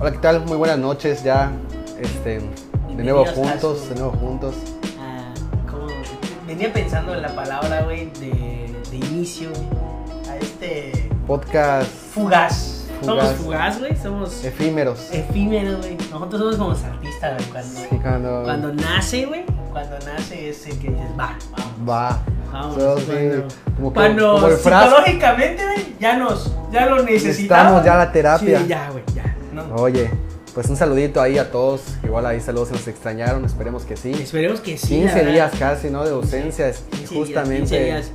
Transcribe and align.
Hola, 0.00 0.12
¿qué 0.12 0.18
tal? 0.18 0.40
Muy 0.46 0.56
buenas 0.56 0.78
noches 0.78 1.22
ya. 1.22 1.50
Este, 2.00 2.40
de 2.96 3.02
nuevo 3.04 3.24
juntos, 3.26 3.80
su- 3.80 3.88
de 3.94 4.00
nuevo 4.00 4.12
juntos. 4.12 4.54
Ah, 4.98 5.32
¿cómo? 5.70 5.86
Venía 6.46 6.72
pensando 6.72 7.14
en 7.14 7.22
la 7.22 7.34
palabra, 7.34 7.82
güey, 7.82 8.10
de, 8.18 8.74
de 8.90 8.96
inicio, 8.96 9.50
a 10.30 10.36
este 10.36 11.08
Podcast 11.26 11.88
fugaz. 12.14 12.76
Somos 13.04 13.24
Fugaz. 13.34 13.78
güey, 13.78 13.96
somos 13.96 14.44
efímeros. 14.44 15.08
efímeros, 15.12 15.78
güey. 15.78 15.96
Nosotros 16.10 16.56
somos 16.56 16.78
como 16.80 16.92
artistas, 16.94 17.34
güey, 17.36 17.50
cuando, 17.50 17.78
Sí, 17.80 17.86
cuando 18.02 18.42
cuando 18.44 18.72
nace, 18.74 19.24
güey, 19.26 19.44
cuando 19.72 19.98
nace 20.00 20.50
es 20.50 20.66
el 20.66 20.78
que 20.78 20.88
dices, 20.90 21.06
va, 21.18 21.34
vamos. 21.52 21.88
va. 21.88 22.18
Vamos, 22.52 22.74
So, 22.74 22.98
sí, 22.98 23.04
cuando, 23.06 23.48
como 23.76 23.88
que- 23.90 23.94
cuando 23.94 24.32
como 24.34 24.46
el 24.48 24.56
frasco. 24.56 24.90
psicológicamente, 24.96 25.62
güey, 25.64 25.96
ya 26.00 26.16
nos, 26.16 26.52
ya 26.72 26.86
lo 26.86 26.96
necesitamos. 27.02 27.24
Necesitamos 27.24 27.84
ya 27.84 27.96
la 27.96 28.12
terapia. 28.12 28.58
Sí, 28.60 28.66
ya, 28.66 28.90
güey, 28.90 29.04
ya. 29.14 29.36
¿No? 29.52 29.74
Oye, 29.76 30.10
pues 30.54 30.68
un 30.68 30.76
saludito 30.76 31.20
ahí 31.20 31.38
a 31.38 31.50
todos. 31.50 31.82
Igual 32.04 32.26
ahí 32.26 32.40
saludos 32.40 32.68
si 32.68 32.74
nos 32.74 32.88
extrañaron, 32.88 33.44
esperemos 33.44 33.84
que 33.84 33.96
sí. 33.96 34.10
Esperemos 34.12 34.60
que 34.60 34.76
sí. 34.76 34.88
15 34.88 35.06
la 35.06 35.14
verdad. 35.14 35.32
días 35.32 35.52
casi, 35.58 35.90
¿no? 35.90 36.04
De 36.04 36.10
ausencia. 36.10 36.68
es 36.68 36.78
15 36.90 36.96
días, 36.98 37.10
justamente 37.26 37.60
15 37.60 37.84
días 37.84 38.10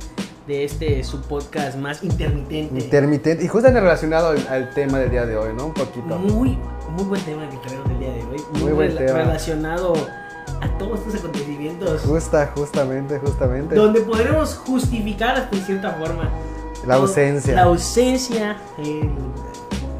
de 0.46 0.64
este 0.64 1.02
su 1.02 1.22
podcast 1.22 1.76
más 1.76 2.04
intermitente. 2.04 2.78
intermitente. 2.84 3.44
Y 3.44 3.48
justamente 3.48 3.80
relacionado 3.80 4.28
al, 4.28 4.46
al 4.48 4.70
tema 4.74 4.98
del 4.98 5.10
día 5.10 5.26
de 5.26 5.36
hoy, 5.36 5.52
¿no? 5.56 5.66
Un 5.66 5.74
poquito. 5.74 6.18
Muy, 6.18 6.56
muy 6.90 7.04
buen 7.04 7.20
tema 7.22 7.48
que 7.50 7.56
traemos 7.58 7.90
el 7.90 7.98
día 7.98 8.12
de 8.12 8.22
hoy. 8.22 8.40
Muy 8.62 8.72
buen 8.72 8.90
rela- 8.92 9.06
tema. 9.06 9.18
Relacionado 9.20 9.94
a 10.60 10.78
todos 10.78 11.00
estos 11.00 11.16
acontecimientos. 11.16 12.02
Justa, 12.02 12.52
justamente, 12.54 13.18
justamente. 13.18 13.74
Donde 13.74 14.00
podremos 14.02 14.54
justificar 14.54 15.36
hasta 15.36 15.56
en 15.56 15.62
cierta 15.64 15.92
forma. 15.94 16.30
La 16.86 16.94
ausencia. 16.94 17.54
La 17.54 17.62
ausencia. 17.64 18.56
el- 18.78 19.10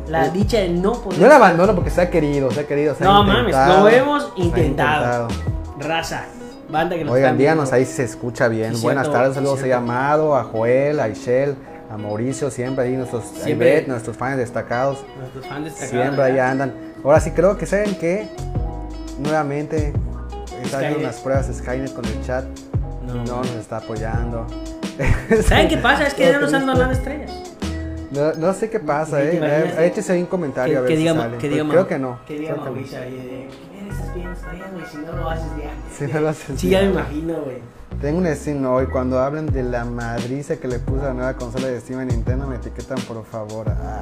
la 0.09 0.29
dicha 0.29 0.59
de 0.59 0.69
no 0.71 0.93
poder. 0.95 1.19
No 1.21 1.27
el 1.27 1.33
abandono 1.33 1.75
porque 1.75 1.91
se 1.91 2.01
ha 2.01 2.11
querido, 2.11 2.51
se 2.51 2.61
ha 2.61 2.67
querido. 2.67 2.95
se 2.95 3.05
ha 3.05 3.07
No 3.07 3.25
mames, 3.25 3.55
lo 3.57 3.89
hemos 3.89 4.33
intentado. 4.37 5.29
intentado. 5.29 5.89
Raza. 5.89 6.25
Banda 6.69 6.97
que 6.97 7.05
nos 7.05 7.15
Oigan, 7.15 7.39
díganos 7.39 7.73
ahí 7.73 7.85
si 7.85 7.93
se 7.93 8.05
escucha 8.05 8.49
bien. 8.49 8.75
Sí, 8.75 8.83
Buenas 8.83 9.05
cierto, 9.05 9.19
tardes, 9.21 9.35
saludos 9.37 9.63
a. 9.63 9.77
Amado, 9.77 10.35
a 10.37 10.43
Joel, 10.45 10.99
a 10.99 11.09
Ishel, 11.09 11.55
a 11.91 11.97
Mauricio, 11.97 12.51
siempre 12.51 12.85
ahí 12.85 12.97
nuestros, 12.97 13.25
Siempre. 13.25 13.69
Ivette, 13.69 13.89
nuestros 13.89 14.17
fans 14.17 14.37
destacados. 14.39 14.99
Nuestros 15.19 15.47
fans 15.47 15.65
destacados. 15.67 15.91
Siempre 15.91 16.25
ahí 16.25 16.33
¿verdad? 16.33 16.51
andan. 16.51 16.75
Ahora 17.05 17.21
sí 17.21 17.31
creo 17.31 17.57
que 17.57 17.67
saben 17.67 17.95
que 17.97 18.29
nuevamente 19.19 19.93
está 20.65 20.79
haciendo 20.79 20.99
unas 21.01 21.17
pruebas 21.21 21.47
Skynet 21.55 21.95
con 21.95 22.05
el 22.05 22.21
chat. 22.25 22.45
No. 23.07 23.15
No 23.25 23.37
nos 23.39 23.51
está 23.55 23.77
apoyando. 23.77 24.47
¿Saben 25.47 25.69
qué 25.69 25.77
pasa? 25.77 26.05
Es 26.07 26.15
que 26.15 26.25
ya 26.25 26.41
nos 26.41 26.53
han 26.53 26.63
triste. 26.63 26.67
donado 26.67 26.91
estrellas. 26.93 27.31
No, 28.17 28.33
no 28.35 28.55
sé 28.55 28.71
qué 28.71 28.81
pasa, 28.81 29.19
¿Te 29.19 29.37
eh. 29.37 29.41
Eh, 29.43 29.87
Échese 29.87 30.13
ahí 30.13 30.21
un 30.21 30.27
comentario 30.27 30.75
Que- 30.75 30.79
a 30.79 30.81
ver 30.83 30.91
que 30.91 30.97
si 30.97 31.03
diga- 31.05 31.15
sale. 31.17 31.39
que 31.39 31.49
diga 31.49 31.63
Pero 31.65 31.71
creo 31.73 31.87
que 31.89 31.99
no. 31.99 32.19
Que 32.27 32.39
diga. 32.39 32.57
Mauricio 32.57 32.99
ahí 32.99 33.13
de. 33.13 33.49
¿Qué 33.83 33.89
estás 33.91 34.15
bien 34.15 34.29
estrellas, 34.33 34.69
güey? 34.73 34.85
Si 34.91 34.97
no 34.99 35.13
lo 35.13 35.31
haces 35.31 35.47
ya. 35.59 35.71
Si 36.07 36.13
no 36.13 36.21
lo 36.21 36.29
haces 36.29 36.61
Sí, 36.61 36.69
ya 36.71 36.81
me 36.83 36.87
imagino, 36.91 37.35
güey. 37.43 37.59
Tengo 38.01 38.19
un 38.19 38.27
stream 38.35 38.67
hoy. 38.67 38.87
Cuando 38.87 39.19
hablen 39.21 39.47
de 39.47 39.63
la 39.63 39.85
madriza 39.85 40.57
que 40.57 40.69
le 40.69 40.79
puso 40.79 41.03
a 41.03 41.09
la 41.09 41.15
nueva 41.15 41.35
consola 41.35 41.69
de 41.69 41.81
Steam 41.81 42.01
en 42.01 42.09
Nintendo, 42.09 42.47
me 42.47 42.57
etiquetan 42.57 42.99
por 43.03 43.25
favor. 43.25 43.67
Ah, 43.71 44.01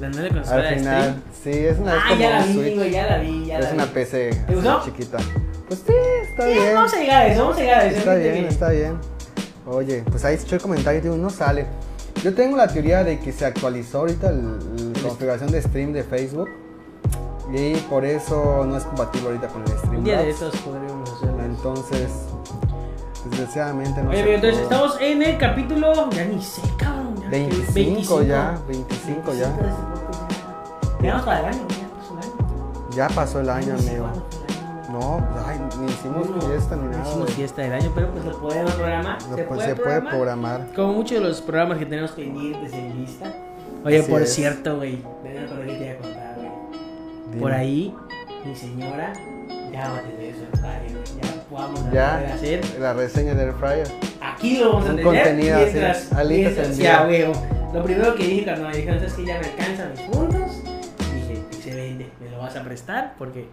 La 0.00 0.08
nueva 0.08 0.28
consola 0.34 0.56
al 0.56 0.70
de 0.70 0.76
final, 0.78 1.02
stream. 1.02 1.22
sí, 1.56 1.66
es 1.66 1.78
una, 1.78 1.96
es 1.96 2.02
Ah, 2.06 2.14
ya 2.18 2.30
la 2.30 2.46
vi, 2.46 2.74
güey, 2.74 2.90
ya 2.90 3.06
la 3.06 3.18
vi, 3.18 3.46
ya 3.46 3.58
es 3.58 3.64
la 3.66 3.72
una 3.74 3.84
vi. 3.86 3.90
PC 3.92 4.30
¿Te 4.46 4.54
gustó? 4.54 4.82
chiquita. 4.84 5.18
Pues 5.68 5.82
sí, 5.86 5.92
está 6.30 6.46
Sí, 6.46 6.52
bien. 6.54 6.74
Vamos 6.74 6.94
a 6.94 6.96
llegar 6.98 7.22
a 7.22 7.26
eso, 7.26 7.42
vamos 7.42 7.56
a 7.56 7.60
llegar 7.60 7.80
a 7.80 7.86
eso. 7.86 7.98
Está 7.98 8.14
bien, 8.14 8.44
está 8.46 8.68
bien. 8.70 8.92
Oye, 9.66 10.02
pues 10.10 10.24
ahí 10.24 10.36
echó 10.36 10.54
el 10.56 10.62
comentario 10.62 10.98
y 11.00 11.02
digo, 11.02 11.16
no 11.16 11.28
sale. 11.30 11.66
Yo 12.22 12.34
tengo 12.34 12.56
la 12.56 12.68
teoría 12.68 13.02
de 13.02 13.18
que 13.18 13.32
se 13.32 13.46
actualizó 13.46 14.00
ahorita 14.00 14.30
la 14.30 14.58
configuración 15.02 15.50
de 15.50 15.62
stream 15.62 15.92
de 15.92 16.02
Facebook. 16.04 16.48
Y 17.52 17.74
por 17.88 18.04
eso 18.04 18.64
no 18.66 18.76
es 18.76 18.84
compatible 18.84 19.28
ahorita 19.28 19.48
con 19.48 19.62
el 19.62 19.68
stream. 19.78 19.96
Un 19.96 20.04
día 20.04 20.18
de 20.20 20.30
estos 20.30 20.54
podríamos 20.58 21.10
hacerlo. 21.10 21.42
Entonces, 21.44 22.08
desgraciadamente 23.28 24.02
no 24.02 24.10
Oye, 24.10 24.22
se 24.22 24.34
entonces 24.34 24.60
pudo. 24.60 24.70
estamos 24.70 25.00
en 25.00 25.22
el 25.22 25.38
capítulo. 25.38 26.10
Ya 26.10 26.24
ni 26.26 26.42
sé, 26.42 26.62
cabrón. 26.76 27.14
ya, 27.22 27.28
25 27.30 28.22
ya, 28.22 28.58
25 28.68 29.32
ya. 29.32 29.48
de 29.48 29.68
este 29.68 29.82
podcast 29.94 30.40
ya. 31.00 31.02
Ya 31.02 31.16
pasó 31.24 31.30
el 31.40 31.44
año. 31.46 31.66
Ya 32.94 33.08
pasó 33.08 33.40
el 33.40 33.48
año, 33.50 33.74
amigo. 33.74 34.06
No, 35.00 35.26
ay, 35.46 35.58
ni 35.80 35.86
hicimos 35.90 36.28
No, 36.30 36.40
fiesta 36.42 36.76
ni 36.76 36.82
no 36.84 36.90
nada. 36.90 37.08
hicimos 37.08 37.30
fiesta 37.32 37.62
del 37.62 37.72
año, 37.72 37.92
pero 37.94 38.10
pues 38.10 38.24
lo 38.24 38.38
podemos 38.40 38.72
programar. 38.72 39.18
No, 39.22 39.36
se 39.36 39.42
pues, 39.42 39.46
puede 39.46 39.68
se 39.68 39.74
puede 39.76 40.00
programar. 40.00 40.10
programar. 40.10 40.66
Como 40.76 40.92
muchos 40.92 41.18
de 41.22 41.28
los 41.28 41.40
programas 41.40 41.78
que 41.78 41.86
tenemos 41.86 42.10
pendientes 42.12 42.72
en 42.72 43.00
lista. 43.00 43.32
Oye, 43.84 43.98
Así 44.00 44.10
por 44.10 44.22
es. 44.22 44.34
cierto, 44.34 44.76
güey. 44.76 45.02
Ven 45.24 45.46
por 45.48 45.58
ahí 45.62 45.66
te 45.66 45.78
voy 45.78 45.88
a 45.88 45.98
contar, 45.98 46.34
güey. 46.36 47.40
Por 47.40 47.52
ahí, 47.52 47.94
mi 48.44 48.54
señora 48.54 49.12
ya 49.72 49.88
va 49.90 49.96
a 49.98 50.02
tener 50.02 50.34
su 50.34 50.42
air 50.66 50.92
güey. 50.92 51.22
Ya 51.22 51.44
vamos 51.50 51.80
a 51.80 51.90
Ya. 51.92 52.12
poder 52.16 52.32
hacer. 52.32 52.80
La 52.80 52.92
reseña 52.92 53.34
del 53.34 53.52
fryer. 53.54 53.88
Aquí 54.20 54.58
lo 54.58 54.72
vamos 54.72 54.86
a 54.86 54.90
Un 54.90 54.96
tener. 54.96 55.04
contenido 55.04 55.56
mientras, 55.58 56.10
mientras- 56.26 56.66
en 56.78 56.84
ya, 56.84 57.04
güey. 57.06 57.24
Lo 57.72 57.82
primero 57.84 58.14
que 58.16 58.24
dije 58.24 58.44
cuando 58.44 58.68
me 58.68 58.76
dijeron 58.76 59.02
es 59.02 59.12
que 59.14 59.24
ya 59.24 59.38
me 59.38 59.46
alcanzan 59.46 59.90
mis 59.92 60.00
puntos. 60.02 60.62
Dije, 61.14 61.42
excelente, 61.52 62.10
me 62.20 62.28
lo 62.30 62.38
vas 62.38 62.56
a 62.56 62.62
prestar 62.64 63.14
porque 63.16 63.48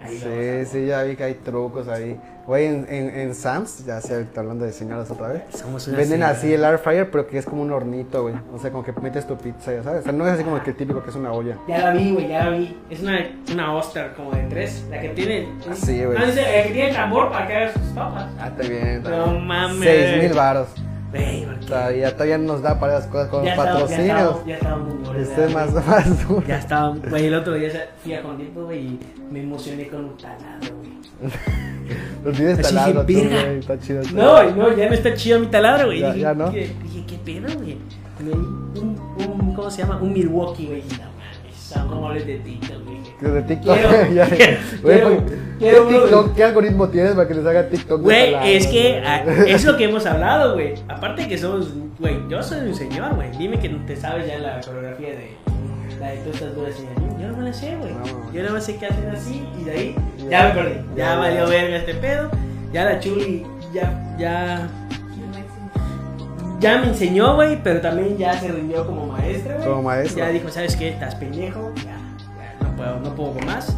ahí 0.00 0.18
Sí, 0.18 0.70
sí, 0.70 0.86
ya 0.86 1.02
vi 1.02 1.16
que 1.16 1.24
hay 1.24 1.34
trucos 1.34 1.88
ahí. 1.88 2.18
Güey, 2.46 2.64
en, 2.64 2.86
en, 2.88 3.10
en 3.10 3.34
Sam's, 3.34 3.84
ya 3.84 4.00
sé, 4.00 4.24
hablando 4.34 4.64
de 4.64 4.72
señoras 4.72 5.10
otra 5.10 5.28
vez. 5.28 5.42
Una 5.66 5.74
Venden 5.74 6.06
señora. 6.08 6.30
así 6.30 6.50
el 6.54 6.64
air 6.64 6.78
fryer, 6.78 7.10
pero 7.10 7.26
que 7.26 7.36
es 7.36 7.44
como 7.44 7.60
un 7.60 7.70
hornito, 7.72 8.22
güey. 8.22 8.34
O 8.54 8.58
sea, 8.58 8.70
como 8.70 8.82
que 8.84 8.92
metes 9.02 9.26
tu 9.26 9.36
pizza, 9.36 9.70
ya 9.70 9.82
sabes. 9.82 10.00
O 10.00 10.04
sea, 10.04 10.12
no 10.12 10.26
es 10.26 10.32
así 10.32 10.44
como 10.44 10.62
que 10.62 10.70
el 10.70 10.76
típico 10.76 11.02
que 11.02 11.10
es 11.10 11.16
una 11.16 11.30
olla. 11.32 11.58
Ya 11.68 11.78
la 11.78 11.90
vi, 11.92 12.12
güey, 12.12 12.28
ya 12.28 12.44
la 12.44 12.50
vi. 12.56 12.74
Es 12.88 13.00
una, 13.00 13.18
una 13.52 13.74
Oster 13.76 14.14
como 14.14 14.30
de 14.32 14.44
tres. 14.44 14.82
La 14.88 14.98
que 14.98 15.10
tiene. 15.10 15.46
Sí, 15.74 16.02
güey. 16.02 16.18
No, 16.18 16.24
dice, 16.24 16.40
la 16.40 16.62
que 16.62 16.70
tiene 16.72 16.94
tambor 16.94 17.30
para 17.30 17.46
que 17.46 17.54
haga 17.56 17.72
sus 17.74 17.82
papas. 17.92 18.26
Ah, 18.40 18.48
está 18.48 18.62
bien. 18.66 18.86
está 18.88 19.10
No 19.10 19.40
mames. 19.40 19.84
Seis 19.84 20.22
mil 20.22 20.32
varos. 20.32 20.68
Güey. 21.10 21.46
Todavía, 21.68 22.12
todavía 22.12 22.38
nos 22.38 22.62
da 22.62 22.80
para 22.80 22.98
esas 22.98 23.10
cosas 23.10 23.28
con 23.28 23.44
Ya 23.44 23.54
los 23.54 23.64
estaba- 23.64 23.80
patrocinios. 23.80 24.08
Ya 24.08 24.22
estaba, 24.24 24.46
ya 24.46 24.54
estaba 24.56 24.76
muy 24.78 24.96
gordo, 25.04 25.20
Este 25.20 25.44
es 25.44 25.50
ya, 25.50 25.54
más, 25.58 25.72
güey. 25.72 25.84
más 25.86 26.28
duro. 26.28 26.46
Ya 26.46 26.58
estaba, 26.58 26.96
güey, 27.10 27.26
el 27.26 27.34
otro 27.34 27.54
día 27.54 27.70
fui 28.02 28.14
a 28.14 28.22
Condito, 28.22 28.64
güey, 28.64 28.78
y 28.86 29.00
me 29.30 29.42
emocioné 29.42 29.88
con 29.88 30.04
un 30.04 30.16
taladro, 30.16 30.76
güey. 30.78 30.88
Los 32.24 32.36
tienes 32.36 32.60
taladro 32.60 33.04
güey. 33.04 33.58
Está 33.58 33.78
chido. 33.78 34.02
No, 34.14 34.42
no, 34.50 34.76
ya 34.76 34.88
no 34.88 34.94
está 34.94 35.14
chido 35.14 35.40
mi 35.40 35.46
taladro, 35.46 35.86
güey. 35.86 36.00
Ya- 36.00 36.08
dije, 36.08 36.20
ya 36.20 36.34
no. 36.34 36.50
Dije, 36.50 36.74
dije, 36.82 37.04
¿qué 37.06 37.16
pedo, 37.24 37.54
güey? 37.58 37.78
Me 38.18 38.30
di 38.30 38.32
un, 38.32 39.00
un, 39.40 39.54
¿cómo 39.54 39.70
se 39.70 39.82
llama? 39.82 39.96
Un 40.02 40.12
Milwaukee, 40.12 40.66
güey. 40.66 40.82
No 40.82 40.96
mames, 41.04 41.56
son 41.56 41.88
como 41.88 42.08
hables 42.08 42.26
de 42.26 42.38
TikTok, 42.38 42.82
güey. 42.84 42.87
Desde 43.20 43.42
TikTok. 43.42 43.76
Quiero- 43.76 44.12
ya. 44.14 44.26
quiero- 44.26 44.56
Güey, 44.82 44.94
quiero- 45.00 45.08
¿qué, 45.26 45.34
quiero 45.58 45.82
uno 45.82 45.90
de- 45.92 45.98
TikTok, 46.02 46.34
¿Qué 46.34 46.44
algoritmo 46.44 46.88
tienes 46.88 47.12
para 47.14 47.26
que 47.28 47.34
les 47.34 47.46
haga 47.46 47.68
TikTok? 47.68 47.98
de 48.00 48.04
Güey, 48.04 48.54
es 48.56 48.66
que 48.68 49.02
ah, 49.04 49.24
es 49.46 49.64
lo 49.64 49.76
que 49.76 49.84
hemos 49.84 50.06
hablado, 50.06 50.54
güey. 50.54 50.74
Aparte 50.88 51.26
que 51.28 51.36
somos, 51.38 51.72
güey, 51.98 52.16
yo 52.28 52.42
soy 52.42 52.60
un 52.68 52.74
señor, 52.74 53.14
güey. 53.16 53.30
Dime 53.36 53.58
que 53.58 53.68
te 53.68 53.96
sabes 53.96 54.26
ya 54.26 54.38
la 54.38 54.60
coreografía 54.60 55.08
de 55.10 55.36
la 55.98 56.10
de 56.10 56.18
tú 56.18 56.30
estás 56.30 56.54
dura 56.54 56.70
señor. 56.72 56.92
Yo 57.20 57.26
no 57.28 57.36
me 57.38 57.42
la 57.44 57.52
sé, 57.52 57.76
güey. 57.76 57.92
No. 57.92 58.32
Yo 58.32 58.42
no 58.44 58.52
me 58.52 58.60
sé 58.60 58.76
qué 58.76 58.86
hacen 58.86 59.08
así 59.10 59.44
y 59.60 59.64
de 59.64 59.70
ahí 59.72 59.96
Ya. 60.18 60.30
ya 60.30 60.48
me 60.48 60.54
perdí. 60.62 60.74
Ya 60.96 61.04
Ya, 61.04 61.16
valió 61.16 61.48
verga 61.48 61.76
este 61.78 61.94
pedo. 61.94 62.30
Ya 62.72 62.84
la 62.84 63.00
chuli 63.00 63.44
ya 63.74 64.14
ya 64.18 64.68
ya 66.60 66.78
me 66.78 66.88
enseñó, 66.88 67.36
güey, 67.36 67.62
pero 67.62 67.80
también 67.80 68.16
ya 68.18 68.38
se 68.38 68.48
rindió 68.50 68.84
como 68.84 69.06
maestra, 69.06 69.54
güey. 69.56 69.68
Como 69.68 69.82
maestra. 69.82 70.26
Ya 70.26 70.32
dijo, 70.32 70.48
¿sabes 70.50 70.74
qué? 70.76 70.88
Estás 70.88 71.14
pendejo. 71.14 71.72
Ya, 71.84 71.96
no 72.88 73.00
puedo, 73.00 73.10
no 73.10 73.16
puedo 73.16 73.32
con 73.34 73.46
más. 73.46 73.76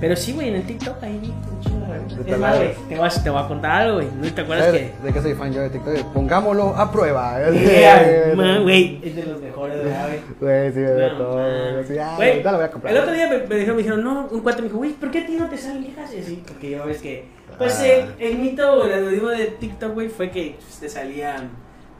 Pero 0.00 0.16
sí, 0.16 0.32
güey, 0.32 0.48
en 0.48 0.54
el 0.54 0.62
TikTok 0.62 1.02
ahí 1.02 1.18
de 1.18 2.24
De 2.24 2.32
Es 2.32 2.38
más, 2.38 2.56
güey, 2.56 2.72
taladros. 2.74 3.14
te, 3.16 3.20
te 3.20 3.30
voy 3.30 3.42
a 3.42 3.48
contar 3.48 3.70
algo, 3.82 3.96
güey. 3.96 4.08
¿No 4.18 4.32
te 4.32 4.40
acuerdas 4.40 4.66
¿Sabes 4.66 4.92
que...? 4.92 5.06
de 5.06 5.12
qué 5.12 5.20
soy 5.22 5.34
fan 5.34 5.52
yo 5.52 5.60
de 5.60 5.68
TikTok? 5.68 6.12
Pongámoslo 6.14 6.74
a 6.74 6.90
prueba. 6.90 7.38
Yeah, 7.52 8.32
man, 8.34 8.62
güey, 8.62 8.98
es 9.04 9.14
de 9.16 9.24
los 9.26 9.40
mejores, 9.42 9.76
¿verdad, 9.84 10.08
güey? 10.08 10.20
Güey, 10.40 10.72
sí, 10.72 10.80
No, 10.80 11.16
todo. 11.18 11.38
ah, 11.38 12.14
Güey, 12.16 12.42
lo 12.42 12.52
voy 12.54 12.64
a 12.64 12.70
comprar. 12.70 12.94
El 12.94 13.00
otro 13.02 13.12
día 13.12 13.28
me, 13.28 13.38
me 13.46 13.54
dijeron, 13.56 13.76
me 13.76 13.82
dijeron, 13.82 14.02
no, 14.04 14.26
un 14.30 14.40
cuate 14.40 14.62
me 14.62 14.68
dijo, 14.68 14.78
güey, 14.78 14.92
¿por 14.92 15.10
qué 15.10 15.18
a 15.18 15.26
ti 15.26 15.36
no 15.36 15.46
te 15.50 15.58
salen 15.58 15.82
viejas? 15.82 16.14
Y 16.14 16.20
así, 16.20 16.42
porque 16.46 16.70
yo 16.70 16.86
ves 16.86 17.02
que, 17.02 17.26
pues 17.58 17.78
Ah. 17.80 17.86
eh, 17.86 18.08
el 18.20 18.38
mito, 18.38 18.86
el 18.86 18.92
algoritmo 18.94 19.28
de 19.28 19.46
TikTok, 19.48 19.92
güey, 19.92 20.08
fue 20.08 20.30
que 20.30 20.56
pues, 20.58 20.78
te 20.78 20.88
salían 20.88 21.50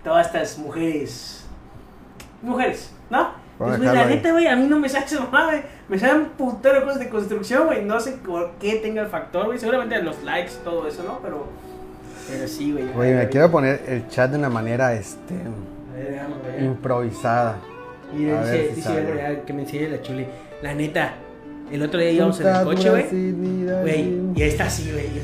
todas 0.02 0.26
estas 0.26 0.56
mujeres, 0.56 1.44
mujeres, 2.40 2.92
¿no? 3.10 3.32
Pues, 3.60 3.76
güey, 3.76 3.92
la 3.94 4.06
ahí. 4.06 4.14
neta, 4.14 4.32
güey, 4.32 4.46
a 4.46 4.56
mí 4.56 4.66
no 4.66 4.78
me 4.78 4.88
sale 4.88 5.04
mamá, 5.18 5.44
güey. 5.44 5.62
Me 5.90 5.98
salen 5.98 6.30
putero 6.30 6.80
de 6.80 6.82
cosas 6.82 6.98
de 6.98 7.10
construcción, 7.10 7.66
güey. 7.66 7.84
No 7.84 8.00
sé 8.00 8.12
por 8.12 8.52
qué 8.52 8.76
tenga 8.76 9.02
el 9.02 9.08
factor, 9.08 9.44
güey. 9.44 9.58
Seguramente 9.58 10.02
los 10.02 10.22
likes, 10.22 10.52
todo 10.64 10.88
eso, 10.88 11.02
¿no? 11.02 11.18
Pero, 11.22 11.46
pero 12.26 12.48
sí, 12.48 12.72
güey. 12.72 12.86
Oye, 12.96 13.14
me 13.14 13.28
quiero 13.28 13.50
poner 13.50 13.82
el 13.86 14.08
chat 14.08 14.30
de 14.30 14.38
una 14.38 14.48
manera 14.48 14.94
este, 14.94 15.34
A 15.34 15.94
ver, 15.94 16.62
improvisada. 16.62 17.58
Y 18.16 18.30
A 18.30 18.40
ver 18.40 18.44
dice, 18.44 18.68
si 18.70 18.74
dice 18.76 19.02
güey, 19.02 19.44
que 19.44 19.52
me 19.52 19.62
enseñe 19.64 19.88
la 19.90 20.00
chuli. 20.00 20.26
La 20.62 20.72
neta, 20.72 21.12
el 21.70 21.82
otro 21.82 22.00
día 22.00 22.12
íbamos 22.12 22.40
en 22.40 22.46
el 22.46 22.64
coche, 22.64 22.88
güey. 22.88 23.32
Güey, 23.82 24.20
y 24.36 24.42
está 24.42 24.64
así, 24.64 24.90
güey. 24.90 25.04
yo, 25.04 25.20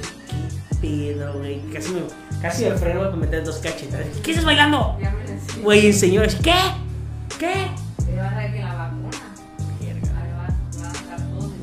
¿Qué 0.83 1.15
pedo, 1.15 1.39
güey? 1.39 1.63
Casi 1.73 1.95
me, 1.95 2.01
casi 2.43 2.67
me 2.67 2.73
freno 2.73 3.01
para 3.01 3.17
meter 3.17 3.43
dos 3.45 3.61
cachetadas. 3.61 4.09
¿Qué 4.23 4.33
estás 4.33 4.45
bailando? 4.45 4.99
Güey, 5.63 5.91
señores, 5.95 6.37
¿qué? 6.43 6.53
¿Qué? 7.39 7.86
Te 8.17 8.23
vas 8.23 8.33
a 8.33 8.37
ver 8.39 8.51
que 8.51 8.61
la 8.61 8.75
vacuna. 8.75 9.11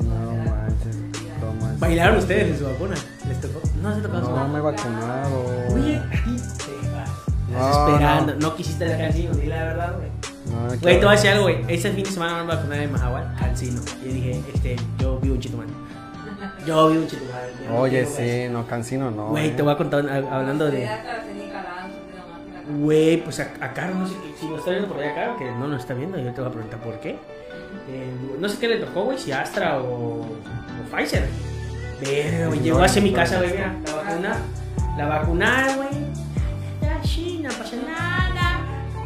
Va, 0.08 1.66
va 1.80 1.86
afilaron 1.86 2.18
ustedes 2.18 2.50
en 2.52 2.58
su 2.58 2.64
vacuna? 2.64 2.94
¿Les 3.26 3.40
tocó? 3.40 3.60
No 3.82 3.92
se 3.92 4.00
tocó 4.02 4.20
su 4.20 4.30
No 4.30 4.48
me 4.48 4.58
he 4.60 4.62
vacunado. 4.62 5.44
Oye, 5.74 6.00
te 6.00 6.88
vas. 6.94 7.10
Estás 7.50 7.76
esperando. 7.76 8.34
No, 8.36 8.54
quisiste 8.54 8.86
la 8.86 8.98
cancino, 8.98 9.34
di 9.34 9.46
la 9.48 9.64
verdad, 9.64 9.94
güey. 9.96 10.08
No, 10.46 10.68
Güey, 10.68 10.78
claro. 10.78 10.98
te 11.00 11.04
voy 11.06 11.08
a 11.08 11.16
decir 11.16 11.30
algo, 11.30 11.42
güey. 11.42 11.64
Ese 11.66 11.90
fin 11.90 12.04
de 12.04 12.10
semana 12.12 12.34
me 12.34 12.38
van 12.42 12.50
a 12.52 12.54
vacunar 12.54 12.78
en 12.78 12.92
Mahahual, 12.92 13.34
cancino. 13.36 13.80
Y 14.04 14.06
yo 14.06 14.14
dije, 14.14 14.42
este, 14.54 14.76
yo 15.00 15.18
vivo 15.18 15.34
en 15.34 15.40
Chetumal. 15.40 15.66
Yo 16.66 16.88
vivo 16.90 17.02
en 17.02 17.08
Chetumal. 17.08 17.42
yo 17.64 17.68
no 17.68 17.80
Oye, 17.80 18.06
sí, 18.06 18.46
no, 18.52 18.64
cancino 18.68 19.10
no. 19.10 19.30
Güey, 19.30 19.48
eh. 19.48 19.54
te 19.56 19.62
voy 19.62 19.72
a 19.72 19.76
contar 19.76 20.08
hablando 20.08 20.70
de. 20.70 20.88
Güey, 22.78 23.22
pues 23.22 23.40
a, 23.40 23.50
a 23.60 23.72
Caro, 23.74 23.94
no 23.94 24.06
sé 24.06 24.14
si 24.40 24.48
lo 24.48 24.58
está 24.58 24.70
viendo 24.70 24.88
por 24.88 24.98
allá, 25.02 25.14
Caro, 25.14 25.36
que 25.36 25.50
no 25.50 25.66
lo 25.66 25.76
está 25.76 25.92
viendo, 25.94 26.18
yo 26.18 26.32
te 26.32 26.40
voy 26.40 26.48
a 26.50 26.52
preguntar 26.52 26.80
por 26.80 26.98
qué. 27.00 27.10
Eh, 27.88 28.10
no 28.38 28.48
sé 28.48 28.58
qué 28.58 28.68
le 28.68 28.76
tocó, 28.78 29.04
güey, 29.04 29.18
si 29.18 29.32
Astra 29.32 29.78
o, 29.78 30.20
o 30.22 30.26
Pfizer. 30.90 31.28
Verga, 32.00 32.46
güey, 32.46 32.58
No, 32.58 32.64
llegó 32.64 32.82
hacia 32.82 33.02
mi 33.02 33.12
casa, 33.12 33.38
güey, 33.38 33.50
mira, 33.50 33.74
la 33.86 33.94
vacuna. 33.94 34.36
La 34.96 35.06
vacunaron, 35.06 35.76
güey. 35.76 35.88
Sí, 37.04 37.40
no 37.42 37.50
pasa 37.50 37.76
nada. 37.76 38.60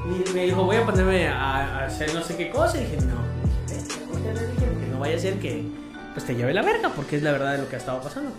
Y 0.07 0.33
me 0.35 0.45
dijo, 0.45 0.63
voy 0.65 0.77
a 0.77 0.85
ponerme 0.85 1.27
a, 1.29 1.81
a 1.81 1.85
hacer 1.87 2.15
no 2.15 2.23
sé 2.23 2.37
qué 2.37 2.51
cosa. 2.51 2.79
Y 2.79 2.85
dije, 2.85 2.97
no. 2.99 3.17
Dije, 3.67 3.83
"Vete, 3.83 4.67
¿por 4.67 4.81
qué 4.81 4.87
no 4.93 5.01
vaya 5.01 5.17
a 5.17 5.19
ser 5.19 5.35
que 5.41 5.65
pues 6.15 6.25
te 6.25 6.35
lleve 6.35 6.55
la 6.55 6.63
verga, 6.63 6.91
porque 6.95 7.17
es 7.17 7.23
la 7.23 7.33
verdad 7.33 7.53
de 7.53 7.59
lo 7.59 7.69
que 7.69 7.77
ha 7.77 7.79
estado 7.79 8.01
pasando. 8.01 8.31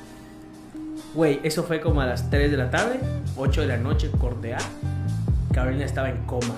Güey, 1.13 1.39
eso 1.43 1.63
fue 1.63 1.81
como 1.81 2.01
a 2.01 2.05
las 2.05 2.29
3 2.29 2.51
de 2.51 2.57
la 2.57 2.69
tarde, 2.69 2.99
8 3.35 3.61
de 3.61 3.67
la 3.67 3.77
noche, 3.77 4.09
corte 4.19 4.53
A. 4.53 4.57
Carolina 5.53 5.85
estaba 5.85 6.09
en 6.09 6.17
coma. 6.25 6.55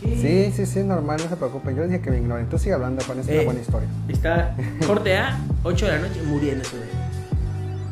¿Qué? 0.00 0.50
Sí, 0.52 0.52
sí, 0.56 0.66
sí, 0.70 0.84
normal, 0.84 1.18
no 1.22 1.28
se 1.28 1.36
preocupen. 1.36 1.76
Yo 1.76 1.84
dije 1.84 2.00
que 2.00 2.10
me 2.10 2.18
ignoren. 2.18 2.46
Tú 2.48 2.58
sigue 2.58 2.74
hablando, 2.74 3.02
Juan, 3.04 3.20
es 3.20 3.26
una 3.26 3.34
Eh. 3.36 3.44
buena 3.44 3.60
historia. 3.60 3.88
Está 4.08 4.54
corte 4.86 5.16
A, 5.16 5.38
8 5.62 5.86
de 5.86 5.92
la 5.92 5.98
noche, 5.98 6.22
muriéndose, 6.26 6.76
güey. 6.76 6.88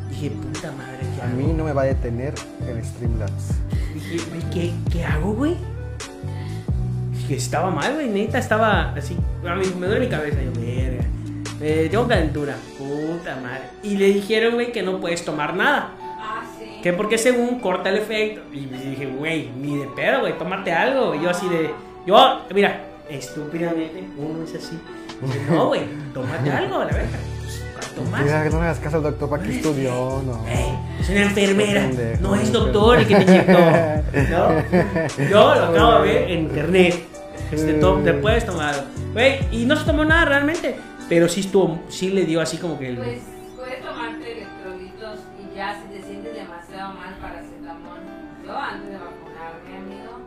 Dije, 0.09 0.29
puta 0.31 0.71
madre, 0.73 0.99
¿qué 1.15 1.21
A 1.21 1.25
hago? 1.27 1.35
mí 1.37 1.53
no 1.57 1.63
me 1.63 1.73
va 1.73 1.81
a 1.81 1.85
detener 1.85 2.33
el 2.67 2.83
Streamlabs. 2.85 3.55
Dije, 3.93 4.29
güey, 4.29 4.41
¿qué, 4.51 4.73
¿qué 4.91 5.03
hago, 5.05 5.33
güey? 5.33 5.55
Dije, 7.13 7.35
estaba 7.35 7.71
mal, 7.71 7.93
güey, 7.95 8.09
neta, 8.09 8.37
estaba 8.37 8.91
así. 8.93 9.17
A 9.47 9.55
mí 9.55 9.65
me 9.79 9.87
duele 9.87 10.05
mi 10.05 10.11
cabeza, 10.11 10.37
yo, 10.43 10.51
verga. 10.59 11.03
Eh, 11.61 11.87
tengo 11.89 12.07
calentura, 12.07 12.55
puta 12.77 13.37
madre. 13.41 13.61
Y 13.83 13.95
le 13.95 14.07
dijeron, 14.07 14.55
güey, 14.55 14.71
que 14.71 14.83
no 14.83 14.99
puedes 14.99 15.23
tomar 15.23 15.55
nada. 15.55 15.91
Que 16.83 16.91
porque 16.93 17.17
según 17.17 17.59
corta 17.59 17.89
el 17.89 17.97
efecto. 17.97 18.41
Y 18.53 18.65
dije, 18.65 19.05
güey, 19.07 19.49
ni 19.57 19.77
de 19.77 19.85
pedo, 19.87 20.19
güey, 20.19 20.37
tómate 20.37 20.71
algo. 20.71 21.15
Y 21.15 21.21
yo 21.23 21.29
así 21.29 21.47
de. 21.49 21.71
Yo, 22.05 22.41
mira, 22.53 22.81
estúpidamente, 23.09 24.03
uno 24.17 24.43
es 24.43 24.53
así. 24.55 24.77
No, 25.49 25.67
güey, 25.67 25.81
tómate 26.13 26.51
algo, 26.51 26.79
la 26.79 26.85
verga. 26.87 27.07
Pues, 27.41 27.63
¿Cuánto 27.73 28.11
más? 28.11 28.21
Mira, 28.23 28.43
que 28.43 28.49
no 28.49 28.57
me 28.59 28.65
hagas 28.65 28.79
caso 28.79 28.97
al 28.97 29.03
doctor 29.03 29.29
para 29.29 29.43
que 29.43 29.55
estudió, 29.55 30.21
no. 30.25 30.45
Ey, 30.49 30.77
es 30.99 31.09
una 31.09 31.21
enfermera, 31.23 31.81
Qué 31.81 31.87
pendejo, 31.95 32.21
no 32.21 32.35
es 32.35 32.41
qué 32.41 32.51
doctor 32.51 32.97
el 32.99 33.07
que 33.07 33.15
te 33.15 33.21
inyectó. 33.23 33.59
¿no? 34.29 35.29
Yo 35.29 35.55
lo 35.55 35.63
acabo 35.65 36.01
de 36.03 36.13
ver 36.13 36.31
en 36.31 36.39
internet. 36.39 36.95
Este, 37.51 37.73
to- 37.75 37.99
te 38.03 38.13
puedes 38.13 38.45
tomar. 38.45 38.75
Güey, 39.13 39.39
y 39.51 39.65
no 39.65 39.75
se 39.77 39.85
tomó 39.85 40.03
nada 40.03 40.25
realmente. 40.25 40.75
Pero 41.07 41.29
sí 41.29 41.41
estuvo, 41.41 41.79
sí 41.89 42.09
le 42.09 42.25
dio 42.25 42.41
así 42.41 42.57
como 42.57 42.77
que 42.79 42.89
el. 42.89 42.97
Pues 42.97 43.19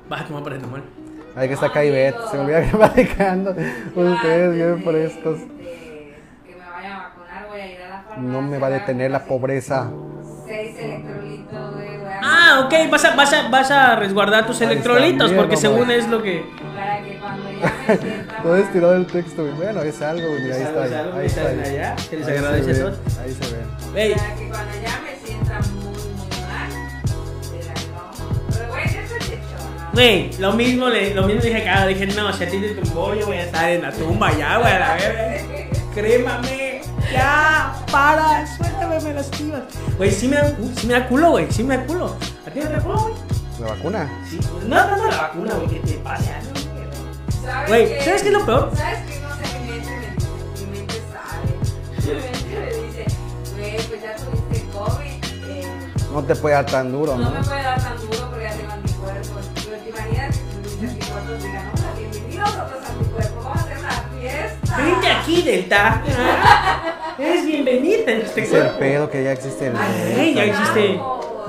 Vas 0.09 0.21
a 0.23 0.25
tomar 0.27 0.43
paracetamol. 0.45 0.83
Ay, 1.35 1.49
que 1.49 1.55
está 1.55 1.67
acá 1.67 1.85
Ivette. 1.85 2.17
Se 2.31 2.37
me 2.37 2.43
olvida 2.45 2.71
que 2.71 2.77
va 2.77 2.89
dejando. 2.89 3.55
yo 3.57 4.03
Ustedes 4.03 4.55
bien 4.55 4.77
de- 4.79 4.83
por 4.85 4.95
estos. 4.97 5.41
de 5.41 5.47
que 6.47 6.57
me 6.57 6.65
vaya 6.65 6.95
a 6.97 7.03
vacunar, 7.09 7.47
voy 7.49 7.61
a 7.61 7.67
ir 7.73 7.83
a 7.83 7.89
la 7.89 8.03
farmacia. 8.03 8.23
No 8.23 8.43
me 8.43 8.59
va 8.59 8.67
a 8.69 8.71
detener 8.71 9.11
la 9.11 9.25
pobreza. 9.25 9.91
Seis 10.47 10.77
electrolitos, 10.79 11.75
güey. 11.75 11.99
voy 11.99 12.07
a- 12.09 12.21
Ah, 12.23 12.61
ok, 12.65 12.91
vas 12.91 13.05
a, 13.05 13.17
vas 13.17 13.33
a, 13.35 13.49
vas 13.49 13.71
a 13.71 13.97
resguardar 13.97 14.47
tus 14.47 14.61
Ahí 14.63 14.69
electrolitos 14.69 15.31
mira 15.31 15.43
porque 15.43 15.57
según 15.57 15.91
es 15.91 16.09
lo 16.09 16.23
que. 16.23 16.45
Para 16.75 17.03
que 17.03 17.19
cuando 17.19 17.51
ya 17.51 18.43
Todo 18.43 18.57
estirado 18.57 18.95
el 18.97 19.07
texto, 19.07 19.43
güey. 19.43 19.55
Bueno, 19.57 19.83
es 19.83 20.01
algo, 20.03 20.29
güey. 20.29 20.53
Ahí 20.53 20.63
está. 20.63 20.83
Ahí 20.83 21.27
está. 21.27 21.47
Ahí 21.49 22.37
agradece 22.39 22.75
se 22.75 22.85
ve. 22.85 22.91
Ahí 23.23 23.33
se 23.33 23.55
ve. 23.55 24.03
Ey, 24.03 24.15
Para 24.15 24.35
que 24.37 24.49
cuando 24.49 24.73
ya 24.83 25.01
me 25.03 25.27
sienta 25.27 25.61
Güey, 29.97 30.31
lo 30.39 30.53
mismo, 30.53 30.89
le, 30.91 31.15
lo 31.15 31.23
mismo 31.23 31.41
dije 31.41 31.67
acá, 31.67 31.87
dije, 31.87 32.07
no, 32.09 32.31
si 32.31 32.45
a 32.45 32.51
ti 32.51 32.59
te 32.61 32.75
tumbó, 32.75 33.15
yo 33.15 33.25
voy 33.27 33.39
a 33.39 33.45
estar 33.45 33.71
en 33.71 33.81
la 33.81 33.91
tumba 33.93 34.31
ya, 34.37 34.59
güey, 34.59 34.71
a 34.73 34.79
la 34.79 34.95
verga. 34.95 35.71
Crémame, 35.95 36.83
ya, 37.11 37.75
para, 37.91 38.47
suéltame, 38.59 39.01
me 39.01 39.15
las 39.15 39.27
pibas. 39.29 39.63
Güey, 39.97 40.11
sí 40.11 40.29
me 40.29 40.37
da, 40.37 40.55
uh, 40.59 40.73
sí 40.79 40.87
me 40.87 40.93
da 40.93 41.09
culo, 41.09 41.31
güey, 41.31 41.51
sí 41.51 41.65
me 41.65 41.79
da 41.79 41.87
culo. 41.87 42.15
¿A 42.47 42.51
ti 42.51 42.61
no 42.61 42.67
te 42.69 42.73
da 42.75 42.81
culo, 42.81 42.99
güey? 43.01 43.15
¿La 43.59 43.67
vacuna? 43.69 44.11
Sí, 44.29 44.39
no 44.67 44.77
tanto 44.77 45.07
la 45.07 45.17
vacuna, 45.17 45.55
güey, 45.55 45.69
que 45.69 45.79
te 45.81 45.93
pase 45.95 46.31
algo, 46.31 46.51
güey. 46.53 47.43
¿Sabes 47.43 47.69
Güey, 47.69 47.89
qué? 47.89 48.05
¿sabes 48.05 48.23
qué 48.23 48.29
es 48.29 48.35
lo 48.35 48.45
peor? 48.45 48.71
¿Sabes 48.77 48.99
qué? 49.09 49.21
No 49.21 49.31
sé, 49.35 49.59
mi 49.61 49.71
mente 49.71 49.91
me 49.91 50.67
mi 50.67 50.79
mente 50.79 50.95
sabe. 51.11 51.49
Mi 52.07 52.13
mente 52.21 52.61
me 52.61 52.87
dice, 52.87 53.07
güey, 53.57 53.77
pues 53.89 54.03
ya 54.03 54.15
tuviste 54.17 54.67
COVID. 54.75 55.51
eh, 55.51 55.63
No 56.13 56.23
te 56.23 56.37
puede 56.37 56.55
dar 56.55 56.67
tan 56.67 56.93
duro, 56.93 57.17
no 57.17 57.25
¿no? 57.25 57.31
me 57.31 57.43
puede 57.43 57.63
dar 57.63 57.83
tan 57.83 57.97
duro 57.97 58.29
porque 58.31 58.45
ya 58.45 58.51
tengo 58.51 58.73
anticuerpos. 58.73 58.86
Pero 60.07 60.19
te 60.19 60.27
imaginas 60.27 60.37
que 60.37 60.63
tus 60.63 60.79
anticuerpos 60.81 61.43
digan, 61.43 61.71
hola, 61.75 61.93
bienvenidos 61.99 62.57
a 62.57 62.65
otros 62.65 62.85
anticuerpos, 62.89 63.45
vamos 63.45 63.57
a 63.57 63.61
hacer 63.61 63.79
una 63.79 63.91
fiesta. 64.21 64.77
Vente 64.77 65.09
aquí, 65.09 65.43
Delta. 65.43 66.03
Eres 67.19 67.47
bienvenida 67.47 68.13
en 68.13 68.21
este 68.21 68.43
Es 68.43 68.53
el 68.53 68.69
pedo 68.79 69.11
que 69.11 69.25
ya 69.25 69.33
existe 69.33 69.67
el. 69.69 69.77
Ay, 69.77 70.35
ya 70.35 70.45
existe, 70.45 71.01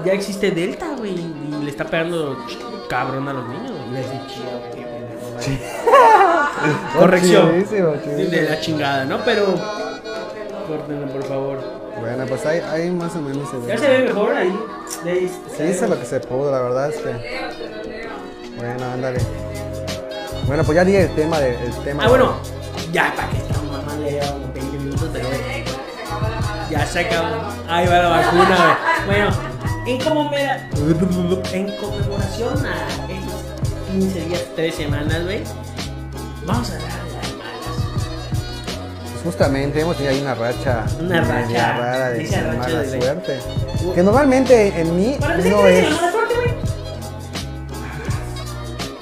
ya 0.06 0.14
existe 0.14 0.52
Delta, 0.52 0.88
güey, 0.98 1.14
y 1.14 1.64
le 1.64 1.70
está 1.70 1.84
pegando 1.86 2.38
cabrón 2.90 3.28
a 3.28 3.34
los 3.34 3.48
niños. 3.50 3.74
qué 4.74 4.82
pendejo, 4.82 5.28
güey. 5.34 6.98
Corrección. 6.98 7.52
Chidísimo, 7.52 7.92
De 7.92 8.42
la 8.50 8.60
chingada, 8.60 9.06
¿no? 9.06 9.20
Pero. 9.26 9.46
Córtenlo, 10.68 11.08
por 11.08 11.24
favor. 11.24 11.60
Bueno, 12.00 12.26
pues 12.28 12.46
ahí, 12.46 12.62
ahí 12.72 12.92
más 12.92 13.16
o 13.16 13.22
menos 13.22 13.50
se 13.50 13.68
Ya 13.68 13.78
se 13.78 13.88
ve 13.88 14.00
mejor 14.06 14.36
ahí. 14.36 14.60
Sí, 14.88 15.64
hice 15.64 15.88
lo 15.88 16.00
que 16.00 16.06
se 16.06 16.20
pudo, 16.20 16.52
la 16.52 16.62
verdad 16.62 16.90
es 16.90 16.98
que. 17.02 17.97
Bueno, 18.58 18.86
ándale. 18.94 19.20
Bueno, 20.46 20.64
pues 20.64 20.76
ya 20.76 20.86
di 20.86 20.96
el 20.96 21.14
tema 21.16 21.40
de, 21.40 21.56
el 21.66 21.74
tema. 21.84 22.04
Ah, 22.06 22.10
bueno. 22.10 22.34
Ya, 22.92 23.14
para 23.16 23.30
que 23.30 23.38
estamos 23.38 23.72
mamá 23.72 23.96
le 24.02 24.12
llevamos 24.12 24.54
20 24.54 24.78
minutos, 24.78 25.10
pero. 25.12 25.28
Ya 26.70 26.86
se 26.86 27.00
acabó. 27.02 27.28
Ahí 27.70 27.88
va 27.88 27.98
la 28.00 28.10
vacuna. 28.10 28.78
Bueno, 29.06 29.30
en, 29.86 30.00
conmemora- 30.00 30.70
en 31.54 31.72
conmemoración 31.78 32.66
a 32.66 32.88
estos 33.10 33.92
15 33.92 34.20
días, 34.26 34.44
3 34.56 34.76
semanas, 34.76 35.24
güey. 35.24 35.44
Vamos 36.46 36.70
a 36.72 36.76
hablar 36.76 36.92
de 36.92 37.14
las 37.14 37.34
malas. 37.38 37.76
Pues 39.14 39.24
justamente 39.24 39.82
hemos 39.82 39.96
tenido 39.98 40.14
ahí 40.16 40.22
una 40.22 40.36
racha. 40.36 40.86
Una 41.00 41.22
racha, 41.22 41.78
rara 41.78 42.10
de 42.10 42.24
mala 42.58 42.80
de 42.80 42.98
la- 42.98 43.02
suerte. 43.02 43.40
Que 43.96 44.04
normalmente 44.04 44.80
en 44.82 44.96
mí 44.96 45.18
¿Para 45.20 45.38
no 45.38 45.68
es. 45.68 45.84
la 45.90 45.96
mala 45.96 46.12
suerte, 46.12 46.34
güey? 46.36 46.57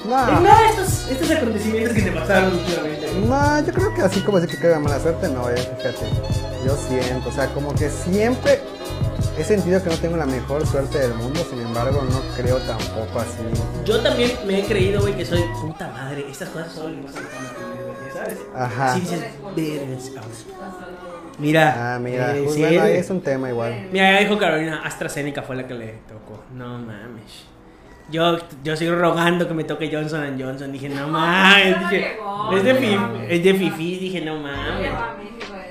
No. 0.08 0.40
No, 0.40 0.58
estos, 0.70 1.08
estos 1.10 1.30
acontecimientos 1.30 1.94
que 1.94 2.02
te 2.02 2.12
pasaron 2.12 2.52
últimamente. 2.54 3.12
No, 3.26 3.66
yo 3.66 3.72
creo 3.72 3.94
que 3.94 4.02
así 4.02 4.20
como 4.20 4.40
decir 4.40 4.56
que 4.56 4.62
caiga 4.62 4.78
mala 4.78 5.00
suerte, 5.00 5.28
no, 5.28 5.48
eh, 5.50 5.56
fíjate. 5.56 6.06
Yo 6.64 6.76
siento, 6.76 7.28
o 7.28 7.32
sea, 7.32 7.48
como 7.52 7.74
que 7.74 7.88
siempre 7.90 8.60
he 9.38 9.44
sentido 9.44 9.82
que 9.82 9.90
no 9.90 9.96
tengo 9.96 10.16
la 10.16 10.26
mejor 10.26 10.66
suerte 10.66 10.98
del 10.98 11.14
mundo, 11.14 11.44
sin 11.48 11.60
embargo, 11.60 12.02
no 12.10 12.20
creo 12.36 12.58
tampoco 12.58 13.20
así. 13.20 13.38
Yo 13.84 14.00
también 14.00 14.32
me 14.46 14.60
he 14.60 14.64
creído, 14.64 15.00
güey, 15.00 15.14
que 15.16 15.24
soy 15.24 15.42
puta 15.60 15.88
madre. 15.88 16.26
Estas 16.30 16.48
cosas 16.50 16.72
solo 16.72 16.90
le 16.90 17.02
pasan 17.02 17.24
a 17.24 18.12
¿sabes? 18.14 18.38
Ajá. 18.54 18.94
Sí, 18.94 19.00
dices, 19.00 19.20
vergas. 19.54 20.46
Mira. 21.38 21.94
Ah, 21.94 21.98
mira, 21.98 22.34
eh, 22.36 22.42
pues 22.42 22.54
sí, 22.54 22.60
bueno, 22.62 22.82
ahí 22.82 22.94
es 22.94 23.10
un 23.10 23.20
tema 23.20 23.50
igual. 23.50 23.88
Mira, 23.92 24.12
ya 24.12 24.20
dijo 24.20 24.38
Carolina, 24.38 24.82
AstraZeneca 24.84 25.42
fue 25.42 25.56
la 25.56 25.66
que 25.66 25.74
le 25.74 25.86
tocó. 26.08 26.42
No 26.54 26.78
mames. 26.78 27.44
Yo, 28.08 28.38
yo 28.62 28.76
sigo 28.76 28.94
rogando 28.94 29.48
que 29.48 29.54
me 29.54 29.64
toque 29.64 29.90
Johnson 29.92 30.36
Johnson. 30.40 30.70
Dije, 30.72 30.88
no 30.88 31.08
mames. 31.08 31.80
no 31.80 31.88
Dije, 31.88 32.08
llegó, 32.14 32.52
es 32.56 32.64
de, 32.64 32.72
no 32.72 32.78
fi- 32.80 32.86
llegó. 32.86 33.16
es 33.28 33.44
de 33.44 33.54
fifi. 33.54 33.98
Dije, 33.98 34.20
no 34.20 34.36
mames. 34.36 34.90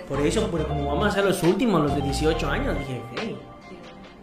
Por 0.09 0.21
eso, 0.21 0.49
pero 0.51 0.67
como 0.67 0.85
vamos 0.87 1.07
a 1.07 1.11
ser 1.11 1.23
los 1.25 1.41
últimos, 1.43 1.81
los 1.81 1.95
de 1.95 2.01
18 2.01 2.49
años, 2.49 2.77
dije, 2.77 3.01
hey, 3.17 3.39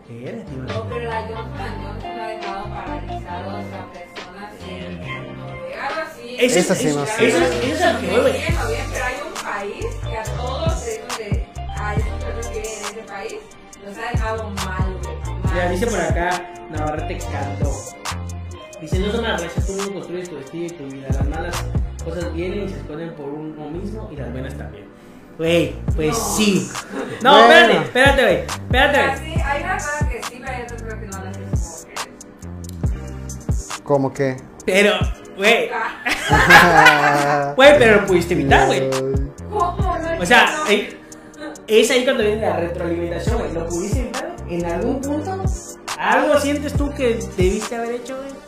¿qué 0.06 0.28
eres, 0.28 0.46
tío? 0.46 0.58
No, 0.62 0.84
pero 0.88 1.08
la 1.08 1.22
Johnson 1.22 1.50
Johnson 1.82 2.20
ha 2.20 2.28
dejado 2.28 2.64
paralizados 2.68 3.64
a 3.64 3.92
personas 3.92 4.52
en 4.68 5.00
Noruega, 5.36 5.88
algo 5.88 6.00
así. 6.08 6.36
Ese 6.38 6.46
es- 6.60 6.70
Eso 6.70 6.74
sí 6.74 6.86
no 6.94 7.06
sé. 7.06 7.28
Eso 7.28 7.38
es, 7.38 7.50
eso 7.50 7.66
es 7.74 7.82
a 7.82 7.92
lo 7.94 8.00
que 8.00 8.06
pero 8.06 9.04
hay 9.04 9.14
un 9.26 9.42
país 9.42 9.86
que 10.08 10.16
a 10.18 10.22
todos 10.36 10.86
esos 10.86 11.18
de, 11.18 11.46
a 11.56 11.94
personas 11.94 12.46
que 12.48 12.58
viven 12.60 12.74
en 12.76 12.84
ese 12.84 13.02
país 13.08 13.34
los 13.84 13.98
ha 13.98 14.10
dejado 14.12 14.50
mal, 14.50 14.98
güey. 15.02 15.16
Mira, 15.52 15.68
dice 15.70 15.86
por 15.88 16.00
acá, 16.00 16.52
Navarrete 16.70 17.18
Cantó. 17.18 17.70
Dice, 18.82 18.98
no 18.98 19.12
son 19.12 19.22
las 19.22 19.40
raíces, 19.40 19.64
tú 19.66 19.72
mismo 19.74 19.92
construyes 19.94 20.28
tu 20.28 20.36
destino 20.36 20.66
y 20.66 20.70
tu 20.70 20.84
vida. 20.86 21.06
Las 21.08 21.28
malas 21.28 21.64
cosas 22.04 22.34
vienen 22.34 22.64
y 22.64 22.68
se 22.68 22.76
esconden 22.78 23.14
por 23.14 23.28
uno 23.28 23.70
mismo 23.70 24.08
y 24.12 24.16
las 24.16 24.30
buenas 24.32 24.54
también. 24.58 24.86
Güey, 25.38 25.74
pues 25.94 26.16
sí. 26.18 26.68
No, 27.22 27.46
Bueno. 27.46 27.72
espérate, 27.80 27.82
espérate, 27.84 28.22
güey. 28.22 28.36
Espérate, 28.40 28.98
güey. 29.06 29.34
Sí, 29.34 29.40
hay 29.40 29.62
una 29.62 29.74
cosa 29.78 30.08
que 30.08 30.22
sí, 30.24 30.42
pero 30.44 30.68
yo 30.68 30.76
creo 30.84 31.00
que 31.00 31.06
no 31.06 31.24
las 31.24 31.36
es 31.38 31.86
¿Cómo 33.84 34.12
que? 34.12 34.36
Pero, 34.66 34.92
güey. 35.36 35.70
Ah, 35.72 37.52
Güey, 37.56 37.78
pero 37.78 38.00
lo 38.00 38.06
pudiste 38.06 38.34
evitar, 38.34 38.66
güey. 38.66 38.90
O 40.20 40.26
sea, 40.26 40.46
eh, 40.68 40.96
es 41.66 41.90
ahí 41.90 42.04
cuando 42.04 42.22
viene 42.24 42.40
la 42.42 42.56
retroalimentación, 42.58 43.38
güey. 43.38 43.52
Lo 43.52 43.66
pudiste 43.66 44.00
evitar 44.00 44.34
en 44.48 44.64
algún 44.66 45.00
punto. 45.00 45.42
¿Algo 45.98 46.40
sientes 46.40 46.72
tú 46.74 46.90
que 46.94 47.18
debiste 47.36 47.76
haber 47.76 47.92
hecho, 47.92 48.16
güey? 48.16 48.41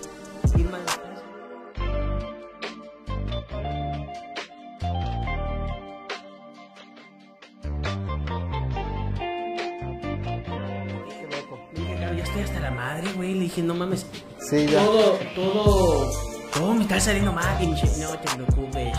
Güey. 13.14 13.34
Le 13.34 13.40
dije, 13.40 13.62
no 13.62 13.74
mames. 13.74 14.06
Sí, 14.38 14.66
ya. 14.66 14.78
Todo, 14.84 15.18
todo, 15.34 16.10
todo 16.52 16.74
me 16.74 16.82
está 16.82 17.00
saliendo 17.00 17.32
mal. 17.32 17.58
Dije, 17.58 17.88
no 18.00 18.10
te 18.18 18.34
preocupes. 18.34 18.96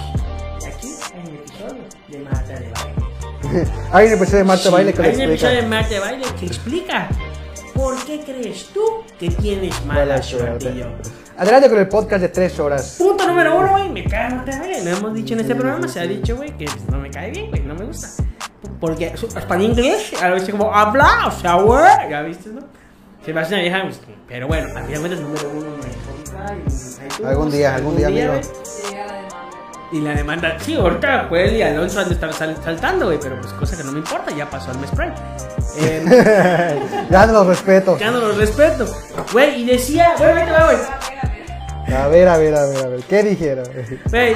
Aquí 0.67 0.89
hay 1.13 1.29
un 1.29 1.35
episodio 1.35 1.83
de 2.07 2.19
Marta 2.19 2.53
de 2.59 2.71
Baile. 2.71 3.69
Hay 3.91 4.07
un 4.07 4.13
episodio 4.13 4.37
de 4.39 4.43
Marta 4.45 4.63
Sí, 4.63 4.69
Baile 4.71 4.93
que 4.93 4.97
lo 5.03 5.07
hay 5.07 5.15
un 5.15 5.21
episodio 5.21 5.53
de 5.53 5.59
explica. 5.59 5.69
Marta 5.81 5.93
de 5.93 5.99
Baile 5.99 6.25
que 6.39 6.45
explica 6.47 7.09
por 7.75 8.05
qué 8.05 8.19
crees 8.21 8.65
tú 8.73 8.81
que 9.19 9.29
tienes 9.29 9.85
mala, 9.85 9.99
Mala 10.05 10.23
suerte. 10.23 10.73
yo, 10.75 10.85
Adelante 11.37 11.69
con 11.69 11.77
el 11.79 11.87
podcast 11.87 12.21
de 12.23 12.29
tres 12.29 12.59
horas. 12.59 12.95
Punto 12.97 13.27
número 13.27 13.57
uno, 13.59 13.69
güey, 13.71 13.89
me 13.89 14.03
cae 14.05 14.31
Marta 14.33 14.51
de 14.51 14.59
Baile. 14.59 14.83
Lo 14.83 14.97
hemos 14.97 15.13
dicho 15.13 15.33
en 15.35 15.41
este 15.41 15.53
programa, 15.53 15.87
se 15.87 15.99
ha 15.99 16.07
dicho, 16.07 16.35
güey, 16.37 16.57
que 16.57 16.65
no 16.91 16.97
me 16.97 17.11
cae 17.11 17.29
bien, 17.29 17.49
güey, 17.51 17.61
no 17.61 17.75
me 17.75 17.85
gusta. 17.85 18.07
Porque 18.79 19.07
español 19.13 19.69
inglés, 19.71 20.11
a 20.21 20.29
veces 20.29 20.49
como 20.49 20.73
habla, 20.73 21.27
o 21.27 21.31
sea, 21.31 21.55
güey, 21.55 21.83
ya 22.09 22.21
viste, 22.23 22.49
¿no? 22.49 22.61
Se 23.25 23.31
una 23.31 23.43
vieja, 23.61 23.81
pues, 23.83 23.99
pero 24.27 24.47
bueno, 24.47 24.67
a 24.77 24.83
final 24.83 24.99
cuentas, 24.99 25.19
número 25.19 25.49
uno 25.49 25.65
en 27.19 27.25
Algún 27.25 27.49
día, 27.51 27.75
algún 27.75 27.95
día, 27.97 28.07
amigo. 28.07 28.33
Y 29.91 30.01
la 30.01 30.11
demanda, 30.13 30.57
sí, 30.59 30.75
ahorita 30.75 31.27
Joel 31.29 31.55
y 31.55 31.61
Alonso 31.61 31.99
han 32.01 32.07
de 32.09 32.15
estar 32.15 32.33
sal- 32.33 32.57
saltando, 32.63 33.05
güey, 33.07 33.19
pero 33.19 33.39
pues 33.39 33.53
cosa 33.53 33.77
que 33.77 33.83
no 33.83 33.91
me 33.91 33.99
importa, 33.99 34.31
ya 34.35 34.49
pasó 34.49 34.71
al 34.71 34.79
mes 34.79 34.89
Prime. 34.91 35.13
Eh, 35.79 36.79
ya 37.09 37.25
no 37.27 37.33
los 37.33 37.47
respeto. 37.47 37.97
ya 37.97 38.11
no 38.11 38.19
los 38.19 38.37
respeto. 38.37 38.85
Güey, 39.31 39.61
y 39.61 39.65
decía, 39.65 40.13
güey, 40.17 40.31
ahí 40.31 40.45
te 40.45 40.51
va, 40.51 40.65
güey. 40.65 40.77
A 41.95 42.07
ver, 42.07 42.27
a 42.27 42.37
ver. 42.37 42.55
A 42.55 42.65
ver, 42.65 42.77
a 42.85 42.87
ver. 42.89 42.99
¿Qué 43.03 43.23
dijeron? 43.23 43.65
Güey. 44.09 44.35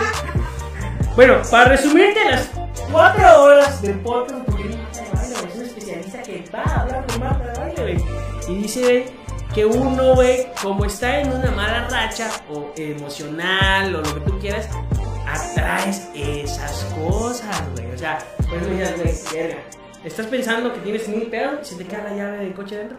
Bueno, 1.15 1.41
para 1.51 1.65
resumirte 1.69 2.19
las 2.29 2.49
cuatro 2.91 3.43
horas 3.43 3.81
del 3.81 3.99
podcast, 3.99 4.45
porque 4.45 4.63
es 4.69 5.55
un 5.55 5.61
especialista 5.65 6.21
que 6.23 6.43
va 6.53 6.61
a 6.63 6.81
hablar 6.81 7.05
con 7.07 7.19
Marta 7.19 7.51
de 7.51 7.59
Baile, 7.59 7.81
güey. 7.81 8.28
Y 8.49 8.55
dice, 8.55 9.05
que 9.53 9.65
uno, 9.65 10.15
güey, 10.15 10.47
como 10.61 10.85
está 10.85 11.19
en 11.19 11.31
una 11.31 11.51
mala 11.51 11.87
racha, 11.87 12.29
o 12.49 12.71
emocional, 12.75 13.95
o 13.95 14.01
lo 14.01 14.13
que 14.13 14.19
tú 14.21 14.39
quieras, 14.39 14.69
atraes 15.27 16.09
esas 16.13 16.85
cosas, 16.95 17.63
güey. 17.75 17.91
O 17.91 17.97
sea, 17.97 18.19
por 18.47 18.57
eso 18.57 18.69
dices, 18.69 18.95
güey, 19.31 19.43
verga. 19.43 19.61
Estás 20.03 20.27
pensando 20.27 20.71
que 20.73 20.79
tienes 20.79 21.07
mil 21.09 21.27
pedos 21.27 21.59
y 21.61 21.65
se 21.65 21.75
te 21.75 21.85
queda 21.85 22.03
la 22.03 22.15
llave 22.15 22.37
del 22.37 22.53
coche 22.53 22.77
dentro. 22.77 22.97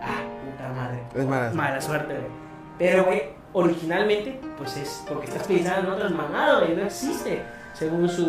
Ah, 0.00 0.22
puta 0.44 0.68
madre. 0.72 1.02
Es 1.14 1.26
mala. 1.26 1.50
Mala 1.52 1.80
suerte, 1.80 2.14
güey. 2.14 2.26
Pero, 2.78 3.04
güey, 3.04 3.22
originalmente, 3.52 4.40
pues 4.58 4.76
es 4.76 5.04
porque 5.08 5.26
estás 5.26 5.46
pensando 5.46 5.88
en 5.88 5.94
otras 5.94 6.12
mamadas, 6.12 6.64
güey. 6.64 6.76
No 6.76 6.84
existe. 6.84 7.42
Según 7.72 8.08
su. 8.08 8.26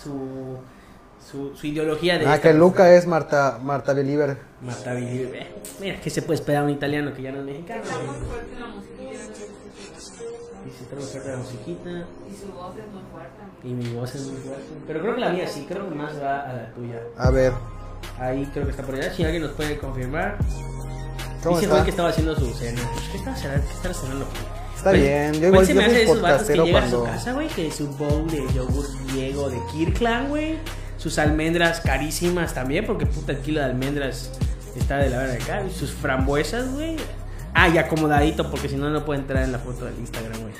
su. 0.00 0.58
Su, 1.30 1.56
su 1.56 1.66
ideología 1.66 2.18
de. 2.18 2.26
Ah, 2.26 2.40
que 2.40 2.52
Luca 2.52 2.94
es 2.94 3.06
Marta, 3.06 3.58
Marta 3.62 3.92
Believer. 3.92 4.36
Marta 4.60 4.94
Billy, 4.94 5.24
güey. 5.24 5.46
Mira, 5.80 6.00
¿qué 6.00 6.10
se 6.10 6.22
puede 6.22 6.38
esperar 6.40 6.62
a 6.62 6.64
un 6.66 6.70
italiano 6.70 7.12
que 7.14 7.22
ya 7.22 7.32
no 7.32 7.38
es 7.40 7.44
mexicano? 7.44 7.82
Está 7.82 7.96
güey? 7.96 8.06
muy 8.08 8.26
fuerte 8.26 8.60
la 8.60 8.66
musiquita. 8.68 9.10
Dice, 10.64 10.82
está 10.84 10.96
muy 10.96 11.04
fuerte 11.04 11.30
la 11.30 11.36
musiquita. 11.36 11.90
Y 11.90 12.36
su 12.36 12.52
voz 12.52 12.76
es 12.76 12.86
muy 12.92 13.02
fuerte. 13.12 13.42
Y 13.64 13.72
mi 13.72 13.94
voz 13.94 14.14
es 14.14 14.22
muy 14.26 14.40
fuerte. 14.40 14.64
Pero 14.86 15.00
creo 15.00 15.14
que 15.14 15.20
la 15.20 15.30
mía 15.30 15.46
sí, 15.46 15.66
creo 15.68 15.88
que 15.88 15.94
más 15.94 16.20
va 16.20 16.40
a 16.40 16.52
la 16.54 16.74
tuya. 16.74 17.00
A 17.16 17.30
ver, 17.30 17.52
Ahí 18.18 18.44
creo 18.52 18.64
que 18.64 18.70
está 18.72 18.82
por 18.82 18.94
allá. 18.96 19.12
Si 19.12 19.24
alguien 19.24 19.42
nos 19.42 19.52
puede 19.52 19.78
confirmar. 19.78 20.36
¿cómo 21.42 21.56
Dice 21.56 21.70
está? 21.70 21.84
Que 21.84 21.90
estaba 21.90 22.08
haciendo 22.10 22.34
su 22.36 22.52
cena. 22.52 22.80
¿Qué 23.10 23.18
estaba 23.18 23.36
cenando? 23.36 23.66
¿Qué 23.66 23.74
estaba 23.74 23.94
cenando? 23.94 24.26
Está 24.76 24.90
Pues, 24.90 25.02
bien, 25.02 25.32
yo 25.34 25.48
igual 25.48 25.66
yo 25.66 25.74
me 25.76 25.84
hace 25.84 26.06
soy 26.06 26.14
podcastero 26.16 26.64
llega 26.64 26.78
a 26.80 26.90
su 26.90 26.96
cuando... 26.98 27.12
casa, 27.12 27.32
güey, 27.32 27.48
que 27.48 27.70
su 27.70 27.86
bowl 27.88 28.28
de 28.30 28.52
yogur 28.52 28.84
griego 29.12 29.48
de 29.50 29.58
Kirkland, 29.70 30.28
güey. 30.28 30.58
Sus 31.02 31.18
almendras 31.18 31.80
carísimas 31.80 32.54
también, 32.54 32.86
porque 32.86 33.06
puta 33.06 33.32
el 33.32 33.38
kilo 33.38 33.58
de 33.60 33.66
almendras 33.66 34.30
está 34.76 34.98
de 34.98 35.10
la 35.10 35.18
verdad 35.18 35.34
de 35.34 35.42
acá. 35.42 35.62
Y 35.64 35.72
sus 35.72 35.90
frambuesas, 35.90 36.70
güey. 36.72 36.96
Ah, 37.54 37.68
y 37.68 37.76
acomodadito, 37.78 38.48
porque 38.50 38.68
si 38.68 38.76
no, 38.76 38.88
no 38.88 39.04
puede 39.04 39.20
entrar 39.20 39.42
en 39.42 39.50
la 39.52 39.58
foto 39.58 39.84
del 39.84 39.98
Instagram, 39.98 40.40
güey. 40.40 40.54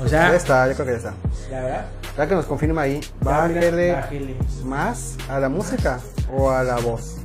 O 0.00 0.08
sea, 0.08 0.30
Ya 0.30 0.36
está, 0.36 0.66
yo 0.68 0.74
creo 0.74 0.86
que 0.86 0.92
ya 0.92 0.98
está. 0.98 1.14
la 1.50 1.60
verdad. 1.60 1.86
Ya 2.16 2.26
que 2.26 2.34
nos 2.34 2.46
confirma 2.46 2.82
ahí, 2.82 3.00
ya, 3.00 3.08
bájele. 3.20 4.36
más 4.64 5.16
a 5.28 5.38
la 5.38 5.48
música 5.50 6.00
o 6.34 6.50
a 6.50 6.62
la 6.62 6.76
voz. 6.76 7.16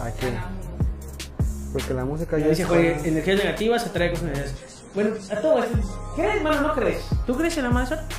Aquí. 0.00 0.26
Porque 1.72 1.94
la 1.94 2.04
música 2.04 2.38
Ya 2.38 2.44
ya 2.46 2.50
dice, 2.50 3.08
energías 3.08 3.38
negativas 3.38 3.86
atrae 3.86 4.10
cosas 4.10 4.24
negativas. 4.24 4.82
Bueno, 4.94 5.10
a 5.30 5.36
todo 5.36 5.62
esto. 5.62 5.78
¿Crees, 6.16 6.36
hermano, 6.36 6.60
no 6.60 6.74
crees? 6.74 7.04
¿Tú 7.26 7.36
crees 7.36 7.56
en 7.56 7.62
la 7.64 7.70
mala 7.70 7.86
suerte? 7.86 8.14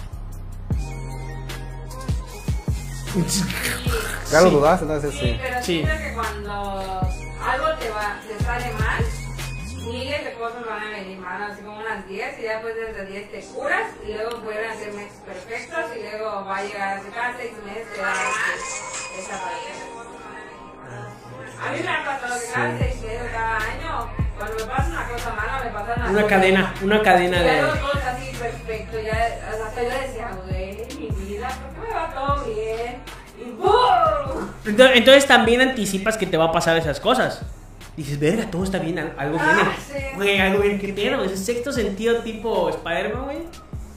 Ya 4.31 4.41
lo 4.41 4.49
Sí. 4.49 4.55
dudas, 4.55 4.81
entonces 4.81 5.11
Sí, 5.13 5.19
sí. 5.19 5.39
pero 5.41 5.63
Sí. 5.63 5.85
sí. 5.85 5.97
que 6.03 6.13
cuando 6.13 7.01
algo 7.45 7.67
te 7.79 7.89
va, 7.91 8.19
te 8.27 8.43
sale 8.43 8.73
mal, 8.73 9.05
miles 9.91 10.23
de 10.25 10.33
cosas 10.33 10.65
van 10.65 10.81
a 10.83 10.89
venir 10.89 11.17
mal, 11.19 11.43
así 11.43 11.61
como 11.61 11.77
unas 11.79 12.07
10, 12.07 12.39
y 12.39 12.43
ya 12.43 12.53
después 12.53 12.73
de 12.75 12.91
esas 12.91 13.07
10 13.09 13.31
te 13.31 13.41
curas, 13.53 13.87
y 14.07 14.13
luego 14.13 14.37
vuelven 14.39 14.69
a 14.71 14.75
ser 14.75 14.93
meses 14.93 15.19
perfectos, 15.25 15.85
y 15.95 16.01
luego 16.01 16.45
va 16.45 16.57
a 16.57 16.63
llegar 16.63 16.97
a 16.97 17.01
cada 17.13 17.37
6 17.37 17.51
meses 17.65 17.87
te 17.93 18.01
da 18.01 18.13
esa 19.19 19.39
parte. 19.43 19.73
A 21.65 21.71
mí 21.71 21.79
me 21.81 21.89
ha 21.89 22.05
pasado 22.05 22.39
que 22.39 22.47
cada 22.53 22.77
6 22.77 23.01
meses, 23.01 23.31
cada 23.31 23.57
año, 23.57 24.09
cuando 24.37 24.55
me 24.57 24.63
pasa 24.71 24.87
una 24.89 25.07
cosa 25.09 25.29
mala, 25.35 25.61
me 25.63 25.69
pasa 25.69 25.93
una 25.95 26.09
Una 26.09 26.21
cosa 26.23 26.27
cadena, 26.35 26.73
una 26.81 27.01
cadena 27.03 27.37
Y 27.37 27.43
de. 27.43 27.61
luego 27.61 27.75
todo 27.77 27.93
está 27.93 28.11
así 28.11 28.35
perfecto, 28.37 28.99
ya, 28.99 29.39
hasta 29.65 29.83
yo 29.83 29.89
decía, 29.89 30.31
güey, 30.47 30.87
mi 31.43 31.49
vida, 31.49 31.59
¿por 31.61 31.83
qué 31.83 31.89
me 31.89 31.93
va 31.93 32.13
todo 32.13 32.45
bien? 32.45 32.95
Y 33.39 33.51
¡boom! 33.51 34.49
Entonces, 34.65 34.97
entonces 34.97 35.27
también 35.27 35.61
anticipas 35.61 36.17
que 36.17 36.25
te 36.25 36.37
va 36.37 36.45
a 36.45 36.51
pasar 36.51 36.77
esas 36.77 36.99
cosas. 36.99 37.41
Dices, 37.97 38.19
verga, 38.19 38.49
todo 38.49 38.63
está 38.63 38.79
bien, 38.79 38.97
al- 38.99 39.13
algo 39.17 39.37
Ah, 39.39 39.53
viene. 39.53 39.69
sí. 40.09 40.15
Güey, 40.15 40.39
algo 40.39 40.61
viene, 40.61 40.79
¿qué 40.79 40.93
pedo? 40.93 41.23
Ese 41.23 41.37
sexto 41.37 41.71
sentido 41.71 42.17
tipo 42.21 42.69
Spider-Man, 42.69 43.23
güey. 43.25 43.37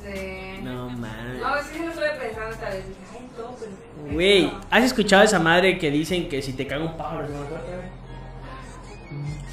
Sí. 0.04 0.60
No, 0.62 0.90
man. 0.90 1.38
No, 1.40 1.48
sí 1.62 1.78
lo 1.78 1.88
estuve 1.88 2.10
pensando 2.20 2.50
esta 2.50 2.68
vez. 2.68 2.86
Dije, 2.88 3.00
ay, 3.12 3.28
todo 3.36 3.48
perfecto. 3.52 4.12
Güey, 4.12 4.52
¿has 4.70 4.84
escuchado 4.84 5.22
esa 5.22 5.38
madre 5.38 5.78
que 5.78 5.90
dicen 5.90 6.28
que 6.28 6.42
si 6.42 6.52
te 6.52 6.66
caga 6.66 6.84
un 6.84 6.96
pájaro 6.96 7.24
es 7.24 7.28
de 7.30 7.34
buena 7.36 7.48
suerte, 7.50 7.70
güey? 7.74 7.88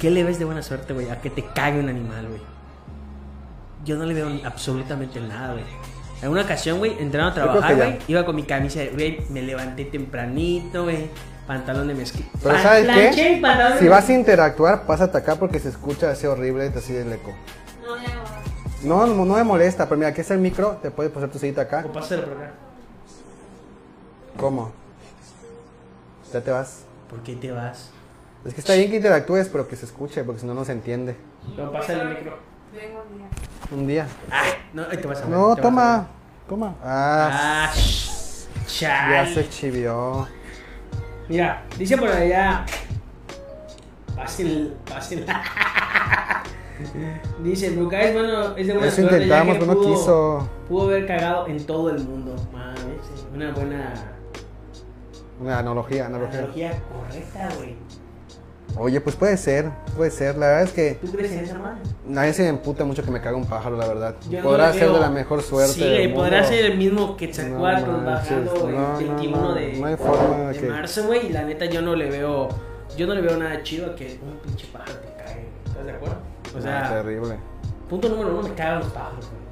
¿Qué 0.00 0.10
le 0.10 0.24
ves 0.24 0.38
de 0.38 0.44
buena 0.44 0.62
suerte, 0.62 0.92
güey? 0.92 1.08
A 1.10 1.20
que 1.20 1.30
te 1.30 1.42
cague 1.54 1.78
un 1.80 1.88
animal, 1.88 2.26
güey. 2.28 2.40
Yo 3.84 3.96
no 3.96 4.04
le 4.04 4.14
veo 4.14 4.28
absolutamente 4.44 5.20
nada, 5.20 5.52
güey. 5.52 5.64
En 6.24 6.30
una 6.30 6.42
ocasión, 6.42 6.78
güey, 6.78 6.96
entrando 6.98 7.30
a 7.30 7.34
trabajar, 7.34 7.76
güey, 7.76 7.98
iba 8.08 8.24
con 8.24 8.34
mi 8.34 8.44
camisa, 8.44 8.80
de- 8.80 8.90
güey, 8.90 9.20
me 9.28 9.42
levanté 9.42 9.84
tempranito, 9.84 10.84
güey, 10.84 11.10
pantalón 11.46 11.86
de 11.88 11.94
mezclilla. 11.94 12.28
Pero 12.42 12.58
¿sabes 12.60 12.86
qué? 13.14 13.42
Si 13.78 13.88
vas 13.88 14.08
a 14.08 14.12
interactuar, 14.14 14.86
pásate 14.86 15.18
acá 15.18 15.36
porque 15.36 15.58
se 15.60 15.68
escucha 15.68 16.10
así 16.10 16.26
horrible, 16.26 16.72
así 16.74 16.94
del 16.94 17.12
eco. 17.12 17.32
No, 17.86 17.96
ya 18.02 18.14
no. 18.84 19.06
No, 19.06 19.14
no, 19.14 19.24
no 19.26 19.34
me 19.34 19.44
molesta, 19.44 19.84
pero 19.86 19.98
mira, 19.98 20.08
aquí 20.10 20.22
está 20.22 20.32
el 20.34 20.40
micro, 20.40 20.78
te 20.82 20.90
puedes 20.90 21.12
pasar 21.12 21.28
tu 21.28 21.38
sillita 21.38 21.60
acá. 21.62 21.84
O 21.86 21.92
pásalo 21.92 22.24
por 22.24 22.32
acá. 22.38 22.52
¿Cómo? 24.38 24.72
Ya 26.32 26.40
te 26.40 26.50
vas. 26.50 26.84
¿Por 27.10 27.20
qué 27.20 27.34
te 27.36 27.50
vas? 27.50 27.90
Es 28.44 28.54
que 28.54 28.60
está 28.60 28.74
bien 28.74 28.90
que 28.90 28.96
interactúes, 28.96 29.48
pero 29.48 29.68
que 29.68 29.76
se 29.76 29.84
escuche, 29.86 30.24
porque 30.24 30.40
si 30.40 30.46
no, 30.46 30.54
no 30.54 30.64
se 30.64 30.72
entiende. 30.72 31.16
No, 31.56 31.70
pásale 31.70 32.02
el 32.02 32.08
micro. 32.08 32.38
Vengo 32.74 33.04
un 33.10 33.18
día. 33.18 33.28
Un 33.70 33.86
día. 33.86 34.06
Ah, 34.30 34.42
no, 34.72 34.82
ahí 34.90 34.96
te 34.98 35.06
vas 35.06 35.18
a 35.18 35.20
ver, 35.22 35.30
No, 35.30 35.42
te 35.42 35.48
vas 35.48 35.58
a 35.58 35.62
toma. 35.62 35.96
ver. 35.98 36.06
Toma. 36.48 36.74
Ah, 36.82 37.66
Ah, 37.68 37.72
sh- 37.74 38.46
ya 38.78 38.88
chale. 39.22 39.34
se 39.34 39.48
chivió. 39.48 40.26
Mira, 41.28 41.62
dice 41.78 41.96
por 41.96 42.08
allá. 42.08 42.66
Fácil, 44.14 44.76
fácil. 44.86 45.24
dice, 47.42 47.70
Luca 47.70 48.00
es 48.02 48.12
bueno, 48.14 48.56
es 48.56 48.66
de 48.66 48.72
buena 48.74 48.88
Eso 48.88 48.96
suerte, 48.96 49.18
ya 49.18 49.22
intentamos, 49.24 49.54
que 49.54 49.60
pero 49.60 49.72
no 49.74 49.80
pudo- 49.80 49.94
quiso. 49.94 50.48
Pudo 50.68 50.82
haber 50.90 51.06
cagado 51.06 51.46
en 51.46 51.64
todo 51.66 51.90
el 51.90 52.04
mundo. 52.04 52.34
Mames, 52.52 52.78
sí, 53.14 53.24
una 53.34 53.52
buena 53.52 53.94
Una 55.40 55.58
analogía, 55.58 56.06
analogía. 56.06 56.38
analogía 56.40 56.72
correcta, 56.92 57.48
güey. 57.56 57.76
Oye, 58.76 59.00
pues 59.00 59.14
puede 59.14 59.36
ser, 59.36 59.70
puede 59.96 60.10
ser. 60.10 60.36
La 60.36 60.46
verdad 60.46 60.62
es 60.64 60.72
que 60.72 60.98
¿Tú 61.00 61.12
crees 61.12 61.30
en 61.32 61.44
esa 61.44 61.58
madre? 61.58 61.78
nadie 62.06 62.32
se 62.32 62.42
me 62.42 62.48
emputa 62.48 62.84
mucho 62.84 63.04
que 63.04 63.10
me 63.10 63.20
caga 63.20 63.36
un 63.36 63.46
pájaro, 63.46 63.76
la 63.76 63.86
verdad. 63.86 64.16
Yo 64.28 64.42
Podrá 64.42 64.72
ser 64.72 64.90
de 64.90 64.98
la 64.98 65.10
mejor 65.10 65.42
suerte. 65.42 65.74
Sí, 65.74 65.80
del 65.80 65.92
güey, 66.08 66.14
podrá 66.14 66.38
mundo. 66.40 66.48
ser 66.48 66.64
el 66.64 66.78
mismo 66.78 67.16
que 67.16 67.26
Quetzalcóatl 67.28 67.86
No 67.90 68.04
bajando 68.04 68.68
el 68.68 68.74
no, 68.74 68.88
no, 68.92 68.98
21 68.98 69.40
no, 69.40 69.54
de, 69.54 69.64
hay 69.84 69.96
forma 69.96 70.50
de 70.50 70.58
que- 70.58 70.66
marzo, 70.66 71.04
güey. 71.06 71.26
Y 71.26 71.32
la 71.32 71.44
neta, 71.44 71.66
yo 71.66 71.82
no 71.82 71.94
le 71.94 72.10
veo. 72.10 72.48
Yo 72.96 73.06
no 73.06 73.14
le 73.14 73.20
veo 73.20 73.36
nada 73.36 73.62
chido 73.62 73.92
a 73.92 73.94
que 73.94 74.18
un 74.22 74.38
pinche 74.38 74.66
pájaro 74.72 74.92
te 74.98 75.22
cague. 75.22 75.46
¿Estás 75.66 75.86
de 75.86 75.92
acuerdo? 75.92 76.16
O 76.56 76.60
sea, 76.60 76.88
terrible. 77.02 77.36
punto 77.88 78.08
número 78.08 78.30
uno, 78.38 78.42
me 78.48 78.54
cagan 78.54 78.80
los 78.80 78.88
pájaros, 78.88 79.26
güey. 79.30 79.43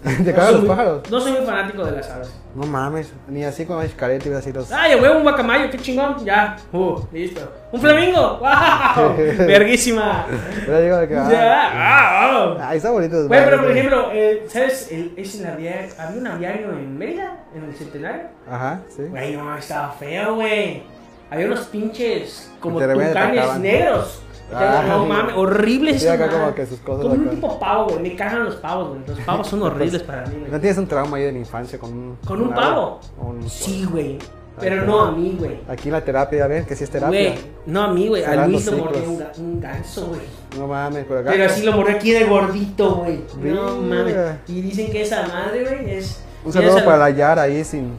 ¿Te 0.02 0.10
No 0.18 0.24
cagan 0.24 0.44
soy 0.44 0.52
los 0.52 0.60
muy- 0.60 0.68
pájaros? 0.68 1.10
No 1.10 1.20
soy 1.20 1.32
muy 1.32 1.40
fanático 1.42 1.84
de 1.84 1.92
las 1.92 2.10
aves. 2.10 2.34
No 2.54 2.66
mames, 2.66 3.12
ni 3.28 3.44
así 3.44 3.64
con 3.66 3.86
careta 3.88 4.26
iba 4.26 4.36
a 4.36 4.40
decir 4.40 4.54
los. 4.54 4.72
¡Ay, 4.72 4.98
huevo, 4.98 5.18
un 5.18 5.22
guacamayo! 5.22 5.70
¡Qué 5.70 5.78
chingón! 5.78 6.24
Ya, 6.24 6.56
uh, 6.72 6.98
listo. 7.12 7.40
¡Un 7.70 7.80
flamingo! 7.80 8.38
¡Wow! 8.40 9.16
¡Verguísima! 9.46 10.26
Pero 10.64 10.80
digo 10.80 10.96
de 10.96 11.08
que, 11.08 11.16
ah, 11.16 11.28
Ya, 11.30 11.68
ah, 11.72 12.56
ah. 12.58 12.68
Ay, 12.70 12.78
está 12.78 12.90
bonito. 12.90 13.28
Güey, 13.28 13.44
pero 13.44 13.60
por 13.60 13.70
ejemplo, 13.70 14.08
eh, 14.12 14.46
¿sabes? 14.48 14.88
El, 14.90 15.12
es 15.16 15.38
el 15.38 15.46
aviario, 15.46 15.92
había 15.98 16.18
un 16.20 16.26
aviario 16.26 16.70
en 16.72 16.98
Mérida, 16.98 17.44
en 17.54 17.64
el 17.64 17.74
Centenario. 17.74 18.22
Ajá, 18.50 18.80
sí. 18.88 19.02
Güey, 19.02 19.36
no, 19.36 19.56
estaba 19.56 19.92
feo, 19.92 20.36
güey. 20.36 20.82
Había 21.30 21.46
unos 21.46 21.60
pinches 21.66 22.50
como 22.58 22.80
tucanes 22.80 23.58
negros. 23.60 24.22
Ah, 24.52 24.84
no 24.88 25.06
mames, 25.06 25.34
horribles 25.36 26.02
Sí, 26.02 26.08
acá 26.08 26.28
como 26.28 26.54
que 26.54 26.66
sus 26.66 26.78
cosas 26.80 27.02
Como 27.02 27.14
un 27.14 27.28
tipo 27.30 27.58
pavo, 27.58 27.86
güey. 27.90 28.00
Me 28.02 28.16
cagan 28.16 28.44
los 28.44 28.56
pavos, 28.56 28.88
güey. 28.90 29.00
Los 29.06 29.18
pavos 29.20 29.46
son 29.46 29.62
horribles 29.64 30.02
para 30.02 30.26
mí, 30.26 30.36
¿No 30.42 30.48
güey. 30.48 30.60
tienes 30.60 30.78
un 30.78 30.86
trauma 30.86 31.16
ahí 31.16 31.24
de 31.24 31.32
la 31.32 31.38
infancia 31.38 31.78
con 31.78 31.92
un. 31.92 32.16
¿Con 32.26 32.40
un 32.42 32.50
pavo? 32.54 33.00
Un- 33.20 33.48
Sí, 33.48 33.84
güey. 33.90 34.18
Pero 34.58 34.84
no 34.84 35.00
a 35.06 35.12
mí, 35.12 35.36
güey. 35.38 35.60
Aquí 35.68 35.90
la 35.90 36.04
terapia, 36.04 36.46
ven 36.46 36.66
que 36.66 36.76
sí 36.76 36.84
es 36.84 36.90
terapia. 36.90 37.30
Güey, 37.30 37.38
no 37.66 37.82
a 37.82 37.94
mí, 37.94 38.08
güey. 38.08 38.24
A 38.24 38.46
Luis 38.46 38.66
lo 38.66 38.76
mordió 38.76 39.04
un, 39.10 39.18
ga- 39.18 39.38
un 39.38 39.60
ganso, 39.60 40.06
güey. 40.08 40.20
No 40.58 40.66
mames, 40.66 41.06
pero 41.08 41.20
acá. 41.20 41.30
Pero 41.30 41.44
así 41.46 41.62
lo 41.62 41.72
mordió 41.72 41.96
aquí 41.96 42.10
de 42.12 42.24
gordito, 42.24 42.96
güey. 42.96 43.20
No 43.40 43.76
mames. 43.76 44.16
Y 44.48 44.60
dicen 44.60 44.90
que 44.90 45.00
esa 45.02 45.26
madre, 45.28 45.62
güey, 45.64 45.94
es. 45.94 46.22
Un 46.44 46.52
saludo 46.52 46.76
esa- 46.76 46.84
para 46.84 46.98
la 46.98 47.10
Yara 47.10 47.42
ahí 47.42 47.64
sin, 47.64 47.92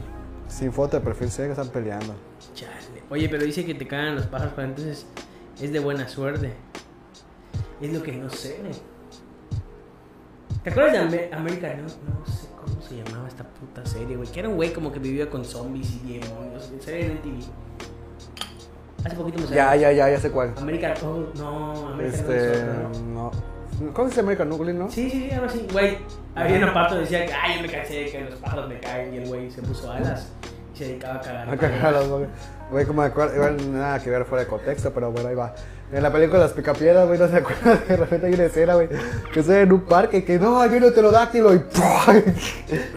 sin 0.46 0.72
foto 0.72 0.98
de 0.98 1.02
perfil, 1.04 1.30
sé 1.30 1.44
que 1.46 1.50
están 1.50 1.68
peleando. 1.68 2.14
Chale. 2.54 2.72
Oye, 3.10 3.28
pero 3.28 3.44
dice 3.44 3.64
que 3.66 3.74
te 3.74 3.86
cagan 3.88 4.14
los 4.14 4.26
pájaros, 4.26 4.52
pero 4.54 4.68
entonces 4.68 5.04
es 5.60 5.72
de 5.72 5.78
buena 5.80 6.08
suerte. 6.08 6.52
Es 7.80 7.92
lo 7.92 8.02
que 8.02 8.12
no 8.12 8.30
sé. 8.30 8.58
¿Te 10.62 10.70
acuerdas 10.70 10.92
de 10.92 10.98
Amer- 11.00 11.34
American? 11.34 11.76
No, 11.78 11.82
no 12.20 12.26
sé 12.26 12.46
cómo 12.64 12.80
se 12.82 12.96
llamaba 13.02 13.26
esta 13.28 13.44
puta 13.44 13.84
serie, 13.84 14.16
güey. 14.16 14.28
Que 14.30 14.40
era 14.40 14.48
un 14.48 14.54
güey 14.56 14.72
como 14.72 14.92
que 14.92 14.98
vivía 15.00 15.28
con 15.28 15.44
zombies 15.44 15.90
y 16.06 16.18
demonios. 16.18 16.70
Serie 16.80 17.06
en 17.06 17.22
TV. 17.22 17.38
Hace 19.04 19.16
poquito 19.16 19.38
me 19.38 19.44
salió. 19.46 19.56
Ya, 19.56 19.74
ya, 19.76 19.92
ya, 19.92 20.10
ya 20.10 20.20
sé 20.20 20.30
cuál. 20.30 20.54
American. 20.58 20.94
Oh, 21.04 21.26
no, 21.36 21.88
American. 21.88 22.20
Este. 22.20 22.64
¿no? 23.12 23.32
¿Cómo 23.92 24.08
se 24.08 24.16
llama 24.16 24.26
American 24.28 24.48
Nuclear, 24.50 24.76
no? 24.76 24.88
Sí, 24.90 25.10
sí, 25.10 25.22
sí, 25.28 25.30
algo 25.32 25.46
así. 25.46 25.66
Güey, 25.72 25.98
había 26.36 26.58
una 26.58 26.72
parte 26.72 26.94
donde 26.94 27.10
decía 27.10 27.26
que, 27.26 27.32
ay, 27.32 27.56
yo 27.56 27.62
me 27.62 27.68
cansé 27.68 27.94
de 27.94 28.10
que 28.12 28.20
los 28.30 28.38
pájaros 28.38 28.68
me 28.68 28.78
caen. 28.78 29.12
Y 29.12 29.16
el 29.16 29.26
güey 29.26 29.50
se 29.50 29.60
puso 29.62 29.90
alas 29.90 30.28
y 30.72 30.78
se 30.78 30.84
dedicaba 30.84 31.14
a 31.16 31.20
cagar. 31.20 31.50
A 31.50 31.56
cagar 31.56 31.86
a 31.86 31.90
los 32.02 32.28
güey. 32.72 32.84
Como 32.84 33.02
me 33.02 33.08
acuerdo, 33.08 33.36
igual 33.36 33.72
nada 33.72 34.02
que 34.02 34.10
ver 34.10 34.24
fuera 34.24 34.44
de 34.44 34.50
contexto, 34.50 34.92
pero 34.92 35.12
bueno, 35.12 35.28
ahí 35.28 35.34
va. 35.36 35.54
En 35.92 36.02
la 36.02 36.10
película 36.10 36.40
Las 36.40 36.52
Picapiedras, 36.52 37.06
güey, 37.06 37.18
no 37.18 37.28
se 37.28 37.36
acuerdan, 37.36 37.80
de 37.88 37.96
repente 37.96 38.26
hay 38.26 38.34
una 38.34 38.44
escena, 38.44 38.74
güey, 38.74 38.88
que 39.32 39.40
estoy 39.40 39.56
en 39.56 39.72
un 39.72 39.82
parque, 39.82 40.24
que 40.24 40.38
no, 40.38 40.60
hay 40.60 40.70
un 40.70 40.90
pterodáctilo 40.90 41.54
y 41.54 41.58
¡pum! 41.58 42.22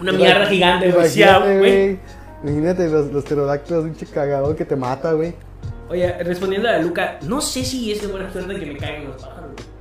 Una 0.00 0.12
mierda 0.12 0.46
gigante, 0.46 0.90
güey. 0.90 1.08
Sí, 1.08 1.22
ah, 1.22 1.36
Imagínate, 1.36 1.58
güey. 1.58 1.98
Imagínate 2.42 2.88
los, 2.88 3.12
los 3.12 3.24
pterodáctilos, 3.24 3.84
un 3.84 3.94
chicagador 3.94 4.56
que 4.56 4.64
te 4.64 4.76
mata, 4.76 5.12
güey. 5.12 5.34
Oye, 5.88 6.10
respondiendo 6.24 6.68
a 6.68 6.78
Luca, 6.78 7.18
no 7.22 7.40
sé 7.40 7.64
si 7.64 7.92
es 7.92 8.00
de 8.00 8.08
buena 8.08 8.32
suerte 8.32 8.58
que 8.58 8.66
me 8.66 8.76
caigan 8.76 9.04
los 9.04 9.22
pájaros, 9.22 9.52
güey. 9.52 9.75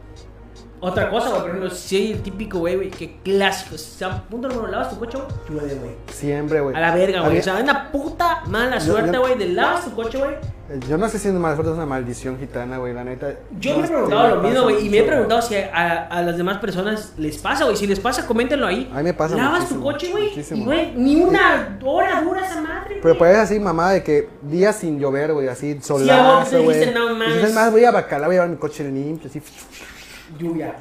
Otra 0.81 1.09
cosa, 1.09 1.29
güey, 1.29 1.41
por 1.41 1.49
ejemplo, 1.49 1.69
si 1.71 1.95
hay 1.97 2.11
el 2.11 2.21
típico, 2.21 2.59
güey, 2.59 2.75
güey, 2.75 2.89
que 2.91 3.17
clásico. 3.23 3.75
O 3.75 3.77
sea, 3.77 4.21
punto 4.29 4.47
número, 4.47 4.67
lavas 4.67 4.89
tu 4.91 4.99
coche, 4.99 5.17
güey, 5.17 5.29
llueve, 5.59 5.75
güey. 5.79 5.91
Siempre, 6.11 6.61
güey. 6.61 6.75
A 6.75 6.79
la 6.79 6.93
verga, 6.95 7.21
güey. 7.21 7.39
O 7.39 7.43
sea, 7.43 7.55
una 7.55 7.91
puta 7.91 8.43
mala 8.47 8.77
Yo- 8.77 8.93
suerte, 8.93 9.17
güey, 9.17 9.37
de 9.37 9.47
lavas 9.49 9.85
tu 9.85 9.95
coche, 9.95 10.17
güey. 10.17 10.31
Eh, 10.67 10.79
Yo 10.89 10.97
no 10.97 11.07
sé 11.09 11.19
si 11.19 11.27
es 11.27 11.33
mala 11.35 11.53
suerte, 11.55 11.71
es 11.71 11.77
una 11.77 11.85
maldición 11.85 12.39
gitana, 12.39 12.77
güey, 12.79 12.91
la 12.93 13.03
neta. 13.03 13.33
Yo 13.59 13.73
No 13.73 13.77
me 13.81 13.85
he 13.85 13.89
preguntado 13.89 14.35
lo 14.35 14.41
mismo, 14.41 14.63
güey, 14.63 14.85
y 14.85 14.89
me 14.89 14.97
he 14.97 15.03
preguntado 15.03 15.41
si 15.41 15.55
a, 15.55 16.07
a 16.07 16.21
las 16.23 16.37
demás 16.37 16.57
personas 16.57 17.13
les 17.17 17.37
pasa, 17.37 17.65
güey. 17.65 17.77
Si 17.77 17.85
les 17.87 17.99
pasa, 17.99 18.25
coméntenlo 18.25 18.65
ahí. 18.67 18.89
A 18.93 18.97
mí 18.97 19.03
me 19.03 19.13
pasa 19.13 19.35
Lavas 19.35 19.69
tu 19.69 19.79
coche, 19.81 20.11
güey, 20.11 20.31
güey, 20.63 20.91
ni 20.95 21.21
una 21.21 21.77
hora 21.83 22.21
dura 22.21 22.45
esa 22.45 22.61
madre, 22.61 22.95
Pero 23.01 23.01
güey. 23.01 23.17
pues 23.17 23.31
es 23.33 23.37
así, 23.37 23.59
mamá, 23.59 23.91
de 23.91 24.03
que 24.03 24.27
días 24.41 24.75
sin 24.75 24.99
llover, 24.99 25.33
güey, 25.33 25.47
así, 25.47 25.79
solazo, 25.81 26.63
güey. 26.63 26.79
dijiste, 26.79 26.99
no 26.99 27.11
Y 27.11 27.13
mames. 27.15 27.35
dices, 27.37 27.53
más, 27.53 27.71
voy 27.71 27.85
a 27.85 27.91
Bacalao, 27.91 28.27
voy 28.29 28.35
a 28.35 28.39
llevar 28.41 28.49
mi 28.49 28.57
coche 28.57 28.83
limpio, 28.83 29.29
así, 29.29 29.39
Lluvia. 30.37 30.75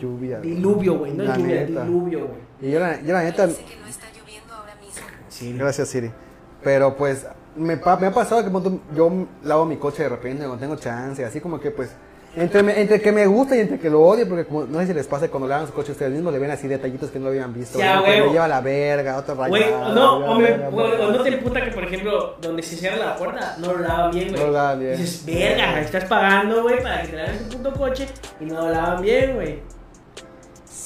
lluvia. 0.00 0.40
Diluvio, 0.40 0.98
güey. 0.98 1.12
No 1.14 1.24
La 1.24 1.32
es 1.32 1.38
lluvia, 1.38 1.54
neta. 1.66 1.84
diluvio, 1.84 2.26
güey. 2.26 2.40
Y 2.60 2.70
yo 2.72 2.80
la, 2.80 3.00
yo 3.00 3.12
la 3.12 3.22
neta, 3.22 3.46
Dice 3.46 3.64
que 3.64 3.76
no 3.76 3.86
está 3.86 4.06
lloviendo 4.16 4.54
ahora 4.54 4.74
mismo. 4.76 5.02
Sí. 5.28 5.52
gracias 5.58 5.88
Siri. 5.88 6.10
Pero 6.62 6.96
pues, 6.96 7.26
me, 7.56 7.76
pa- 7.76 7.96
me 7.96 8.06
ha 8.06 8.12
pasado 8.12 8.44
que 8.44 8.50
yo 8.94 9.26
lavo 9.42 9.64
mi 9.64 9.76
coche 9.76 10.02
de 10.04 10.08
repente 10.10 10.44
cuando 10.44 10.58
tengo 10.58 10.76
chance, 10.76 11.24
así 11.24 11.40
como 11.40 11.58
que 11.58 11.70
pues, 11.70 11.90
entre, 12.34 12.80
entre 12.80 13.00
que 13.00 13.12
me 13.12 13.26
gusta 13.26 13.56
y 13.56 13.60
entre 13.60 13.78
que 13.78 13.90
lo 13.90 14.02
odio, 14.02 14.28
porque 14.28 14.46
como, 14.46 14.64
no 14.64 14.78
sé 14.80 14.86
si 14.86 14.94
les 14.94 15.06
pasa 15.06 15.28
cuando 15.28 15.48
lavan 15.48 15.66
su 15.66 15.72
coche 15.72 15.92
ustedes 15.92 16.12
mismos, 16.12 16.32
le 16.32 16.38
ven 16.38 16.50
así 16.50 16.66
detallitos 16.66 17.10
que 17.10 17.18
no 17.18 17.28
habían 17.28 17.52
visto. 17.52 17.78
Ya, 17.78 18.00
güey, 18.00 18.22
me 18.22 18.32
lleva 18.32 18.48
la 18.48 18.60
verga, 18.60 19.18
otro 19.18 19.34
rayado. 19.34 19.50
Güey, 19.50 19.94
no, 19.94 20.16
o, 20.16 20.34
me, 20.36 20.42
verga, 20.44 20.68
güey, 20.70 20.92
o 20.92 21.12
no 21.12 21.22
te 21.22 21.28
emputa 21.28 21.62
que, 21.62 21.70
por 21.70 21.84
ejemplo, 21.84 22.36
donde 22.40 22.62
se 22.62 22.76
cierra 22.76 22.96
la 22.96 23.16
puerta, 23.16 23.56
no 23.58 23.72
lo 23.74 23.78
lavan 23.80 24.10
bien, 24.10 24.28
güey. 24.28 24.40
No 24.40 24.46
lo 24.46 24.52
lavan 24.52 24.80
bien. 24.80 24.96
Dices, 24.96 25.26
verga, 25.26 25.80
estás 25.80 26.04
pagando, 26.04 26.62
güey, 26.62 26.82
para 26.82 27.02
que 27.02 27.08
te 27.08 27.16
laven 27.16 27.38
tu 27.48 27.56
puto 27.58 27.72
coche 27.74 28.06
y 28.40 28.44
no 28.46 28.54
lo 28.66 28.70
lavan 28.70 29.02
bien, 29.02 29.34
güey. 29.34 29.58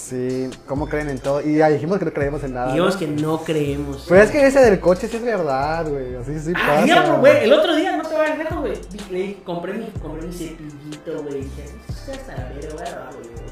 Sí, 0.09 0.49
¿cómo 0.67 0.89
creen 0.89 1.09
en 1.09 1.19
todo? 1.19 1.41
Y 1.43 1.57
ya 1.57 1.69
dijimos 1.69 1.99
que 1.99 2.05
no 2.05 2.13
creemos 2.13 2.45
en 2.45 2.55
nada. 2.55 2.71
Digamos 2.73 2.95
¿no? 2.95 2.99
que 3.01 3.07
no 3.09 3.39
creemos. 3.43 4.07
Pero 4.09 4.23
es 4.23 4.31
que 4.31 4.47
ese 4.47 4.61
del 4.61 4.79
coche 4.79 5.09
sí 5.09 5.17
es 5.17 5.23
verdad, 5.25 5.85
güey. 5.89 6.15
Así 6.15 6.39
sí 6.39 6.53
Ah, 6.55 6.85
pasa. 6.87 7.17
güey, 7.17 7.45
el 7.45 7.53
otro 7.53 7.75
día, 7.75 7.97
no 7.97 8.05
te 8.09 8.15
vayas 8.15 8.39
lejos, 8.39 8.59
güey. 8.61 8.73
Dije, 8.93 9.13
le 9.13 9.19
dije, 9.19 9.39
compré 9.45 9.73
mi, 9.73 9.87
compré 10.01 10.27
mi 10.29 10.33
cepillito, 10.33 11.23
güey. 11.25 11.41
Dije, 11.43 11.65
está 11.89 12.13
hasta 12.13 12.37
la 12.37 12.49
verga, 12.51 13.11
güey, 13.17 13.29
güey. 13.33 13.47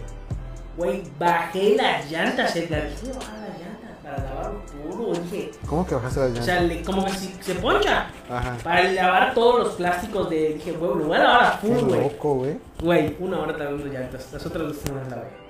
Güey, 0.77 1.03
bajé 1.19 1.75
las 1.77 2.11
llantas, 2.11 2.55
bajar 2.55 2.79
las 2.79 3.59
llantas 3.59 3.90
para 4.05 4.19
lavarlo 4.25 4.61
puro. 4.67 5.12
Dije, 5.25 5.51
¿Cómo 5.67 5.85
que 5.87 5.95
bajaste 5.97 6.21
las 6.21 6.29
o 6.29 6.33
llantas? 6.35 6.45
sea, 6.47 6.61
le- 6.61 6.83
como 6.83 7.05
que 7.05 7.12
si 7.14 7.35
se 7.40 7.55
poncha. 7.57 8.07
Ajá. 8.31 8.57
Para 8.62 8.93
lavar 8.93 9.35
todos 9.35 9.59
los 9.64 9.73
plásticos 9.75 10.31
de. 10.31 10.55
Dije, 10.55 10.71
güey, 10.73 10.99
lo 10.99 11.05
voy 11.07 11.17
a 11.17 11.21
lavar 11.21 11.45
a 11.47 11.59
Qué 11.61 11.67
full, 11.67 11.88
güey. 11.88 12.01
loco, 12.01 12.35
güey. 12.35 12.57
Güey, 12.81 13.17
una 13.19 13.40
hora 13.40 13.57
las 13.59 13.73
llantas. 13.93 14.29
Las 14.33 14.47
otras 14.47 14.69
dos 14.69 14.77
no 14.88 15.01
las 15.01 15.11
lavé. 15.11 15.44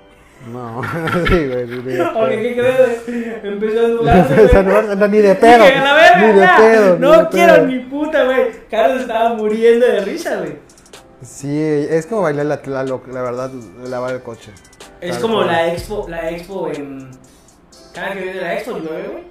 No. 0.47 0.81
¿qué 1.29 2.55
crees? 2.55 3.45
Empezó 3.45 3.81
a 3.81 3.89
güey. 4.53 4.65
no, 4.65 4.95
no, 4.95 5.09
ni 5.09 5.19
de 5.19 5.35
pedo. 5.35 5.65
Ni 5.65 6.33
de 6.33 6.49
pedo. 6.59 6.99
No 6.99 7.31
quiero 7.31 7.67
ni 7.67 7.79
puta, 7.81 8.25
güey. 8.25 8.51
Carlos 8.71 9.03
estaba 9.03 9.35
muriendo 9.35 9.87
de 9.87 10.01
risa, 10.01 10.37
güey. 10.37 10.59
Sí, 11.23 11.59
es 11.59 12.07
como 12.07 12.23
bailar 12.23 12.47
la, 12.47 12.61
la, 12.67 12.85
la 12.85 13.23
verdad, 13.23 13.51
lavar 13.85 14.15
el 14.15 14.23
coche. 14.23 14.53
Es 15.01 15.19
como 15.19 15.43
la 15.43 15.73
expo, 15.73 16.07
la 16.09 16.31
expo 16.31 16.71
en. 16.71 17.11
Cada 17.95 18.13
que 18.13 18.21
viene 18.21 18.41
la 18.41 18.55
expo 18.55 18.73
llueve, 18.73 19.09
güey. 19.09 19.25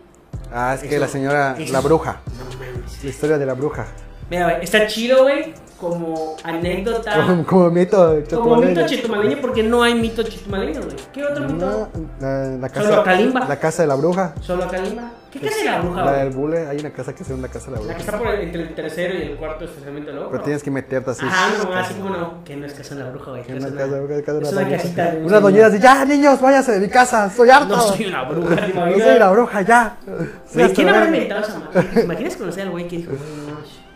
Ah, 0.51 0.75
es 0.75 0.87
que 0.87 0.99
la 0.99 1.07
señora, 1.07 1.55
la 1.57 1.81
bruja. 1.81 2.21
No. 2.37 2.65
La 3.03 3.09
historia 3.09 3.37
de 3.37 3.45
la 3.45 3.53
bruja. 3.53 3.85
Mira, 4.33 4.45
güey, 4.45 4.63
está 4.63 4.87
chido, 4.87 5.23
güey. 5.23 5.53
Como 5.79 6.37
anécdota. 6.43 7.13
Como, 7.25 7.45
como 7.45 7.69
mito. 7.69 8.23
Como 8.33 8.55
mito 8.57 8.87
chetumaleño, 8.87 9.37
porque 9.41 9.63
no 9.63 9.83
hay 9.83 9.95
mito 9.95 10.23
chetumaleño, 10.23 10.81
güey. 10.81 10.95
¿Qué 11.11 11.23
otro 11.25 11.47
mito? 11.47 11.89
La, 12.21 12.45
la 12.57 12.69
Solo 12.69 12.89
casa, 12.89 13.03
Kalimba. 13.03 13.45
la 13.47 13.59
casa 13.59 13.81
de 13.83 13.87
la 13.89 13.95
bruja. 13.95 14.33
Solo 14.41 14.73
en 14.73 14.83
Lima. 14.89 15.11
¿Qué 15.29 15.39
casa 15.39 15.57
de 15.57 15.65
la 15.65 15.81
bruja, 15.81 16.05
La 16.05 16.11
güey? 16.11 16.23
del 16.23 16.33
bule, 16.33 16.67
hay 16.67 16.77
una 16.79 16.91
casa 16.91 17.13
que 17.15 17.23
se 17.23 17.31
llama 17.31 17.47
la 17.47 17.53
casa 17.53 17.65
de 17.65 17.71
la 17.71 17.77
La 17.77 17.81
bruja. 17.85 17.95
que 17.95 18.01
está 18.03 18.17
por 18.19 18.27
el- 18.27 18.41
entre 18.41 18.61
el 18.61 18.75
tercero 18.75 19.13
y 19.15 19.21
el 19.23 19.35
cuarto 19.35 19.65
estacionamiento 19.65 20.11
del 20.13 20.23
Pero 20.31 20.43
tienes 20.43 20.63
que 20.63 20.71
meterte 20.71 21.09
así. 21.11 21.25
Ajá, 21.25 21.49
no, 21.63 21.75
así 21.75 21.93
como 21.95 22.09
no. 22.11 22.43
Que 22.45 22.55
no 22.55 22.65
es 22.67 22.73
casa 22.75 22.95
de 22.95 23.03
la 23.03 23.09
bruja, 23.09 23.31
güey. 23.31 23.43
Que 23.43 23.57
es 23.57 23.65
casa, 23.65 23.73
una- 23.73 24.37
es 24.39 24.51
una 24.53 24.69
casita 24.69 25.11
de 25.11 25.17
un 25.17 25.25
Una 25.25 25.39
doñera 25.39 25.67
así, 25.67 25.79
ya 25.79 26.05
niños, 26.05 26.39
váyanse 26.39 26.71
de 26.73 26.79
mi 26.81 26.87
casa, 26.87 27.25
estoy 27.25 27.49
harto. 27.49 27.75
No 27.75 27.81
soy 27.81 28.05
una 28.05 28.23
bruja, 28.23 28.55
¿te 28.55 28.61
No 28.67 28.67
imaginas? 28.87 29.07
soy 29.09 29.19
la 29.19 29.31
bruja, 29.31 29.61
ya. 29.63 29.97
Soy 30.05 30.15
Güey, 30.53 30.65
hasta 30.65 30.75
¿quién 30.75 30.85
la 30.87 30.93
habrá 30.93 31.05
verga. 31.11 31.17
inventado 31.17 31.41
esa 31.41 31.59
madre? 31.59 31.89
¿Te 31.93 32.01
imaginas 32.01 32.35
conocer 32.37 32.63
al 32.63 32.69
güey 32.69 32.87
que 32.87 32.97
dijo, 32.97 33.11
güey, 33.11 33.21
no, 33.42 33.42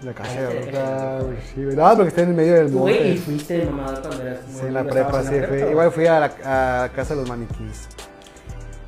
La 0.04 0.12
la 0.12 1.20
güey, 1.24 1.38
sí, 1.56 1.64
güey. 1.64 1.76
No, 1.76 1.96
porque 1.96 2.10
está 2.10 2.22
en 2.22 2.30
el 2.30 2.36
medio 2.36 2.54
del 2.54 2.68
Güey, 2.70 2.96
y 2.96 3.00
monte. 3.16 3.22
fuiste 3.22 3.58
de 3.58 3.66
mamador 3.66 4.02
cuando 4.02 4.24
eras 4.24 4.40
Sí, 4.48 4.66
en 4.68 4.74
la 4.74 4.84
prepa, 4.84 5.12
la 5.24 5.24
sí, 5.24 5.36
fui. 5.48 5.58
güey. 5.60 5.72
Igual 5.72 5.92
fui 5.92 6.06
a 6.06 6.20
la, 6.20 6.26
a 6.46 6.82
la 6.84 6.90
casa 6.96 7.16
de 7.16 7.22
los 7.22 7.30
maniquís. 7.30 7.88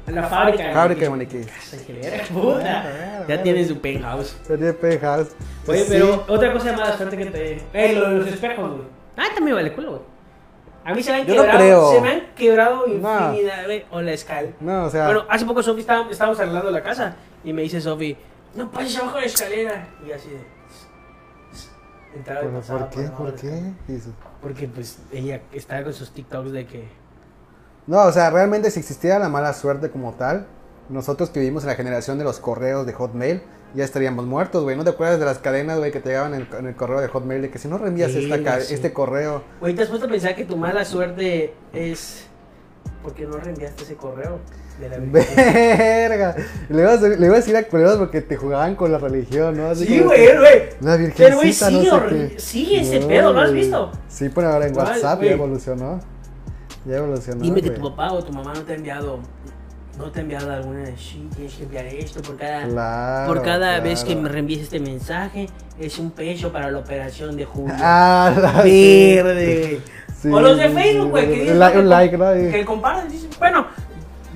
La 0.08 0.24
fábrica. 0.24 0.64
de 0.68 0.74
Fábrica 0.74 1.02
de 1.02 1.10
maniquíes. 1.10 1.48
maniquís. 1.88 2.28
Puta. 2.30 3.26
Ya 3.28 3.44
tienes 3.44 3.68
su 3.68 3.80
penthouse. 3.80 4.36
Yo 4.48 4.58
tenía 4.58 4.74
penthouse. 4.74 5.30
Oye, 5.68 5.80
Sí. 5.84 5.86
pero 5.90 6.26
otra 6.28 6.54
cosa 6.54 6.74
mala 6.74 6.96
suerte 6.98 7.18
que 7.18 7.26
te. 7.28 7.62
Eh, 7.74 7.94
lo 7.96 8.10
de 8.10 8.16
los 8.18 8.28
espejos, 8.28 8.70
güey. 8.72 8.88
Ah, 9.18 9.26
también 9.36 9.56
vale 9.56 9.74
culo, 9.74 9.90
güey. 9.92 10.02
A 10.86 10.94
mí 10.94 11.04
se 11.04 11.12
me 11.12 11.18
han 11.22 11.28
Yo 11.28 11.36
no 11.36 11.42
quebrado. 11.42 11.60
creo. 11.60 11.92
Se 11.92 12.02
me 12.02 12.10
han 12.12 12.22
quebrado 12.36 12.88
infinidad, 12.88 13.66
güey. 13.66 13.86
O 13.92 14.02
la 14.02 14.12
escala. 14.14 14.50
No, 14.60 14.86
o 14.86 14.90
sea, 14.90 15.06
Bueno, 15.06 15.26
hace 15.30 15.46
poco 15.46 15.62
Sofi 15.62 15.82
estábamos 15.82 16.40
arreglando 16.40 16.72
la 16.72 16.82
casa 16.82 17.16
y 17.44 17.52
me 17.54 17.62
dice 17.64 17.80
Sofi, 17.82 18.16
no 18.56 18.72
pases 18.72 18.98
abajo 18.98 19.16
de 19.16 19.22
la 19.22 19.28
escalera. 19.28 19.88
Y 20.08 20.12
así 20.12 20.30
de. 20.30 20.59
Entraba 22.16 22.42
y 22.42 22.46
¿Pero 22.46 22.60
pasaba 22.60 22.80
¿Por 22.80 22.90
qué? 22.90 23.02
debajo 23.02 23.24
¿Por 23.24 23.36
qué? 23.36 23.74
Dices. 23.88 24.14
Porque 24.42 24.68
pues 24.68 25.00
ella 25.12 25.42
estaba 25.52 25.84
con 25.84 25.94
sus 25.94 26.12
TikToks 26.12 26.52
de 26.52 26.66
que... 26.66 26.88
No, 27.88 28.04
o 28.04 28.12
sea, 28.12 28.30
realmente 28.30 28.70
si 28.72 28.80
existiera 28.80 29.20
la 29.20 29.30
mala 29.30 29.54
suerte 29.54 29.90
como 29.90 30.14
tal, 30.14 30.46
nosotros 30.90 31.30
que 31.30 31.40
vivimos 31.40 31.64
en 31.64 31.70
la 31.70 31.76
generación 31.76 32.18
de 32.18 32.24
los 32.24 32.40
correos 32.40 32.86
de 32.86 32.94
Hotmail, 32.94 33.42
ya 33.76 33.84
estaríamos 33.84 34.26
muertos, 34.26 34.64
güey. 34.64 34.76
¿No 34.76 34.84
te 34.84 34.92
acuerdas 34.92 35.20
de 35.20 35.26
las 35.26 35.40
cadenas, 35.40 35.78
güey, 35.78 35.92
que 35.92 36.00
te 36.00 36.10
llegaban 36.10 36.34
en, 36.34 36.48
en 36.58 36.68
el 36.68 36.76
correo 36.76 37.02
de 37.02 37.08
Hotmail? 37.08 37.42
De 37.42 37.50
que 37.50 37.60
si 37.60 37.68
no 37.68 37.78
reenvías 37.78 38.12
esta 38.12 38.62
sí. 38.62 38.74
este 38.74 38.94
correo, 38.94 39.44
Güey, 39.60 39.76
¿te 39.76 39.84
has 39.84 39.90
puesto 39.90 40.08
a 40.08 40.10
pensar 40.10 40.36
que 40.36 40.46
tu 40.46 40.58
mala 40.58 40.86
suerte 40.86 41.54
es 41.74 42.26
porque 43.04 43.26
no 43.26 43.38
reenviaste 43.38 43.84
ese 43.84 43.96
correo 43.96 44.40
de 44.80 44.90
la 44.90 44.98
verga. 45.02 46.36
Le 46.70 46.82
ibas, 46.82 47.04
a- 47.04 47.08
le 47.10 47.26
ibas 47.26 47.34
a 47.34 47.42
decir 47.42 47.58
a 47.58 47.64
culeros 47.64 47.98
porque 47.98 48.22
te 48.22 48.36
jugaban 48.38 48.76
con 48.76 48.92
la 48.92 48.98
religión, 48.98 49.58
¿no? 49.58 49.68
Así 49.70 49.86
Sí, 49.86 50.00
güey, 50.00 50.26
que, 50.28 50.38
güey. 50.38 50.60
La 50.82 50.98
Pero, 51.18 51.36
güey, 51.38 51.48
virgencita, 51.48 51.70
no 51.72 51.82
sé 52.10 52.30
qué. 52.34 52.40
sigue 52.40 52.82
ese 52.82 53.00
pedo, 53.06 53.34
¿lo 53.34 53.42
has 53.42 53.52
visto? 53.54 53.92
Sí, 54.08 54.30
pero 54.34 54.50
ahora 54.54 54.68
en 54.68 54.74
¿Cuál, 54.74 54.88
WhatsApp 54.88 55.22
ya 55.24 55.32
evolucionó. 55.32 56.00
Ya 56.86 56.98
evolucionó. 56.98 57.42
Dime 57.42 57.62
que 57.62 57.72
tu 57.72 57.82
papá 57.90 58.12
o 58.14 58.24
tu 58.24 58.32
mamá 58.32 58.54
no 58.54 58.62
te 58.62 58.72
ha 58.72 58.76
enviado, 58.76 59.20
no 59.98 60.12
te 60.12 60.20
ha 60.20 60.22
enviado 60.22 60.52
alguna 60.54 60.80
de 60.80 60.96
sí, 60.98 61.28
tienes 61.36 61.54
que 61.56 61.64
enviar 61.64 61.86
esto 61.88 62.22
por 62.22 62.38
cada, 62.38 62.64
Claro, 62.68 63.28
por 63.34 63.44
cada 63.44 63.80
vez 63.82 64.04
que 64.06 64.16
me 64.16 64.30
reenvíes 64.30 64.62
este 64.62 64.80
mensaje, 64.80 65.48
es 65.78 66.00
un 66.00 66.12
peso 66.12 66.52
para 66.54 66.72
la 66.72 66.80
operación 66.80 67.36
de 67.36 67.44
Julio. 67.46 67.76
Ah, 67.80 68.34
la- 68.42 68.64
Verde. 68.64 69.82
sí, 70.22 70.30
o 70.32 70.40
los 70.40 70.58
de 70.58 70.70
sí, 70.70 70.74
Facebook, 70.74 71.10
güey, 71.12 71.26
sí, 71.26 71.34
que 71.34 71.40
dicen 71.42 71.60
like- 71.60 71.78
que 71.78 71.84
like, 71.84 72.18
¿no? 72.18 72.40
Y- 72.48 72.52
Que 72.52 72.66
comparten, 72.66 73.12
dicen, 73.12 73.30
bueno, 73.40 73.68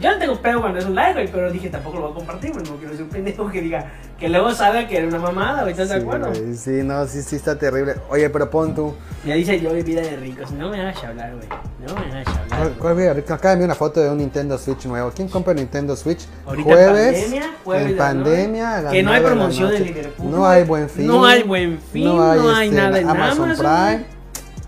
yo 0.03 0.11
no 0.11 0.17
tengo 0.17 0.35
pedo 0.35 0.59
cuando 0.59 0.79
es 0.79 0.85
un 0.85 0.95
like, 0.95 1.13
güey, 1.13 1.31
pero 1.31 1.49
dije 1.49 1.69
tampoco 1.69 1.95
lo 1.95 2.03
voy 2.03 2.11
a 2.11 2.15
compartir, 2.15 2.51
güey, 2.51 2.65
no 2.65 2.75
quiero 2.75 2.93
ser 2.93 3.03
un 3.03 3.09
pendejo 3.09 3.49
que 3.49 3.61
diga, 3.61 3.89
que 4.19 4.27
luego 4.27 4.53
salga 4.53 4.85
que 4.85 4.97
era 4.97 5.07
una 5.07 5.17
mamada, 5.17 5.61
güey, 5.61 5.71
¿estás 5.71 5.87
de 5.87 5.95
acuerdo? 5.95 6.27
güey, 6.27 6.55
sí, 6.55 6.81
no, 6.83 7.07
sí, 7.07 7.21
sí 7.21 7.37
está 7.37 7.57
terrible. 7.57 7.95
Oye, 8.09 8.29
pero 8.29 8.49
pon 8.49 8.75
tú. 8.75 8.93
Ya 9.25 9.35
dice 9.35 9.61
yo 9.61 9.71
vida 9.71 10.01
de 10.01 10.17
ricos, 10.17 10.51
no 10.51 10.69
me 10.69 10.81
hagas 10.81 11.01
hablar, 11.05 11.33
güey, 11.35 11.47
no 11.87 11.95
me 11.95 12.19
hagas 12.19 12.27
hablar. 12.37 13.23
Acá 13.29 13.55
vi 13.55 13.63
una 13.63 13.75
foto 13.75 14.01
de 14.01 14.09
un 14.09 14.17
Nintendo 14.17 14.57
Switch 14.57 14.85
nuevo. 14.85 15.09
¿Quién 15.15 15.29
compra 15.29 15.53
Nintendo 15.53 15.95
Switch? 15.95 16.27
Ahorita 16.45 16.69
jueves. 16.69 17.21
pandemia, 17.21 17.55
jueves 17.63 17.91
en 17.91 17.97
pandemia. 17.97 18.77
a 18.77 18.91
que 18.91 19.03
no 19.03 19.11
hay 19.11 19.21
de 19.21 19.25
promoción 19.25 19.71
de. 19.71 19.79
Liverpool. 19.79 20.31
No 20.31 20.45
hay 20.45 20.63
buen 20.65 20.89
fin. 20.89 21.07
No 21.07 21.25
hay 21.25 21.43
buen 21.43 21.79
fin, 21.79 22.03
no 22.03 22.21
hay 22.21 22.67
este, 22.67 22.81
nada 22.81 22.99
en 22.99 23.09
Amazon, 23.09 23.51
Amazon. 23.51 23.65
Prime. 23.65 24.12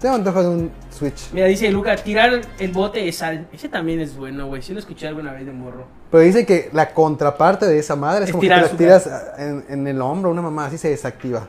Tengo 0.06 0.18
antojo 0.18 0.44
de 0.44 0.50
un 0.50 0.72
Switch. 0.91 1.32
Mira, 1.34 1.48
dice 1.48 1.68
Luca, 1.72 1.96
tirar 1.96 2.39
el 2.60 2.72
bote 2.72 3.00
de 3.00 3.12
sal. 3.12 3.48
Ese 3.52 3.70
también 3.70 4.00
es 4.00 4.15
bueno, 4.15 4.46
güey. 4.46 4.62
Sí 4.62 4.72
lo 4.72 4.78
escuché 4.78 5.08
alguna 5.08 5.34
vez 5.34 5.48
de 5.48 5.52
morro. 5.52 5.88
Pero 6.12 6.22
dice 6.24 6.46
que 6.46 6.70
la 6.74 6.94
contraparte 6.94 7.65
de 7.65 7.80
esa 7.80 7.96
madre 7.96 8.26
es, 8.26 8.30
Es 8.30 8.32
como 8.32 8.44
que 8.44 8.50
te 8.50 8.56
la 8.56 8.70
tiras 8.70 9.10
en, 9.39 9.65
en 9.68 9.88
el 9.88 10.00
hombro, 10.00 10.30
una 10.30 10.44
mamá 10.44 10.68
así 10.68 10.78
se 10.78 10.91
desactiva. 10.91 11.48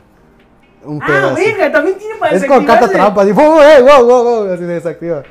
Un 0.86 1.02
Ah, 1.02 1.34
verga, 1.36 1.70
también 1.70 1.98
tiene 1.98 2.14
para 2.18 2.34
Es 2.34 2.46
como 2.46 2.64
trampa, 2.64 3.20
así. 3.20 3.30
¡eh! 3.30 3.34
¡wow, 3.34 4.06
wow, 4.06 4.24
wow! 4.24 4.50
Así 4.50 4.62
se 4.62 4.68
desactiva. 4.68 5.22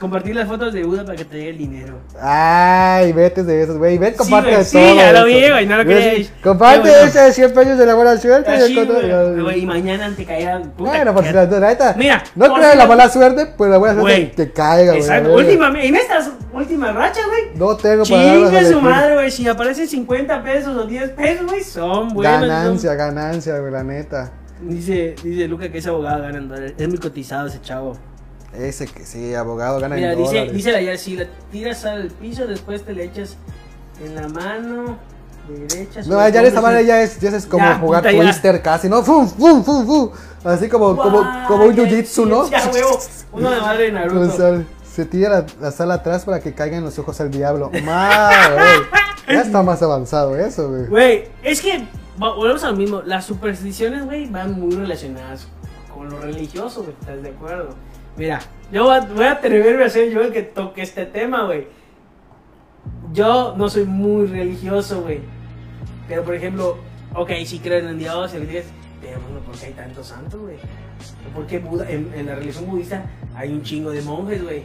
Compartir 0.00 0.34
las 0.36 0.46
fotos 0.48 0.72
de 0.72 0.84
Buda 0.84 1.04
para 1.04 1.16
que 1.16 1.24
te 1.24 1.36
llegue 1.38 1.50
el 1.50 1.58
dinero. 1.58 1.98
Ay, 2.20 3.12
vete 3.12 3.42
de 3.42 3.62
esos, 3.62 3.78
güey. 3.78 3.98
Ven, 3.98 4.14
comparte 4.14 4.50
güey, 4.52 4.64
sí, 4.64 4.72
todo. 4.78 4.94
ya 4.96 5.12
lo 5.12 5.18
eso. 5.18 5.26
vi, 5.26 5.50
güey, 5.50 5.66
no 5.66 5.76
lo 5.76 5.84
creéis. 5.84 6.32
Comparte 6.42 6.88
bueno. 6.90 7.04
ese 7.06 7.20
de 7.20 7.32
100 7.32 7.54
pesos 7.54 7.78
de 7.78 7.86
la 7.86 7.94
buena 7.94 8.16
suerte. 8.18 8.50
Así, 8.50 8.74
güey, 8.74 9.40
güey, 9.42 9.60
y 9.60 9.66
mañana 9.66 10.12
te 10.16 10.24
caerá. 10.24 10.60
puta, 10.60 10.90
Bueno, 10.90 11.12
pues 11.14 11.26
que- 11.26 11.32
la 11.32 11.46
neta. 11.46 11.94
Mira, 11.96 12.22
no 12.34 12.46
por 12.46 12.54
creo 12.56 12.66
en 12.66 12.72
si 12.72 12.78
la 12.78 12.86
mala 12.86 13.08
suerte, 13.08 13.48
pero 13.56 13.70
la 13.70 13.78
buena 13.78 14.00
suerte 14.00 14.32
que 14.36 14.52
caiga, 14.52 14.92
güey. 14.92 15.00
Exacto. 15.02 15.32
a 15.32 15.36
ver. 15.36 15.44
Última, 15.46 15.82
en 15.82 15.96
estas 15.96 16.30
últimas 16.52 16.94
rachas, 16.94 17.24
güey. 17.26 17.56
No 17.56 17.76
tengo 17.76 18.04
para 18.04 18.22
darlas 18.24 18.52
a 18.52 18.58
Chingue 18.58 18.72
su 18.72 18.80
madre, 18.80 19.14
güey. 19.14 19.30
Si 19.30 19.48
aparecen 19.48 19.88
50 19.88 20.42
pesos 20.42 20.76
o 20.76 20.86
10 20.86 21.10
pesos, 21.10 21.46
güey, 21.46 21.62
son 21.62 22.08
buenos. 22.10 22.32
son- 22.40 22.48
Ganancia, 22.48 22.94
ganancia, 22.94 23.58
güey, 23.58 23.72
la 23.72 23.84
neta. 23.84 24.32
Dice, 24.60 25.14
dice 25.22 25.46
Luca 25.48 25.68
que 25.70 25.78
es 25.78 25.86
abogado 25.86 26.22
gana 26.22 26.38
en 26.38 26.48
dólares. 26.48 26.74
Es 26.78 26.88
muy 26.88 26.98
cotizado 26.98 27.48
ese 27.48 27.60
chavo. 27.60 27.98
Ese 28.58 28.86
que 28.86 29.04
sí, 29.04 29.34
abogado 29.34 29.80
gana 29.80 29.96
Mira, 29.96 30.12
en 30.12 30.18
dice, 30.18 30.30
dólares. 30.34 30.52
dice 30.54 30.72
la 30.72 30.80
ya, 30.82 30.96
si 30.98 31.16
la 31.16 31.26
tiras 31.50 31.84
al 31.84 32.08
piso, 32.08 32.46
después 32.46 32.84
te 32.84 32.92
le 32.92 33.04
echas 33.04 33.36
en 34.04 34.14
la 34.14 34.28
mano 34.28 34.96
derecha. 35.48 36.00
No, 36.06 36.26
ya 36.28 36.40
el 36.40 36.46
esta 36.46 36.60
manera 36.60 36.82
ya 36.82 37.02
es, 37.02 37.18
ya 37.20 37.30
es 37.30 37.46
como 37.46 37.64
Ya, 37.64 37.78
jugar 37.78 38.02
puta. 38.02 38.14
Twister 38.16 38.62
casi, 38.62 38.88
¿no? 38.88 39.02
¡Fum, 39.02 39.28
fum, 39.28 39.62
fum, 39.64 39.86
fum! 39.86 40.10
Así 40.44 40.68
como, 40.68 40.96
como, 40.96 41.22
como 41.48 41.64
un 41.64 41.74
jiu-jitsu, 41.76 42.26
¿no? 42.26 42.48
Ya, 42.50 42.70
huevo. 42.72 42.98
Uno 43.32 43.50
de 43.50 43.60
madre 43.60 43.84
de 43.84 43.90
O 43.90 43.94
Naruto. 43.94 44.36
sea, 44.36 44.62
se 44.90 45.04
tira 45.06 45.28
la, 45.30 45.46
la 45.60 45.70
sala 45.70 45.94
atrás 45.94 46.24
para 46.24 46.40
que 46.40 46.54
caigan 46.54 46.84
los 46.84 46.98
ojos 46.98 47.20
al 47.20 47.30
diablo. 47.30 47.70
¡Madre! 47.82 48.62
Ya 49.26 49.40
está 49.40 49.62
más 49.62 49.82
avanzado 49.82 50.36
eso, 50.38 50.68
güey. 50.68 50.86
Güey, 50.86 51.24
es 51.42 51.60
que 51.60 51.86
volvemos 52.18 52.62
a 52.62 52.70
lo 52.70 52.76
mismo. 52.76 53.02
Las 53.02 53.24
supersticiones, 53.24 54.04
güey, 54.04 54.28
van 54.28 54.52
muy 54.60 54.74
relacionadas 54.76 55.46
con 55.94 56.10
lo 56.10 56.20
religioso, 56.20 56.82
güey. 56.82 56.94
¿Estás 57.00 57.22
de 57.22 57.30
acuerdo? 57.30 57.70
Mira, 58.16 58.40
yo 58.72 58.84
voy 58.84 59.24
a, 59.24 59.32
atreverme 59.32 59.84
a 59.84 59.88
ser 59.90 60.10
yo 60.10 60.20
el 60.22 60.32
que 60.32 60.42
toque 60.42 60.82
este 60.82 61.06
tema, 61.06 61.44
güey. 61.46 61.66
Yo 63.12 63.54
no 63.56 63.68
soy 63.68 63.84
muy 63.84 64.26
religioso, 64.26 65.02
güey. 65.02 65.20
Pero, 66.08 66.22
por 66.24 66.34
ejemplo, 66.34 66.76
ok, 67.14 67.30
sí 67.46 67.60
creo 67.60 67.88
en 67.88 67.98
Dios, 67.98 68.34
y 68.34 68.38
le 68.38 68.46
dices, 68.46 68.66
pero 69.00 69.20
bueno, 69.20 69.40
¿por 69.46 69.56
qué 69.56 69.66
hay 69.66 69.72
tantos 69.72 70.06
santos, 70.08 70.40
güey? 70.40 70.56
Porque 71.34 71.58
Buda, 71.58 71.88
en, 71.90 72.12
en 72.14 72.26
la 72.26 72.34
religión 72.34 72.66
budista 72.66 73.04
hay 73.34 73.52
un 73.52 73.62
chingo 73.62 73.90
de 73.90 74.02
monjes, 74.02 74.42
güey. 74.42 74.62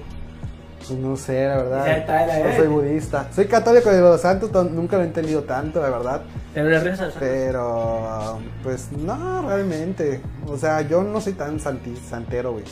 Pues 0.80 0.92
no 0.92 1.16
sé, 1.18 1.46
la 1.46 1.58
verdad. 1.58 1.86
Ya 1.86 1.98
está, 1.98 2.26
la 2.26 2.40
No 2.50 2.56
soy 2.56 2.68
budista. 2.68 3.28
Soy 3.34 3.46
católico 3.46 3.90
de 3.92 4.00
los 4.00 4.22
santos, 4.22 4.52
to- 4.52 4.64
nunca 4.64 4.96
lo 4.98 5.04
he 5.04 5.08
entendido 5.08 5.44
tanto, 5.44 5.82
la 5.82 5.90
verdad. 5.90 6.22
Pero 6.54 6.70
le 6.70 6.80
rezas. 6.80 7.14
Pero, 7.20 8.40
pues 8.64 8.90
no, 8.94 9.48
realmente. 9.48 10.22
O 10.48 10.58
sea, 10.58 10.82
yo 10.82 11.04
no 11.04 11.20
soy 11.20 11.34
tan 11.34 11.60
santi- 11.60 11.98
santero, 11.98 12.54
güey. 12.54 12.64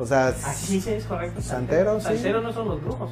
O 0.00 0.06
sea, 0.06 0.28
Así 0.28 0.80
sí, 0.80 0.90
es 0.90 1.04
correcto. 1.04 1.42
Santero, 1.42 2.00
sí. 2.00 2.06
Santero 2.06 2.40
no 2.40 2.52
son 2.54 2.68
los 2.68 2.82
brujos. 2.82 3.10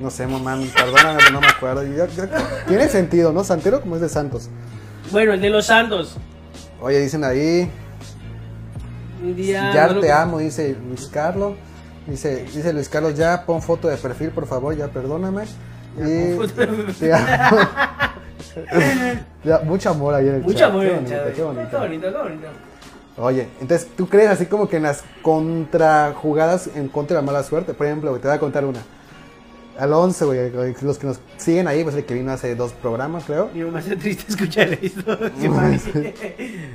no 0.00 0.10
sé, 0.10 0.26
mamá, 0.26 0.58
perdóname, 0.74 1.20
no 1.30 1.40
me 1.40 1.46
acuerdo. 1.46 1.84
Yo- 1.84 2.06
yo- 2.06 2.24
tiene 2.66 2.88
sentido, 2.88 3.32
¿no? 3.32 3.44
Santero 3.44 3.80
como 3.82 3.96
es 3.96 4.00
de 4.00 4.08
santos. 4.08 4.48
Bueno, 5.10 5.34
el 5.34 5.40
de 5.42 5.50
los 5.50 5.66
santos. 5.66 6.16
Oye, 6.80 7.00
dicen 7.00 7.22
ahí, 7.22 7.70
ya 9.36 9.86
no 9.88 9.94
lo- 9.94 10.00
te 10.00 10.10
amo, 10.10 10.38
dice 10.38 10.74
Luis 10.88 11.06
Carlos. 11.12 11.54
Dice, 12.06 12.44
dice 12.52 12.72
Luis 12.72 12.88
Carlos, 12.88 13.14
ya 13.14 13.44
pon 13.46 13.60
foto 13.62 13.86
de 13.88 13.96
perfil, 13.96 14.30
por 14.30 14.46
favor, 14.46 14.74
ya 14.76 14.88
perdóname. 14.88 15.44
Y 15.98 16.34
pon 16.36 16.48
foto 16.48 16.60
de 16.60 16.66
perfil. 16.66 16.94
te 16.98 17.12
amo. 17.12 17.58
Ya, 19.44 19.58
mucho 19.60 19.90
amor 19.90 20.14
ahí 20.14 20.28
en 20.28 20.34
el 20.36 20.42
Mucho 20.42 20.58
chat. 20.58 20.70
amor 20.70 20.82
Qué 20.84 20.90
en 20.92 20.98
el 21.04 21.06
chat. 21.10 21.32
qué 21.34 21.42
bonito. 21.42 21.68
Qué 21.70 21.76
bonito, 21.76 22.06
qué 22.12 22.18
bonito. 22.18 22.46
Oye, 23.18 23.48
entonces, 23.60 23.88
¿tú 23.96 24.08
crees 24.08 24.30
así 24.30 24.46
como 24.46 24.68
que 24.68 24.78
en 24.78 24.84
las 24.84 25.04
contrajugadas 25.20 26.70
en 26.74 26.88
contra 26.88 27.16
de 27.16 27.22
la 27.22 27.26
mala 27.26 27.42
suerte? 27.42 27.74
Por 27.74 27.86
ejemplo, 27.86 28.12
te 28.18 28.26
voy 28.26 28.36
a 28.36 28.40
contar 28.40 28.64
una. 28.64 28.80
Al 29.78 29.90
11, 29.92 30.24
güey, 30.26 30.52
los 30.82 30.98
que 30.98 31.06
nos 31.06 31.18
siguen 31.38 31.66
ahí, 31.66 31.82
pues 31.82 31.96
el 31.96 32.04
que 32.04 32.12
vino 32.12 32.30
hace 32.30 32.54
dos 32.54 32.72
programas, 32.72 33.24
creo. 33.24 33.48
Mi 33.54 33.64
mamá 33.64 33.80
se 33.80 33.96
triste 33.96 34.24
escuchar 34.28 34.68
esto. 34.80 35.02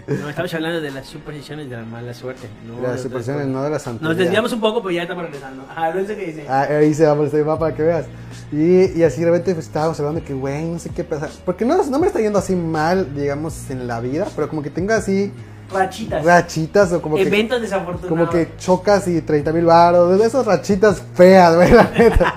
No, 0.08 0.30
estamos 0.30 0.54
hablando 0.54 0.82
de 0.82 0.89
las 0.91 1.06
supersticiones 1.06 1.69
de 1.69 1.76
la 1.76 1.84
mala 1.84 2.13
suerte. 2.13 2.47
No, 2.65 2.82
Las 2.82 3.02
supersticiones, 3.02 3.47
no 3.47 3.62
de 3.63 3.69
la 3.69 3.80
santería. 3.80 4.10
Nos 4.10 4.17
desviamos 4.17 4.54
un 4.54 4.62
poco, 4.62 4.82
pero 4.82 4.91
ya 4.91 5.04
estamos 5.04 5.23
regresando. 5.26 5.65
Ah, 5.76 5.91
no 5.93 6.06
sé 6.06 6.15
qué 6.15 6.26
dice. 6.28 6.45
Ah, 6.47 6.62
ahí 6.62 6.93
se 6.93 7.06
va 7.06 7.15
por 7.15 7.26
este 7.26 7.43
mapa 7.43 7.60
para 7.60 7.76
que 7.76 7.84
veas. 7.84 8.06
Y, 8.52 8.97
y 9.00 9.04
así 9.04 9.19
de 9.21 9.28
repente 9.28 9.54
pues, 9.54 9.67
estábamos 9.67 10.00
hablando 10.00 10.23
que, 10.23 10.34
güey, 10.34 10.65
no 10.65 10.80
sé 10.80 10.89
qué 10.89 11.04
pasa. 11.04 11.30
Porque 11.45 11.65
no, 11.65 11.84
no 11.84 12.00
me 12.00 12.08
está 12.08 12.19
yendo 12.19 12.39
así 12.39 12.56
mal, 12.56 13.13
digamos, 13.13 13.69
en 13.69 13.86
la 13.86 14.00
vida, 14.00 14.28
pero 14.36 14.50
como 14.50 14.63
que 14.63 14.69
tengo 14.69 14.93
así 14.93 15.32
Rachitas. 15.71 16.23
rachitas 16.23 16.93
o 16.93 17.01
como 17.01 17.15
que, 17.17 17.23
Eventos 17.23 17.62
desafortunados. 17.62 18.08
como 18.10 18.30
que 18.30 18.56
chocas 18.58 19.08
y 19.08 19.21
30 19.21 19.51
mil 19.51 19.65
baros. 19.65 20.17
De 20.17 20.25
esas 20.25 20.45
rachitas 20.45 21.01
feas, 21.13 21.56
güey, 21.56 21.71
la 21.71 21.84
neta. 21.91 22.36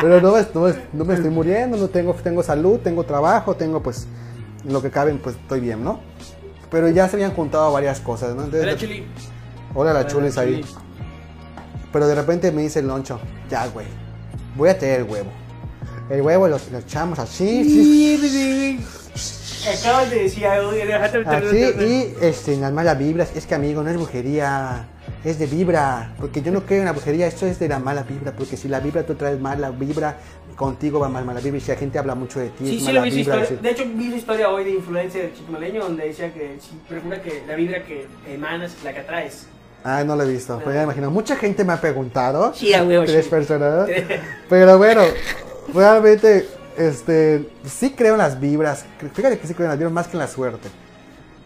Pero 0.00 0.20
no, 0.20 0.32
me- 0.32 0.46
no, 0.70 0.76
no 0.92 1.04
me 1.04 1.14
estoy 1.14 1.30
muriendo, 1.30 1.76
no 1.76 1.88
tengo, 1.88 2.12
tengo 2.14 2.42
salud, 2.42 2.80
tengo 2.80 3.04
trabajo, 3.04 3.54
tengo 3.54 3.82
pues 3.82 4.06
en 4.64 4.72
lo 4.72 4.82
que 4.82 4.90
caben, 4.90 5.18
pues 5.18 5.36
estoy 5.36 5.60
bien, 5.60 5.84
¿no? 5.84 6.00
Pero 6.70 6.88
ya 6.88 7.08
se 7.08 7.16
habían 7.16 7.32
juntado 7.32 7.70
varias 7.72 8.00
cosas, 8.00 8.34
¿no? 8.34 8.44
Entonces, 8.44 8.62
Hola, 8.62 8.76
Chuli. 8.76 9.06
Hola, 9.74 9.92
la 9.92 10.06
chulis 10.06 10.36
ahí. 10.38 10.64
Pero 11.92 12.06
de 12.06 12.14
repente 12.14 12.50
me 12.52 12.62
dice 12.62 12.78
el 12.80 12.86
loncho, 12.88 13.20
ya, 13.50 13.66
güey, 13.68 13.86
voy 14.56 14.70
a 14.70 14.78
traer 14.78 15.00
el 15.02 15.06
huevo. 15.10 15.30
El 16.10 16.22
huevo 16.22 16.48
lo, 16.48 16.58
lo 16.70 16.78
echamos 16.78 17.18
así, 17.18 17.64
sí, 17.64 18.86
Acabas 19.66 20.10
de 20.10 20.22
decir 20.24 20.46
algo, 20.46 20.72
y 20.74 22.14
este, 22.20 22.56
las 22.56 22.72
malas 22.72 22.98
vibras, 22.98 23.30
es 23.36 23.46
que 23.46 23.54
amigo, 23.54 23.82
no 23.82 23.90
es 23.90 23.96
brujería, 23.96 24.86
es 25.24 25.38
de 25.38 25.46
vibra, 25.46 26.12
porque 26.18 26.42
yo 26.42 26.50
no 26.52 26.62
creo 26.64 26.80
en 26.80 26.86
la 26.86 26.92
brujería, 26.92 27.26
esto 27.26 27.46
es 27.46 27.58
de 27.58 27.68
la 27.68 27.78
mala 27.78 28.02
vibra, 28.02 28.32
porque 28.32 28.56
si 28.56 28.68
la 28.68 28.80
vibra 28.80 29.04
tú 29.04 29.14
traes 29.14 29.38
mala 29.40 29.70
vibra, 29.70 30.16
contigo 30.56 30.98
va 31.00 31.08
más 31.08 31.24
mala 31.24 31.40
vibra, 31.40 31.58
y 31.58 31.60
si 31.60 31.70
la 31.70 31.76
gente 31.76 31.98
habla 31.98 32.14
mucho 32.14 32.40
de 32.40 32.48
ti, 32.50 32.66
Sí, 32.66 32.76
es 32.76 32.80
sí, 32.80 32.86
mala 32.86 33.02
vibra. 33.02 33.20
historia. 33.40 33.62
De 33.62 33.70
hecho, 33.70 33.84
vi 33.94 34.10
su 34.10 34.16
historia 34.16 34.48
hoy 34.50 34.64
de 34.64 34.70
influencer 34.70 35.32
chiquimaleño 35.34 35.82
donde 35.84 36.08
decía 36.08 36.32
que 36.32 36.56
si 36.60 36.74
procura 36.88 37.22
que 37.22 37.42
la 37.46 37.54
vibra 37.54 37.84
que 37.84 38.06
emanas 38.28 38.72
es 38.76 38.84
la 38.84 38.92
que 38.92 39.00
atraes. 39.00 39.46
Ah, 39.84 40.04
no 40.04 40.14
lo 40.16 40.22
he 40.22 40.28
visto, 40.28 40.58
pero 40.58 40.70
ya 40.72 40.78
me 40.78 40.84
imagino, 40.84 41.10
mucha 41.10 41.36
gente 41.36 41.64
me 41.64 41.72
ha 41.72 41.80
preguntado, 41.80 42.52
Sí, 42.54 42.72
a 42.74 42.84
huevo, 42.84 43.04
tres 43.04 43.24
sí. 43.24 43.30
personas, 43.30 43.88
Pero 44.48 44.78
bueno, 44.78 45.02
realmente, 45.74 46.46
este, 46.76 47.48
sí 47.64 47.94
creo 47.96 48.14
en 48.14 48.18
las 48.18 48.40
vibras. 48.40 48.84
Fíjate 49.14 49.38
que 49.38 49.46
sí 49.46 49.54
creo 49.54 49.66
en 49.66 49.70
las 49.70 49.78
vibras 49.78 49.92
más 49.92 50.08
que 50.08 50.12
en 50.12 50.20
la 50.20 50.28
suerte. 50.28 50.68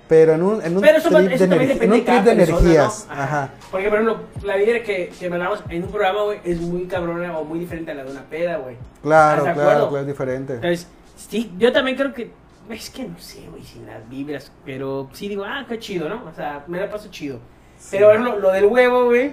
Pero 0.09 0.35
en 0.35 0.43
un, 0.43 0.63
en 0.63 0.77
un 0.77 0.83
Pero 0.83 0.99
eso, 0.99 1.09
trip 1.09 1.33
eso 1.33 1.47
de, 1.49 1.73
en 1.73 1.93
un 1.93 2.05
trip 2.05 2.23
de 2.23 2.31
energías. 2.31 3.07
¿no? 3.09 3.15
Ajá. 3.15 3.51
Porque, 3.73 3.89
por 3.89 3.99
ejemplo, 4.01 4.21
la 4.45 4.57
vida 4.57 4.81
que, 4.83 5.13
que 5.19 5.29
mandamos 5.29 5.65
en 5.69 5.83
un 5.83 5.91
programa, 5.91 6.23
güey, 6.23 6.39
es 6.45 6.61
muy 6.61 6.87
cabrona 6.87 7.37
o 7.37 7.45
muy 7.45 7.59
diferente 7.59 7.91
a 7.91 7.95
la 7.95 8.05
de 8.05 8.13
una 8.13 8.23
peda, 8.23 8.59
güey. 8.59 8.77
Claro, 9.03 9.39
¿Estás 9.39 9.57
de 9.57 9.63
claro, 9.63 9.71
acuerdo? 9.71 9.89
claro, 9.89 10.01
es 10.03 10.07
diferente. 10.07 10.55
Entonces, 10.55 10.87
sí, 11.17 11.53
yo 11.59 11.73
también 11.73 11.97
creo 11.97 12.13
que. 12.13 12.31
Es 12.71 12.91
que 12.91 13.05
no 13.05 13.19
sé, 13.19 13.49
güey, 13.51 13.65
sin 13.65 13.87
las 13.87 14.09
vibras. 14.09 14.53
Pero 14.65 15.09
sí 15.13 15.29
digo, 15.29 15.45
ah, 15.45 15.65
qué 15.69 15.79
chido, 15.79 16.09
¿no? 16.09 16.25
O 16.25 16.35
sea, 16.35 16.65
me 16.69 16.79
la 16.81 16.89
paso 16.89 17.09
chido. 17.11 17.41
Pero, 17.91 18.07
por 18.07 18.15
ejemplo, 18.15 18.39
lo 18.39 18.53
del 18.53 18.67
huevo, 18.67 19.07
güey. 19.07 19.33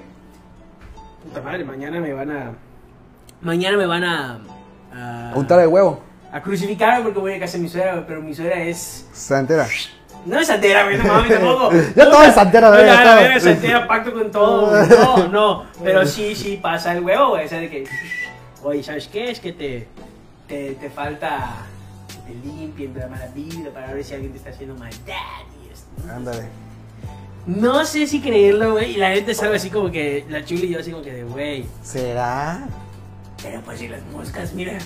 Puta 1.23 1.41
madre, 1.41 1.63
mañana 1.63 1.99
me 1.99 2.13
van 2.13 2.31
a. 2.31 2.51
Mañana 3.41 3.77
me 3.77 3.85
van 3.85 4.03
a. 4.03 4.39
A, 4.93 5.31
Untar 5.35 5.59
el 5.59 5.67
huevo. 5.67 6.01
a 6.31 6.41
crucificar 6.41 7.01
porque 7.03 7.19
voy 7.19 7.33
a 7.33 7.39
casa 7.39 7.57
de 7.57 7.63
mi 7.63 7.69
suegra, 7.69 8.03
pero 8.07 8.21
mi 8.21 8.33
suegra 8.33 8.61
es. 8.61 9.07
Santera. 9.13 9.67
No 10.25 10.39
es 10.39 10.47
santera, 10.47 10.85
güey, 10.85 10.97
no 10.97 11.03
mames, 11.03 11.33
tampoco. 11.33 11.71
Ya 11.95 12.09
todo 12.09 12.23
es 12.23 12.33
santera, 12.33 12.69
güey. 12.69 12.85
La 12.85 13.03
todo. 13.03 13.15
verga, 13.15 13.39
santera, 13.39 13.87
pacto 13.87 14.13
con 14.13 14.31
todo, 14.31 14.69
güey. 14.69 14.89
No, 14.89 15.27
no. 15.27 15.65
Pero 15.83 16.05
sí, 16.07 16.33
sí 16.35 16.59
pasa 16.61 16.93
el 16.93 17.03
huevo, 17.03 17.29
güey. 17.29 17.45
O 17.45 17.49
sea, 17.49 17.59
de 17.59 17.69
que. 17.69 17.83
Oye, 18.63 18.81
¿sabes 18.83 19.07
qué? 19.07 19.31
Es 19.31 19.39
que 19.39 19.51
te. 19.53 19.87
Te, 20.47 20.75
te 20.75 20.89
falta. 20.89 21.55
Que 22.07 22.33
te 22.33 22.47
limpien 22.47 22.93
de 22.93 23.01
la 23.01 23.07
mala 23.07 23.27
vibra 23.35 23.71
para 23.71 23.91
ver 23.93 24.03
si 24.03 24.13
alguien 24.13 24.31
te 24.31 24.37
está 24.37 24.51
haciendo 24.51 24.75
maldad 24.75 25.43
y 25.65 25.73
esto. 25.73 26.13
Ándale. 26.13 26.43
No 27.45 27.83
sé 27.83 28.07
si 28.07 28.21
creerlo, 28.21 28.73
güey. 28.73 28.91
Y 28.93 28.97
la 28.97 29.09
gente 29.11 29.33
sabe 29.35 29.57
así 29.57 29.69
como 29.69 29.91
que. 29.91 30.25
La 30.29 30.45
chula 30.45 30.63
y 30.63 30.69
yo 30.69 30.79
así 30.79 30.91
como 30.91 31.03
que 31.03 31.11
de, 31.11 31.23
güey. 31.25 31.65
¿Será? 31.81 32.61
Pero 33.43 33.61
pues 33.61 33.79
si 33.79 33.87
las 33.87 34.01
moscas, 34.11 34.53
mira. 34.53 34.79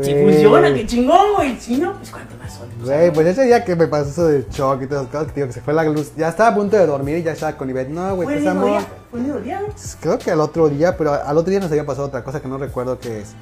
Si 0.00 0.12
Güey. 0.12 0.24
funciona, 0.24 0.74
qué 0.74 0.86
chingón, 0.86 1.34
güey. 1.36 1.56
Si 1.60 1.76
no, 1.76 1.92
pues 1.94 2.10
cuánto 2.10 2.34
más 2.36 2.52
son. 2.52 2.68
Güey, 2.84 3.12
pues 3.12 3.28
ese 3.28 3.44
día 3.44 3.64
que 3.64 3.76
me 3.76 3.86
pasó 3.86 4.10
eso 4.10 4.26
del 4.26 4.48
shock 4.48 4.82
y 4.82 4.86
todas 4.88 5.02
esas 5.04 5.12
cosas, 5.12 5.28
que 5.28 5.34
digo 5.36 5.46
que 5.46 5.52
se 5.52 5.60
fue 5.60 5.72
la 5.72 5.84
luz, 5.84 6.12
ya 6.16 6.30
estaba 6.30 6.50
a 6.50 6.54
punto 6.54 6.76
de 6.76 6.84
dormir 6.84 7.18
y 7.18 7.22
ya 7.22 7.32
estaba 7.32 7.56
con 7.56 7.70
Ivette. 7.70 7.90
No, 7.90 8.16
güey, 8.16 8.26
Fue 8.26 8.34
pues 8.34 8.36
el 8.38 8.54
mismo 8.54 8.66
amor. 8.66 8.78
día. 8.80 8.88
Fue 9.10 9.20
el 9.20 9.26
mismo 9.26 9.40
día, 9.40 9.60
güey. 9.60 9.72
Creo 10.00 10.18
que 10.18 10.30
al 10.32 10.40
otro 10.40 10.68
día, 10.68 10.96
pero 10.96 11.12
al 11.14 11.38
otro 11.38 11.50
día 11.50 11.60
nos 11.60 11.70
había 11.70 11.86
pasado 11.86 12.08
otra 12.08 12.24
cosa 12.24 12.40
que 12.42 12.48
no 12.48 12.58
recuerdo 12.58 12.98
qué 12.98 13.20
es. 13.20 13.34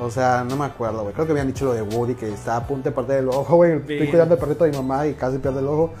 O 0.00 0.10
sea, 0.10 0.42
no 0.48 0.56
me 0.56 0.64
acuerdo, 0.64 1.02
güey. 1.02 1.12
Creo 1.12 1.26
que 1.26 1.32
habían 1.32 1.48
dicho 1.48 1.66
lo 1.66 1.74
de 1.74 1.82
Woody, 1.82 2.14
que 2.14 2.32
estaba 2.32 2.56
a 2.58 2.66
punto 2.66 2.88
de 2.88 2.94
perder 2.94 3.18
el 3.18 3.28
ojo, 3.28 3.56
güey. 3.56 3.72
Estoy 3.76 4.08
cuidando 4.08 4.34
el 4.36 4.40
perrito 4.40 4.64
de 4.64 4.70
mi 4.70 4.76
mamá 4.78 5.06
y 5.06 5.12
casi 5.12 5.36
pierde 5.36 5.60
el 5.60 5.66
ojo. 5.66 5.92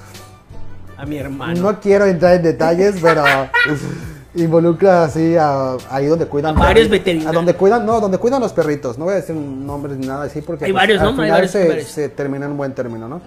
A 0.96 1.04
mi 1.04 1.18
hermano. 1.18 1.60
No 1.60 1.78
quiero 1.80 2.06
entrar 2.06 2.36
en 2.36 2.42
detalles, 2.42 2.94
pero 3.02 3.22
involucra 4.34 5.04
así 5.04 5.36
a, 5.36 5.76
ahí 5.90 6.06
donde 6.06 6.26
cuidan. 6.26 6.56
A 6.56 6.60
varios 6.60 6.88
veterinarios. 6.88 7.30
A 7.30 7.34
donde 7.34 7.54
cuidan, 7.54 7.84
no, 7.84 8.00
donde 8.00 8.18
cuidan 8.18 8.40
los 8.40 8.52
perritos. 8.52 8.98
No 8.98 9.06
voy 9.06 9.14
a 9.14 9.16
decir 9.16 9.34
nombres 9.34 9.96
ni 9.96 10.06
nada 10.06 10.24
así 10.24 10.40
porque 10.40 10.66
Hay 10.66 10.72
pues, 10.72 10.82
varios, 10.82 11.00
al 11.00 11.04
¿no? 11.16 11.22
Hay 11.22 11.28
final 11.28 11.48
varios, 11.48 11.50
se, 11.50 11.82
se 11.84 12.08
termina 12.08 12.46
en 12.46 12.52
un 12.52 12.58
buen 12.58 12.74
término, 12.74 13.08
¿no? 13.08 13.20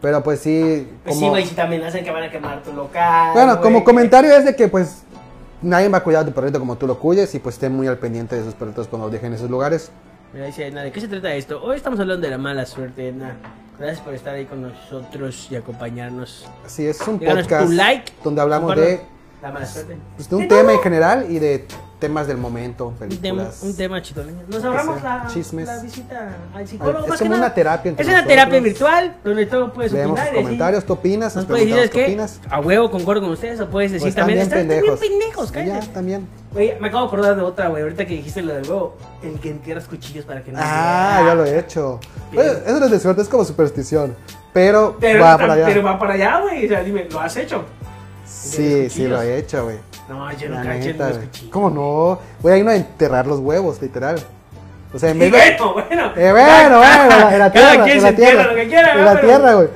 Pero 0.00 0.22
pues 0.22 0.40
sí, 0.40 0.88
Pues 1.04 1.18
sí, 1.18 1.28
güey, 1.28 1.46
si 1.46 1.54
te 1.54 1.62
amenazan 1.62 2.04
que 2.04 2.10
van 2.10 2.22
a 2.24 2.30
quemar 2.30 2.62
tu 2.62 2.72
local. 2.72 3.32
bueno, 3.34 3.52
güey, 3.52 3.62
como 3.62 3.84
comentario 3.84 4.36
es 4.36 4.44
de 4.44 4.54
que 4.54 4.68
pues 4.68 5.02
nadie 5.62 5.88
va 5.88 5.98
a 5.98 6.02
cuidar 6.04 6.24
de 6.24 6.30
tu 6.30 6.34
perrito 6.34 6.58
como 6.58 6.76
tú 6.76 6.86
lo 6.86 6.98
cuides 6.98 7.34
y 7.34 7.38
pues 7.38 7.56
estén 7.56 7.74
muy 7.74 7.86
al 7.86 7.98
pendiente 7.98 8.36
de 8.36 8.44
sus 8.44 8.54
perritos 8.54 8.86
cuando 8.88 9.06
los 9.06 9.12
dejen 9.12 9.28
en 9.28 9.34
esos 9.34 9.50
lugares. 9.50 9.90
Mira, 10.32 10.46
dice 10.46 10.66
Edna, 10.66 10.82
¿de 10.82 10.92
qué 10.92 11.00
se 11.00 11.08
trata 11.08 11.34
esto? 11.34 11.62
Hoy 11.62 11.76
estamos 11.76 11.98
hablando 11.98 12.24
de 12.26 12.30
la 12.30 12.38
mala 12.38 12.66
suerte, 12.66 13.08
Edna. 13.08 13.36
Gracias 13.78 14.00
por 14.00 14.14
estar 14.14 14.34
ahí 14.34 14.44
con 14.44 14.62
nosotros 14.62 15.48
y 15.50 15.56
acompañarnos. 15.56 16.46
Así 16.64 16.86
es 16.86 17.00
un 17.06 17.18
Déjanos 17.18 17.44
podcast 17.44 17.72
like. 17.72 18.12
donde 18.22 18.40
hablamos 18.42 18.76
de, 18.76 19.00
La 19.46 19.52
mala 19.52 19.66
suerte. 19.66 19.96
pues, 20.16 20.28
de 20.28 20.36
un 20.36 20.48
tema 20.48 20.72
en 20.72 20.80
general 20.80 21.26
y 21.30 21.38
de 21.38 21.64
temas 22.00 22.26
del 22.26 22.36
momento, 22.36 22.88
Un 22.88 22.94
tema, 22.96 23.08
películas. 23.08 23.62
un 23.62 23.74
tema 23.76 24.02
chitoleño. 24.02 24.40
Nos 24.48 24.62
ahorramos 24.62 25.02
la, 25.02 25.26
chismes. 25.32 25.66
la 25.66 25.78
visita 25.82 26.28
al 26.54 26.68
psicólogo. 26.68 27.04
Es 27.04 27.08
más 27.08 27.18
como 27.18 27.30
que 27.30 27.34
una 27.36 27.36
nada. 27.44 27.54
terapia 27.54 27.88
entre 27.90 28.04
Es 28.04 28.10
una 28.10 28.26
terapia 28.26 28.60
virtual 28.60 29.16
donde 29.24 29.46
todo 29.46 29.72
puedes 29.72 29.92
Leemos 29.92 30.18
opinar. 30.20 30.34
comentarios, 30.34 30.84
¿tú 30.84 30.92
opinas? 30.92 31.34
Nos 31.36 31.44
puedes 31.46 31.66
decir, 31.74 31.90
qué 31.90 32.04
opinas. 32.04 32.40
a 32.50 32.60
huevo 32.60 32.90
concuerdo 32.90 33.22
con 33.22 33.30
ustedes 33.30 33.60
o 33.60 33.68
puedes 33.70 33.92
decir 33.92 34.04
Pues 34.04 34.14
también. 34.14 34.40
también 34.48 34.68
"Están 34.68 34.82
bien 34.98 35.00
pendejos. 35.20 35.52
cállate. 35.52 35.86
También. 35.88 36.28
Me 36.54 36.88
acabo 36.88 37.02
de 37.02 37.06
acordar 37.06 37.36
de 37.36 37.42
otra, 37.42 37.68
güey. 37.68 37.82
Ahorita 37.82 38.04
que 38.04 38.14
dijiste 38.14 38.42
lo 38.42 38.52
del 38.54 38.64
huevo, 38.68 38.96
el 39.22 39.38
que 39.40 39.50
entierras 39.50 39.86
cuchillos 39.86 40.24
para 40.26 40.42
que 40.42 40.52
no 40.52 40.58
Ah, 40.60 41.22
ya 41.24 41.34
lo 41.34 41.44
he 41.46 41.58
hecho. 41.58 41.98
Eso 42.32 42.78
no 42.78 42.84
es 42.86 42.90
de 42.90 43.00
suerte, 43.00 43.22
es 43.22 43.28
como 43.28 43.44
superstición. 43.44 44.14
Pero, 44.52 44.96
Pero 45.00 45.22
va 45.22 45.38
para 45.38 45.52
allá. 45.54 45.66
Pero 45.66 45.82
va 45.82 45.98
para 45.98 46.14
allá, 46.14 46.40
güey. 46.40 46.66
O 46.66 46.68
sea, 46.68 46.82
dime, 46.82 47.06
¿lo 47.10 47.20
has 47.20 47.36
hecho? 47.36 47.64
Sí, 48.26 48.88
sí 48.90 49.06
lo 49.06 49.20
he 49.22 49.38
hecho, 49.38 49.64
güey. 49.64 49.76
No, 50.08 50.30
yo 50.32 50.48
La 50.50 50.76
hecho 50.76 50.86
neta, 50.88 51.08
los 51.08 51.16
güey. 51.16 51.26
cuchillos. 51.28 51.52
¿Cómo 51.52 51.70
no? 51.70 52.18
Voy 52.42 52.52
a 52.52 52.56
irnos 52.58 52.74
a 52.74 52.76
enterrar 52.76 53.26
los 53.26 53.40
huevos, 53.40 53.80
literal. 53.82 54.18
O 54.94 54.98
sea, 54.98 55.10
en 55.10 55.18
vez 55.18 55.32
de. 55.32 55.38
bueno, 55.58 55.72
bueno. 55.74 56.12
Eh, 56.16 56.30
bueno, 56.32 56.78
bueno, 56.78 57.02
en 57.02 57.08
la, 57.08 57.32
en 57.32 57.38
la 57.38 57.52
Cada 57.52 57.70
tierra, 57.70 57.84
quien 57.84 57.96
en 57.96 58.02
se 58.02 58.10
la 58.10 58.16
tierra. 58.16 58.30
entierra 58.42 58.50
lo 58.52 58.56
que 58.56 58.68
quiera, 58.68 58.92
en 58.92 58.98
¿no? 58.98 59.04
la 59.04 59.14
Pero- 59.14 59.26
tierra, 59.28 59.54
güey. 59.54 59.68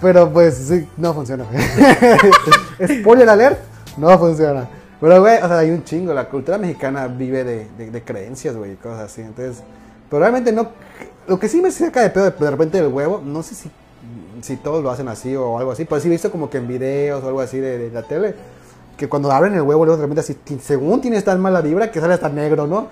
Pero 0.00 0.32
pues 0.32 0.54
sí, 0.56 0.88
no 0.96 1.14
funciona. 1.14 1.44
güey. 1.50 3.00
Spoiler 3.00 3.28
alert, 3.28 3.58
no 3.96 4.16
funciona. 4.18 4.68
Pero, 5.00 5.20
güey, 5.20 5.36
o 5.42 5.48
sea, 5.48 5.58
hay 5.58 5.70
un 5.70 5.82
chingo. 5.84 6.12
La 6.14 6.28
cultura 6.28 6.58
mexicana 6.58 7.06
vive 7.08 7.44
de, 7.44 7.66
de, 7.78 7.90
de 7.90 8.02
creencias, 8.02 8.54
güey, 8.56 8.72
y 8.72 8.76
cosas 8.76 9.00
así. 9.10 9.22
Entonces, 9.22 9.62
pero 10.08 10.20
realmente 10.20 10.52
no. 10.52 10.68
Lo 11.26 11.38
que 11.38 11.48
sí 11.48 11.60
me 11.60 11.70
saca 11.70 12.00
de 12.02 12.10
pedo 12.10 12.30
de, 12.30 12.30
de 12.30 12.50
repente 12.50 12.80
del 12.80 12.92
huevo, 12.92 13.20
no 13.24 13.42
sé 13.42 13.54
si, 13.54 13.70
si 14.42 14.56
todos 14.56 14.82
lo 14.82 14.90
hacen 14.90 15.08
así 15.08 15.34
o 15.36 15.58
algo 15.58 15.72
así. 15.72 15.84
Pero 15.84 16.00
sí 16.00 16.08
he 16.08 16.10
visto 16.10 16.30
como 16.30 16.48
que 16.50 16.58
en 16.58 16.66
videos 16.68 17.22
o 17.24 17.28
algo 17.28 17.40
así 17.40 17.58
de, 17.58 17.78
de 17.78 17.90
la 17.90 18.02
tele. 18.02 18.34
Que 18.96 19.08
cuando 19.08 19.30
abren 19.30 19.54
el 19.54 19.62
huevo, 19.62 19.84
luego 19.84 19.96
de 20.00 20.06
repente 20.08 20.20
así, 20.20 20.36
según 20.60 21.00
tienes 21.00 21.24
tan 21.24 21.40
mala 21.40 21.60
vibra, 21.60 21.90
que 21.90 22.00
sale 22.00 22.14
hasta 22.14 22.28
negro, 22.28 22.66
¿no? 22.66 22.88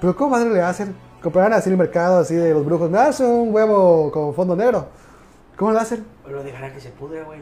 Pero 0.00 0.16
¿cómo 0.16 0.30
madre 0.30 0.50
le 0.50 0.62
hacen? 0.62 0.94
Comprarán 1.22 1.52
así 1.52 1.68
en 1.68 1.74
el 1.74 1.78
mercado, 1.78 2.20
así 2.20 2.34
de 2.34 2.52
los 2.54 2.64
brujos. 2.64 2.90
Me 2.90 2.96
das 2.96 3.20
un 3.20 3.52
huevo 3.54 4.10
con 4.10 4.34
fondo 4.34 4.56
negro. 4.56 4.86
¿Cómo 5.56 5.72
lo 5.72 5.78
hacen? 5.78 6.04
Lo 6.26 6.42
dejará 6.42 6.72
que 6.72 6.80
se 6.80 6.88
pudre, 6.90 7.22
güey. 7.24 7.40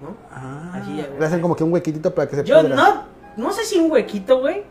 ¿No? 0.00 0.16
Ah, 0.32 0.72
Así 0.76 0.96
ya, 0.96 1.06
le 1.18 1.26
hacen 1.26 1.42
como 1.42 1.54
que 1.54 1.62
un 1.62 1.70
huequitito 1.74 2.14
para 2.14 2.26
que 2.26 2.36
se 2.36 2.44
Yo 2.44 2.62
pudra. 2.62 2.74
no, 2.74 3.02
no 3.36 3.52
sé 3.52 3.66
si 3.66 3.78
un 3.78 3.90
huequito, 3.90 4.40
güey. 4.40 4.62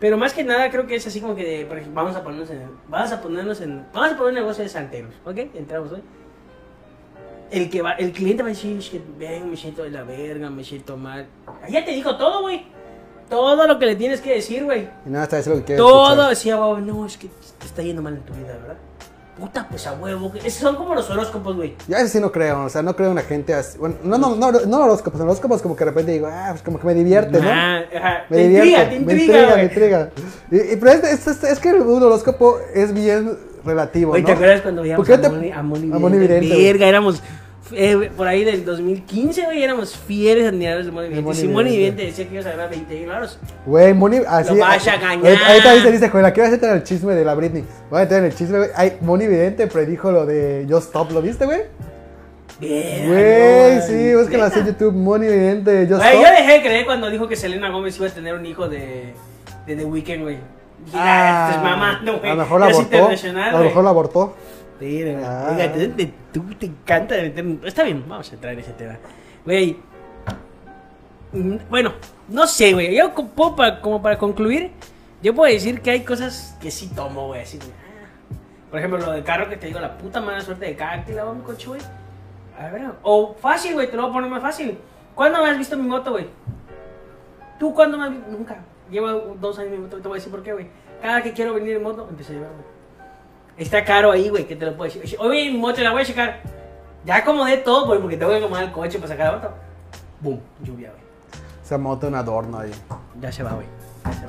Pero 0.00 0.16
más 0.16 0.32
que 0.32 0.44
nada 0.44 0.70
creo 0.70 0.86
que 0.86 0.94
es 0.94 1.06
así 1.06 1.20
como 1.20 1.34
que, 1.34 1.44
de, 1.44 1.84
vamos 1.92 2.16
a 2.16 2.22
ponernos 2.22 2.48
en, 2.48 2.62
vamos 2.88 3.12
a 3.12 3.20
ponernos 3.20 3.60
en, 3.60 3.84
vamos 3.92 4.12
a 4.12 4.16
poner 4.16 4.28
un 4.28 4.34
negocio 4.36 4.62
de 4.62 4.70
santeros, 4.70 5.12
¿ok? 5.26 5.36
Entramos, 5.54 5.90
güey. 5.90 6.02
El 7.50 7.70
que 7.70 7.80
va, 7.82 7.92
el 7.92 8.12
cliente 8.12 8.42
va 8.42 8.48
a 8.48 8.52
decir, 8.52 8.76
"Es 8.78 8.90
ven, 9.18 9.50
me 9.50 9.56
siento 9.56 9.82
de 9.82 9.90
la 9.90 10.02
verga, 10.02 10.50
me 10.50 10.62
siento 10.64 10.96
mal. 10.96 11.26
Ya 11.70 11.84
te 11.84 11.92
dijo 11.92 12.16
todo, 12.16 12.42
güey. 12.42 12.66
Todo 13.30 13.66
lo 13.66 13.78
que 13.78 13.86
le 13.86 13.96
tienes 13.96 14.20
que 14.20 14.34
decir, 14.34 14.64
güey. 14.64 14.88
Y 15.06 15.10
nada, 15.10 15.24
está 15.24 15.36
diciendo 15.36 15.56
lo 15.60 15.62
que 15.64 15.66
quieres 15.74 15.84
Todo, 15.84 16.04
escuchar. 16.08 16.30
decía, 16.30 16.56
"Wow, 16.56 16.78
no, 16.80 17.06
es 17.06 17.16
que 17.18 17.28
te 17.58 17.66
está 17.66 17.82
yendo 17.82 18.00
mal 18.02 18.14
en 18.14 18.22
tu 18.22 18.32
vida, 18.34 18.56
¿verdad? 18.60 18.76
Puta, 19.38 19.68
pues 19.70 19.86
a 19.86 19.92
huevo. 19.92 20.32
Esos 20.36 20.54
son 20.62 20.74
como 20.74 20.94
los 20.96 21.08
horóscopos, 21.10 21.54
güey. 21.54 21.76
Ya 21.86 21.98
ese 21.98 22.08
sí 22.08 22.20
no 22.20 22.32
creo, 22.32 22.64
o 22.64 22.68
sea, 22.68 22.82
no 22.82 22.96
creo 22.96 23.10
en 23.10 23.14
la 23.16 23.22
gente 23.22 23.54
así. 23.54 23.78
Bueno, 23.78 23.94
no, 24.02 24.18
no, 24.18 24.34
no, 24.34 24.50
no 24.50 24.78
horóscopos, 24.80 25.20
horóscopos 25.20 25.62
como 25.62 25.76
que 25.76 25.84
de 25.84 25.90
repente 25.92 26.10
digo, 26.12 26.26
ah, 26.28 26.48
pues 26.50 26.62
como 26.62 26.80
que 26.80 26.86
me 26.86 26.94
divierte, 26.94 27.40
¿no? 27.40 27.48
Ah, 27.48 27.80
ajá. 27.96 28.24
Me 28.30 28.36
Te 28.36 28.42
divierte, 28.48 28.68
intriga, 28.68 28.88
te 28.88 28.90
me 28.90 28.96
intriga, 29.12 29.22
intriga, 29.22 29.46
me 29.46 29.52
güey. 29.52 29.64
intriga. 29.64 30.10
Y, 30.50 30.72
y 30.72 30.76
pero 30.76 30.90
es, 30.92 31.04
es, 31.04 31.26
es- 31.28 31.44
es 31.44 31.58
que 31.60 31.72
un 31.72 32.02
horóscopo 32.02 32.58
es 32.74 32.92
bien 32.92 33.38
relativo, 33.64 34.12
Oye, 34.12 34.22
¿no? 34.22 34.26
¿te 34.26 34.32
acuerdas 34.32 34.60
cuando 34.62 34.82
veíamos 34.82 35.06
¿Por 35.06 35.20
qué 35.20 35.26
a 35.26 35.30
Moni, 35.30 35.50
a 35.52 35.62
Moni 35.62 35.92
a 35.92 35.98
Moni 35.98 36.18
Vidente? 36.18 36.56
Verga, 36.56 36.86
éramos 36.88 37.22
eh, 37.72 38.10
por 38.16 38.26
ahí 38.26 38.44
del 38.44 38.64
2015, 38.64 39.44
güey, 39.44 39.62
éramos 39.62 39.96
fieles 39.96 40.46
admiradores 40.46 40.86
de 40.86 40.92
Moni 40.92 41.08
De 41.08 41.16
Vidente. 41.16 41.34
Si 41.34 41.48
Moni 41.48 41.76
Vidente. 41.76 42.02
Decía 42.06 42.26
que 42.26 42.34
ibas 42.34 42.46
a 42.46 42.50
ganar 42.50 42.70
20 42.70 42.94
mil 42.94 43.06
baros, 43.06 43.38
Güey, 43.66 43.94
Moni, 43.94 44.20
así. 44.26 44.54
Lo 44.54 44.60
vas 44.60 44.86
a 44.86 44.94
engañar. 44.94 45.36
Ahorita, 45.46 45.74
dice, 45.74 45.92
dice, 45.92 46.08
joder, 46.08 46.32
quiero 46.32 46.46
hacerte 46.46 46.70
el 46.70 46.82
chisme 46.82 47.14
de 47.14 47.24
la 47.24 47.34
Britney. 47.34 47.64
Voy 47.90 48.00
a 48.00 48.02
meter 48.04 48.18
en 48.18 48.24
el 48.24 48.34
chisme, 48.34 48.58
güey. 48.58 48.70
Ay, 48.74 48.96
Moni 49.00 49.26
Vidente 49.26 49.66
predijo 49.66 50.10
lo 50.10 50.24
de 50.24 50.66
Just 50.68 50.88
Stop, 50.88 51.12
¿lo 51.12 51.22
viste, 51.22 51.44
güey? 51.44 51.60
bien. 52.60 53.08
Güey, 53.08 53.80
sí, 53.82 54.14
búscala 54.14 54.50
en 54.54 54.66
YouTube, 54.66 54.92
Moni 54.92 55.26
Vidente, 55.26 55.86
Just 55.86 56.00
Güey, 56.00 56.16
Stop. 56.16 56.24
yo 56.24 56.30
dejé 56.30 56.52
de 56.54 56.60
creer 56.62 56.86
cuando 56.86 57.10
dijo 57.10 57.28
que 57.28 57.36
Selena 57.36 57.70
Gómez 57.70 57.96
iba 57.98 58.06
a 58.06 58.10
tener 58.10 58.34
un 58.34 58.46
hijo 58.46 58.68
de, 58.68 59.12
de 59.66 59.76
The 59.76 59.84
Weeknd, 59.84 60.22
güey. 60.22 60.38
Ah, 60.94 61.48
estás 61.50 61.62
mamando, 61.64 62.18
güey. 62.18 62.30
a 62.30 62.34
lo 62.34 62.40
mejor 62.42 62.60
la 62.60 62.66
abortó. 62.66 63.08
A 63.08 63.50
lo 63.52 63.58
mejor 63.64 63.84
la 63.84 63.90
abortó. 63.90 64.36
Sí, 64.78 65.02
güey. 65.02 65.16
Ah. 65.24 65.52
Fíjate, 65.56 65.88
te- 65.88 66.12
tú 66.32 66.42
te 66.58 66.66
encanta 66.66 67.14
meter. 67.16 67.44
Está 67.64 67.82
bien, 67.82 68.04
vamos 68.08 68.30
a 68.30 68.34
entrar 68.34 68.52
en 68.52 68.58
ese 68.60 68.72
tema. 68.72 68.96
Güey. 69.44 69.76
mm, 71.32 71.56
Bueno, 71.68 71.92
no 72.28 72.46
sé, 72.46 72.72
güey. 72.72 72.94
Yo 72.96 73.14
co- 73.14 73.26
puedo 73.26 73.56
pa- 73.56 73.80
como 73.80 74.00
para 74.02 74.18
concluir, 74.18 74.70
yo 75.22 75.34
puedo 75.34 75.52
decir 75.52 75.80
que 75.80 75.90
hay 75.90 76.04
cosas 76.04 76.56
que 76.60 76.70
sí 76.70 76.88
tomo, 76.94 77.26
güey. 77.28 77.42
Así. 77.42 77.58
Ah. 77.62 78.06
Por 78.70 78.78
ejemplo, 78.78 78.98
lo 78.98 79.12
del 79.12 79.24
carro 79.24 79.48
que 79.48 79.56
te 79.56 79.66
digo, 79.66 79.80
la 79.80 79.96
puta 79.98 80.20
mala 80.20 80.40
suerte 80.40 80.66
de 80.66 80.76
cada 80.76 81.04
que 81.04 81.12
lavo 81.12 81.34
mi 81.34 81.42
coche, 81.42 81.66
güey. 81.68 81.80
A 82.58 82.68
ver, 82.70 82.82
o 83.02 83.34
fácil, 83.40 83.74
güey, 83.74 83.90
te 83.90 83.96
lo 83.96 84.02
voy 84.02 84.10
a 84.10 84.14
poner 84.14 84.30
más 84.30 84.42
fácil. 84.42 84.78
¿Cuándo 85.14 85.42
me 85.42 85.50
has 85.50 85.58
visto 85.58 85.76
mi 85.76 85.88
moto, 85.88 86.12
güey? 86.12 86.26
¿Tú 87.58 87.74
cuándo 87.74 87.96
me 87.98 88.04
has 88.04 88.10
visto? 88.10 88.30
Nunca. 88.30 88.58
Llevo 88.90 89.36
dos 89.40 89.58
años 89.58 89.74
en 89.74 89.82
moto, 89.82 89.96
te 89.98 90.08
voy 90.08 90.16
a 90.16 90.18
decir 90.18 90.30
por 90.30 90.42
qué, 90.42 90.52
güey. 90.52 90.68
Cada 91.02 91.22
que 91.22 91.32
quiero 91.32 91.54
venir 91.54 91.76
en 91.76 91.82
moto, 91.82 92.06
empiezo 92.08 92.32
a 92.32 92.36
llevar, 92.36 92.50
güey. 92.50 92.64
Está 93.58 93.84
caro 93.84 94.12
ahí, 94.12 94.28
güey, 94.28 94.46
que 94.46 94.56
te 94.56 94.64
lo 94.64 94.76
puedo 94.76 94.92
decir. 94.92 95.16
Oye, 95.18 95.50
mi 95.50 95.58
moto 95.58 95.80
la 95.82 95.92
voy 95.92 96.02
a 96.02 96.04
checar. 96.04 96.40
Ya 97.04 97.16
acomodé 97.16 97.58
todo, 97.58 97.86
güey, 97.86 98.00
porque 98.00 98.16
tengo 98.16 98.30
que 98.32 98.38
acomodar 98.38 98.64
el 98.64 98.72
coche 98.72 98.98
para 98.98 99.08
sacar 99.08 99.32
la 99.32 99.38
moto. 99.38 99.54
Boom, 100.20 100.40
lluvia, 100.62 100.90
güey. 100.90 101.02
Esa 101.64 101.76
moto 101.78 102.06
un 102.08 102.14
adorno 102.14 102.58
ahí. 102.58 102.72
Ya 103.20 103.30
se 103.30 103.42
va, 103.42 103.52
güey. 103.52 103.66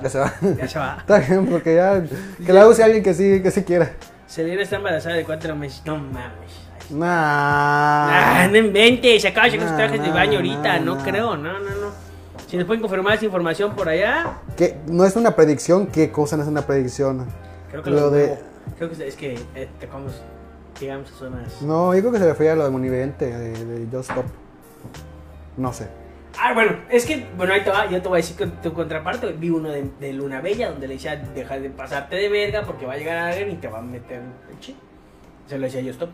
Ya 0.03 0.09
se 0.09 0.19
va. 0.19 0.33
Ya 0.57 0.67
se 0.67 0.79
va. 0.79 0.97
Está 0.99 1.19
bien, 1.19 1.47
porque 1.47 1.75
ya. 1.75 2.03
Que 2.45 2.53
la 2.53 2.67
use 2.67 2.83
alguien 2.83 3.03
que 3.03 3.13
sí, 3.13 3.41
que 3.41 3.51
sí 3.51 3.63
quiera. 3.63 3.93
Selena 4.27 4.61
está 4.61 4.75
embarazada 4.75 5.15
de 5.15 5.23
cuatro 5.23 5.55
meses. 5.55 5.81
No 5.85 5.97
mames. 5.97 6.69
Nah. 6.91 7.07
Ah, 8.43 8.47
no 8.49 8.57
inventes, 8.57 9.21
se 9.21 9.27
acaba 9.27 9.45
de 9.45 9.53
checar 9.53 9.67
sus 9.67 9.77
Nah, 9.77 9.83
trajes 9.85 10.01
de 10.01 10.07
nah, 10.07 10.13
baño 10.13 10.35
ahorita, 10.37 10.79
nah, 10.79 10.79
no 10.79 10.95
nah. 10.95 11.03
creo, 11.03 11.37
no, 11.37 11.59
no, 11.59 11.69
no. 11.69 12.08
Si 12.49 12.57
nos 12.57 12.65
pueden 12.65 12.81
confirmar 12.81 13.13
esa 13.13 13.25
información 13.25 13.75
por 13.75 13.87
allá, 13.87 14.39
¿Qué? 14.57 14.75
No 14.87 15.05
es 15.05 15.15
una 15.15 15.35
predicción, 15.35 15.85
¿qué 15.85 16.11
cosa 16.11 16.35
no 16.35 16.41
es 16.41 16.49
una 16.49 16.63
predicción? 16.63 17.27
creo 17.69 17.83
que 17.83 17.91
Lo 17.91 17.99
lo 17.99 18.09
de-. 18.09 18.39
Creo 18.75 18.89
que 18.89 19.07
es 19.07 19.15
que 19.15 19.35
eh, 19.53 19.69
te 19.79 19.85
vamos, 19.85 20.19
llegamos 20.79 21.11
a 21.11 21.13
zonas... 21.13 21.61
No, 21.61 21.93
yo 21.93 21.99
creo 21.99 22.11
que 22.11 22.17
se 22.17 22.25
refería 22.25 22.53
a 22.53 22.55
lo 22.55 22.63
de 22.63 22.71
Monivente, 22.71 23.25
de, 23.27 23.65
de 23.65 23.95
Just 23.95 24.09
Stop. 24.09 24.25
No 25.57 25.71
sé. 25.71 25.89
Ah, 26.39 26.55
bueno, 26.55 26.75
es 26.89 27.05
que, 27.05 27.27
bueno, 27.37 27.53
ahí 27.53 27.63
te 27.63 27.69
va, 27.69 27.87
yo 27.87 28.01
te 28.01 28.07
voy 28.07 28.17
a 28.17 28.21
decir 28.21 28.35
con 28.35 28.49
tu 28.63 28.73
contraparte. 28.73 29.31
Vi 29.33 29.51
uno 29.51 29.69
de, 29.69 29.87
de 29.99 30.13
Luna 30.13 30.41
Bella 30.41 30.71
donde 30.71 30.87
le 30.87 30.95
decía, 30.95 31.17
deja 31.17 31.59
de 31.59 31.69
pasarte 31.69 32.15
de 32.15 32.29
verga 32.29 32.63
porque 32.63 32.87
va 32.87 32.93
a 32.93 32.97
llegar 32.97 33.17
alguien 33.17 33.51
y 33.51 33.55
te 33.57 33.67
va 33.67 33.77
a 33.77 33.81
meter 33.83 34.21
el 34.49 34.59
chi. 34.59 34.75
Se 35.45 35.59
lo 35.59 35.65
decía 35.65 35.81
yo, 35.81 35.91
stop. 35.91 36.09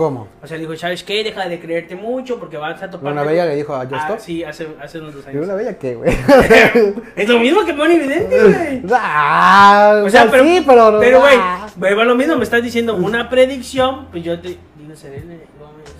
¿Cómo? 0.00 0.28
O 0.42 0.46
sea, 0.46 0.56
le 0.56 0.62
dijo, 0.62 0.74
¿sabes 0.76 1.04
qué? 1.04 1.22
Deja 1.22 1.46
de 1.46 1.60
creerte 1.60 1.94
mucho 1.94 2.40
porque 2.40 2.56
vas 2.56 2.82
a 2.82 2.88
topar. 2.88 3.10
¿Luna 3.10 3.22
Bella 3.22 3.44
le 3.44 3.54
dijo 3.54 3.74
a 3.74 3.80
Just 3.80 3.92
ah? 3.92 4.16
Sí, 4.18 4.42
hace, 4.42 4.68
hace 4.80 4.98
unos 4.98 5.12
dos 5.12 5.26
¿Y 5.26 5.28
años. 5.28 5.44
una 5.44 5.54
bella 5.54 5.76
qué, 5.78 5.94
güey? 5.94 6.10
es 7.16 7.28
lo 7.28 7.38
mismo 7.38 7.66
que 7.66 7.74
Moni 7.74 7.96
Evidente, 7.96 8.40
güey. 8.80 8.82
ah, 8.94 10.00
O 10.02 10.08
sea, 10.08 10.30
pero, 10.30 10.42
sí, 10.42 10.64
pero. 10.66 10.96
pero, 10.98 11.20
güey, 11.20 11.36
ah. 11.38 11.68
güey, 11.76 11.92
va 11.92 12.04
lo 12.04 12.14
mismo, 12.14 12.36
me 12.36 12.44
estás 12.44 12.62
diciendo 12.62 12.94
una 12.94 13.28
predicción, 13.28 14.06
pues 14.10 14.24
yo 14.24 14.40
te. 14.40 14.56
Dino 14.78 14.96
Serena 14.96 15.34
Gómez, 15.58 15.92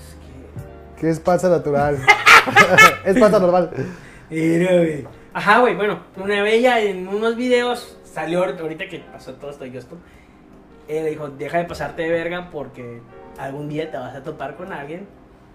que. 0.96 1.00
Que 1.02 1.10
es 1.10 1.20
pasa 1.20 1.50
natural. 1.50 1.98
es 3.04 3.18
pasa 3.18 3.38
normal. 3.38 3.70
Mira, 4.30 4.76
güey. 4.78 5.06
Ajá, 5.34 5.58
güey, 5.58 5.74
bueno, 5.74 6.00
una 6.16 6.42
bella 6.42 6.80
en 6.80 7.06
unos 7.06 7.36
videos 7.36 7.98
salió 8.02 8.44
ahorita 8.44 8.88
que 8.88 9.00
pasó 9.12 9.34
todo 9.34 9.50
esto 9.50 9.66
y 9.66 9.76
esto. 9.76 9.98
Él 10.88 11.04
le 11.04 11.10
dijo, 11.10 11.28
deja 11.28 11.58
de 11.58 11.64
pasarte 11.64 12.00
de 12.00 12.08
verga 12.08 12.48
porque 12.50 13.02
algún 13.38 13.68
día 13.68 13.90
te 13.90 13.96
vas 13.96 14.14
a 14.14 14.22
topar 14.22 14.56
con 14.56 14.72
alguien 14.72 15.06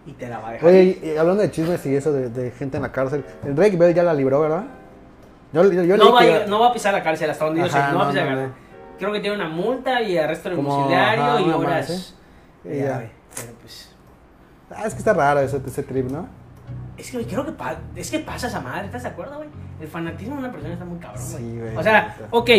y 0.06 0.14
te 0.14 0.28
la 0.30 0.40
va 0.40 0.50
a 0.50 0.52
dejar. 0.54 0.70
Oye, 0.70 1.00
y, 1.04 1.08
y 1.10 1.18
hablando 1.18 1.42
de 1.44 1.52
chismes 1.52 1.86
y 1.86 1.96
eso 1.96 2.12
de, 2.14 2.30
de 2.30 2.52
gente 2.52 2.78
en 2.78 2.84
la 2.84 2.92
cárcel, 2.92 3.24
el 3.44 3.56
Drake 3.56 3.76
Bell 3.78 3.94
ya 3.94 4.04
la 4.04 4.14
libró, 4.14 4.42
¿verdad? 4.42 4.64
Yo, 5.54 5.64
yo, 5.72 5.84
yo 5.84 5.98
no, 5.98 6.12
va 6.14 6.20
a, 6.20 6.24
que- 6.24 6.32
llegar- 6.32 6.48
no 6.50 6.60
va 6.60 6.68
a 6.70 6.74
pisar 6.74 6.94
la 6.94 7.02
cárcel 7.04 7.30
hasta 7.30 7.46
donde 7.46 7.62
yo 7.62 7.70
sé, 7.70 7.78
Ajá, 7.78 7.92
no 7.92 7.98
va 8.00 8.04
a 8.04 8.06
no, 8.08 8.12
pisar 8.12 8.26
la 8.28 8.32
no, 8.36 8.38
cárcel. 8.42 8.56
Creo 9.00 9.12
que 9.12 9.20
tiene 9.20 9.36
una 9.36 9.50
multa 9.50 10.02
y 10.02 10.18
arresto 10.18 10.50
domiciliario 10.50 11.40
y 11.40 11.50
horas. 11.52 11.90
más, 11.90 12.16
¿eh? 12.66 12.84
Ya, 12.86 13.10
pero 13.36 13.54
pues. 13.62 13.92
Ah, 14.72 14.84
es 14.86 14.94
que 14.94 15.00
está 15.00 15.14
raro 15.14 15.40
ese, 15.42 15.62
ese 15.66 15.84
trip, 15.84 16.10
¿no? 16.10 16.28
Es 16.98 17.12
que, 17.12 17.26
creo 17.26 17.46
que, 17.46 17.52
pa- 17.52 17.78
es 17.96 18.10
que 18.10 18.20
pasa 18.20 18.48
esa 18.48 18.62
madre, 18.62 18.86
¿estás 18.86 19.04
de 19.04 19.10
acuerdo, 19.10 19.36
güey? 19.38 19.50
El 19.82 19.88
fanatismo 19.88 20.36
de 20.36 20.40
una 20.40 20.52
persona 20.52 20.74
está 20.74 20.86
muy 20.86 20.98
cabrón, 20.98 21.24
güey. 21.30 21.44
Sí, 21.44 21.60
güey, 21.60 21.76
O 21.78 21.84
sea, 21.84 22.16
ok. 22.32 22.50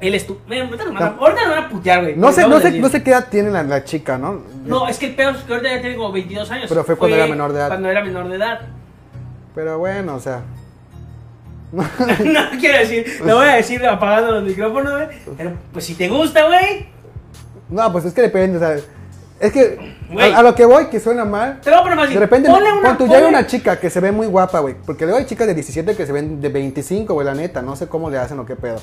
Él 0.00 0.14
es 0.14 0.26
tu. 0.26 0.38
Mira, 0.48 0.64
ahorita 0.64 0.84
nos 0.84 0.94
van 0.94 1.02
a- 1.02 1.16
ahorita 1.18 1.40
nos 1.46 1.56
van 1.56 1.64
a 1.64 1.68
putear, 1.68 2.02
güey. 2.02 2.16
No 2.16 2.30
sé, 2.32 2.46
no 2.46 2.60
sé, 2.60 2.70
no 2.78 2.88
sé 2.88 3.02
qué 3.02 3.10
edad 3.10 3.26
tiene 3.30 3.50
la, 3.50 3.62
la 3.64 3.82
chica, 3.84 4.16
¿no? 4.18 4.42
No, 4.64 4.86
es 4.88 4.98
que 4.98 5.06
el 5.06 5.14
peor 5.16 5.34
es 5.34 5.42
que 5.42 5.52
ahorita 5.54 5.74
ya 5.76 5.82
tengo 5.82 6.12
22 6.12 6.50
años. 6.50 6.66
Pero 6.68 6.84
fue 6.84 6.96
cuando 6.96 7.16
era 7.16 7.26
menor 7.26 7.52
de 7.52 7.58
edad. 7.58 7.68
Cuando 7.68 7.88
era 7.88 8.04
menor 8.04 8.28
de 8.28 8.36
edad. 8.36 8.60
Pero 9.54 9.78
bueno, 9.78 10.14
o 10.14 10.20
sea. 10.20 10.42
no 11.72 11.84
quiero 12.60 12.78
decir, 12.78 13.06
lo 13.24 13.36
voy 13.36 13.46
a 13.48 13.56
decir 13.56 13.84
apagando 13.86 14.32
los 14.32 14.44
micrófonos, 14.44 14.92
güey. 14.92 15.08
Pero 15.36 15.52
pues 15.72 15.84
si 15.84 15.94
te 15.94 16.08
gusta, 16.08 16.46
güey. 16.46 16.86
No, 17.68 17.92
pues 17.92 18.04
es 18.06 18.14
que 18.14 18.22
depende, 18.22 18.56
o 18.56 18.60
sea. 18.60 18.76
Es 19.40 19.52
que 19.52 19.94
Güey. 20.10 20.32
a, 20.32 20.38
a 20.38 20.42
lo 20.42 20.52
que 20.54 20.64
voy, 20.64 20.86
que 20.86 20.98
suena 20.98 21.24
mal. 21.24 21.60
Te 21.60 21.70
lo 21.70 21.76
voy 21.76 21.80
a 21.80 21.82
poner 21.84 21.96
más 21.98 22.10
De 22.10 22.18
repente, 22.18 22.48
Ponle 22.50 22.72
una. 22.72 22.88
pon 22.88 22.98
tú, 22.98 23.06
ya 23.06 23.18
hay 23.18 23.22
ponle- 23.24 23.28
una 23.28 23.46
chica 23.46 23.78
que 23.78 23.88
se 23.88 24.00
ve 24.00 24.10
muy 24.10 24.26
guapa, 24.26 24.58
güey. 24.58 24.74
Porque 24.84 25.04
luego 25.04 25.18
hay 25.18 25.26
chicas 25.26 25.46
de 25.46 25.54
17 25.54 25.94
que 25.94 26.06
se 26.06 26.10
ven 26.12 26.40
de 26.40 26.48
25, 26.48 27.14
güey, 27.14 27.24
la 27.24 27.34
neta. 27.34 27.62
No 27.62 27.76
sé 27.76 27.86
cómo 27.86 28.10
le 28.10 28.18
hacen 28.18 28.38
o 28.40 28.46
qué 28.46 28.56
pedo. 28.56 28.80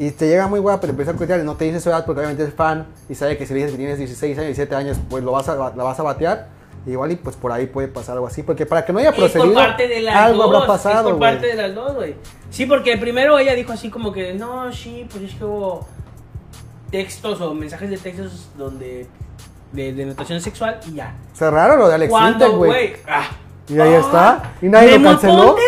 Y 0.00 0.12
te 0.12 0.26
llega 0.28 0.46
muy 0.48 0.60
guapa, 0.60 0.80
te 0.86 0.92
empieza 0.92 1.10
a 1.10 1.38
y 1.38 1.44
no 1.44 1.56
te 1.56 1.66
dice 1.66 1.78
su 1.78 1.90
edad 1.90 2.06
porque 2.06 2.20
obviamente 2.20 2.42
es 2.42 2.54
fan 2.54 2.86
y 3.10 3.14
sabe 3.14 3.36
que 3.36 3.44
si 3.44 3.52
le 3.52 3.58
dices 3.58 3.72
que 3.72 3.76
tienes 3.76 3.98
16 3.98 4.38
años, 4.38 4.46
17 4.46 4.74
años, 4.74 4.96
pues 5.10 5.22
lo 5.22 5.32
vas 5.32 5.46
a, 5.50 5.54
la 5.54 5.84
vas 5.84 6.00
a 6.00 6.02
batear. 6.02 6.48
Igual 6.86 7.12
y 7.12 7.16
pues 7.16 7.36
por 7.36 7.52
ahí 7.52 7.66
puede 7.66 7.86
pasar 7.88 8.14
algo 8.14 8.26
así. 8.26 8.42
Porque 8.42 8.64
para 8.64 8.82
que 8.86 8.94
no 8.94 8.98
haya 8.98 9.12
procedido, 9.12 9.60
algo 9.60 10.44
dos. 10.44 10.54
habrá 10.54 10.66
pasado, 10.66 11.00
es 11.00 11.02
por 11.02 11.16
güey. 11.16 11.32
parte 11.34 11.48
de 11.48 11.54
las 11.54 11.74
dos, 11.74 11.94
güey. 11.96 12.14
Sí, 12.48 12.64
porque 12.64 12.96
primero 12.96 13.38
ella 13.38 13.54
dijo 13.54 13.74
así 13.74 13.90
como 13.90 14.10
que, 14.10 14.32
no, 14.32 14.72
sí, 14.72 15.06
pues 15.10 15.24
es 15.24 15.34
que 15.34 15.44
hubo 15.44 15.86
textos 16.90 17.38
o 17.42 17.52
mensajes 17.52 17.90
de 17.90 17.98
textos 17.98 18.48
donde. 18.56 19.06
de 19.72 19.92
denotación 19.92 20.40
sexual 20.40 20.80
y 20.90 20.94
ya. 20.94 21.14
Raro 21.38 21.76
lo 21.76 21.88
de 21.88 21.96
Alex 21.96 22.10
Cuando, 22.10 22.46
Intec, 22.46 22.56
güey. 22.56 22.92
ah, 23.06 23.28
Y 23.68 23.78
ahí 23.78 23.92
ah, 23.92 23.98
está. 23.98 24.52
Y 24.62 24.68
nadie 24.70 24.98
lo 24.98 25.10
canceló. 25.10 25.42
Aponte, 25.42 25.62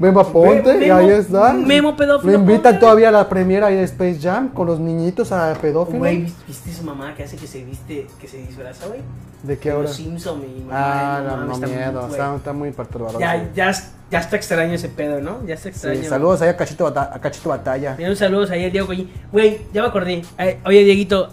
güey. 0.00 0.10
Memo 0.10 0.20
Aponte, 0.20 0.74
Memo- 0.74 0.86
y 0.86 0.90
ahí 0.90 1.10
está. 1.10 1.52
Memo 1.52 1.96
pedófilo 1.96 2.32
Lo 2.32 2.38
invitan 2.38 2.80
todavía 2.80 3.10
a 3.10 3.12
la 3.12 3.28
premiera 3.28 3.68
ahí 3.68 3.76
de 3.76 3.84
Space 3.84 4.18
Jam 4.20 4.48
con 4.48 4.66
los 4.66 4.80
niñitos 4.80 5.30
a 5.30 5.54
pedófilo. 5.54 5.98
Güey, 5.98 6.22
¿viste- 6.22 6.42
¿viste 6.48 6.72
su 6.72 6.82
mamá 6.82 7.14
que 7.14 7.22
hace 7.24 7.36
que 7.36 7.46
se 7.46 7.62
viste, 7.64 8.06
que 8.20 8.26
se 8.26 8.38
disfraza, 8.38 8.86
güey? 8.88 9.00
¿De 9.44 9.56
qué 9.58 9.72
hora? 9.72 9.82
Los 9.84 9.96
Simpson, 9.96 10.40
mi 10.40 10.60
mamá. 10.64 10.72
Ah, 10.74 11.20
no, 11.22 11.30
mames, 11.30 11.46
no, 11.46 11.54
está 11.54 11.66
muy- 11.66 11.76
miedo. 11.76 12.06
Está, 12.08 12.36
está 12.36 12.52
muy 12.52 12.70
perturbador. 12.72 13.20
Ya, 13.20 13.36
güey. 13.36 13.48
ya, 13.54 13.72
ya 14.10 14.18
está 14.18 14.36
extraño 14.36 14.74
ese 14.74 14.88
pedo, 14.88 15.20
¿no? 15.20 15.46
Ya 15.46 15.54
está 15.54 15.64
Sí, 15.64 15.68
extraño. 15.70 16.04
saludos 16.08 16.42
ahí 16.42 16.48
a 16.50 16.56
Cachito, 16.56 16.84
Bata- 16.84 17.10
a 17.14 17.20
Cachito 17.20 17.48
Batalla. 17.48 17.96
Un 18.06 18.16
saludo 18.16 18.52
ahí 18.52 18.64
a 18.64 18.70
Diego 18.70 18.86
Collín. 18.88 19.10
Güey, 19.32 19.60
ya 19.72 19.82
me 19.82 19.88
acordé. 19.88 20.22
Ay, 20.36 20.58
Oye, 20.66 20.84
Dieguito, 20.84 21.28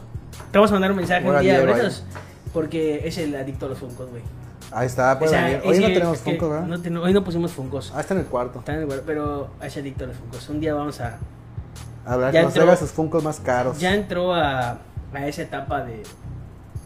te 0.52 0.58
vamos 0.58 0.72
a 0.72 0.74
mandar 0.76 0.92
un 0.92 0.98
mensaje 0.98 1.28
un 1.30 1.40
día 1.40 1.60
de. 1.60 1.92
Porque 2.54 3.02
es 3.08 3.18
el 3.18 3.36
adicto 3.36 3.66
a 3.66 3.70
los 3.70 3.78
funcos, 3.78 4.10
güey. 4.10 4.22
Ahí 4.72 4.88
está, 4.88 5.18
O 5.22 5.28
sea, 5.28 5.46
venir. 5.46 5.62
Hoy 5.66 5.80
no 5.80 5.88
que- 5.88 5.94
tenemos 5.94 6.18
Funko, 6.20 6.50
¿verdad? 6.50 6.68
no 6.68 6.82
ten- 6.82 6.98
hoy 6.98 7.14
no 7.14 7.24
pusimos 7.24 7.52
funcos. 7.52 7.94
Ah, 7.96 8.02
está 8.02 8.14
en 8.14 8.22
el 8.22 8.26
cuarto. 8.26 8.60
Está 8.60 8.74
en 8.74 8.80
el 8.80 8.84
lugar, 8.86 9.02
pero 9.06 9.50
es 9.62 9.78
adicto 9.78 10.04
a 10.04 10.08
los 10.08 10.18
funcos. 10.18 10.50
Un 10.50 10.60
día 10.60 10.74
vamos 10.74 11.00
a. 11.00 11.18
A 12.06 12.16
ver, 12.18 12.28
Ya 12.28 12.40
que 12.40 12.46
nos 12.46 12.54
entró- 12.54 12.64
traiga 12.64 12.76
sus 12.78 12.92
Funkos 12.92 13.24
más 13.24 13.40
caros. 13.40 13.80
Ya 13.80 13.94
entró 13.94 14.34
a, 14.34 14.78
a 15.14 15.28
esa 15.28 15.42
etapa 15.42 15.84
de. 15.84 16.04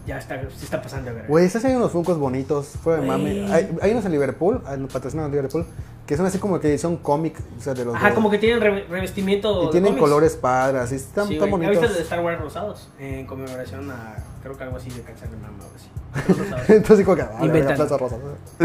Ya 0.08 0.18
está, 0.18 0.40
se 0.56 0.66
está 0.66 0.82
pasando 0.82 1.12
a 1.12 1.14
ver. 1.14 1.26
Güey, 1.28 1.46
estás 1.46 1.62
haciendo 1.64 1.80
unos 1.80 1.92
Funkos 1.92 2.18
bonitos. 2.18 2.68
Fue 2.84 2.96
de 2.98 3.02
mame. 3.06 3.52
Hay, 3.52 3.70
hay 3.82 3.92
unos 3.92 4.04
en 4.06 4.12
Liverpool, 4.12 4.62
unos 4.76 4.92
patrocinan 4.92 5.26
en 5.28 5.32
Liverpool, 5.32 5.64
que 6.08 6.18
son 6.18 6.26
así 6.26 6.40
como 6.40 6.60
que 6.60 6.76
son 6.80 6.98
cómic, 6.98 7.38
o 7.58 7.62
sea, 7.62 7.76
de 7.76 7.86
los 7.86 7.96
Ajá, 7.96 8.08
dos. 8.08 8.16
como 8.16 8.32
que 8.32 8.40
tienen 8.40 8.62
re- 8.62 8.86
revestimiento. 8.90 9.66
Y 9.66 9.70
tienen 9.70 9.90
cómics. 9.94 10.02
colores 10.02 10.36
padres, 10.38 10.92
están, 10.92 11.28
Sí, 11.28 11.34
están 11.36 11.50
güey. 11.52 11.62
¿Has 11.66 11.68
bonitos. 11.68 11.72
visto 11.72 11.88
los 11.88 11.98
de 11.98 12.04
Star 12.04 12.20
Wars 12.26 12.40
rosados? 12.42 12.90
En 13.00 13.26
conmemoración 13.28 13.92
a. 13.92 14.16
Creo 14.42 14.58
que 14.58 14.64
algo 14.64 14.78
así 14.78 14.90
de 14.90 15.02
cáncer 15.02 15.30
de 15.30 15.38
mama 15.38 15.58
o 15.60 15.64
algo 15.64 15.76
así. 15.76 15.88
Entonces, 16.74 17.06
como 17.06 17.16
que, 17.16 17.22
ah, 17.22 17.46
verga. 17.46 17.76
Plaza 17.76 17.98
Rosa. 17.98 18.18
No. 18.18 18.62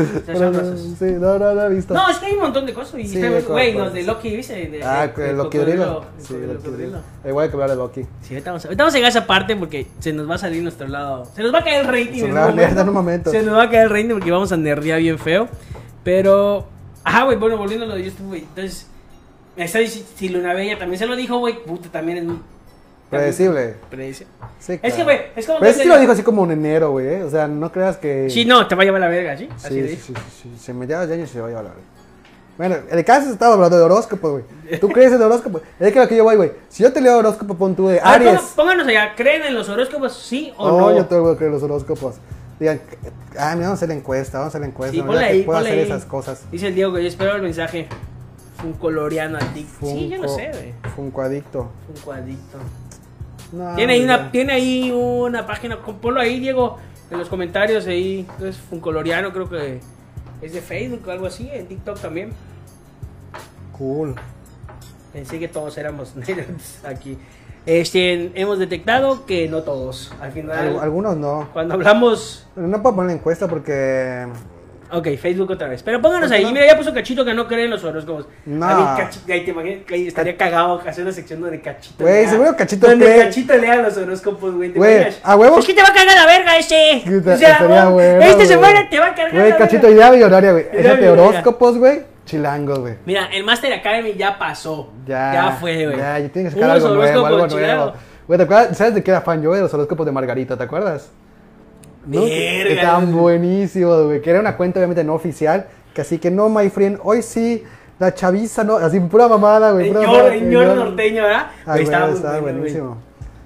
Sí, 0.99 1.05
no, 1.21 1.39
no, 1.39 1.55
no 1.55 1.63
he 1.63 1.69
visto. 1.75 1.95
No, 1.95 2.09
es 2.11 2.19
que 2.19 2.27
hay 2.27 2.33
un 2.33 2.41
montón 2.41 2.67
de 2.67 2.75
cosas. 2.75 2.99
Y 2.99 3.07
Sí, 3.07 3.23
güey, 3.47 3.73
los 3.75 3.93
de 3.93 4.03
Loki, 4.03 4.37
¿viste? 4.37 4.55
De- 4.67 4.83
Ah, 4.83 5.05
el 5.05 5.11
Sí, 5.11 5.37
cocodrilo. 5.37 6.07
Loki 6.29 6.71
Drilo. 6.71 6.99
Igual 7.25 7.45
hay 7.45 7.49
que 7.51 7.55
hablar 7.55 7.71
de 7.71 7.77
Loki. 7.77 8.03
Sí, 8.23 8.35
ahorita 8.35 8.51
vamos, 8.51 8.65
a, 8.65 8.69
ahorita 8.69 8.83
vamos 8.83 8.95
a 8.95 8.97
llegar 8.97 9.07
a 9.07 9.11
esa 9.19 9.27
parte 9.27 9.57
porque 9.57 9.87
se 10.01 10.13
nos 10.13 10.29
va 10.29 10.35
a 10.35 10.39
salir 10.39 10.63
nuestro 10.63 10.89
lado. 10.89 11.25
Se 11.35 11.43
nos 11.43 11.55
va 11.55 11.59
a 11.61 11.65
caer 11.65 11.83
el 11.83 11.87
rating. 11.87 12.21
Se 12.21 12.29
nos 12.29 12.37
va 12.37 12.47
a 12.47 12.69
en 12.71 12.89
un 12.89 12.95
momento. 12.95 13.31
Se 13.31 13.43
nos 13.43 13.57
va 13.57 13.63
a 13.65 13.71
caer 13.71 13.85
el 13.85 13.91
rating 13.91 14.11
porque 14.11 14.31
vamos 14.31 14.51
a 14.53 14.57
nerdear 14.57 14.99
bien 14.99 15.19
feo. 15.19 15.49
Pero. 16.03 16.67
Ajá, 17.05 17.25
güey, 17.25 17.37
bueno, 17.37 17.57
volviendo 17.57 17.85
a 17.85 17.89
lo 17.89 17.95
de 17.95 18.05
YouTube, 18.05 18.27
güey. 18.29 18.41
Entonces. 18.43 18.89
Me 19.57 19.65
está 19.65 19.79
diciendo, 19.79 20.11
si 20.17 20.29
Luna 20.29 20.53
Bella 20.53 20.79
también 20.79 20.99
se 20.99 21.07
lo 21.07 21.17
dijo, 21.17 21.39
güey. 21.39 21.63
Puta, 21.65 21.89
también 21.91 22.19
es 22.19 22.25
muy. 22.25 22.39
Predecible. 23.11 23.75
Predecible. 23.89 24.33
Sí, 24.59 24.73
Es 24.75 24.81
claro. 24.81 24.97
que, 24.97 25.03
güey, 25.05 25.21
es 25.37 25.47
como. 25.47 25.61
Pero 25.61 25.73
que 25.77 25.83
sí 25.83 25.89
lo 25.89 25.99
dijo 25.99 26.13
así 26.13 26.23
como 26.23 26.45
en 26.45 26.51
enero, 26.53 26.91
güey. 26.91 27.07
¿eh? 27.07 27.23
O 27.23 27.31
sea, 27.31 27.47
no 27.47 27.71
creas 27.71 27.97
que. 27.99 28.29
Sí, 28.31 28.45
no, 28.45 28.67
te 28.67 28.75
va 28.75 28.83
a 28.83 28.85
llevar 28.85 29.01
la 29.01 29.09
verga, 29.09 29.37
¿sí? 29.37 29.49
Así 29.57 29.69
Sí, 29.75 29.81
de 29.81 29.89
sí, 29.91 29.97
sí, 29.97 30.15
sí, 30.15 30.23
sí. 30.43 30.59
Se 30.59 30.73
me 30.75 30.87
lleva 30.87 31.07
de 31.07 31.15
años 31.15 31.31
y 31.31 31.33
se 31.33 31.41
va 31.41 31.47
a 31.47 31.51
llevar 31.51 31.65
la 31.65 31.71
verga. 31.71 31.85
Bueno, 32.59 32.77
el 32.91 33.05
caso 33.05 33.31
estaba 33.31 33.53
hablando 33.55 33.77
de 33.77 33.83
horóscopos, 33.85 34.31
güey. 34.33 34.81
¿Tú 34.81 34.89
crees 34.89 35.13
en 35.13 35.21
horóscopos? 35.23 35.61
Es 35.79 35.93
que 35.93 35.99
lo 36.01 36.09
que 36.09 36.17
yo 36.17 36.25
voy, 36.25 36.37
güey. 36.37 36.53
Si 36.71 36.83
yo 36.83 36.93
te 36.93 37.01
leo 37.03 37.19
horóscopo, 37.19 37.55
pon 37.55 37.77
tú 37.77 37.87
de 37.89 37.95
ver, 37.95 38.03
Aries. 38.05 38.41
Pónganos 38.57 38.87
allá, 38.89 39.15
¿creen 39.15 39.43
en 39.43 39.55
los 39.55 39.69
horóscopos, 39.69 40.15
sí 40.17 40.53
o 40.57 40.67
Oh, 40.67 40.81
no? 40.91 40.97
yo 40.97 41.05
te 41.07 41.17
voy 41.17 41.35
a 41.35 41.37
creer 41.37 41.53
los 41.53 41.63
horóscopos. 41.63 42.17
Digan, 42.59 42.81
ah, 43.39 43.53
mira, 43.55 43.67
vamos 43.67 43.69
a 43.69 43.73
hacer 43.75 43.89
la 43.91 43.95
encuesta, 43.97 44.39
vamos 44.39 44.47
a 44.47 44.49
hacer 44.49 44.61
la 44.63 44.67
encuesta. 44.69 44.93
Sí, 44.95 45.01
¿no? 45.01 45.07
ponle 45.07 45.21
Ya 45.21 45.27
que 45.29 45.33
ahí, 45.35 45.43
puedo 45.43 45.59
hacer 45.59 45.73
ahí. 45.75 45.81
esas 45.81 46.05
cosas. 46.07 46.51
Dice 46.51 46.69
el 46.69 46.75
Diego 46.75 46.95
que 46.95 47.03
yo 47.03 47.09
espero 47.09 47.37
el 47.37 47.43
mensaje. 47.43 47.87
Un 48.65 48.73
coloriano 48.73 49.37
adicto. 49.37 49.87
Sí, 49.87 50.09
yo 50.09 50.23
lo 50.23 50.29
sé, 50.29 50.51
güey. 50.51 50.73
Funko 50.95 51.21
adicto. 51.21 51.69
No, 53.53 53.75
Tiene 53.77 53.95
ahí, 53.95 54.05
una, 54.05 54.31
tiene 54.31 54.53
ahí 54.53 54.91
una 54.91 55.47
página. 55.47 55.79
Ponlo 55.81 56.21
ahí, 56.21 56.41
Diego, 56.41 56.79
en 57.11 57.19
los 57.19 57.29
comentarios. 57.29 57.87
Ahí. 57.87 58.27
Es 58.43 58.59
un 58.71 58.81
coloriano, 58.81 59.33
creo 59.33 59.49
que 59.49 59.81
es 60.43 60.53
de 60.53 60.61
Facebook 60.61 61.03
o 61.07 61.11
algo 61.11 61.27
así. 61.27 61.49
En 61.53 61.67
TikTok 61.67 61.99
también. 62.01 62.31
Cool. 63.77 64.15
Pensé 65.13 65.39
que 65.39 65.49
todos 65.49 65.77
éramos 65.79 66.15
nerds 66.17 66.85
aquí. 66.85 67.19
Este, 67.65 68.31
hemos 68.41 68.59
detectado 68.59 69.27
que 69.27 69.49
no 69.49 69.63
todos. 69.63 70.13
Al 70.21 70.31
final, 70.33 70.57
Al- 70.57 70.79
algunos 70.81 71.17
no. 71.17 71.49
cuando 71.53 71.75
hablamos. 71.75 72.47
No 72.55 72.83
puedo 72.83 72.97
poner 72.97 73.13
la 73.13 73.19
encuesta 73.19 73.49
porque. 73.49 74.27
Ok, 74.93 75.09
Facebook 75.21 75.51
otra 75.51 75.69
vez. 75.69 75.83
Pero 75.83 76.01
pónganos 76.01 76.29
¿Por 76.29 76.39
qué 76.39 76.47
ahí. 76.47 76.53
Mira, 76.53 76.67
ya 76.67 76.77
puso 76.77 76.95
Cachito 76.95 77.25
que 77.25 77.35
no 77.35 77.47
cree 77.49 77.65
en 77.65 77.71
los 77.71 77.83
horóscopos. 77.85 78.27
No. 78.45 78.67
A 78.67 78.75
mí, 78.75 79.03
Cachito, 79.03 79.33
ahí 79.33 79.45
te 79.45 79.51
imaginas 79.51 79.85
que 79.85 80.07
estaría 80.07 80.37
cagado 80.37 80.81
hacer 80.87 81.05
una 81.05 81.13
sección 81.13 81.41
donde 81.41 81.61
Cachito. 81.61 82.05
Güey, 82.05 82.27
seguro 82.27 82.57
Cachito 82.57 82.87
Donde 82.87 83.05
cree. 83.05 83.19
Cachito 83.25 83.57
lea 83.57 83.77
los 83.77 83.97
horóscopos, 83.97 84.55
güey. 84.55 84.73
¿te 84.73 84.79
Güey, 84.79 85.07
a 85.23 85.37
huevo. 85.37 85.59
Es 85.59 85.65
que 85.67 85.75
te 85.75 85.83
va 85.83 85.89
a 85.89 85.93
cagar 85.93 86.17
la 86.17 86.27
verga 86.27 86.57
ese. 86.57 87.03
O 87.07 87.37
sea, 87.37 87.53
estaría 87.53 87.89
oh, 87.89 87.93
bueno, 87.93 88.23
este 88.23 88.47
se 88.47 88.57
güey. 88.57 88.73
muere, 88.73 88.89
te 88.89 88.99
va 88.99 89.07
a 89.07 89.15
cargar 89.15 89.33
Güey, 89.35 89.51
la 89.51 89.57
cachito, 89.57 89.83
verga. 89.87 89.97
idea 89.97 90.11
millonaria, 90.13 90.53
güey. 90.53 90.67
Échate 90.73 91.09
horóscopos, 91.11 91.79
güey. 91.79 92.03
Chilangos, 92.25 92.81
güey. 92.81 92.95
Mira, 93.07 93.29
el 93.33 93.45
Master 93.45 93.73
Academy 93.73 94.15
ya 94.15 94.37
pasó. 94.39 94.93
Ya. 95.07 95.33
Ya 95.33 95.51
fue, 95.61 95.87
güey. 95.87 95.97
Ya, 95.97 96.19
ya 96.19 96.29
tienes 96.29 96.55
que 96.55 96.61
sacar 96.61 96.77
Unos 96.77 96.85
algo 96.91 96.97
nuevo, 96.97 97.27
algo 97.27 97.47
nuevo. 97.47 97.93
Güey, 98.27 98.37
¿te 98.39 98.43
acuerdas? 98.45 98.77
¿Sabes 98.77 98.95
de 98.95 99.03
qué 99.05 99.13
era 99.13 99.21
fan 99.21 99.41
yo? 99.41 99.53
De 99.53 99.61
los 99.61 99.73
horóscopos 99.73 100.05
de 100.05 100.13
Margarita, 100.13 100.57
¿te 100.57 100.65
acuerdas? 100.65 101.11
¿No? 102.07 102.23
Verga, 102.23 102.75
estaban 102.75 103.13
güey. 103.13 103.39
buenísimos, 103.39 104.05
güey. 104.07 104.23
Que 104.23 104.31
era 104.31 104.41
una 104.41 104.57
cuenta 104.57 104.79
obviamente 104.81 105.05
no 105.05 105.15
oficial. 105.15 105.67
Que 105.95 106.03
así 106.03 106.19
que 106.19 106.31
no, 106.31 106.49
my 106.49 106.69
friend, 106.71 106.99
hoy 107.03 107.23
sí, 107.23 107.65
la 107.99 108.13
chaviza, 108.15 108.65
no, 108.65 108.77
así 108.77 109.01
pura 109.01 109.29
mamada, 109.29 109.73
güey. 109.73 109.89
pura 109.89 110.01
Ñor, 110.03 110.11
mamada, 110.13 110.37
ñor 110.37 110.67
ñor. 110.67 110.77
norteño, 110.77 111.23
¿verdad? 111.23 111.47
Güey, 111.67 111.83
estaba 111.83 112.11
estaba 112.11 112.41
bueno, 112.41 112.43
güey. 112.43 112.55
buenísimo. 112.73 112.97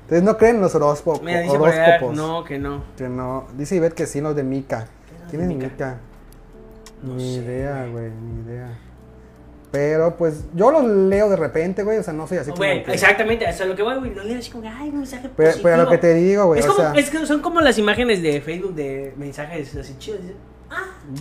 Entonces 0.03 0.23
no 0.25 0.37
creen 0.37 0.57
en 0.57 0.63
los 0.63 0.75
horóscopos. 0.75 1.23
Mira, 1.23 1.41
dice 1.41 1.57
horóscopos. 1.57 2.17
no, 2.17 2.43
que 2.45 2.59
no. 2.59 2.83
Que 2.97 3.09
no. 3.09 3.47
Dice 3.57 3.77
Ivette 3.77 3.95
que 3.95 4.07
sí, 4.07 4.21
los 4.21 4.35
de 4.35 4.43
Mika. 4.43 4.89
¿Quién 5.31 5.43
es 5.43 5.49
Mika? 5.49 5.67
Mika? 5.69 5.97
No 7.03 7.15
ni 7.15 7.35
sé, 7.37 7.41
idea, 7.43 7.87
güey, 7.91 8.11
ni 8.11 8.43
idea. 8.51 8.69
Pero 9.71 10.17
pues 10.17 10.45
yo 10.55 10.71
los 10.73 10.85
leo 10.85 11.29
de 11.31 11.37
repente, 11.37 11.85
güey, 11.85 11.99
o 11.99 12.03
sea, 12.03 12.13
no 12.13 12.27
soy 12.27 12.39
así 12.39 12.51
como. 12.51 12.63
Que- 12.63 12.85
exactamente, 12.93 13.49
eso 13.49 13.63
es 13.63 13.69
lo 13.69 13.77
que 13.77 13.83
voy, 13.85 13.99
güey. 13.99 14.11
No 14.11 14.25
lees 14.25 14.41
así 14.41 14.51
como, 14.51 14.69
ay, 14.69 14.91
mensaje 14.91 15.29
Pero, 15.37 15.49
positivo. 15.51 15.63
pero 15.71 15.85
lo 15.85 15.89
que 15.91 15.99
te 15.99 16.15
digo, 16.15 16.47
güey, 16.47 16.59
es, 16.61 16.67
o 16.67 16.75
como, 16.75 16.91
sea, 16.93 17.01
es 17.01 17.09
que 17.11 17.25
son 17.27 17.41
como 17.41 17.61
las 17.61 17.79
imágenes 17.79 18.21
de 18.21 18.41
Facebook 18.41 18.75
de 18.75 19.15
mensajes 19.17 19.75
así 19.77 19.95
chidos. 19.99 20.23
Dices, 20.23 20.37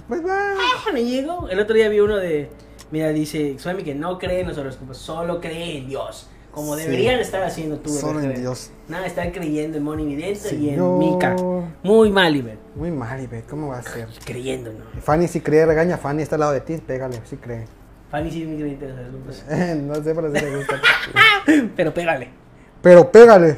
pues 0.07 0.25
va. 0.25 0.53
Ah, 0.55 0.91
me 0.93 1.03
llegó. 1.05 1.47
El 1.47 1.59
otro 1.59 1.75
día 1.75 1.89
vi 1.89 1.99
uno 1.99 2.17
de, 2.17 2.49
mira, 2.91 3.09
dice, 3.09 3.57
Suami 3.59 3.83
que 3.83 3.93
no 3.93 4.17
cree 4.17 4.39
en 4.41 4.47
los 4.47 4.57
horóscopos, 4.57 4.97
solo 4.97 5.39
cree 5.39 5.77
en 5.77 5.87
Dios. 5.87 6.27
Como 6.51 6.75
Sí. 6.75 6.81
deberían 6.85 7.19
estar 7.19 7.43
haciendo 7.43 7.77
tú. 7.77 7.91
Solo 7.91 8.19
en. 8.21 8.33
Dios. 8.33 8.71
Nada, 8.87 9.05
estar 9.05 9.31
creyendo 9.31 9.77
en 9.77 9.83
Moni 9.83 10.03
Vidente 10.05 10.55
y 10.55 10.69
en. 10.71 10.97
Mika. 10.97 11.35
Muy 11.83 12.09
mal, 12.09 12.35
Iber. 12.35 12.57
Muy 12.75 12.89
mal, 12.89 13.21
Ivette, 13.21 13.47
¿cómo 13.47 13.67
va 13.67 13.77
a 13.77 13.83
ser? 13.83 14.07
Creyendo, 14.25 14.71
¿no? 14.73 15.01
Fanny 15.01 15.27
sí 15.27 15.41
cree, 15.41 15.67
regaña 15.67 15.95
a 15.95 15.97
Fanny, 15.99 16.23
está 16.23 16.37
al 16.37 16.39
lado 16.39 16.51
de 16.53 16.61
ti, 16.61 16.77
pégale, 16.77 17.21
sí 17.25 17.37
cree. 17.37 17.65
Fanny 18.11 18.31
sí 18.31 18.41
es 18.41 18.47
muy 18.47 18.57
creyente 18.57 18.87
de 18.87 19.75
no 19.75 19.95
sé, 19.95 20.15
pero 20.15 20.33
sí 20.33 20.39
le 20.45 20.55
gusta. 20.57 20.81
Pero 21.75 21.93
pégale. 21.93 22.29
Pero 22.81 23.11
pégale. 23.11 23.57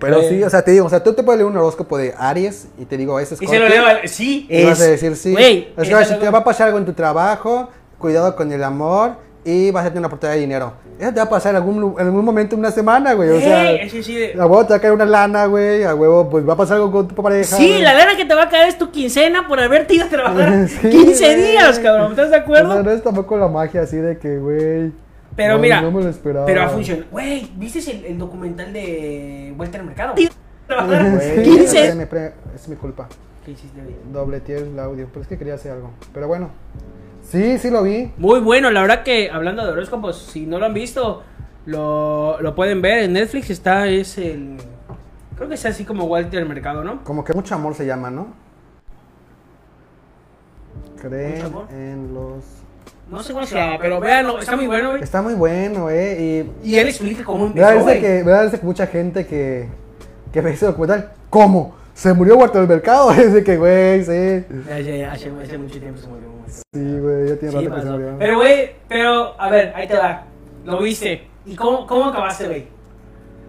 Pero 0.00 0.20
Eh. 0.20 0.28
sí, 0.28 0.42
o 0.42 0.50
sea, 0.50 0.62
te 0.62 0.70
digo, 0.72 0.86
o 0.86 0.88
sea, 0.88 1.02
tú 1.02 1.12
te 1.14 1.22
puedes 1.22 1.38
leer 1.38 1.50
un 1.50 1.56
horóscopo 1.56 1.96
de 1.98 2.14
Aries 2.16 2.68
y 2.78 2.84
te 2.86 2.96
digo, 2.96 3.18
ese 3.20 3.34
es 3.34 3.42
Y 3.42 3.46
se 3.46 3.58
lo 3.58 3.68
leo, 3.68 3.84
al- 3.86 4.08
sí, 4.08 4.46
Y 4.50 4.64
vas 4.64 4.80
a 4.80 4.84
decir 4.84 5.14
sí. 5.16 5.32
Güey, 5.32 5.68
es 5.76 5.88
que 5.88 5.94
vas 5.94 6.10
a- 6.10 6.18
te 6.18 6.28
va 6.30 6.38
a 6.38 6.44
pasar 6.44 6.66
algo 6.68 6.78
en 6.78 6.86
tu 6.86 6.92
trabajo, 6.94 7.68
cuidado 7.98 8.34
con 8.34 8.50
el 8.52 8.64
amor 8.64 9.16
y 9.44 9.70
vas 9.72 9.84
a 9.84 9.88
tener 9.88 9.98
una 10.00 10.06
oportunidad 10.08 10.34
de 10.36 10.40
dinero. 10.40 10.72
Eso 10.98 11.10
te 11.10 11.16
va 11.16 11.22
a 11.24 11.28
pasar 11.28 11.50
en 11.50 11.56
algún, 11.56 11.94
en 11.98 12.06
algún 12.06 12.24
momento, 12.24 12.54
una 12.56 12.70
semana, 12.70 13.12
güey. 13.14 13.28
O 13.30 13.40
sea, 13.40 13.88
sí, 13.88 14.02
sí, 14.02 14.14
de- 14.14 14.34
a 14.34 14.46
huevo 14.46 14.64
te 14.64 14.70
va 14.70 14.76
a 14.76 14.80
caer 14.80 14.92
una 14.92 15.04
lana, 15.04 15.46
güey. 15.46 15.82
A 15.84 15.94
huevo, 15.94 16.30
pues 16.30 16.48
va 16.48 16.52
a 16.52 16.56
pasar 16.56 16.76
algo 16.76 16.92
con 16.92 17.08
tu 17.08 17.14
pareja. 17.22 17.56
Sí, 17.56 17.66
güey. 17.68 17.82
la 17.82 17.92
lana 17.94 18.16
que 18.16 18.24
te 18.24 18.34
va 18.34 18.44
a 18.44 18.48
caer 18.48 18.68
es 18.68 18.78
tu 18.78 18.90
quincena 18.92 19.48
por 19.48 19.58
haberte 19.58 19.94
ido 19.94 20.04
a 20.06 20.08
trabajar 20.08 20.68
Sí, 20.68 20.88
15 20.90 21.24
güey. 21.34 21.50
días, 21.50 21.78
cabrón. 21.80 22.12
¿Estás 22.12 22.30
de 22.30 22.36
acuerdo? 22.36 22.72
sea, 22.72 22.82
no 22.82 22.90
es 22.92 23.02
tampoco 23.02 23.36
la 23.36 23.48
magia 23.48 23.82
así 23.82 23.96
de 23.96 24.16
que, 24.18 24.38
güey. 24.38 24.92
Pero 25.34 25.54
no, 25.54 25.60
mira, 25.60 25.80
No 25.80 25.90
me 25.90 26.02
lo 26.04 26.08
esperaba. 26.10 26.44
pero 26.46 26.62
ha 26.62 26.68
funcionado. 26.68 27.06
Güey, 27.10 27.50
¿viste 27.56 27.78
el, 27.90 28.04
el 28.04 28.18
documental 28.18 28.72
de 28.72 29.54
Vuelta 29.56 29.78
al 29.78 29.84
Mercado? 29.86 30.12
Güey, 30.14 30.28
Trabajar 30.66 31.18
15. 31.20 31.42
15. 31.42 31.94
Es 32.54 32.68
mi 32.68 32.76
culpa. 32.76 33.08
¿Qué 33.44 33.50
hiciste, 33.52 33.80
güey? 33.80 33.96
Dobleteé 34.12 34.58
el 34.58 34.78
audio. 34.78 35.08
Pero 35.10 35.22
es 35.22 35.26
que 35.28 35.36
quería 35.36 35.54
hacer 35.54 35.72
algo. 35.72 35.90
Pero 36.14 36.28
bueno. 36.28 36.50
Sí, 37.32 37.56
sí 37.56 37.70
lo 37.70 37.82
vi. 37.82 38.12
Muy 38.18 38.40
bueno, 38.40 38.70
la 38.70 38.82
verdad 38.82 39.02
que 39.02 39.30
hablando 39.30 39.64
de 39.64 39.72
horóscopos, 39.72 40.18
si 40.18 40.44
no 40.44 40.58
lo 40.58 40.66
han 40.66 40.74
visto, 40.74 41.22
lo, 41.64 42.38
lo 42.42 42.54
pueden 42.54 42.82
ver 42.82 43.04
en 43.04 43.14
Netflix. 43.14 43.48
Está, 43.48 43.88
es 43.88 44.18
el. 44.18 44.58
Creo 45.36 45.48
que 45.48 45.54
es 45.54 45.64
así 45.64 45.86
como 45.86 46.04
Walter 46.04 46.44
Mercado, 46.44 46.84
¿no? 46.84 47.02
Como 47.04 47.24
que 47.24 47.32
mucho 47.32 47.54
amor 47.54 47.74
se 47.74 47.86
llama, 47.86 48.10
¿no? 48.10 48.34
¿Mucho 50.90 51.08
Creen 51.08 51.46
amor? 51.46 51.68
en 51.70 52.12
los. 52.12 52.44
No 53.10 53.22
sé 53.22 53.32
cómo 53.32 53.46
se 53.46 53.54
llama, 53.54 53.78
pero 53.80 53.98
véanlo, 53.98 54.38
está 54.38 54.54
muy 54.54 54.66
bueno, 54.66 54.90
güey. 54.90 55.02
Está 55.02 55.22
muy 55.22 55.32
bueno, 55.32 55.88
eh. 55.88 56.46
Y. 56.62 56.68
Y 56.72 56.76
él 56.76 56.88
explica 56.88 57.24
cómo 57.24 57.46
empezó, 57.46 57.70
risa 57.70 57.82
güey. 57.82 58.00
que, 58.02 58.24
me 58.24 58.30
da 58.30 58.42
risa 58.42 58.60
que 58.60 58.66
mucha 58.66 58.86
gente 58.86 59.26
que. 59.26 59.68
Que 60.34 60.42
ve 60.42 60.50
ese 60.52 60.66
documental. 60.66 61.12
¿Cómo? 61.30 61.76
¿Se 61.94 62.12
murió 62.14 62.36
Walter 62.36 62.60
del 62.62 62.68
Mercado? 62.68 63.10
De 63.12 63.44
que, 63.44 63.56
güey, 63.56 64.04
sí. 64.04 64.44
Ya, 64.68 64.78
ya, 64.80 64.96
ya, 64.96 65.12
hace, 65.12 65.30
hace 65.42 65.58
mucho 65.58 65.78
tiempo 65.78 66.00
se 66.00 66.06
murió. 66.08 66.28
Sí, 66.46 66.98
güey, 66.98 67.28
ya 67.28 67.36
tiene 67.36 67.50
Sí, 67.60 67.66
rato 67.68 67.74
que 67.76 67.82
se 67.82 67.90
murió. 67.90 68.16
Pero, 68.18 68.36
güey, 68.38 68.72
pero, 68.88 69.40
a 69.40 69.50
ver, 69.50 69.72
ahí 69.74 69.86
te 69.86 69.96
va. 69.96 70.24
Lo 70.64 70.80
viste. 70.80 71.26
¿Y 71.44 71.54
cómo, 71.54 71.86
cómo 71.86 72.06
acabaste, 72.06 72.46
güey? 72.46 72.66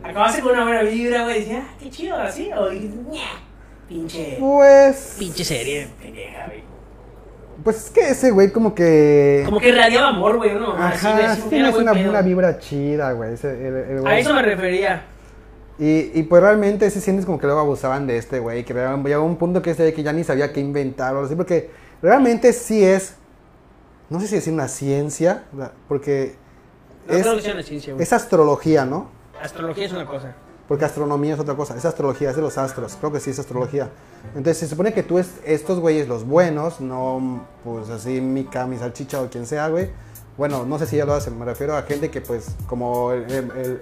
¿Acabaste 0.04 0.42
con 0.42 0.52
una 0.54 0.64
buena 0.66 0.82
vibra, 0.84 1.24
güey? 1.24 1.40
Decías, 1.40 1.64
ah, 1.66 1.74
qué 1.80 1.90
chido, 1.90 2.16
así. 2.18 2.50
O 2.56 2.70
pinche, 3.88 4.38
Pues. 4.40 5.16
pinche 5.20 5.44
serie, 5.44 5.88
pendeja, 6.02 6.46
güey. 6.48 6.64
Pues 7.64 7.86
es 7.86 7.90
que 7.92 8.10
ese 8.10 8.32
güey, 8.32 8.52
como 8.52 8.74
que. 8.76 9.44
Como 9.46 9.60
que 9.60 9.70
irradiaba 9.70 10.10
amor, 10.10 10.38
güey, 10.38 10.54
¿no? 10.56 10.74
Ajá, 10.74 11.36
sí, 11.36 11.56
era 11.56 11.70
es 11.70 11.74
buen 11.76 11.88
una, 11.88 12.10
una 12.10 12.22
vibra 12.22 12.58
chida, 12.60 13.12
güey. 13.14 13.34
ese- 13.34 13.68
el- 13.68 14.00
el 14.00 14.08
A 14.08 14.18
eso 14.20 14.34
me 14.34 14.42
refería. 14.42 15.04
Y, 15.80 16.12
y 16.14 16.24
pues 16.24 16.42
realmente 16.42 16.90
sí 16.92 17.02
sientes 17.02 17.26
como 17.26 17.40
que 17.40 17.48
luego 17.48 17.62
abusaban 17.62 18.06
de 18.06 18.18
este 18.18 18.40
güey, 18.40 18.64
que 18.64 18.74
llegaba 18.74 19.24
un 19.24 19.38
punto 19.38 19.62
que 19.62 19.72
este 19.72 19.92
que 19.94 20.04
ya 20.04 20.14
ni 20.14 20.24
sabía 20.24 20.54
qué 20.54 20.60
inventar 20.60 21.16
o 21.16 21.26
así, 21.26 21.36
porque 21.36 21.72
realmente 22.02 22.54
sí 22.54 22.84
es, 22.84 23.16
no 24.10 24.20
sé 24.20 24.28
si 24.28 24.36
decir 24.36 24.54
una 24.54 24.68
ciencia, 24.68 25.46
porque 25.88 26.36
No 27.08 27.18
es, 27.18 27.22
creo 27.22 27.36
que 27.36 27.42
sea 27.42 27.54
una 27.54 27.64
ciencia, 27.64 27.94
güey. 27.94 28.04
es 28.04 28.14
astrología, 28.14 28.86
¿no? 28.86 29.10
Astrología 29.42 29.86
es 29.86 29.92
una 29.94 30.06
cosa. 30.06 30.36
Porque 30.68 30.86
astronomía 30.86 31.34
es 31.34 31.40
otra 31.40 31.56
cosa, 31.56 31.76
es 31.76 31.84
astrología, 31.86 32.30
es 32.30 32.36
de 32.38 32.42
los 32.42 32.58
astros, 32.58 32.96
creo 32.98 33.12
que 33.12 33.20
sí 33.20 33.32
es 33.32 33.40
astrología. 33.40 33.90
Entonces 34.30 34.58
se 34.60 34.68
supone 34.68 34.94
que 34.94 35.04
tú 35.04 35.20
es 35.20 35.40
estos 35.44 35.80
güeyes, 35.80 36.08
los 36.08 36.26
buenos, 36.26 36.80
no 36.80 37.46
pues 37.64 37.90
así 37.90 38.22
Mika, 38.22 38.66
mi 38.68 38.78
salchicha 38.78 39.22
o 39.22 39.30
quien 39.30 39.46
sea, 39.46 39.68
güey. 39.70 39.90
Bueno, 40.38 40.66
no 40.66 40.80
sé 40.80 40.88
si 40.88 40.98
ya 40.98 41.06
lo 41.06 41.14
hacen, 41.14 41.38
me 41.38 41.46
refiero 41.46 41.78
a 41.78 41.84
gente 41.84 42.10
que 42.10 42.20
pues, 42.22 42.48
como 42.66 43.12
el, 43.12 43.32
el, 43.32 43.82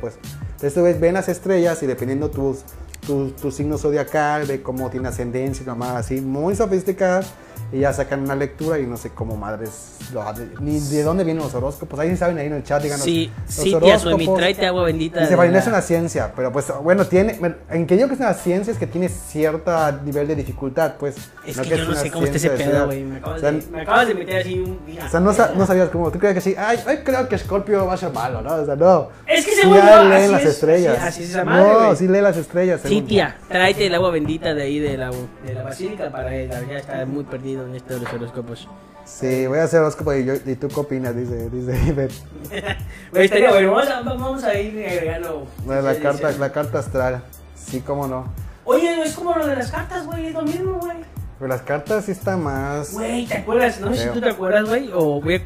pues. 0.00 0.18
Entonces 0.56 0.78
güey, 0.78 0.98
ven 0.98 1.14
las 1.14 1.28
estrellas 1.28 1.82
y 1.82 1.86
dependiendo 1.86 2.30
tus, 2.30 2.58
tu, 3.06 3.30
tu 3.30 3.50
signo 3.50 3.78
zodiacal, 3.78 4.46
ve 4.46 4.62
cómo 4.62 4.90
tiene 4.90 5.08
ascendencia 5.08 5.62
y 5.62 5.66
nomás 5.66 5.96
así, 5.96 6.20
muy 6.20 6.54
sofisticadas. 6.54 7.32
Y 7.70 7.80
ya 7.80 7.92
sacan 7.92 8.22
una 8.22 8.34
lectura 8.34 8.78
y 8.78 8.86
no 8.86 8.96
sé 8.96 9.10
cómo 9.10 9.36
madres, 9.36 9.96
lo 10.14 10.24
ni 10.60 10.80
de 10.80 11.02
dónde 11.02 11.22
vienen 11.22 11.42
los 11.42 11.54
horóscopos. 11.54 11.98
Ahí 12.00 12.16
saben 12.16 12.38
ahí 12.38 12.46
en 12.46 12.54
el 12.54 12.62
chat, 12.64 12.82
díganos. 12.82 13.04
Sí, 13.04 13.30
los 13.46 13.54
sí, 13.54 13.62
tía 13.64 13.76
horóscopos. 13.98 14.38
tráete 14.38 14.66
agua 14.66 14.84
bendita. 14.84 15.20
Dice, 15.20 15.36
Marina, 15.36 15.56
la- 15.58 15.60
es 15.62 15.66
una 15.66 15.82
ciencia, 15.82 16.32
pero 16.34 16.50
pues 16.50 16.72
bueno, 16.82 17.04
tiene, 17.04 17.38
en 17.70 17.86
que 17.86 17.94
digo 17.96 18.08
que 18.08 18.14
es 18.14 18.20
una 18.20 18.32
ciencia 18.32 18.72
es 18.72 18.78
que 18.78 18.86
tiene 18.86 19.10
cierto 19.10 19.70
nivel 20.04 20.26
de 20.28 20.36
dificultad, 20.36 20.94
pues. 20.98 21.16
Es 21.46 21.56
no 21.58 21.62
que 21.62 21.68
yo 21.68 21.84
no 21.84 21.90
una 21.90 22.00
sé 22.00 22.10
cómo 22.10 22.24
está 22.24 22.36
ese 22.38 22.50
pedo, 22.50 22.86
güey. 22.86 23.04
Me 23.04 23.16
acabas 23.18 23.36
O 23.36 23.40
sea, 23.40 23.52
de- 23.52 23.62
me 23.70 23.80
acabas 23.82 24.08
de 24.08 24.14
meter 24.14 24.40
así 24.40 24.58
un... 24.60 24.78
o 25.06 25.08
sea, 25.10 25.20
no, 25.20 25.32
sa- 25.34 25.52
no 25.54 25.66
sabías 25.66 25.90
cómo, 25.90 26.10
tú 26.10 26.18
creías 26.18 26.34
que 26.36 26.40
sí, 26.40 26.54
ay, 26.56 26.78
ay, 26.86 27.00
creo 27.04 27.28
que 27.28 27.36
Scorpio 27.36 27.84
va 27.84 27.92
a 27.94 27.96
ser 27.98 28.12
malo, 28.12 28.40
¿no? 28.40 28.54
O 28.54 28.64
sea, 28.64 28.76
no. 28.76 29.08
Es 29.26 29.44
que 29.44 29.50
Sí, 29.52 29.60
según 29.60 29.76
ya 29.76 30.02
yo, 30.04 30.08
leen 30.08 30.22
así 30.22 30.32
las 30.32 30.42
es, 30.42 30.48
estrellas. 30.48 30.96
así- 30.98 31.06
así 31.08 31.22
es 31.24 31.30
esa 31.30 31.44
madre, 31.44 31.70
no, 31.70 31.84
güey. 31.84 31.96
sí 31.96 32.08
lee 32.08 32.20
las 32.22 32.36
estrellas. 32.38 32.80
Sí, 32.82 33.02
tía, 33.02 33.36
tráete 33.48 33.86
el 33.88 33.94
agua 33.94 34.10
bendita 34.10 34.54
de 34.54 34.62
ahí 34.62 34.78
de 34.78 34.96
la, 34.96 35.10
de 35.44 35.52
la 35.54 35.62
basílica 35.64 36.10
para 36.10 36.34
él. 36.34 36.50
Ya 36.70 36.78
está 36.78 37.04
muy 37.04 37.24
perdido 37.58 37.66
en 37.66 37.74
esto 37.74 37.94
de 37.94 38.00
los 38.00 38.12
horóscopos. 38.12 38.68
Sí, 39.04 39.46
voy 39.46 39.58
a 39.58 39.64
hacer 39.64 39.80
horóscopo 39.80 40.14
y, 40.14 40.24
yo, 40.24 40.34
y 40.34 40.54
tú 40.56 40.68
qué 40.68 40.80
opinas, 40.80 41.16
dice, 41.16 41.48
dice. 41.50 41.72
Güey, 43.10 43.24
estaría 43.24 43.50
bueno. 43.50 43.72
Vamos 43.72 43.88
a, 43.88 44.00
vamos 44.02 44.44
a 44.44 44.58
ir 44.58 44.86
agregando. 44.86 45.46
La, 45.66 45.80
la 45.80 45.98
carta, 45.98 46.30
la 46.32 46.52
carta 46.52 46.78
astral, 46.78 47.22
sí, 47.54 47.80
cómo 47.80 48.06
no. 48.06 48.26
Oye, 48.64 49.02
es 49.02 49.14
como 49.14 49.34
lo 49.34 49.46
de 49.46 49.56
las 49.56 49.70
cartas, 49.70 50.04
güey. 50.06 50.26
Es 50.26 50.34
lo 50.34 50.42
mismo, 50.42 50.78
güey. 50.78 50.98
Pero 51.38 51.48
las 51.48 51.62
cartas 51.62 52.04
sí 52.04 52.12
están 52.12 52.42
más. 52.42 52.92
Güey, 52.92 53.26
¿te 53.26 53.38
acuerdas? 53.38 53.80
No 53.80 53.94
sé 53.94 54.04
si 54.04 54.08
tú 54.10 54.20
te 54.20 54.28
acuerdas, 54.28 54.68
güey. 54.68 54.90
O 54.92 55.20
voy 55.20 55.36
a. 55.36 55.42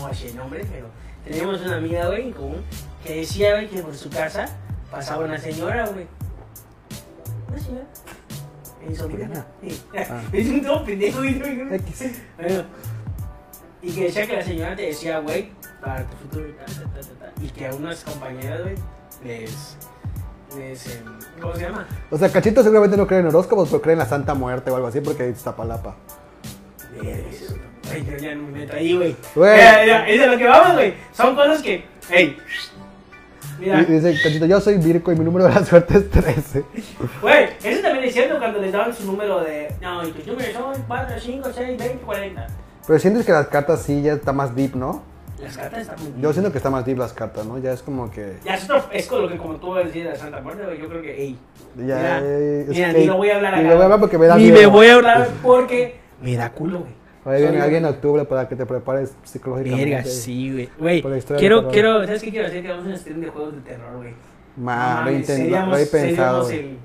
No 0.00 0.14
sé 0.14 0.28
el 0.28 0.36
nombre, 0.36 0.64
pero. 0.70 0.86
Teníamos 1.24 1.60
una 1.60 1.76
amiga, 1.76 2.06
güey, 2.06 2.28
en 2.28 2.32
común. 2.32 2.62
Que 3.04 3.16
decía, 3.16 3.52
güey, 3.54 3.68
que 3.68 3.82
por 3.82 3.94
su 3.94 4.08
casa 4.08 4.46
pasaba 4.90 5.24
una 5.24 5.38
señora, 5.38 5.86
güey. 5.88 6.06
Una 7.48 7.58
señora. 7.58 7.84
Sí. 8.94 9.82
Ah. 9.96 10.22
Es 10.32 10.48
un 10.48 10.62
todo 10.62 10.84
pendejo, 10.84 11.24
y 13.82 13.92
que 13.92 14.04
decía 14.04 14.26
que 14.26 14.36
la 14.36 14.42
señora 14.42 14.74
te 14.74 14.82
decía, 14.82 15.20
güey, 15.20 15.50
para 15.80 16.04
tu 16.04 16.16
futuro 16.16 16.48
y 16.48 16.52
tal, 16.52 16.66
tal, 16.66 16.74
tal, 16.92 17.06
tal, 17.06 17.16
tal, 17.18 17.44
y 17.44 17.48
que 17.50 17.66
a 17.68 17.74
unas 17.74 18.02
compañeras, 18.02 18.62
güey, 18.62 18.74
les, 19.24 19.76
les, 20.56 20.96
em, 20.96 21.04
¿cómo 21.40 21.54
se 21.54 21.62
llama? 21.62 21.86
O 22.10 22.18
sea, 22.18 22.28
Cachito 22.30 22.62
seguramente 22.62 22.96
no 22.96 23.06
cree 23.06 23.20
en 23.20 23.26
horóscopos, 23.26 23.68
pero 23.68 23.82
cree 23.82 23.92
en 23.92 24.00
la 24.00 24.06
Santa 24.06 24.34
Muerte 24.34 24.70
o 24.70 24.76
algo 24.76 24.88
así, 24.88 25.00
porque 25.00 25.28
es 25.28 25.36
Iztapalapa. 25.36 25.94
Ay, 27.92 28.04
yo 28.10 28.16
ya 28.16 28.34
no 28.34 28.42
me 28.44 28.60
meto 28.60 28.74
ahí, 28.74 28.96
güey. 28.96 29.16
Güey. 29.34 29.56
Mira, 29.56 29.80
mira, 29.82 30.08
es 30.08 30.20
de 30.20 30.26
lo 30.26 30.38
que 30.38 30.46
vamos, 30.46 30.74
güey. 30.74 30.94
Son 31.12 31.36
cosas 31.36 31.62
que, 31.62 31.84
mira, 33.58 33.84
dice, 33.84 34.18
Cachito, 34.22 34.46
yo 34.46 34.60
soy 34.60 34.78
Virgo 34.78 35.12
y 35.12 35.16
mi 35.16 35.24
número 35.24 35.44
de 35.46 35.54
la 35.54 35.64
suerte 35.64 35.98
es 35.98 36.10
13. 36.10 36.64
güey, 37.22 37.48
eso 37.64 37.82
también 37.82 38.04
es 38.04 38.12
cierto 38.12 38.38
cuando 38.38 38.58
les 38.60 38.72
daban 38.72 38.94
su 38.94 39.04
número 39.06 39.40
de, 39.42 39.74
no, 39.80 40.06
y 40.06 40.12
tus 40.12 40.26
números 40.26 40.52
son 40.52 40.74
4, 40.86 41.16
5, 41.20 41.48
6, 41.54 41.78
20, 41.78 41.96
40. 42.04 42.46
Pero 42.86 42.98
sientes 42.98 43.26
que 43.26 43.32
las 43.32 43.48
cartas 43.48 43.82
sí 43.82 44.02
ya 44.02 44.12
está 44.14 44.32
más 44.32 44.54
deep, 44.54 44.76
¿no? 44.76 45.02
Las 45.42 45.56
cartas 45.58 45.80
están 45.82 45.96
muy 46.02 46.22
Yo 46.22 46.32
siento 46.32 46.50
que 46.50 46.56
está 46.58 46.70
más 46.70 46.86
deep 46.86 46.96
las 46.98 47.12
cartas, 47.12 47.44
¿no? 47.44 47.58
Ya 47.58 47.72
es 47.72 47.82
como 47.82 48.10
que... 48.10 48.38
Ya, 48.44 48.54
es, 48.54 48.64
otro- 48.64 48.84
es 48.90 49.06
con 49.06 49.20
lo 49.22 49.28
que 49.28 49.36
como 49.36 49.56
tú 49.56 49.70
vas 49.70 49.82
a 49.84 49.86
decir 49.86 50.08
de 50.08 50.16
Santa 50.16 50.40
Muerte, 50.40 50.64
güey, 50.64 50.78
yo 50.80 50.88
creo 50.88 51.02
que, 51.02 51.14
hey, 51.16 51.38
Ya, 51.76 51.84
Mira, 51.84 52.18
es 52.20 52.68
mira, 52.68 52.92
que- 52.92 52.98
ni 53.00 53.06
lo 53.06 53.16
voy 53.16 53.30
a 53.30 53.36
hablar 53.36 53.54
acá. 53.54 53.62
Ni 53.62 53.68
lo 53.68 53.74
voy 53.74 53.82
a 53.82 53.84
hablar 53.84 54.00
porque 54.00 54.18
me 54.18 54.26
da 54.26 54.36
Ni 54.36 54.44
miedo. 54.44 54.56
me 54.60 54.66
voy 54.66 54.86
a 54.86 54.94
hablar 54.94 55.28
porque 55.42 55.96
me 56.22 56.36
da 56.36 56.50
culo, 56.52 56.80
güey. 56.80 56.92
Ahí 57.26 57.42
viene 57.42 57.60
alguien 57.60 57.84
en 57.84 57.90
octubre 57.90 58.24
para 58.24 58.48
que 58.48 58.54
te 58.54 58.64
prepares 58.64 59.14
psicológicamente. 59.24 59.90
Verga, 59.90 60.04
sí, 60.08 60.52
güey. 60.78 61.02
Güey, 61.02 61.20
quiero, 61.38 61.68
quiero, 61.68 62.04
¿sabes 62.04 62.22
qué 62.22 62.30
quiero 62.30 62.46
hacer? 62.46 62.62
Que 62.62 62.68
hagamos 62.68 62.86
un 62.86 62.96
stream 62.96 63.20
de 63.20 63.28
juegos 63.28 63.54
de 63.56 63.60
terror, 63.62 63.96
güey. 63.96 64.14
Ma, 64.56 65.04
No 65.04 65.10
lo, 65.10 65.76
he 65.76 65.84
lo 65.84 65.90
pensado. 65.90 66.50
el, 66.50 66.78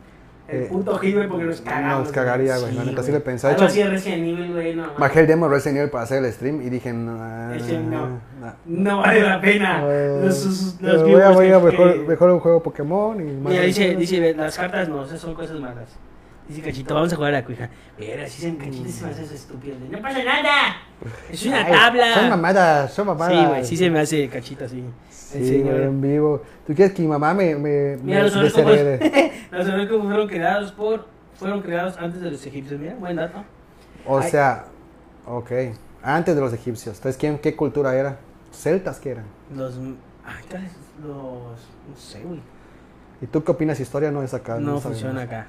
El 0.47 0.67
hit, 0.99 1.15
güey, 1.15 1.27
porque 1.29 1.45
nos 1.45 1.61
cagamos. 1.61 1.99
Nos 2.05 2.11
cagaría, 2.11 2.57
güey. 2.57 2.73
La 2.73 2.83
neta 2.83 3.03
sí 3.03 3.11
le 3.11 3.19
pensé. 3.19 3.47
Algo 3.47 3.63
así 3.63 3.79
de 3.79 3.89
Resident 3.89 4.23
Evil, 4.23 4.51
güey, 4.51 4.75
no. 4.75 4.93
bajé 4.97 5.21
el 5.21 5.27
demo 5.27 5.47
de 5.47 5.53
Resident 5.55 5.77
Evil 5.77 5.89
para 5.91 6.03
hacer 6.03 6.25
el 6.25 6.31
stream 6.33 6.61
y 6.61 6.69
dije, 6.69 6.91
no. 6.91 7.15
No. 7.15 7.89
no. 7.89 8.21
No 8.65 8.97
vale 8.97 9.21
la 9.21 9.39
pena. 9.39 9.83
Eh, 9.85 10.21
Los, 10.25 10.77
los, 10.81 11.03
voy 11.03 11.21
a, 11.21 11.55
a 11.55 11.59
mejor, 11.59 12.07
mejor 12.07 12.31
un 12.31 12.39
juego 12.39 12.61
Pokémon 12.63 13.19
y 13.21 13.31
más. 13.33 13.53
Mira, 13.53 13.63
dice, 13.63 13.95
dice, 13.95 14.33
las 14.33 14.57
cartas 14.57 14.89
no, 14.89 15.05
esas 15.05 15.19
son 15.19 15.33
cosas 15.33 15.59
malas. 15.59 15.89
Dice 16.51 16.63
Cachito, 16.63 16.93
vamos 16.93 17.13
a 17.13 17.15
jugar 17.15 17.33
a 17.33 17.37
la 17.39 17.45
cuija. 17.45 17.69
Pero 17.97 18.23
así 18.23 18.41
se 18.41 18.57
Cachito 18.57 18.89
se 18.89 19.05
me 19.05 19.11
hace 19.11 19.23
eso 19.23 19.33
estúpido. 19.33 19.75
de, 19.79 19.87
No 19.87 20.01
pasa 20.01 20.21
nada. 20.23 20.75
Es 21.29 21.45
una 21.45 21.65
Ay, 21.65 21.71
tabla. 21.71 22.13
Son 22.13 22.29
mamadas, 22.29 22.93
son 22.93 23.07
mamadas. 23.07 23.39
Sí, 23.39 23.45
güey, 23.47 23.65
sí 23.65 23.77
se 23.77 23.89
me 23.89 23.99
hace 23.99 24.27
Cachito 24.27 24.65
así. 24.65 24.79
El 24.79 24.85
Sí, 25.09 25.47
señor. 25.47 25.73
güey, 25.75 25.83
en 25.85 26.01
vivo. 26.01 26.41
¿Tú 26.67 26.75
quieres 26.75 26.93
que 26.93 27.01
mi 27.01 27.07
mamá 27.07 27.33
me, 27.33 27.55
me, 27.55 27.95
Mira, 28.03 28.17
me 28.19 28.23
los 28.23 28.35
horóscopos, 28.35 28.77
los 29.51 29.67
horóscopos 29.69 30.05
fueron 30.07 30.27
creados 30.27 30.71
por, 30.73 31.07
fueron 31.35 31.61
creados 31.61 31.95
antes 31.97 32.19
de 32.21 32.31
los 32.31 32.45
egipcios. 32.45 32.77
Mira, 32.79 32.95
buen 32.95 33.15
dato. 33.15 33.43
O 34.05 34.19
Ay. 34.19 34.29
sea, 34.29 34.65
ok. 35.25 35.51
Antes 36.03 36.35
de 36.35 36.41
los 36.41 36.51
egipcios. 36.51 36.97
Entonces, 36.97 37.17
¿quién, 37.17 37.37
¿qué 37.39 37.55
cultura 37.55 37.95
era? 37.95 38.17
¿Celtas 38.51 38.99
qué 38.99 39.11
eran? 39.11 39.25
Los, 39.55 39.75
ay, 40.25 40.43
los, 41.01 41.11
no 41.89 41.95
sé, 41.95 42.21
güey. 42.23 42.41
¿Y 43.21 43.27
tú 43.27 43.41
qué 43.43 43.51
opinas? 43.51 43.79
Historia 43.79 44.11
no 44.11 44.21
es 44.23 44.33
acá. 44.33 44.55
No 44.55 44.79
sabemos. 44.79 44.83
funciona 44.83 45.21
acá. 45.21 45.45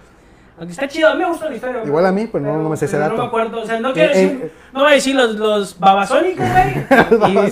Aunque 0.63 0.75
está 0.75 0.87
chido, 0.87 1.09
a 1.09 1.15
mí 1.15 1.19
me 1.25 1.29
gusta 1.29 1.49
la 1.49 1.57
historia. 1.57 1.77
güey. 1.79 1.89
Igual 1.89 2.07
a 2.07 2.13
mí, 2.13 2.29
pero 2.31 2.45
no- 2.45 2.63
no 2.63 2.69
me 2.69 2.77
sé 2.77 2.85
ese 2.85 2.93
pero 2.97 3.03
dato. 3.05 3.17
No 3.17 3.23
me 3.23 3.29
acuerdo, 3.29 3.63
o 3.63 3.67
sea, 3.67 3.81
no 3.81 3.93
quiero 3.93 4.13
Eh, 4.13 4.17
decir, 4.17 4.41
eh. 4.45 4.53
no 4.73 4.81
voy 4.83 4.93
a 4.93 4.95
decir 4.95 5.17
los, 5.17 5.35
los 5.35 5.79
babasónicos, 5.81 6.47
güey. 6.49 6.69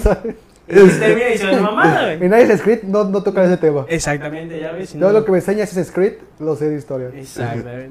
y, 0.68 0.76
y 0.78 0.88
termina 1.00 1.26
diciendo 1.26 1.60
mamada, 1.62 2.14
Y 2.14 2.18
güey. 2.18 2.28
nadie 2.30 2.52
es 2.52 2.62
Creed, 2.62 2.84
no, 2.84 3.02
no 3.02 3.20
toca 3.24 3.42
ese 3.42 3.56
tema. 3.56 3.84
Exactamente, 3.88 4.60
ya 4.60 4.70
ves. 4.70 4.92
Todo 4.92 5.00
no- 5.12 5.18
lo 5.18 5.24
que 5.24 5.32
me 5.32 5.38
enseñas 5.38 5.76
es 5.76 5.90
Creed, 5.90 6.18
lo 6.38 6.54
sé 6.54 6.70
de 6.70 6.76
historia. 6.78 7.08
Exactamente. 7.12 7.90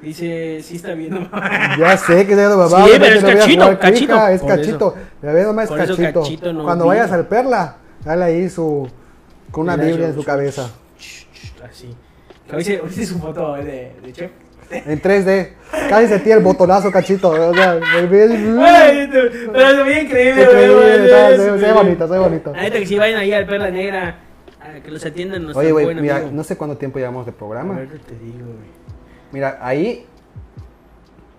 Dice, 0.00 0.60
sí 0.62 0.76
está 0.76 0.94
viendo 0.94 1.20
mamá. 1.22 1.76
Ya 1.76 1.96
sé 1.96 2.24
que 2.24 2.32
es 2.34 2.38
de 2.38 2.48
mamá. 2.48 2.84
Sí, 2.86 2.92
pero 3.00 3.16
es 3.16 3.24
cachito, 3.24 3.62
jugar 3.64 3.78
cachito. 3.80 4.28
Es 4.28 4.42
cachito. 4.42 4.94
La 5.22 5.32
verdad 5.32 5.48
nomás 5.48 5.70
es 5.72 5.90
eso 5.90 5.96
cachito. 5.96 6.52
no 6.52 6.62
Cuando 6.62 6.86
vayas 6.86 7.10
al 7.10 7.26
Perla, 7.26 7.76
dale 8.04 8.24
ahí 8.24 8.48
su. 8.48 8.88
con 9.50 9.64
una 9.64 9.74
Biblia 9.76 10.06
en 10.06 10.14
su 10.14 10.22
cabeza. 10.22 10.70
Así. 11.68 11.92
Hoy 12.52 12.60
hice 12.60 13.06
su 13.06 13.18
foto 13.18 13.50
güey, 13.50 13.64
de, 13.64 13.92
de 14.04 14.12
Chef. 14.12 14.30
En 14.86 15.00
3D. 15.02 15.48
Casi 15.88 16.06
sentí 16.06 16.30
el 16.30 16.40
botonazo, 16.40 16.90
cachito. 16.90 17.30
O 17.30 17.54
sea, 17.54 17.78
me 17.94 18.06
vi- 18.06 18.58
Ay, 18.60 19.08
Pero 19.10 19.70
se 19.70 19.82
ve 19.82 20.02
increíble, 20.02 20.44
güey, 20.46 20.56
se 20.56 21.50
ve- 21.66 21.72
bonito, 21.72 22.06
se 22.06 22.12
ve 22.12 22.18
bonito. 22.18 22.52
Neta 22.52 22.78
que 22.78 22.86
si 22.86 22.98
vayan 22.98 23.18
ahí 23.20 23.32
al 23.32 23.46
Perla 23.46 23.70
Negra, 23.70 24.18
a 24.60 24.80
que 24.80 24.90
los 24.90 25.04
atiendan 25.04 25.42
nuestro 25.42 25.60
Oye, 25.60 25.72
güey, 25.72 25.94
mira, 25.96 26.16
amigo. 26.16 26.30
no 26.32 26.44
sé 26.44 26.56
cuánto 26.56 26.76
tiempo 26.76 26.98
llevamos 26.98 27.26
de 27.26 27.32
A 27.32 27.34
programa. 27.34 27.74
ver, 27.74 27.88
te 28.00 28.14
digo, 28.18 28.46
güey. 28.46 28.82
Mira, 29.32 29.58
ahí 29.62 30.06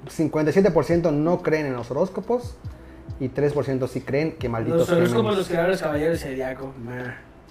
57% 0.09 1.11
no 1.11 1.41
creen 1.41 1.67
en 1.67 1.73
los 1.73 1.89
horóscopos 1.91 2.57
y 3.19 3.29
3% 3.29 3.87
sí 3.87 4.01
creen 4.01 4.33
que 4.33 4.49
malditos 4.49 4.79
Los 4.81 4.89
horóscopos 4.89 5.37
los 5.37 5.47
creadores 5.47 5.81
caballeros 5.81 6.19
zodiaco. 6.21 6.73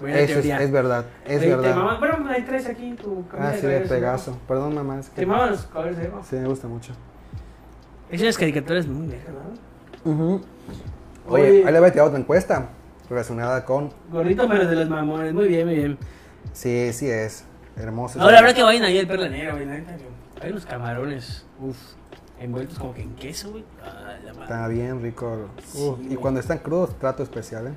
Buena 0.03 0.17
Eso 0.19 0.25
es, 0.25 0.33
teoría. 0.33 0.61
es 0.61 0.69
verdad, 0.71 1.05
es 1.25 1.39
te 1.39 1.47
verdad. 1.55 1.97
Bueno, 1.97 2.27
hay 2.29 2.41
tres 2.41 2.67
aquí 2.67 2.89
en 2.89 2.97
tu 2.97 3.25
camisa 3.29 3.47
Ah, 3.47 3.51
de 3.53 3.61
sí, 3.61 3.67
de 3.67 3.79
Pegaso. 3.81 4.37
Perdón, 4.49 4.75
mamá. 4.75 4.99
Es 4.99 5.07
que... 5.07 5.15
Te 5.21 5.25
maman 5.25 5.51
los 5.51 5.61
caballeros 5.61 5.95
zodiaco. 5.97 6.23
Sí, 6.29 6.35
me 6.35 6.47
gusta 6.49 6.67
mucho. 6.67 6.91
Es 8.11 8.21
unas 8.21 8.37
caricaturas 8.37 8.85
muy 8.85 9.07
viejas, 9.07 9.29
¿no? 10.03 10.41
Oye, 11.29 11.49
Oye. 11.51 11.65
ahí 11.65 11.71
le 11.71 11.79
voy 11.79 11.87
a 11.87 11.91
tirar 11.93 12.07
otra 12.07 12.19
encuesta 12.19 12.67
relacionada 13.09 13.63
con. 13.63 13.93
Gordito, 14.11 14.45
pero 14.49 14.67
de 14.67 14.75
los 14.75 14.89
mamones. 14.89 15.33
Muy 15.33 15.47
bien, 15.47 15.65
muy 15.67 15.75
bien. 15.75 15.97
Sí, 16.51 16.91
sí 16.91 17.09
es. 17.09 17.45
Hermoso. 17.77 18.21
Ahora 18.21 18.39
habrá 18.39 18.53
que 18.53 18.61
vayan 18.61 18.83
ahí 18.83 18.99
al 18.99 19.07
Perla 19.07 19.29
Negra, 19.29 19.53
güey. 19.53 19.65
Hay 20.41 20.51
unos 20.51 20.65
camarones, 20.65 21.45
uff, 21.61 21.77
envueltos 22.41 22.77
como 22.77 22.93
que 22.93 23.03
en 23.03 23.15
queso, 23.15 23.51
güey. 23.51 23.63
Ah. 23.81 24.15
Está 24.43 24.67
bien 24.67 25.01
rico. 25.01 25.47
Sí, 25.65 25.77
Uf, 25.81 25.99
y 26.01 26.05
güey. 26.07 26.17
cuando 26.17 26.41
están 26.41 26.57
crudos, 26.57 26.99
trato 26.99 27.23
especial, 27.23 27.67
¿eh? 27.67 27.73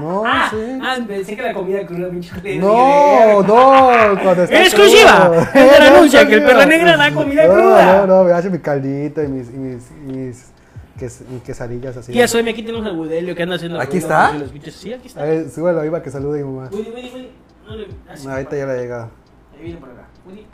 No, 0.00 0.22
Ah, 0.26 0.48
sí. 0.50 0.56
ah, 0.82 0.96
pensé 1.06 1.36
que 1.36 1.42
la 1.42 1.52
comida 1.52 1.86
cruda, 1.86 2.08
pinche. 2.10 2.58
No, 2.58 3.42
no, 3.42 4.20
cuando 4.22 4.42
está 4.44 4.62
¡Exclusiva! 4.62 5.46
Es 5.54 5.76
el 5.78 5.82
anuncio, 5.94 6.20
que 6.28 6.34
el. 6.34 6.44
Perla 6.44 6.66
Negra 6.66 6.96
da 6.96 7.12
comida 7.12 7.46
no, 7.46 7.52
cruda. 7.54 7.96
No, 7.98 8.06
no, 8.18 8.24
me 8.24 8.32
hace 8.32 8.50
mi 8.50 8.58
caldito 8.58 9.22
y 9.22 9.28
mis, 9.28 9.48
y 9.50 9.52
mis, 9.58 9.90
y 9.90 10.12
mis, 10.12 10.52
ques- 10.98 11.24
mis 11.28 11.42
quesadillas 11.42 11.96
así. 11.96 12.12
Ya 12.12 12.26
soy, 12.28 12.48
aquí 12.48 12.62
tenemos 12.62 12.86
al 12.86 12.96
Budelio 12.96 13.34
que 13.34 13.42
anda 13.42 13.56
haciendo. 13.56 13.80
¿Aquí 13.80 13.92
ruido 14.00 14.06
está? 14.06 14.32
los 14.32 14.52
bichos. 14.52 14.74
Sí, 14.74 14.92
aquí 14.92 15.04
A 15.04 15.08
está. 15.08 15.22
ver, 15.24 15.50
súbelo 15.50 15.80
ahí 15.80 15.90
para 15.90 16.02
que 16.02 16.10
salude 16.10 16.40
a 16.40 16.44
mi 16.44 16.52
mamá. 16.52 16.68
Woody, 16.72 16.90
Woody, 16.90 17.10
Woody. 17.10 17.28
No, 17.66 18.24
no, 18.24 18.30
ahorita 18.32 18.56
ya 18.56 18.66
le 18.66 18.72
ha 18.72 18.76
llegado. 18.76 19.10
Ahí 19.56 19.62
viene 19.64 19.78
por 19.80 19.90
acá. 19.90 20.06
Woody. 20.26 20.46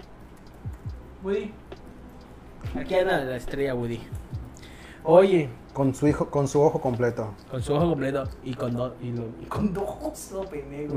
Woody. 1.23 1.53
Aquí 2.81 2.95
anda 2.95 3.19
la 3.25 3.37
estrella 3.37 3.75
Woody. 3.75 4.01
Oye, 5.05 5.49
Con 5.79 5.95
su 5.95 6.09
hijo, 6.09 6.29
con 6.29 6.49
su 6.49 6.61
ojo 6.61 6.81
completo. 6.81 7.35
con 7.49 7.63
su 7.63 7.73
ojo 7.73 7.91
completo 7.91 8.25
y 8.43 8.53
con 8.55 8.75
dos. 8.75 8.95
Y, 9.01 9.13
lo- 9.13 9.29
y 9.41 9.47
con 9.47 9.73
dos 9.73 9.85
ojos, 9.85 10.31
no 10.33 10.41
pendejo. 10.43 10.93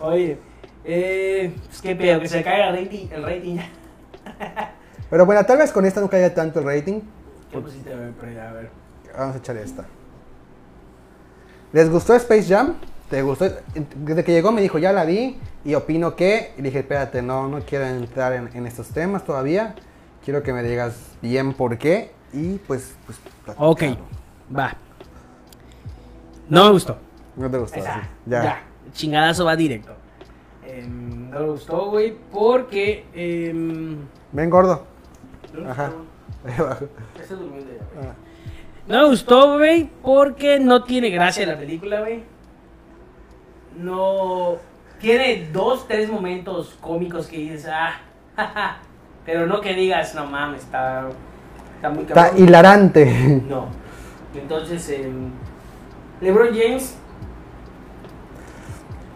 Oye, 0.00 0.36
eh, 0.84 1.54
pues 1.66 1.80
qué 1.80 1.94
pedo, 1.94 2.18
que 2.18 2.26
se 2.28 2.42
caiga 2.42 2.70
el 2.70 2.84
rating. 2.84 3.06
El 3.12 3.22
rating 3.22 3.54
ya. 3.54 3.70
Pero 5.10 5.26
bueno, 5.26 5.46
tal 5.46 5.58
vez 5.58 5.70
con 5.70 5.86
esta 5.86 6.00
no 6.00 6.10
caiga 6.10 6.34
tanto 6.34 6.58
el 6.58 6.64
rating. 6.64 7.02
¿Qué 7.52 7.58
pusiste 7.60 7.92
a 7.92 7.96
ver, 7.96 8.10
por 8.14 8.28
ahí? 8.28 8.36
A 8.36 8.52
ver. 8.52 8.70
Vamos 9.16 9.36
a 9.36 9.38
echar 9.38 9.56
esta. 9.58 9.84
¿Les 11.72 11.88
gustó 11.88 12.14
Space 12.16 12.48
Jam? 12.52 12.74
¿Te 13.08 13.22
gustó? 13.22 13.46
Desde 13.94 14.24
que 14.24 14.32
llegó 14.32 14.50
me 14.50 14.60
dijo, 14.60 14.78
ya 14.78 14.92
la 14.92 15.04
vi 15.04 15.38
y 15.64 15.74
opino 15.76 16.16
que... 16.16 16.52
Y 16.58 16.62
dije, 16.62 16.80
espérate, 16.80 17.22
no, 17.22 17.46
no 17.46 17.60
quiero 17.60 17.84
entrar 17.86 18.32
en, 18.32 18.50
en 18.54 18.66
estos 18.66 18.88
temas 18.88 19.24
todavía. 19.24 19.76
Quiero 20.24 20.42
que 20.42 20.52
me 20.52 20.64
digas 20.64 20.96
bien 21.22 21.54
por 21.54 21.78
qué. 21.78 22.15
Y 22.32 22.58
pues... 22.58 22.96
pues 23.06 23.18
Ok, 23.56 23.82
va. 24.56 24.76
No 26.48 26.64
me 26.64 26.70
gustó. 26.70 26.98
No 27.36 27.50
te 27.50 27.58
gustó. 27.58 27.78
Esa, 27.78 27.94
sí. 28.02 28.08
ya. 28.26 28.42
Ya. 28.42 28.62
Chingadazo 28.92 29.44
va 29.44 29.56
directo. 29.56 29.94
Em, 30.64 31.30
no 31.30 31.40
me 31.40 31.46
gustó, 31.46 31.90
güey, 31.90 32.16
porque. 32.32 33.04
em, 33.14 33.98
Ven, 34.32 34.50
gordo. 34.50 34.84
Ajá. 35.68 35.92
Ahí 36.44 36.54
abajo. 36.58 36.86
durmiendo 37.28 37.72
ya, 37.72 37.84
güey. 37.94 38.08
Ah. 38.08 38.14
No 38.86 39.02
me 39.02 39.08
gustó, 39.08 39.56
güey, 39.56 39.90
porque 40.02 40.60
no 40.60 40.84
tiene 40.84 41.10
gracia 41.10 41.46
la 41.46 41.58
película, 41.58 42.00
güey. 42.00 42.22
No. 43.76 44.56
Tiene 45.00 45.48
dos, 45.52 45.86
tres 45.88 46.08
momentos 46.08 46.76
cómicos 46.80 47.26
que 47.26 47.38
dices, 47.38 47.66
ah, 47.68 48.00
jaja. 48.36 48.78
Pero 49.24 49.46
no 49.46 49.60
que 49.60 49.74
digas, 49.74 50.14
no 50.14 50.26
mames, 50.26 50.62
está. 50.62 51.08
Está 51.76 51.90
muy 51.90 52.02
Está 52.02 52.14
cabrón. 52.14 52.42
hilarante. 52.44 53.42
No. 53.48 53.66
Entonces, 54.34 54.88
em, 54.90 55.30
LeBron 56.20 56.48
James. 56.48 56.94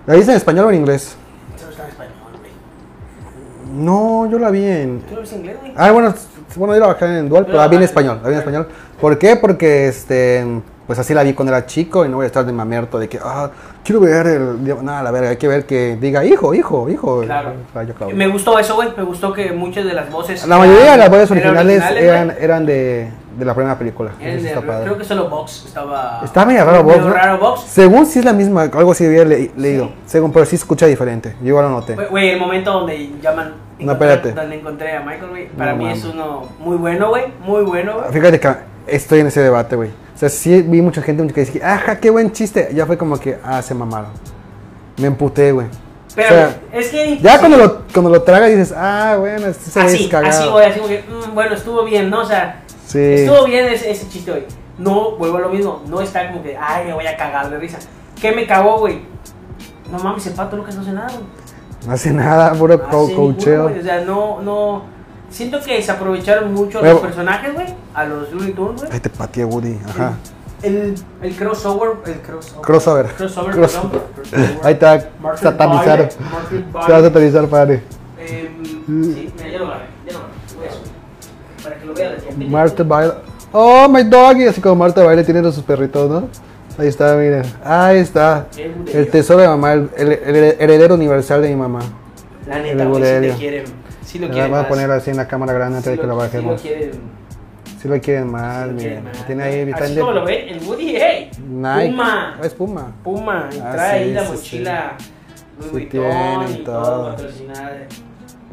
¿La 0.07 0.15
viste 0.15 0.31
en 0.31 0.37
español 0.37 0.67
o 0.67 0.71
en 0.71 0.77
inglés? 0.77 1.17
Eso 1.57 1.71
está 1.71 1.85
en 1.85 1.91
español, 1.91 2.15
güey. 2.39 3.85
No, 3.85 4.29
yo 4.31 4.39
la 4.39 4.51
vi 4.51 4.65
en... 4.65 5.01
¿Tú 5.03 5.15
lo 5.15 5.21
ves 5.21 5.33
en 5.33 5.39
inglés, 5.41 5.57
güey? 5.61 5.73
Ah, 5.77 5.93
bueno, 5.93 6.15
bueno, 6.57 6.75
yo 6.75 6.81
la 6.81 6.87
bajé 6.89 7.19
en 7.19 7.29
dual, 7.29 7.47
pero 7.47 7.59
la 7.59 7.69
vi 7.69 7.77
en 7.77 7.83
español, 7.83 8.21
la 8.23 8.29
vi 8.29 8.35
en 8.35 8.41
español. 8.41 8.69
¿Por 9.01 9.19
qué? 9.19 9.37
Porque, 9.37 9.89
este, 9.89 10.45
pues 10.91 10.99
así 10.99 11.15
la 11.15 11.23
vi 11.23 11.35
cuando 11.35 11.53
era 11.55 11.67
chico 11.67 12.05
y 12.05 12.09
no 12.09 12.17
voy 12.17 12.25
a 12.25 12.27
estar 12.27 12.45
de 12.45 12.53
mamerto 12.53 12.99
de 12.99 13.09
que, 13.09 13.21
ah, 13.23 13.49
quiero 13.85 14.01
ver 14.01 14.27
el... 14.27 14.85
Nada, 14.85 15.05
la 15.05 15.13
verga, 15.13 15.29
hay 15.31 15.37
que 15.37 15.47
ver 15.47 15.65
que 15.65 15.97
diga, 16.01 16.25
hijo, 16.25 16.53
hijo, 16.53 16.89
hijo. 16.89 17.21
Claro. 17.21 17.53
Rayo 17.73 17.95
Claudio. 17.95 18.17
Me 18.17 18.27
gustó 18.27 18.59
eso, 18.59 18.75
güey. 18.75 18.89
Me 18.97 19.05
gustó 19.05 19.33
que 19.33 19.53
muchas 19.53 19.85
de 19.85 19.93
las 19.95 20.11
voces. 20.11 20.45
La 20.49 20.59
mayoría 20.59 20.91
de 20.91 20.97
las 20.97 21.09
voces 21.09 21.31
eran 21.31 21.57
originales 21.57 21.97
eran, 21.97 22.35
eran 22.41 22.67
de, 22.67 23.09
de 23.39 23.45
la 23.45 23.55
primera 23.55 23.79
película. 23.79 24.11
De- 24.19 24.53
creo 24.83 24.99
que 24.99 25.05
solo 25.05 25.29
Vox 25.29 25.67
estaba. 25.69 26.23
Está 26.25 26.45
medio 26.45 26.65
raro 26.65 27.39
Vox. 27.39 27.61
Según 27.69 28.05
sí 28.05 28.19
es 28.19 28.25
la 28.25 28.33
misma, 28.33 28.63
algo 28.63 28.91
así 28.91 29.07
había 29.07 29.25
le- 29.25 29.53
leído. 29.57 29.93
Según, 30.07 30.33
pero 30.33 30.45
sí 30.45 30.57
escucha 30.57 30.87
diferente. 30.87 31.37
Yo 31.41 31.51
igual 31.51 31.67
lo 31.67 31.71
noté. 31.71 31.95
Güey, 31.95 32.31
el 32.31 32.41
momento 32.41 32.73
donde 32.73 33.13
llaman. 33.23 33.70
No, 33.87 33.93
espérate. 33.93 34.33
Donde 34.33 34.57
encontré 34.57 34.97
a 34.97 35.01
Michael, 35.01 35.31
güey. 35.31 35.49
Para 35.49 35.73
No 35.73 35.79
mí 35.79 35.91
es 35.91 36.05
uno 36.05 36.49
muy 36.59 36.77
bueno, 36.77 37.09
güey. 37.09 37.25
Muy 37.45 37.63
bueno, 37.63 37.95
güey. 37.99 38.13
Fíjate 38.13 38.41
que 38.41 38.55
estoy 38.87 39.21
en 39.21 39.27
ese 39.29 39.41
debate, 39.41 39.77
güey. 39.77 39.91
O 39.91 40.19
sea, 40.21 40.29
sí 40.29 40.63
vi 40.63 40.83
mucha 40.83 41.01
gente 41.03 41.27
que 41.33 41.41
decía, 41.41 41.75
ajá, 41.75 41.99
qué 41.99 42.11
buen 42.11 42.33
chiste. 42.33 42.69
Ya 42.75 42.87
fue 42.87 42.99
como 42.99 43.19
que, 43.19 43.39
ah, 43.45 43.63
se 43.63 43.75
mamaron. 43.75 44.11
Me 44.99 45.07
emputé, 45.07 45.53
güey. 45.53 45.67
Pero 46.15 46.29
o 46.29 46.33
sea, 46.33 46.57
es 46.73 46.89
que. 46.89 47.19
Ya 47.19 47.39
cuando 47.39 47.57
lo, 47.57 47.83
cuando 47.93 48.11
lo 48.11 48.23
tragas 48.23 48.51
dices, 48.51 48.75
ah, 48.77 49.17
bueno, 49.19 49.47
este 49.47 49.71
se 49.71 49.79
ve 49.81 49.87
Así, 49.87 50.09
cagado. 50.09 50.39
así, 50.41 50.49
güey. 50.51 50.67
Así, 50.67 50.79
como 50.81 50.89
que, 50.89 51.05
mm, 51.09 51.35
bueno, 51.35 51.55
estuvo 51.55 51.85
bien, 51.85 52.11
¿no? 52.11 52.21
O 52.21 52.27
sea, 52.27 52.63
Sí. 52.87 52.99
estuvo 52.99 53.45
bien 53.47 53.67
ese, 53.67 53.91
ese 53.91 54.09
chiste, 54.09 54.31
güey. 54.33 54.45
No, 54.77 55.13
vuelvo 55.13 55.37
a 55.39 55.41
lo 55.43 55.49
mismo. 55.51 55.83
No 55.87 56.01
está 56.01 56.29
como 56.29 56.43
que, 56.43 56.57
ay, 56.61 56.87
me 56.87 56.93
voy 56.95 57.07
a 57.07 57.17
cagar 57.17 57.49
de 57.49 57.59
risa. 57.59 57.79
¿Qué 58.21 58.33
me 58.33 58.47
cagó, 58.47 58.79
güey? 58.81 59.01
No 59.91 59.99
mames, 59.99 60.27
el 60.27 60.35
pato 60.35 60.57
Lucas 60.57 60.75
no 60.75 60.83
hace 60.83 60.93
nada, 60.93 61.09
güey. 61.09 61.23
No 61.87 61.93
hace 61.93 62.13
nada, 62.13 62.53
puro 62.53 62.77
No 62.77 62.89
co- 62.91 63.07
ninguno, 63.09 63.35
coacheo. 63.35 63.63
güey, 63.69 63.81
O 63.81 63.83
sea, 63.83 64.05
no, 64.05 64.43
no. 64.43 64.83
Siento 65.31 65.61
que 65.61 65.81
se 65.81 65.91
aprovecharon 65.93 66.53
mucho 66.53 66.83
los 66.83 67.01
personajes, 67.01 67.55
güey. 67.55 67.67
A 67.95 68.05
los 68.05 68.33
Looney 68.33 68.53
Tunes, 68.53 68.81
güey. 68.83 68.93
Ay, 68.93 69.01
te 69.01 69.09
pateé, 69.11 69.45
Woody. 69.45 69.79
Ajá. 69.89 70.15
El, 70.63 70.95
el 71.23 71.37
crossover. 71.37 71.91
El 72.05 72.21
crossover. 72.21 72.61
Crossover. 72.63 73.07
Crossover, 73.15 73.55
crossover. 73.55 74.01
Ahí 74.63 74.73
está 74.75 75.09
Martin 75.23 75.39
Se 75.41 76.93
va 76.93 76.99
a 76.99 77.03
satanizar, 77.03 77.47
padre. 77.47 77.83
Em, 78.19 78.65
Sí, 78.65 79.33
mira, 79.37 79.49
ya 79.49 79.59
lo 79.61 79.67
agarré, 79.67 79.85
ya 80.07 80.13
lo 80.13 80.19
agarré. 80.19 80.35
Voy 80.59 80.67
a 80.67 80.73
subir. 80.73 81.63
Para 81.63 81.77
que 81.77 81.87
lo. 82.45 82.49
Marta 82.51 82.83
baila. 82.83 83.15
Oh, 83.53 83.89
my 83.89 84.03
doggy. 84.03 84.47
Así 84.47 84.61
como 84.61 84.75
Marta 84.77 85.03
baila 85.03 85.23
tiene 85.25 85.47
a 85.47 85.53
sus 85.53 85.63
perritos, 85.63 86.11
¿no? 86.11 86.29
Ahí 86.79 86.89
está, 86.89 87.15
miren. 87.17 87.43
Ahí 87.65 87.99
está. 87.99 88.47
El 88.93 89.09
tesoro 89.09 89.41
de 89.43 89.49
mamá, 89.49 89.73
el, 89.75 89.91
el- 89.97 90.13
el 90.13 90.35
heredero 90.59 90.95
universal 90.95 91.43
de 91.43 91.49
mi 91.51 91.57
mamá. 91.57 91.81
La 92.47 92.57
El 92.59 92.63
neta, 92.77 92.85
güey, 92.87 93.03
sí 93.03 93.09
budelio. 93.09 93.33
te 93.33 93.39
quieren. 93.39 93.65
Sí 94.05 94.19
lo 94.19 94.29
quieren. 94.31 94.51
voy 94.51 94.61
a 94.61 94.69
poner 94.69 94.91
así 94.91 95.11
en 95.11 95.17
la 95.19 95.29
cámara 95.29 95.53
grande 95.53 95.77
antes 95.79 95.93
Sí 95.93 95.97
de 95.97 96.01
que 96.01 96.07
lo 96.07 96.13
Sí 96.15 96.17
lo 96.17 96.23
bajemos. 96.23 96.61
quieren. 96.61 96.91
Si 97.81 97.89
lo 97.89 98.01
quieren 98.01 98.31
sí 98.65 98.69
lo 98.69 98.73
miren. 98.75 98.77
quieren 98.79 99.05
más. 99.05 99.27
Tiene 99.27 99.43
ahí 99.43 99.53
Así 99.53 99.61
en 99.91 99.95
de- 99.95 100.01
como 100.01 100.13
lo 100.13 100.25
ven, 100.25 100.49
el 100.49 100.63
Woody, 100.67 100.97
hey. 100.97 101.31
Nike. 101.49 101.87
Puma. 101.91 102.39
Es 102.43 102.55
Puma. 102.55 102.93
Puma. 103.05 103.49
Y 103.53 103.59
Ah, 103.59 103.73
trae 103.73 103.99
sí, 103.99 104.05
ahí 104.05 104.13
la 104.15 104.25
sí, 104.27 104.33
mochila. 104.33 104.93
Louis 105.59 105.71
Sí 105.71 105.71
Vuitton 105.73 106.53
y 106.53 106.65
todo. 106.65 106.83
todo 106.83 107.11
patrocinada. 107.11 107.77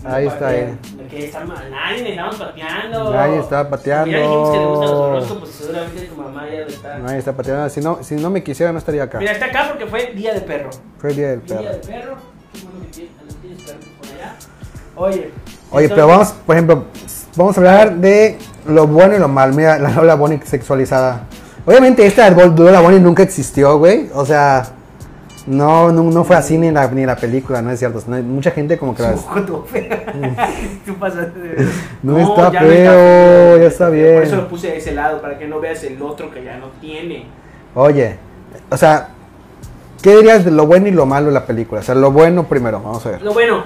Ahí 0.06 0.28
está, 0.28 0.40
para 0.40 0.52
ahí. 0.52 0.78
que- 1.00 1.08
que 1.08 1.26
está 1.26 1.44
mal. 1.46 1.72
Nadie 1.72 2.04
le 2.04 2.10
estamos 2.12 2.36
pateando. 2.36 3.14
Nadie 3.14 3.40
está 3.40 3.70
pateando. 3.70 4.12
Ya 4.12 4.18
dijimos 4.20 4.52
que 4.52 4.58
le 4.58 4.66
gustan 4.66 4.90
los 4.92 5.00
horóscopos 5.00 5.50
y 5.50 5.54
seguramente 5.54 6.02
tu 6.06 6.16
mamá 6.22 6.44
ya 6.50 6.60
lo 6.60 6.68
está. 6.68 7.00
Nadie 7.00 7.18
está 7.18 7.34
pateando. 7.34 7.70
Si 7.70 7.82
no, 7.82 8.00
si 8.04 8.16
no 8.16 8.30
me 8.30 8.44
quisiera, 8.44 8.72
no 8.72 8.78
estaría 8.78 9.04
acá. 9.04 9.18
Mira, 9.20 9.32
está 9.32 9.46
acá 9.48 9.66
porque 9.70 9.86
fue 9.88 10.12
Día 10.14 10.34
de 10.34 10.42
Perro. 10.42 10.70
Fue 11.00 11.14
día 11.14 11.30
del 11.30 11.44
Día 11.44 11.58
perro. 11.58 11.70
de 11.72 11.78
Perro. 11.80 12.16
Qué 12.54 12.60
bueno 12.64 12.80
que 12.86 12.88
tienes, 12.92 13.12
lo 13.28 13.34
tienes 13.36 13.62
perro 13.64 13.80
por 14.00 14.08
allá. 14.08 14.36
Oye. 14.96 15.32
Oye, 15.72 15.90
pero 15.90 16.08
vamos, 16.08 16.32
por 16.46 16.56
ejemplo, 16.56 16.86
vamos 17.36 17.58
a 17.58 17.60
hablar 17.60 17.96
de 17.96 18.38
lo 18.68 18.88
bueno 18.88 19.16
y 19.16 19.20
lo 19.20 19.28
malo. 19.28 19.54
Mira, 19.54 19.78
la 19.80 19.90
Lola 19.96 20.16
Bonnie 20.16 20.40
sexualizada. 20.46 21.24
Obviamente 21.66 22.06
esta 22.06 22.30
de 22.30 22.46
Lola 22.64 22.80
Bonnie 22.82 23.00
nunca 23.00 23.24
existió, 23.24 23.78
güey. 23.78 24.10
O 24.14 24.26
sea, 24.26 24.64
no, 25.48 25.92
no, 25.92 26.04
no 26.04 26.24
fue 26.24 26.36
así 26.36 26.58
ni 26.58 26.70
la, 26.72 26.88
ni 26.92 27.06
la 27.06 27.16
película, 27.16 27.62
no 27.62 27.72
es 27.72 27.80
cierto. 27.80 28.04
No, 28.08 28.18
mucha 28.22 28.52
gente 28.52 28.78
como 28.78 28.94
que 28.94 29.02
las... 29.04 29.26
Tú 30.86 30.96
pasaste 31.00 31.40
de- 31.40 31.68
No 32.04 32.18
está 32.20 32.52
ya 32.52 32.60
feo, 32.60 33.58
ya 33.58 33.66
está 33.68 33.86
Por 33.88 33.96
bien. 33.96 34.24
eso 34.24 34.36
lo 34.36 34.48
puse 34.48 34.68
de 34.68 34.78
ese 34.78 34.92
lado, 34.94 35.22
para 35.22 35.38
que 35.40 35.48
no 35.48 35.60
veas 35.60 35.84
el 35.84 36.02
otro 36.02 36.30
que 36.32 36.44
ya 36.44 36.58
no 36.58 36.68
tiene. 36.82 37.26
Oye, 37.76 38.18
o 38.70 38.78
sea, 38.78 39.10
¿qué 40.02 40.16
dirías 40.18 40.44
de 40.46 40.52
lo 40.52 40.68
bueno 40.68 40.88
y 40.88 40.92
lo 40.92 41.06
malo 41.06 41.28
de 41.28 41.34
la 41.34 41.46
película? 41.46 41.82
O 41.82 41.84
sea, 41.84 41.96
lo 41.96 42.12
bueno 42.12 42.44
primero, 42.48 42.82
vamos 42.82 43.06
a 43.06 43.12
ver. 43.12 43.22
Lo 43.22 43.34
bueno, 43.34 43.64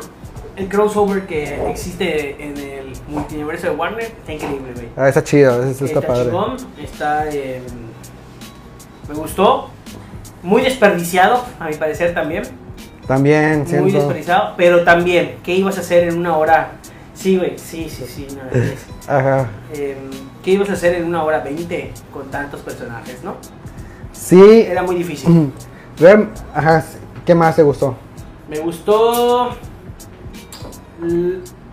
el 0.55 0.67
crossover 0.67 1.25
que 1.25 1.69
existe 1.69 2.43
en 2.43 2.57
el 2.57 2.93
multiverso 3.07 3.67
de 3.67 3.75
Warner 3.75 4.03
está 4.03 4.33
increíble, 4.33 4.73
güey. 4.75 4.87
Ah, 4.97 5.07
está 5.09 5.23
chido, 5.23 5.63
eso 5.63 5.85
está, 5.85 6.01
padre. 6.01 6.25
chingón, 6.25 6.57
está. 6.81 7.27
eh, 7.29 7.61
me 9.09 9.15
gustó. 9.15 9.69
Muy 10.43 10.61
desperdiciado, 10.63 11.43
a 11.59 11.67
mi 11.67 11.75
parecer 11.75 12.13
también. 12.13 12.43
También 13.07 13.59
Muy 13.59 13.67
siento... 13.67 13.97
desperdiciado, 13.97 14.53
pero 14.57 14.83
también, 14.83 15.35
¿qué 15.43 15.53
ibas 15.55 15.77
a 15.77 15.81
hacer 15.81 16.07
en 16.07 16.17
una 16.17 16.37
hora? 16.37 16.71
Sí, 17.13 17.37
güey, 17.37 17.57
sí, 17.57 17.87
sí, 17.89 18.05
sí. 18.07 18.27
no, 18.35 18.59
es- 18.59 18.85
Ajá. 19.07 19.49
eh, 19.73 19.97
¿Qué 20.43 20.51
ibas 20.51 20.69
a 20.69 20.73
hacer 20.73 20.95
en 20.95 21.05
una 21.05 21.23
hora 21.23 21.39
20 21.41 21.91
con 22.11 22.31
tantos 22.31 22.61
personajes, 22.61 23.23
no? 23.23 23.35
Sí. 24.11 24.61
Era 24.67 24.81
muy 24.81 24.95
difícil. 24.95 25.51
Ajá, 26.53 26.83
¿qué 27.25 27.35
más 27.35 27.55
te 27.55 27.63
gustó? 27.63 27.95
Me 28.49 28.59
gustó. 28.59 29.55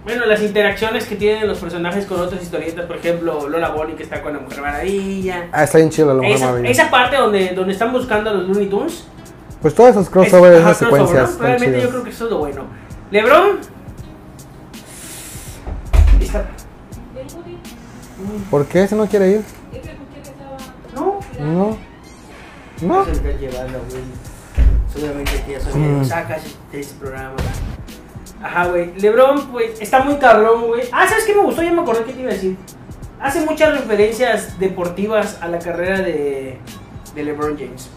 Bueno, 0.08 0.24
las 0.24 0.40
interacciones 0.40 1.04
que 1.04 1.16
tienen 1.16 1.46
los 1.46 1.58
personajes 1.58 2.06
con 2.06 2.18
otras 2.18 2.42
historietas, 2.42 2.86
por 2.86 2.96
ejemplo, 2.96 3.46
Lola 3.46 3.68
Bonnie 3.68 3.94
que 3.94 4.04
está 4.04 4.22
con 4.22 4.32
la 4.32 4.38
Mujer 4.40 4.62
Maravilla. 4.62 5.48
Ah, 5.52 5.64
está 5.64 5.76
bien 5.76 5.90
chido 5.90 6.08
la 6.08 6.14
Mujer 6.14 6.30
Esa, 6.32 6.46
Maravilla. 6.46 6.70
esa 6.70 6.90
parte 6.90 7.16
donde, 7.16 7.48
donde 7.50 7.72
están 7.74 7.92
buscando 7.92 8.30
a 8.30 8.32
los 8.32 8.48
Looney 8.48 8.70
Tunes. 8.70 9.04
Pues 9.60 9.74
todos 9.74 9.90
esos 9.90 10.04
es- 10.04 10.08
crossovers, 10.10 10.60
ajá, 10.62 10.70
esas 10.70 10.88
crossover, 10.88 11.06
secuencias 11.08 11.38
Realmente 11.38 11.82
yo 11.82 11.90
creo 11.90 12.02
que 12.04 12.08
eso 12.10 12.24
es 12.24 12.30
lo 12.30 12.38
bueno. 12.38 12.62
LeBron. 13.10 13.58
está- 16.22 16.46
¿Por 18.50 18.64
qué 18.66 18.84
ese 18.84 18.96
no 18.96 19.06
quiere 19.06 19.28
ir? 19.30 19.42
Es. 19.74 19.90
No, 20.94 21.20
No. 21.38 21.76
No. 22.80 23.04
Seguramente 24.94 25.42
que 25.46 25.52
ya 25.52 25.60
son 25.60 26.00
Mm. 26.00 26.04
sacas 26.06 26.42
de 26.72 26.80
ese 26.80 26.94
programa. 26.94 27.34
Ajá, 28.42 28.66
güey. 28.66 28.92
LeBron, 29.00 29.48
pues, 29.48 29.80
está 29.80 30.00
muy 30.04 30.16
cabrón, 30.16 30.66
güey. 30.68 30.82
Ah, 30.92 31.06
¿sabes 31.08 31.24
qué 31.24 31.34
me 31.34 31.42
gustó? 31.42 31.62
Ya 31.62 31.72
me 31.72 31.82
acordé 31.82 32.04
qué 32.04 32.12
te 32.12 32.20
iba 32.20 32.30
a 32.30 32.34
decir. 32.34 32.56
Hace 33.20 33.40
muchas 33.40 33.72
referencias 33.72 34.58
deportivas 34.60 35.38
a 35.42 35.48
la 35.48 35.58
carrera 35.58 35.98
de, 36.00 36.56
de 37.14 37.22
LeBron 37.24 37.56
James. 37.58 37.90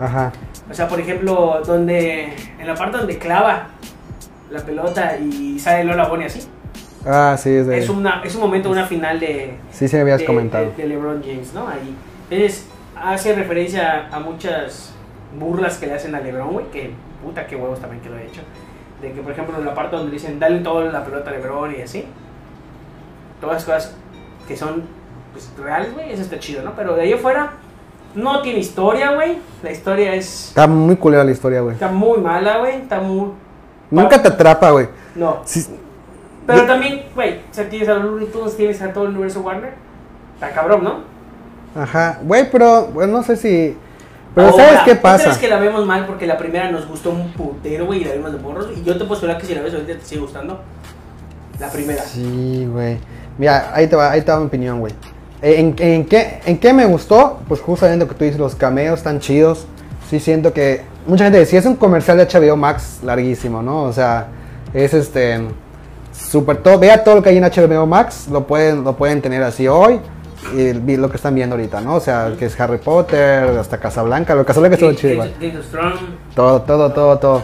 Ajá. 0.00 0.32
O 0.70 0.74
sea, 0.74 0.88
por 0.88 1.00
ejemplo, 1.00 1.60
donde 1.66 2.32
en 2.58 2.66
la 2.66 2.74
parte 2.74 2.98
donde 2.98 3.18
clava 3.18 3.68
la 4.50 4.60
pelota 4.60 5.16
y 5.18 5.58
sale 5.58 5.84
Lola 5.84 6.06
Bonnie 6.08 6.26
así. 6.26 6.48
Ah, 7.06 7.36
sí, 7.38 7.50
es 7.50 7.66
de... 7.66 7.78
Es, 7.78 7.88
una, 7.90 8.22
es 8.24 8.34
un 8.34 8.40
momento, 8.40 8.70
una 8.70 8.86
final 8.86 9.20
de, 9.20 9.54
Sí, 9.70 9.86
sí 9.88 9.96
habías 9.96 10.20
de, 10.20 10.24
comentado. 10.24 10.66
de- 10.76 10.82
de 10.82 10.88
LeBron 10.88 11.22
James, 11.22 11.52
¿no? 11.52 11.68
Ahí. 11.68 11.94
Entonces, 12.30 12.66
hace 12.96 13.34
referencia 13.34 14.08
a 14.10 14.18
muchas 14.20 14.92
burlas 15.38 15.76
que 15.78 15.86
le 15.86 15.94
hacen 15.94 16.14
a 16.14 16.20
LeBron, 16.20 16.52
güey, 16.52 16.66
que 16.70 16.90
puta, 17.22 17.46
qué 17.46 17.56
huevos 17.56 17.80
también 17.80 18.02
que 18.02 18.08
lo 18.08 18.16
he 18.18 18.26
hecho. 18.26 18.40
De 19.00 19.12
que, 19.12 19.20
por 19.20 19.32
ejemplo, 19.32 19.56
en 19.58 19.64
la 19.64 19.74
parte 19.74 19.96
donde 19.96 20.12
dicen, 20.12 20.38
dale 20.38 20.60
toda 20.60 20.84
la 20.86 21.04
pelota 21.04 21.30
a 21.30 21.32
LeBron 21.32 21.74
y 21.76 21.82
así. 21.82 22.04
Todas 23.40 23.56
las 23.56 23.64
cosas 23.64 23.96
que 24.46 24.56
son 24.56 24.82
pues, 25.32 25.50
reales, 25.56 25.94
güey, 25.94 26.12
eso 26.12 26.22
está 26.22 26.38
chido, 26.38 26.62
¿no? 26.62 26.72
Pero 26.74 26.94
de 26.96 27.02
ahí 27.02 27.12
afuera, 27.12 27.52
no 28.14 28.42
tiene 28.42 28.58
historia, 28.58 29.12
güey. 29.12 29.38
La 29.62 29.70
historia 29.70 30.14
es. 30.14 30.48
Está 30.48 30.66
muy 30.66 30.96
culera 30.96 31.22
la 31.22 31.30
historia, 31.30 31.60
güey. 31.60 31.74
Está 31.74 31.88
muy 31.88 32.18
mala, 32.18 32.58
güey. 32.58 32.76
Está 32.76 33.00
muy. 33.00 33.32
Nunca 33.90 34.20
te 34.20 34.28
atrapa, 34.28 34.70
güey. 34.70 34.88
No. 35.14 35.40
Sí, 35.44 35.66
Pero 36.46 36.66
también, 36.66 37.04
güey, 37.14 37.38
o 37.50 37.54
sea, 37.54 37.68
tienes 37.68 37.88
a 37.88 37.94
los 37.94 38.56
tienes 38.56 38.80
a 38.82 38.92
todo 38.92 39.04
el 39.04 39.10
universo 39.10 39.40
Warner. 39.40 39.74
Está 40.34 40.52
cabrón, 40.52 40.84
¿no? 40.84 41.00
Ajá. 41.80 42.18
Güey, 42.22 42.50
pero, 42.50 42.86
bueno, 42.86 43.18
no 43.18 43.22
sé 43.22 43.36
si... 43.36 43.76
Pero 44.34 44.48
Ahora, 44.48 44.64
¿sabes 44.64 44.80
qué 44.84 44.94
¿tú 44.94 45.02
pasa? 45.02 45.24
crees 45.24 45.38
que 45.38 45.48
la 45.48 45.58
vemos 45.58 45.84
mal 45.86 46.06
porque 46.06 46.26
la 46.26 46.38
primera 46.38 46.70
nos 46.70 46.86
gustó 46.86 47.10
un 47.10 47.32
putero, 47.32 47.86
güey, 47.86 48.02
y 48.02 48.04
la 48.04 48.12
vimos 48.14 48.32
de 48.32 48.38
morros? 48.38 48.68
Y 48.76 48.82
yo 48.84 48.92
te 48.92 49.00
puedo 49.04 49.14
asegurar 49.14 49.40
que 49.40 49.46
si 49.46 49.54
la 49.54 49.62
ves 49.62 49.74
ahorita 49.74 49.94
te 49.94 50.04
sigue 50.04 50.20
gustando. 50.20 50.60
La 51.58 51.68
primera. 51.70 52.02
Sí, 52.04 52.68
güey. 52.70 52.98
Mira, 53.36 53.70
ahí 53.74 53.86
te 53.88 53.96
va, 53.96 54.12
ahí 54.12 54.22
te 54.22 54.30
va 54.30 54.38
mi 54.38 54.46
opinión, 54.46 54.78
güey. 54.80 54.94
¿En, 55.42 55.74
en 55.78 56.04
qué, 56.06 56.40
¿En 56.46 56.58
qué 56.58 56.72
me 56.72 56.84
gustó? 56.86 57.40
Pues 57.48 57.60
justamente 57.60 58.04
lo 58.04 58.08
que 58.08 58.14
tú 58.16 58.24
dices, 58.24 58.38
los 58.38 58.54
cameos 58.54 58.98
están 58.98 59.18
chidos. 59.20 59.66
Sí 60.08 60.20
siento 60.20 60.52
que... 60.52 60.82
Mucha 61.06 61.24
gente 61.24 61.38
decía, 61.38 61.58
es 61.58 61.66
un 61.66 61.76
comercial 61.76 62.16
de 62.18 62.26
HBO 62.26 62.56
Max 62.56 62.98
larguísimo, 63.02 63.62
¿no? 63.62 63.82
O 63.84 63.92
sea, 63.92 64.28
es 64.74 64.94
este... 64.94 65.40
Super 66.12 66.56
todo, 66.58 66.78
vea 66.78 67.04
todo 67.04 67.16
lo 67.16 67.22
que 67.22 67.28
hay 67.28 67.36
en 67.36 67.44
HBO 67.44 67.86
Max, 67.86 68.26
lo 68.30 68.46
pueden, 68.46 68.82
lo 68.82 68.96
pueden 68.96 69.22
tener 69.22 69.42
así 69.42 69.68
hoy. 69.68 70.00
Y 70.56 70.96
lo 70.96 71.10
que 71.10 71.16
están 71.16 71.34
viendo 71.34 71.56
ahorita, 71.56 71.80
¿no? 71.80 71.96
O 71.96 72.00
sea, 72.00 72.32
que 72.38 72.46
es 72.46 72.60
Harry 72.60 72.78
Potter, 72.78 73.44
hasta 73.58 73.78
Casablanca. 73.78 74.34
Lo 74.34 74.40
de 74.40 74.46
Casablanca 74.46 74.74
estuvo 74.74 74.92
chido. 74.92 75.24
Todo, 76.34 76.62
todo, 76.62 76.92
todo, 76.92 77.18
todo. 77.18 77.42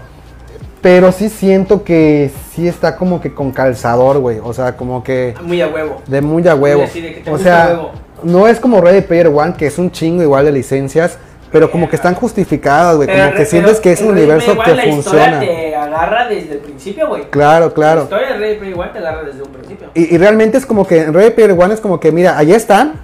Pero 0.81 1.13
sí 1.13 1.29
siento 1.31 1.83
que 1.83 2.31
sí 2.53 2.69
está 2.69 2.97
como 2.97 3.21
que 3.21 3.33
con 3.33 3.53
calzador, 3.53 4.19
güey. 4.19 4.39
O 4.43 4.53
sea, 4.53 4.77
como 4.77 5.03
que 5.03 5.35
Muy 5.43 5.61
a 5.63 5.69
huevo. 5.69 6.03
de 6.07 6.21
muy 6.21 6.47
a 6.47 6.55
huevo. 6.55 6.81
Muy 6.83 6.89
así 6.91 7.01
de 7.01 7.15
que 7.15 7.21
te 7.23 7.31
O 7.31 7.35
gusta 7.35 7.45
sea, 7.67 7.69
huevo. 7.71 7.91
no 8.23 8.47
es 8.49 8.61
como 8.61 8.81
Ready 8.81 9.01
Player 9.01 9.29
One, 9.29 9.55
que 9.55 9.67
es 9.67 9.79
un 9.79 9.91
chingo 9.91 10.23
igual 10.23 10.45
de 10.45 10.53
licencias, 10.53 11.17
pero 11.55 11.71
como 11.71 11.89
que 11.89 11.95
están 11.95 12.17
justificadas, 12.17 12.97
güey. 12.97 13.07
Como 13.07 13.31
que 13.31 13.37
pero 13.37 13.49
sientes 13.49 13.79
que 13.79 13.93
es 13.93 14.01
un 14.01 14.09
universo 14.09 14.57
Player 14.57 14.65
que 14.65 14.87
La 14.87 14.93
funciona. 14.93 15.39
te 15.39 15.77
agarra 15.77 16.27
desde 16.27 16.55
el 16.55 16.59
principio, 16.59 17.07
güey. 17.07 17.31
Claro, 17.31 17.67
La 17.67 17.73
claro. 17.73 18.03
historia 18.03 18.33
de 18.33 18.39
Ready 18.39 18.59
Player 18.59 18.77
One 18.77 18.91
te 18.93 18.99
agarra 18.99 19.23
desde 19.23 19.41
un 19.41 19.53
principio. 19.53 19.89
Y, 19.95 20.17
y 20.17 20.19
realmente 20.19 20.59
es 20.59 20.67
como 20.67 20.85
que 20.85 21.03
en 21.03 21.15
Ready 21.15 21.31
Player 21.31 21.53
One 21.53 21.73
es 21.73 21.81
como 21.81 22.01
que, 22.01 22.11
mira, 22.11 22.37
allí 22.37 22.53
están, 22.53 22.95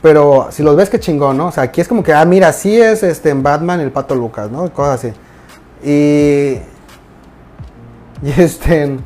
pero 0.00 0.46
si 0.52 0.62
los 0.62 0.76
ves, 0.76 0.90
que 0.90 1.00
chingón, 1.00 1.36
¿no? 1.36 1.48
O 1.48 1.50
sea, 1.50 1.64
aquí 1.64 1.80
es 1.80 1.88
como 1.88 2.04
que, 2.04 2.12
ah, 2.12 2.24
mira, 2.24 2.46
así 2.46 2.80
es 2.80 3.02
este, 3.02 3.30
en 3.30 3.42
Batman 3.42 3.80
el 3.80 3.90
pato 3.90 4.14
Lucas, 4.14 4.48
¿no? 4.48 4.72
Cosas 4.72 5.04
así. 5.04 5.12
Y. 5.82 6.58
Y 8.22 8.40
este. 8.40 8.96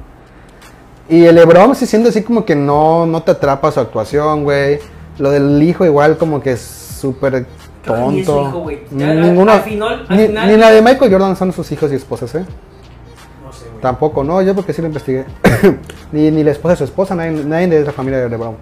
Y 1.08 1.24
el 1.24 1.34
Lebron 1.34 1.74
sí 1.74 1.86
siendo 1.86 2.10
así 2.10 2.22
como 2.22 2.44
que 2.44 2.54
no, 2.54 3.06
no 3.06 3.22
te 3.22 3.30
atrapa 3.30 3.72
su 3.72 3.80
actuación, 3.80 4.44
güey. 4.44 4.80
Lo 5.16 5.30
del 5.30 5.62
hijo 5.62 5.86
igual 5.86 6.18
como 6.18 6.42
que 6.42 6.52
es 6.52 6.60
súper 6.60 7.46
tonto. 7.86 8.64
ninguno- 8.90 9.52
al 9.52 9.62
final- 9.62 10.06
al 10.08 10.16
ni, 10.16 10.26
final- 10.26 10.48
ni 10.48 10.56
la 10.56 10.70
de 10.70 10.82
Michael 10.82 11.10
Jordan 11.12 11.36
son 11.36 11.52
sus 11.52 11.70
hijos 11.72 11.90
y 11.92 11.94
esposas, 11.94 12.34
¿eh? 12.34 12.44
No 13.44 13.52
sé, 13.52 13.66
güey. 13.70 13.80
Tampoco, 13.80 14.24
no, 14.24 14.42
yo 14.42 14.54
porque 14.54 14.72
sí 14.72 14.82
lo 14.82 14.88
investigué. 14.88 15.24
ni, 16.12 16.30
ni 16.30 16.44
la 16.44 16.50
esposa 16.50 16.72
de 16.74 16.76
su 16.78 16.84
esposa, 16.84 17.14
nadie, 17.14 17.32
nadie 17.44 17.68
de 17.68 17.80
esa 17.82 17.92
familia 17.92 18.18
de 18.20 18.28
LeBron. 18.28 18.56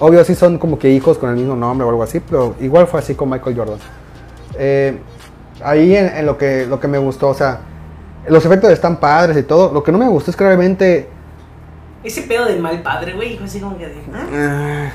Obvio, 0.00 0.24
sí 0.24 0.34
son 0.34 0.58
como 0.58 0.78
que 0.78 0.90
hijos 0.90 1.18
con 1.18 1.30
el 1.30 1.36
mismo 1.36 1.54
nombre 1.54 1.86
o 1.86 1.90
algo 1.90 2.02
así, 2.02 2.18
pero 2.20 2.54
igual 2.60 2.86
fue 2.86 2.98
así 3.00 3.14
con 3.14 3.30
Michael 3.30 3.56
Jordan. 3.56 3.78
Eh, 4.58 4.98
ahí 5.62 5.94
en, 5.96 6.06
en 6.16 6.26
lo, 6.26 6.36
que, 6.36 6.66
lo 6.66 6.80
que 6.80 6.88
me 6.88 6.98
gustó, 6.98 7.28
o 7.28 7.34
sea, 7.34 7.60
los 8.26 8.44
efectos 8.44 8.70
están 8.70 8.96
padres 8.98 9.36
y 9.36 9.42
todo. 9.44 9.72
Lo 9.72 9.82
que 9.82 9.92
no 9.92 9.98
me 9.98 10.08
gustó 10.08 10.30
es 10.30 10.36
que 10.36 10.44
realmente. 10.44 11.08
Ese 12.02 12.22
pedo 12.22 12.46
del 12.46 12.60
mal 12.60 12.82
padre, 12.82 13.12
güey, 13.14 13.34
hijo 13.34 13.44
así 13.44 13.60
como 13.60 13.78
que 13.78 13.86
de. 13.86 13.94
¿ah? 14.12 14.90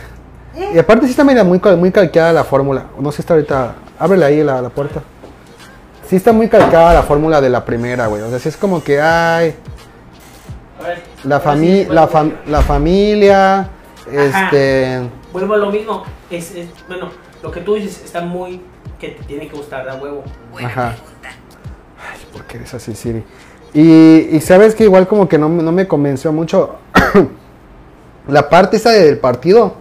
Ah, 0.58 0.72
y 0.74 0.80
aparte 0.80 1.06
sí 1.06 1.12
está 1.12 1.24
media 1.24 1.44
muy, 1.44 1.60
muy 1.78 1.92
calqueada 1.92 2.34
la 2.34 2.44
fórmula. 2.44 2.86
No 3.00 3.12
sé 3.12 3.18
si 3.18 3.22
está 3.22 3.34
ahorita. 3.36 3.76
Ábrele 4.00 4.26
ahí 4.26 4.44
la, 4.44 4.62
la 4.62 4.70
puerta. 4.70 5.02
Sí 6.08 6.16
está 6.16 6.32
muy 6.32 6.48
calcada 6.48 6.94
la 6.94 7.04
fórmula 7.04 7.42
de 7.42 7.50
la 7.50 7.66
primera, 7.66 8.08
güey. 8.08 8.22
O 8.22 8.30
sea, 8.30 8.40
sí 8.40 8.50
es 8.50 8.58
como 8.58 8.84
que, 8.84 9.02
ay. 9.02 9.56
A 10.80 10.88
ver, 10.88 11.04
La, 11.24 11.40
fami 11.40 11.68
sí, 11.68 11.88
la, 11.90 12.08
fam- 12.08 12.36
la 12.46 12.62
familia, 12.62 13.68
este... 14.12 15.02
Vuelvo 15.34 15.56
a 15.56 15.58
lo 15.58 15.72
mismo. 15.72 16.04
Es, 16.30 16.52
es- 16.56 16.70
bueno, 16.88 17.10
lo 17.44 17.52
que 17.52 17.60
tú 17.62 17.76
dices 17.76 18.02
está 18.06 18.22
muy. 18.22 18.62
que 19.00 19.10
te 19.10 19.24
tiene 19.24 19.48
que 19.50 19.56
gustar, 19.58 19.86
da 19.86 19.96
huevo. 19.96 20.24
Buena 20.52 20.68
Ajá. 20.70 20.92
pregunta. 20.96 21.30
Ay, 22.12 22.20
¿por 22.32 22.44
qué 22.46 22.58
eres 22.58 22.74
así, 22.74 22.96
Siri? 22.96 23.24
Y, 23.74 24.30
y 24.36 24.40
sabes 24.40 24.76
que 24.76 24.86
igual 24.86 25.08
como 25.08 25.28
que 25.28 25.38
no, 25.38 25.50
no 25.50 25.72
me 25.72 25.88
convenció 25.88 26.32
mucho 26.32 26.76
la 28.28 28.48
parte 28.50 28.78
esa 28.78 28.92
del 28.92 29.18
partido. 29.20 29.74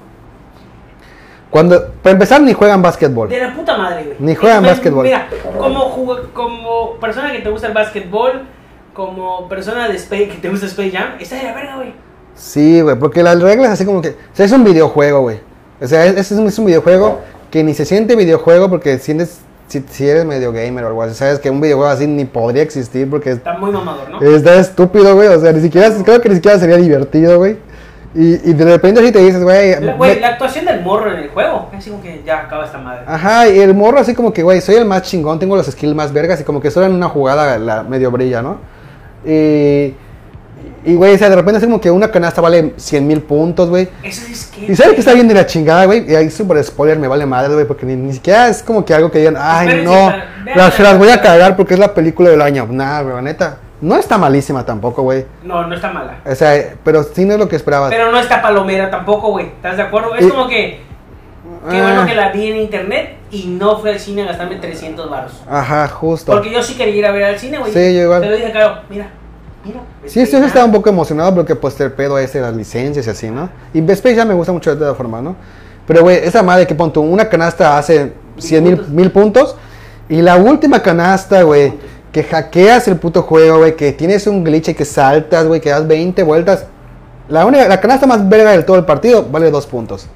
Cuando, 1.56 1.88
para 2.02 2.12
empezar, 2.12 2.40
ni 2.42 2.52
juegan 2.52 2.82
básquetbol. 2.82 3.28
De 3.30 3.40
la 3.40 3.54
puta 3.54 3.78
madre, 3.78 4.04
güey. 4.04 4.16
Ni 4.18 4.34
juegan 4.34 4.62
Es- 4.64 4.72
básquetbol. 4.72 5.04
Mira, 5.04 5.26
como, 5.58 5.90
como 6.34 6.96
persona 7.00 7.32
que 7.32 7.38
te 7.38 7.48
gusta 7.48 7.68
el 7.68 7.72
básquetbol, 7.72 8.42
como 8.92 9.48
persona 9.48 9.88
de 9.88 9.96
Space, 9.96 10.28
que 10.28 10.36
te 10.36 10.50
gusta 10.50 10.66
Space 10.66 10.90
Jam, 10.90 11.12
está 11.18 11.36
de 11.36 11.44
la 11.44 11.54
verga, 11.54 11.76
güey. 11.76 11.94
Sí, 12.34 12.82
güey, 12.82 12.96
porque 12.98 13.22
las 13.22 13.40
reglas 13.40 13.70
así 13.70 13.86
como 13.86 14.02
que... 14.02 14.10
O 14.10 14.14
sea, 14.34 14.44
es 14.44 14.52
un 14.52 14.64
videojuego, 14.64 15.22
güey. 15.22 15.40
O 15.80 15.86
sea, 15.86 16.04
es, 16.04 16.30
es 16.30 16.58
un, 16.58 16.66
videojuego 16.66 17.20
que 17.50 17.64
ni 17.64 17.72
se 17.72 17.86
siente 17.86 18.16
videojuego 18.16 18.68
porque 18.68 18.98
sientes... 18.98 19.40
Si, 19.68 19.82
si 19.88 20.06
eres 20.06 20.26
medio 20.26 20.52
gamer 20.52 20.84
o 20.84 20.88
algo 20.88 21.02
así, 21.02 21.14
sabes 21.14 21.38
que 21.38 21.48
un 21.48 21.62
videojuego 21.62 21.90
así 21.90 22.06
ni 22.06 22.26
podría 22.26 22.62
existir 22.62 23.08
porque 23.08 23.30
Está 23.32 23.54
muy 23.54 23.72
mamador, 23.72 24.10
¿no? 24.10 24.20
está 24.20 24.54
estúpido, 24.56 25.14
güey. 25.14 25.28
O 25.28 25.40
sea, 25.40 25.52
ni 25.52 25.62
siquiera... 25.62 25.90
Creo 26.04 26.20
que 26.20 26.28
ni 26.28 26.34
siquiera 26.34 26.58
sería 26.58 26.76
divertido, 26.76 27.38
güey. 27.38 27.56
Y, 28.14 28.50
y 28.50 28.52
de 28.52 28.64
repente 28.64 29.00
así 29.00 29.12
te 29.12 29.18
dices, 29.20 29.42
güey... 29.42 29.80
La- 29.80 29.94
Güey, 29.94 30.14
me- 30.16 30.20
la 30.20 30.28
actuación 30.28 30.65
morro 30.86 31.12
en 31.12 31.18
el 31.20 31.28
juego, 31.30 31.68
es 31.76 31.86
como 31.86 32.02
que 32.02 32.22
ya 32.24 32.40
acaba 32.40 32.64
esta 32.64 32.78
madre. 32.78 33.02
Ajá, 33.06 33.48
y 33.48 33.58
el 33.60 33.74
morro 33.74 33.98
así 33.98 34.14
como 34.14 34.32
que, 34.32 34.42
güey, 34.42 34.60
soy 34.60 34.76
el 34.76 34.84
más 34.84 35.02
chingón, 35.02 35.38
tengo 35.38 35.56
los 35.56 35.66
skills 35.66 35.94
más 35.94 36.12
vergas 36.12 36.40
y 36.40 36.44
como 36.44 36.60
que 36.60 36.70
solo 36.70 36.86
en 36.86 36.92
una 36.94 37.08
jugada 37.08 37.58
la 37.58 37.82
medio 37.82 38.10
brilla, 38.10 38.40
¿no? 38.42 38.58
Y, 39.24 39.94
y 40.84 40.94
güey, 40.94 41.14
o 41.14 41.18
sea, 41.18 41.28
de 41.28 41.36
repente 41.36 41.58
así 41.58 41.66
como 41.66 41.80
que 41.80 41.90
una 41.90 42.10
canasta 42.10 42.40
vale 42.40 42.74
100 42.76 43.06
mil 43.06 43.20
puntos, 43.22 43.68
güey. 43.68 43.88
Eso 44.02 44.22
es 44.30 44.46
que. 44.46 44.72
Y 44.72 44.76
sabes 44.76 44.94
que 44.94 45.00
está 45.00 45.12
bien 45.14 45.26
de 45.28 45.34
la 45.34 45.44
chingada, 45.46 45.84
güey. 45.84 46.10
Y 46.10 46.14
ahí 46.14 46.30
súper 46.30 46.62
spoiler 46.62 46.98
me 46.98 47.08
vale 47.08 47.26
madre, 47.26 47.52
güey, 47.54 47.66
porque 47.66 47.84
ni, 47.84 47.96
ni 47.96 48.12
siquiera 48.12 48.48
es 48.48 48.62
como 48.62 48.84
que 48.84 48.94
algo 48.94 49.10
que 49.10 49.18
digan, 49.18 49.36
ay, 49.38 49.66
Espérense, 49.68 49.92
no, 49.92 50.06
para- 50.06 50.24
las, 50.56 50.74
se 50.74 50.82
la- 50.82 50.90
las 50.90 50.98
voy 50.98 51.08
a 51.10 51.20
cagar 51.20 51.56
porque 51.56 51.74
es 51.74 51.80
la 51.80 51.92
película 51.92 52.30
del 52.30 52.40
año. 52.40 52.66
Nah, 52.70 53.02
güey, 53.02 53.22
neta. 53.22 53.58
No 53.80 53.96
está 53.96 54.16
malísima 54.16 54.64
tampoco, 54.64 55.02
güey. 55.02 55.26
No, 55.44 55.66
no 55.66 55.74
está 55.74 55.90
mala. 55.92 56.18
O 56.24 56.34
sea, 56.34 56.74
pero 56.82 57.02
sí 57.02 57.24
no 57.24 57.34
es 57.34 57.38
lo 57.38 57.48
que 57.48 57.56
esperaba. 57.56 57.90
Pero 57.90 58.10
no 58.10 58.18
está 58.18 58.40
palomera 58.40 58.90
tampoco, 58.90 59.30
güey. 59.32 59.46
¿Estás 59.46 59.76
de 59.76 59.82
acuerdo? 59.82 60.14
Es 60.14 60.26
Y- 60.26 60.30
como 60.30 60.48
que. 60.48 60.80
Qué 61.70 61.78
Ah. 61.78 61.82
bueno 61.82 62.06
que 62.06 62.14
la 62.14 62.30
vi 62.32 62.50
en 62.50 62.56
internet 62.56 63.16
y 63.30 63.46
no 63.48 63.78
fui 63.78 63.90
al 63.90 63.98
cine 64.00 64.22
a 64.22 64.26
gastarme 64.26 64.56
300 64.56 65.10
baros. 65.10 65.32
Ajá, 65.48 65.86
justo. 65.88 66.32
Porque 66.32 66.50
yo 66.50 66.62
sí 66.62 66.74
quería 66.74 66.94
ir 66.96 67.06
a 67.06 67.10
ver 67.12 67.24
al 67.24 67.38
cine, 67.38 67.58
güey. 67.58 67.72
Sí, 67.72 67.94
yo 67.94 68.02
igual. 68.02 68.20
Te 68.22 68.30
lo 68.30 68.36
dije, 68.36 68.50
claro, 68.52 68.78
mira, 68.88 69.08
mira. 69.64 69.80
Sí, 70.06 70.24
sí, 70.26 70.32
yo 70.32 70.44
estaba 70.44 70.64
un 70.64 70.72
poco 70.72 70.88
emocionado 70.88 71.34
porque 71.34 71.54
pues 71.56 71.78
el 71.80 71.92
pedo 71.92 72.18
ese 72.18 72.38
de 72.38 72.46
las 72.46 72.56
licencias 72.56 73.06
y 73.06 73.10
así, 73.10 73.30
¿no? 73.30 73.48
Y 73.74 73.78
Space 73.92 74.14
ya 74.16 74.24
me 74.24 74.34
gusta 74.34 74.52
mucho 74.52 74.70
de 74.70 74.76
todas 74.76 74.96
formas, 74.96 75.22
¿no? 75.22 75.36
Pero, 75.86 76.02
güey, 76.02 76.16
esa 76.18 76.42
madre 76.42 76.66
que 76.66 76.74
pon 76.74 76.92
una 76.96 77.28
canasta 77.28 77.76
hace 77.78 78.12
100 78.38 78.64
mil, 78.64 78.76
puntos. 78.76 78.92
mil 78.94 79.10
puntos 79.12 79.56
y 80.08 80.22
la 80.22 80.36
última 80.36 80.80
canasta, 80.80 81.42
güey. 81.42 81.72
Que 82.16 82.24
hackeas 82.24 82.88
el 82.88 82.96
puto 82.96 83.20
juego, 83.20 83.58
güey, 83.58 83.76
que 83.76 83.92
tienes 83.92 84.26
un 84.26 84.42
glitch 84.42 84.70
y 84.70 84.74
que 84.74 84.86
saltas, 84.86 85.46
güey, 85.46 85.60
que 85.60 85.68
das 85.68 85.86
20 85.86 86.22
vueltas. 86.22 86.64
La, 87.28 87.44
única, 87.44 87.68
la 87.68 87.78
canasta 87.78 88.06
más 88.06 88.26
verga 88.26 88.52
del 88.52 88.64
todo 88.64 88.78
el 88.78 88.86
partido 88.86 89.26
vale 89.30 89.50
dos 89.50 89.66
puntos. 89.66 90.06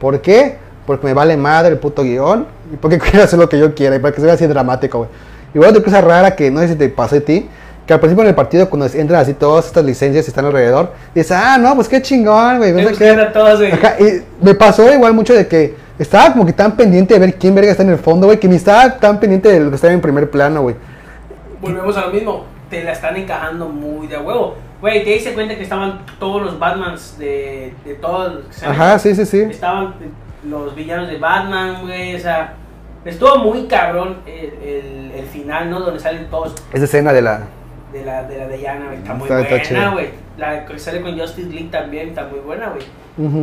¿Por 0.00 0.20
qué? 0.20 0.56
Porque 0.84 1.06
me 1.06 1.14
vale 1.14 1.36
madre 1.36 1.70
el 1.70 1.78
puto 1.78 2.02
guion 2.02 2.44
y 2.72 2.76
porque 2.76 2.98
quiero 3.10 3.22
hacer 3.22 3.38
lo 3.38 3.48
que 3.48 3.56
yo 3.56 3.72
quiera 3.72 3.94
y 3.94 4.00
para 4.00 4.12
que 4.12 4.20
sea 4.20 4.32
así 4.32 4.48
dramático, 4.48 4.98
güey. 4.98 5.10
Igual 5.54 5.70
otra 5.70 5.84
cosa 5.84 6.00
rara 6.00 6.34
que 6.34 6.50
no 6.50 6.58
sé 6.58 6.70
si 6.70 6.74
te 6.74 6.88
pasó 6.88 7.14
a 7.14 7.20
ti, 7.20 7.48
que 7.86 7.94
al 7.94 8.00
principio 8.00 8.24
en 8.24 8.30
el 8.30 8.34
partido 8.34 8.68
cuando 8.68 8.86
entran 8.86 9.20
así 9.20 9.34
todas 9.34 9.66
estas 9.66 9.84
licencias 9.84 10.26
y 10.26 10.30
están 10.30 10.46
alrededor, 10.46 10.90
dices, 11.14 11.30
ah, 11.40 11.56
no, 11.56 11.76
pues 11.76 11.86
qué 11.86 12.02
chingón, 12.02 12.58
güey. 12.58 12.72
Me 12.72 12.82
sé 12.82 12.88
buscan 12.88 13.14
qué". 13.14 13.22
a 13.22 13.32
todos, 13.32 13.58
güey. 13.60 13.70
Ajá, 13.70 13.94
y 14.00 14.24
me 14.44 14.56
pasó 14.56 14.92
igual 14.92 15.12
mucho 15.14 15.32
de 15.34 15.46
que 15.46 15.76
estaba 16.00 16.32
como 16.32 16.44
que 16.44 16.52
tan 16.52 16.76
pendiente 16.76 17.14
de 17.14 17.20
ver 17.20 17.34
quién 17.36 17.54
verga 17.54 17.70
está 17.70 17.84
en 17.84 17.90
el 17.90 17.98
fondo, 17.98 18.26
güey, 18.26 18.40
que 18.40 18.48
ni 18.48 18.56
estaba 18.56 18.96
tan 18.98 19.20
pendiente 19.20 19.48
de 19.50 19.60
lo 19.60 19.70
que 19.70 19.76
estaba 19.76 19.92
en 19.92 20.00
primer 20.00 20.28
plano, 20.28 20.62
güey. 20.62 20.74
Volvemos 21.64 21.96
a 21.96 22.06
lo 22.06 22.12
mismo. 22.12 22.44
Te 22.70 22.82
la 22.82 22.92
están 22.92 23.16
encajando 23.16 23.68
muy 23.68 24.06
de 24.06 24.18
huevo. 24.18 24.56
Güey, 24.80 25.04
te 25.04 25.10
diste 25.10 25.32
cuenta 25.34 25.56
que 25.56 25.62
estaban 25.62 26.00
todos 26.18 26.42
los 26.42 26.58
Batmans 26.58 27.18
de, 27.18 27.74
de 27.84 27.94
todos. 27.94 28.44
salen? 28.50 28.80
Ajá, 28.80 28.98
sí, 28.98 29.14
sí, 29.14 29.24
sí. 29.26 29.40
Estaban 29.42 29.94
los 30.48 30.74
villanos 30.74 31.08
de 31.08 31.18
Batman, 31.18 31.82
güey. 31.82 32.14
O 32.16 32.18
sea, 32.18 32.54
estuvo 33.04 33.36
muy 33.38 33.66
cabrón 33.66 34.16
el, 34.26 34.52
el, 34.62 35.10
el 35.12 35.26
final, 35.26 35.70
¿no? 35.70 35.80
Donde 35.80 36.00
salen 36.00 36.28
todos 36.30 36.54
Esa 36.72 36.84
escena 36.84 37.12
de 37.12 37.22
la... 37.22 37.42
de 37.92 38.04
la, 38.04 38.24
de 38.24 38.38
la 38.38 38.48
Diana, 38.48 38.86
güey. 38.86 38.98
Está 38.98 39.14
muy 39.14 39.28
Está- 39.28 39.40
está 39.42 39.74
buena, 39.74 39.90
güey. 39.92 40.08
La 40.36 40.66
que 40.66 40.78
sale 40.78 41.00
con 41.00 41.18
Justice 41.18 41.48
League 41.48 41.68
también 41.70 42.08
está 42.08 42.26
muy 42.26 42.40
buena, 42.40 42.70
güey. 42.70 42.84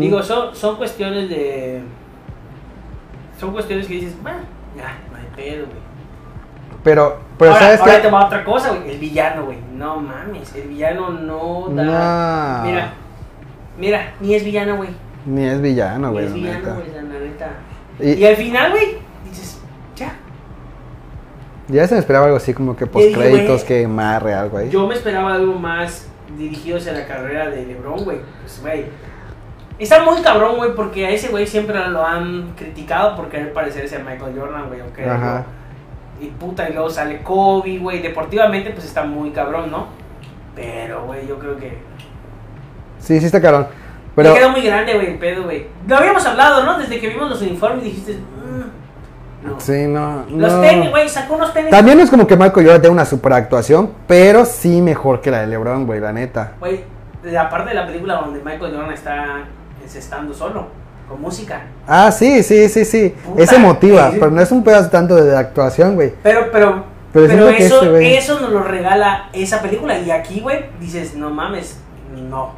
Digo, 0.01 0.21
son, 0.21 0.53
son 0.53 0.75
cuestiones 0.75 1.29
de. 1.29 1.81
Son 3.39 3.53
cuestiones 3.53 3.87
que 3.87 3.93
dices, 3.95 4.15
bueno, 4.21 4.39
ya, 4.75 4.97
no 5.09 5.17
hay 5.17 5.25
pedo, 5.35 5.65
güey. 5.67 5.77
Pero, 6.83 7.19
pero 7.37 7.51
ahora, 7.51 7.63
¿sabes 7.65 7.79
ahora 7.81 7.95
qué? 7.95 8.01
te 8.01 8.09
va 8.09 8.25
otra 8.25 8.43
cosa, 8.43 8.69
güey. 8.69 8.91
El 8.91 8.97
villano, 8.97 9.45
güey. 9.45 9.57
No 9.75 9.97
mames, 9.97 10.55
el 10.55 10.67
villano 10.69 11.09
no 11.11 11.67
da. 11.69 12.59
No. 12.63 12.69
Mira, 12.69 12.93
mira, 13.77 14.13
ni 14.19 14.33
es 14.35 14.43
villano, 14.43 14.77
güey. 14.77 14.89
Ni 15.25 15.45
es 15.45 15.61
villano, 15.61 16.07
Ni 16.07 16.13
güey, 16.13 16.25
es 16.25 16.31
la 16.31 16.35
villano, 16.37 16.75
güey, 16.75 16.91
la 16.95 17.01
neta. 17.19 17.49
Y- 17.99 18.13
Y, 18.13 18.25
al 18.25 18.35
final, 18.35 18.71
güey, 18.71 18.97
dices, 19.23 19.61
ya. 19.95 20.13
Ya 21.67 21.87
se 21.87 21.93
me 21.93 21.99
esperaba 21.99 22.25
algo 22.25 22.37
así 22.37 22.53
como 22.53 22.75
que 22.75 22.87
post 22.87 23.13
créditos, 23.13 23.63
güey, 23.63 23.67
que 23.67 23.87
marre 23.87 24.33
algo 24.33 24.57
ahí. 24.57 24.69
Yo 24.69 24.87
me 24.87 24.95
esperaba 24.95 25.33
algo 25.35 25.53
más 25.53 26.07
dirigido 26.37 26.77
hacia 26.77 26.93
la 26.93 27.05
carrera 27.05 27.49
de 27.49 27.65
LeBron, 27.65 28.03
güey. 28.03 28.17
Pues, 28.41 28.59
güey. 28.61 28.85
Está 29.77 30.03
muy 30.03 30.21
cabrón, 30.21 30.57
güey, 30.57 30.75
porque 30.75 31.05
a 31.05 31.09
ese 31.11 31.29
güey 31.29 31.45
siempre 31.47 31.77
lo 31.89 32.05
han 32.05 32.53
criticado 32.55 33.15
por 33.15 33.29
querer 33.29 33.53
parecerse 33.53 33.95
a 33.95 33.99
Michael 33.99 34.35
Jordan, 34.37 34.67
güey. 34.67 34.81
quererlo. 34.95 35.13
Ajá. 35.13 35.45
Y 36.21 36.27
puta, 36.27 36.69
y 36.69 36.73
luego 36.73 36.89
sale 36.89 37.21
Kobe, 37.23 37.79
güey. 37.79 38.01
Deportivamente, 38.01 38.69
pues 38.69 38.85
está 38.85 39.03
muy 39.03 39.31
cabrón, 39.31 39.71
¿no? 39.71 39.87
Pero, 40.55 41.05
güey, 41.05 41.27
yo 41.27 41.39
creo 41.39 41.57
que. 41.57 41.79
Sí, 42.99 43.19
sí 43.19 43.25
está 43.25 43.41
cabrón. 43.41 43.67
Pero... 44.15 44.33
Pero, 44.33 44.35
quedó 44.35 44.49
muy 44.51 44.61
grande, 44.61 44.93
güey, 44.93 45.07
el 45.13 45.17
pedo, 45.17 45.43
güey. 45.43 45.65
Lo 45.87 45.97
habíamos 45.97 46.23
hablado, 46.25 46.63
¿no? 46.63 46.77
Desde 46.77 46.99
que 46.99 47.09
vimos 47.09 47.29
los 47.29 47.41
uniformes 47.41 47.83
dijiste. 47.83 48.13
"Mm, 48.13 49.47
no. 49.47 49.59
sí, 49.59 49.87
no. 49.87 50.25
Los 50.29 50.53
no. 50.53 50.61
tenis, 50.61 50.89
güey, 50.91 51.09
sacó 51.09 51.35
unos 51.35 51.51
tenis. 51.53 51.71
También 51.71 51.99
es 51.99 52.09
como 52.11 52.27
que 52.27 52.35
Michael 52.35 52.65
Jordan 52.65 52.81
tenga 52.81 52.93
una 52.93 53.05
super 53.05 53.33
actuación, 53.33 53.89
pero 54.07 54.45
sí 54.45 54.81
mejor 54.81 55.21
que 55.21 55.31
la 55.31 55.41
de 55.41 55.47
LeBron, 55.47 55.87
güey, 55.87 55.99
la 55.99 56.13
neta. 56.13 56.53
Güey, 56.59 56.83
la 57.23 57.49
parte 57.49 57.69
de 57.69 57.75
la 57.75 57.87
película 57.87 58.15
donde 58.15 58.39
Michael 58.43 58.75
Jordan 58.75 58.91
está 58.91 59.45
estando 59.95 60.33
solo, 60.33 60.67
con 61.11 61.21
música. 61.21 61.61
Ah, 61.87 62.11
sí, 62.11 62.41
sí, 62.43 62.69
sí, 62.69 62.85
sí. 62.85 63.13
Puta, 63.25 63.43
Ese 63.43 63.59
motiva, 63.59 64.11
pero 64.11 64.31
no 64.31 64.41
es 64.41 64.51
un 64.51 64.63
pedazo 64.63 64.89
tanto 64.89 65.15
de 65.15 65.35
actuación, 65.35 65.95
güey. 65.95 66.13
Pero, 66.23 66.47
pero, 66.51 66.83
Pero 67.11 67.49
eso, 67.49 67.83
este, 67.83 68.17
eso 68.17 68.39
nos 68.39 68.51
lo 68.51 68.63
regala 68.63 69.29
esa 69.33 69.61
película. 69.61 69.99
Y 69.99 70.09
aquí, 70.09 70.39
güey, 70.39 70.65
dices, 70.79 71.15
no 71.15 71.29
mames, 71.29 71.77
no, 72.29 72.53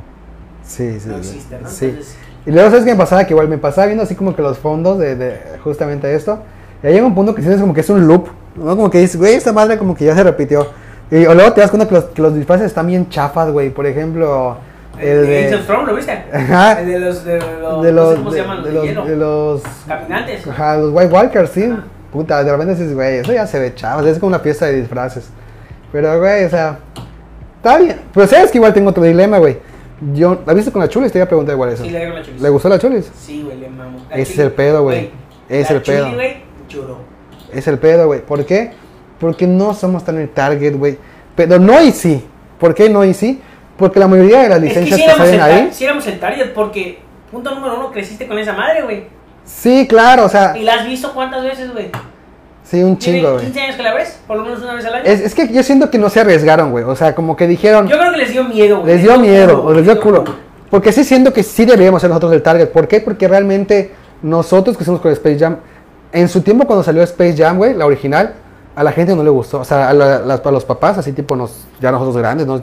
Sí, 0.65 0.99
sí. 0.99 1.09
no 1.09 1.17
existe, 1.17 1.57
¿no? 1.59 1.69
Sí. 1.69 1.85
Entonces, 1.85 2.15
Y 2.45 2.51
luego, 2.51 2.69
¿sabes 2.69 2.85
qué 2.85 2.91
me 2.91 2.97
pasaba? 2.97 3.25
Que 3.25 3.33
igual 3.33 3.47
me 3.49 3.57
pasaba 3.57 3.87
viendo 3.87 4.03
así 4.03 4.15
como 4.15 4.35
que 4.35 4.41
los 4.41 4.57
fondos 4.57 4.99
de, 4.99 5.15
de 5.15 5.39
justamente 5.63 6.13
esto. 6.13 6.39
Y 6.81 6.87
ahí 6.87 6.93
llega 6.93 7.05
un 7.05 7.15
punto 7.15 7.33
que 7.33 7.41
sientes 7.41 7.61
como 7.61 7.73
que 7.73 7.81
es 7.81 7.89
un 7.89 8.07
loop, 8.07 8.27
¿no? 8.55 8.75
Como 8.75 8.89
que 8.89 8.99
dices, 8.99 9.17
güey, 9.17 9.33
esta 9.33 9.51
madre 9.51 9.77
como 9.77 9.95
que 9.95 10.05
ya 10.05 10.15
se 10.15 10.23
repitió. 10.23 10.67
Y 11.11 11.25
o 11.25 11.33
luego 11.33 11.53
te 11.53 11.61
das 11.61 11.69
cuenta 11.69 11.87
que 11.87 11.95
los, 11.95 12.03
que 12.05 12.21
los 12.21 12.35
disfraces 12.35 12.67
están 12.67 12.87
bien 12.87 13.09
chafas, 13.09 13.51
güey. 13.51 13.69
Por 13.69 13.85
ejemplo, 13.85 14.57
el 14.99 15.27
de 15.27 15.39
Age 15.39 15.49
de... 15.49 15.55
of 15.55 15.65
Thrones, 15.65 15.87
¿lo 15.87 15.95
viste? 15.95 16.11
Ajá. 16.31 16.79
El 16.81 16.87
de 16.87 16.99
los, 16.99 17.23
de 17.25 17.39
los, 17.39 17.83
De 17.83 17.91
no 17.91 18.01
sé 18.09 18.09
los, 18.11 18.15
cómo 18.15 18.29
se 18.31 18.35
de, 18.37 18.41
llaman, 18.41 18.57
los 18.57 18.65
de 18.65 18.69
de, 18.71 18.75
los, 18.75 18.85
hielo. 18.85 19.05
de 19.05 19.15
los, 19.15 19.61
Caminantes. 19.87 20.47
ajá, 20.47 20.77
los 20.77 20.91
White 20.93 21.13
Walkers, 21.13 21.49
sí. 21.51 21.63
Ajá. 21.63 21.83
Puta, 22.11 22.43
de 22.43 22.51
repente 22.51 22.75
dices, 22.75 22.93
güey, 22.93 23.17
eso 23.17 23.33
ya 23.33 23.47
se 23.47 23.59
ve 23.59 23.73
chavas, 23.73 24.05
es 24.05 24.19
como 24.19 24.27
una 24.27 24.39
fiesta 24.39 24.67
de 24.67 24.79
disfraces. 24.81 25.29
Pero, 25.91 26.19
güey, 26.19 26.45
o 26.45 26.49
sea, 26.49 26.77
está 27.57 27.77
bien. 27.79 27.99
Pero 28.13 28.27
sabes 28.27 28.51
que 28.51 28.57
igual 28.59 28.73
tengo 28.73 28.91
otro 28.91 29.01
dilema, 29.03 29.39
güey. 29.39 29.57
Yo, 30.13 30.41
¿la 30.45 30.53
viste 30.53 30.71
con 30.71 30.81
la 30.81 30.87
chulis? 30.89 31.11
Te 31.11 31.17
iba 31.17 31.25
a 31.25 31.27
preguntar 31.27 31.53
igual 31.55 31.69
eso. 31.71 31.83
Sí, 31.83 31.89
le 31.89 32.07
la 32.09 32.21
chulis. 32.21 32.41
¿Le 32.41 32.49
gustó 32.49 32.69
la 32.69 32.77
chulis? 32.77 33.11
Sí, 33.15 33.41
güey, 33.43 33.57
le 33.57 33.69
mamo. 33.69 33.99
La 34.09 34.15
Ese 34.17 34.33
es 34.33 34.39
el 34.39 34.51
pedo, 34.51 34.83
güey. 34.83 35.09
Es 35.49 35.69
la 35.69 35.75
el 35.77 35.81
pedo. 35.81 36.03
chuli, 36.05 36.15
güey, 36.15 36.35
lloró. 36.69 36.97
Es 37.51 37.67
el 37.67 37.79
pedo, 37.79 38.07
güey. 38.07 38.21
¿Por 38.21 38.45
qué? 38.45 38.71
Porque 39.19 39.47
no 39.47 39.73
somos 39.73 40.03
tan 40.03 40.17
el 40.19 40.29
target, 40.29 40.75
güey. 40.77 40.97
Pero 41.35 41.57
no 41.57 41.81
y 41.81 41.91
sí. 41.91 42.23
¿Por 42.59 42.75
qué 42.75 42.89
no 42.89 43.03
y 43.05 43.13
sí? 43.13 43.41
Porque 43.77 43.99
la 43.99 44.07
mayoría 44.07 44.43
de 44.43 44.49
las 44.49 44.57
Es 44.57 44.63
que 44.73 44.79
licencias 44.81 44.99
si 44.99 45.05
que, 45.05 45.11
salen 45.17 45.33
el 45.35 45.41
ahí. 45.41 45.69
sí 45.71 45.83
éramos 45.85 46.05
el 46.07 46.19
target 46.19 46.53
porque, 46.53 46.99
punto 47.31 47.53
número 47.55 47.75
uno, 47.77 47.91
creciste 47.91 48.27
con 48.27 48.37
esa 48.37 48.53
madre, 48.53 48.83
güey. 48.83 49.05
Sí, 49.45 49.87
claro, 49.89 50.25
o 50.25 50.29
sea, 50.29 50.55
¿Y 50.57 50.63
la 50.63 50.75
has 50.75 50.87
visto 50.87 51.11
cuántas 51.13 51.43
veces, 51.43 51.71
güey? 51.73 51.89
sí, 52.63 52.81
un 52.81 52.97
¿Tiene 52.97 53.19
chingo, 53.19 53.33
güey. 53.33 53.45
15 53.45 53.61
años 53.61 53.75
que 53.75 53.83
la 53.83 53.93
ves? 53.93 54.19
Por 54.25 54.37
lo 54.37 54.43
menos 54.43 54.61
una 54.61 54.73
vez 54.75 54.85
al 54.85 54.93
año. 54.95 55.03
Es, 55.05 55.19
es 55.21 55.35
que 55.35 55.51
yo 55.51 55.61
siento 55.63 55.89
que 55.89 55.97
no 55.97 56.09
se 56.09 56.19
arriesgaron, 56.21 56.71
güey. 56.71 56.83
O 56.85 56.95
sea, 56.95 57.13
como 57.13 57.35
que 57.35 57.47
dijeron. 57.47 57.87
Yo 57.87 57.97
creo 57.97 58.11
que 58.11 58.17
les 58.17 58.31
dio 58.31 58.43
miedo, 58.45 58.81
güey. 58.81 58.93
Les 58.93 59.01
dio 59.03 59.17
miedo, 59.19 59.63
o 59.65 59.73
les 59.73 59.83
dio 59.83 59.99
culo. 59.99 60.23
Porque 60.69 60.91
sí 60.91 61.03
siento 61.03 61.33
que 61.33 61.43
sí 61.43 61.65
deberíamos 61.65 61.99
ser 62.01 62.09
nosotros 62.09 62.31
el 62.33 62.41
target. 62.41 62.69
¿Por 62.69 62.87
qué? 62.87 62.99
Porque 63.01 63.27
realmente 63.27 63.91
nosotros 64.21 64.77
que 64.77 64.83
somos 64.85 65.01
con 65.01 65.11
Space 65.11 65.37
Jam, 65.39 65.57
en 66.11 66.29
su 66.29 66.41
tiempo 66.41 66.65
cuando 66.65 66.83
salió 66.83 67.03
Space 67.03 67.35
Jam, 67.37 67.57
güey, 67.57 67.73
la 67.75 67.85
original, 67.85 68.33
a 68.75 68.83
la 68.83 68.91
gente 68.91 69.15
no 69.15 69.23
le 69.23 69.29
gustó. 69.29 69.59
O 69.59 69.65
sea, 69.65 69.89
a, 69.89 69.93
la- 69.93 70.15
a 70.43 70.51
los 70.51 70.63
papás, 70.65 70.97
así 70.97 71.11
tipo, 71.11 71.35
nos, 71.35 71.65
ya 71.81 71.91
nosotros 71.91 72.17
grandes, 72.17 72.47
¿no? 72.47 72.59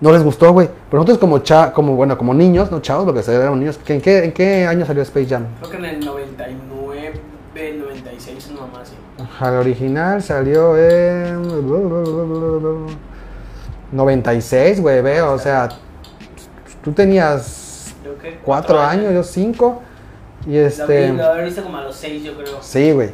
No 0.00 0.12
les 0.12 0.22
gustó, 0.22 0.52
güey. 0.52 0.68
Pero 0.90 1.02
nosotros 1.02 1.18
como 1.18 1.38
cha, 1.38 1.72
como 1.72 1.96
bueno, 1.96 2.18
como 2.18 2.34
niños, 2.34 2.70
no 2.70 2.80
chavos, 2.80 3.04
porque 3.04 3.20
eran 3.30 3.58
niños. 3.58 3.80
¿En 3.86 4.00
qué, 4.00 4.24
¿En 4.24 4.32
qué 4.32 4.66
año 4.66 4.84
salió 4.84 5.02
Space 5.02 5.26
Jam? 5.26 5.46
Creo 5.60 5.70
que 5.70 5.76
en 5.78 5.84
el 5.84 6.04
99, 6.04 7.20
96, 7.78 8.50
no 8.52 8.66
más, 8.68 8.88
sí. 8.88 8.94
Ajá, 9.22 9.48
el 9.48 9.56
original 9.56 10.22
salió 10.22 10.76
en 10.76 11.42
96, 13.92 14.80
güey, 14.80 15.00
veo, 15.00 15.32
o 15.32 15.38
sea, 15.38 15.68
tú 16.82 16.92
tenías 16.92 17.94
Creo 18.02 18.18
que 18.18 18.38
cuatro 18.44 18.80
años, 18.80 19.12
yo 19.12 19.22
cinco. 19.22 19.82
Y 20.46 20.52
Lo, 20.52 20.66
este. 20.66 21.10
vi, 21.10 21.16
lo 21.16 21.24
habré 21.24 21.44
visto 21.44 21.62
como 21.62 21.78
a 21.78 21.82
los 21.82 21.96
6, 21.96 22.22
yo 22.22 22.36
creo. 22.36 22.58
Sí, 22.60 22.92
güey. 22.92 23.10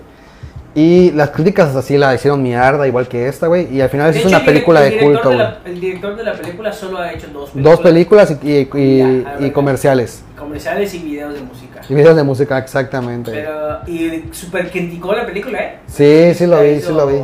Y 0.74 1.10
las 1.10 1.30
críticas 1.30 1.76
así 1.76 1.98
la 1.98 2.14
hicieron 2.14 2.42
mierda, 2.42 2.86
igual 2.88 3.06
que 3.06 3.28
esta, 3.28 3.46
güey. 3.46 3.68
Y 3.74 3.82
al 3.82 3.90
final 3.90 4.10
De 4.10 4.18
es 4.18 4.24
hecho, 4.24 4.34
una 4.34 4.44
película 4.44 4.86
el 4.86 4.94
de 4.94 5.00
culto, 5.04 5.28
de 5.28 5.34
güey. 5.34 5.38
la- 5.38 5.58
El 5.66 5.80
director 5.80 6.16
de 6.16 6.24
la 6.24 6.32
película 6.32 6.72
solo 6.72 6.96
ha 6.98 7.12
hecho 7.12 7.26
dos 7.28 7.50
películas. 7.50 7.64
Dos 7.76 7.80
películas 7.80 8.36
y, 8.42 8.48
y- 8.50 8.70
y- 8.74 8.98
Ya, 9.22 9.30
a 9.32 9.38
y 9.38 9.42
ver. 9.42 9.52
comerciales. 9.52 10.24
Comerciales 10.38 10.94
y 10.94 10.98
videos 11.00 11.34
de 11.34 11.40
música. 11.42 11.80
Y 11.88 11.94
videos 11.94 12.16
de 12.16 12.22
música, 12.22 12.56
exactamente. 12.58 13.30
Pero, 13.32 13.80
y 13.86 14.28
super 14.32 14.70
criticó 14.70 15.12
la 15.14 15.26
película, 15.26 15.58
¿eh? 15.58 15.78
Sí, 15.86 16.32
sí 16.34 16.46
lo 16.46 16.62
vi, 16.62 16.68
hizo- 16.70 16.88
sí 16.88 16.94
lo 16.94 17.06
vi. 17.06 17.16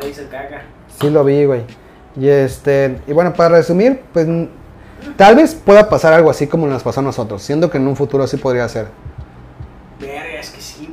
La 0.00 0.06
hizo 0.08 0.22
caca. 0.30 0.62
Sí 0.98 1.10
lo 1.10 1.22
vi, 1.22 1.44
güey. 1.44 1.60
Y 2.18 2.28
este, 2.28 2.96
y 3.06 3.12
bueno, 3.12 3.34
para 3.34 3.56
resumir, 3.56 4.00
pues 4.12 4.26
tal 5.16 5.36
vez 5.36 5.54
pueda 5.54 5.88
pasar 5.88 6.12
algo 6.14 6.30
así 6.30 6.46
como 6.46 6.66
nos 6.66 6.82
pasó 6.82 7.00
a 7.00 7.02
nosotros, 7.02 7.42
siendo 7.42 7.70
que 7.70 7.76
en 7.76 7.86
un 7.86 7.94
futuro 7.96 8.26
sí 8.26 8.38
podría 8.38 8.66
ser. 8.70 8.86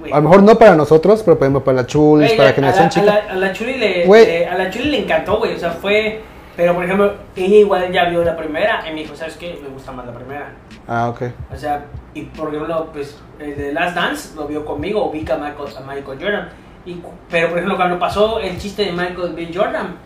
Güey. 0.09 0.13
A 0.13 0.17
lo 0.17 0.29
mejor 0.29 0.43
no 0.43 0.55
para 0.57 0.75
nosotros, 0.75 1.21
pero 1.23 1.37
por 1.37 1.45
ejemplo 1.45 1.63
para 1.63 1.77
la 1.81 1.87
Chulis, 1.87 2.31
para 2.33 2.43
a- 2.43 2.51
la 2.51 2.55
generación 2.55 2.85
a, 2.85 2.89
chica. 2.89 3.05
la, 3.05 3.15
a 3.31 3.35
la 3.35 3.53
Chuli 3.53 3.73
le, 3.77 4.05
le- 4.07 4.47
a 4.47 4.57
la 4.57 4.69
Chuli 4.69 4.89
le 4.91 4.99
encantó, 5.03 5.37
güey. 5.37 5.55
O 5.55 5.59
sea, 5.59 5.71
fue. 5.71 6.21
Pero 6.55 6.73
por 6.73 6.83
ejemplo, 6.83 7.13
ella 7.35 7.55
igual 7.57 7.91
ya 7.91 8.05
vio 8.09 8.23
la 8.23 8.35
primera 8.35 8.83
y 8.89 8.93
me 8.93 9.01
dijo, 9.01 9.15
¿sabes 9.15 9.37
qué? 9.37 9.59
Me 9.61 9.69
gusta 9.69 9.91
más 9.91 10.07
la 10.07 10.11
primera. 10.13 10.53
Ah, 10.87 11.07
ok. 11.09 11.21
O 11.53 11.55
sea, 11.55 11.85
y 12.15 12.23
por 12.23 12.47
ejemplo, 12.53 12.89
pues 12.91 13.15
el 13.39 13.55
de 13.55 13.73
Last 13.73 13.95
Dance 13.95 14.35
lo 14.35 14.47
vio 14.47 14.65
conmigo, 14.65 15.05
ubica 15.07 15.35
a 15.35 15.37
Michael, 15.37 15.69
a 15.77 15.81
Michael 15.81 16.17
Jordan. 16.19 16.49
Y, 16.83 16.99
pero 17.29 17.49
por 17.49 17.57
ejemplo, 17.59 17.75
cuando 17.77 17.99
pasó 17.99 18.39
el 18.39 18.57
chiste 18.57 18.85
de 18.85 18.91
Michael 18.91 19.33
B. 19.35 19.51
Jordan, 19.53 19.97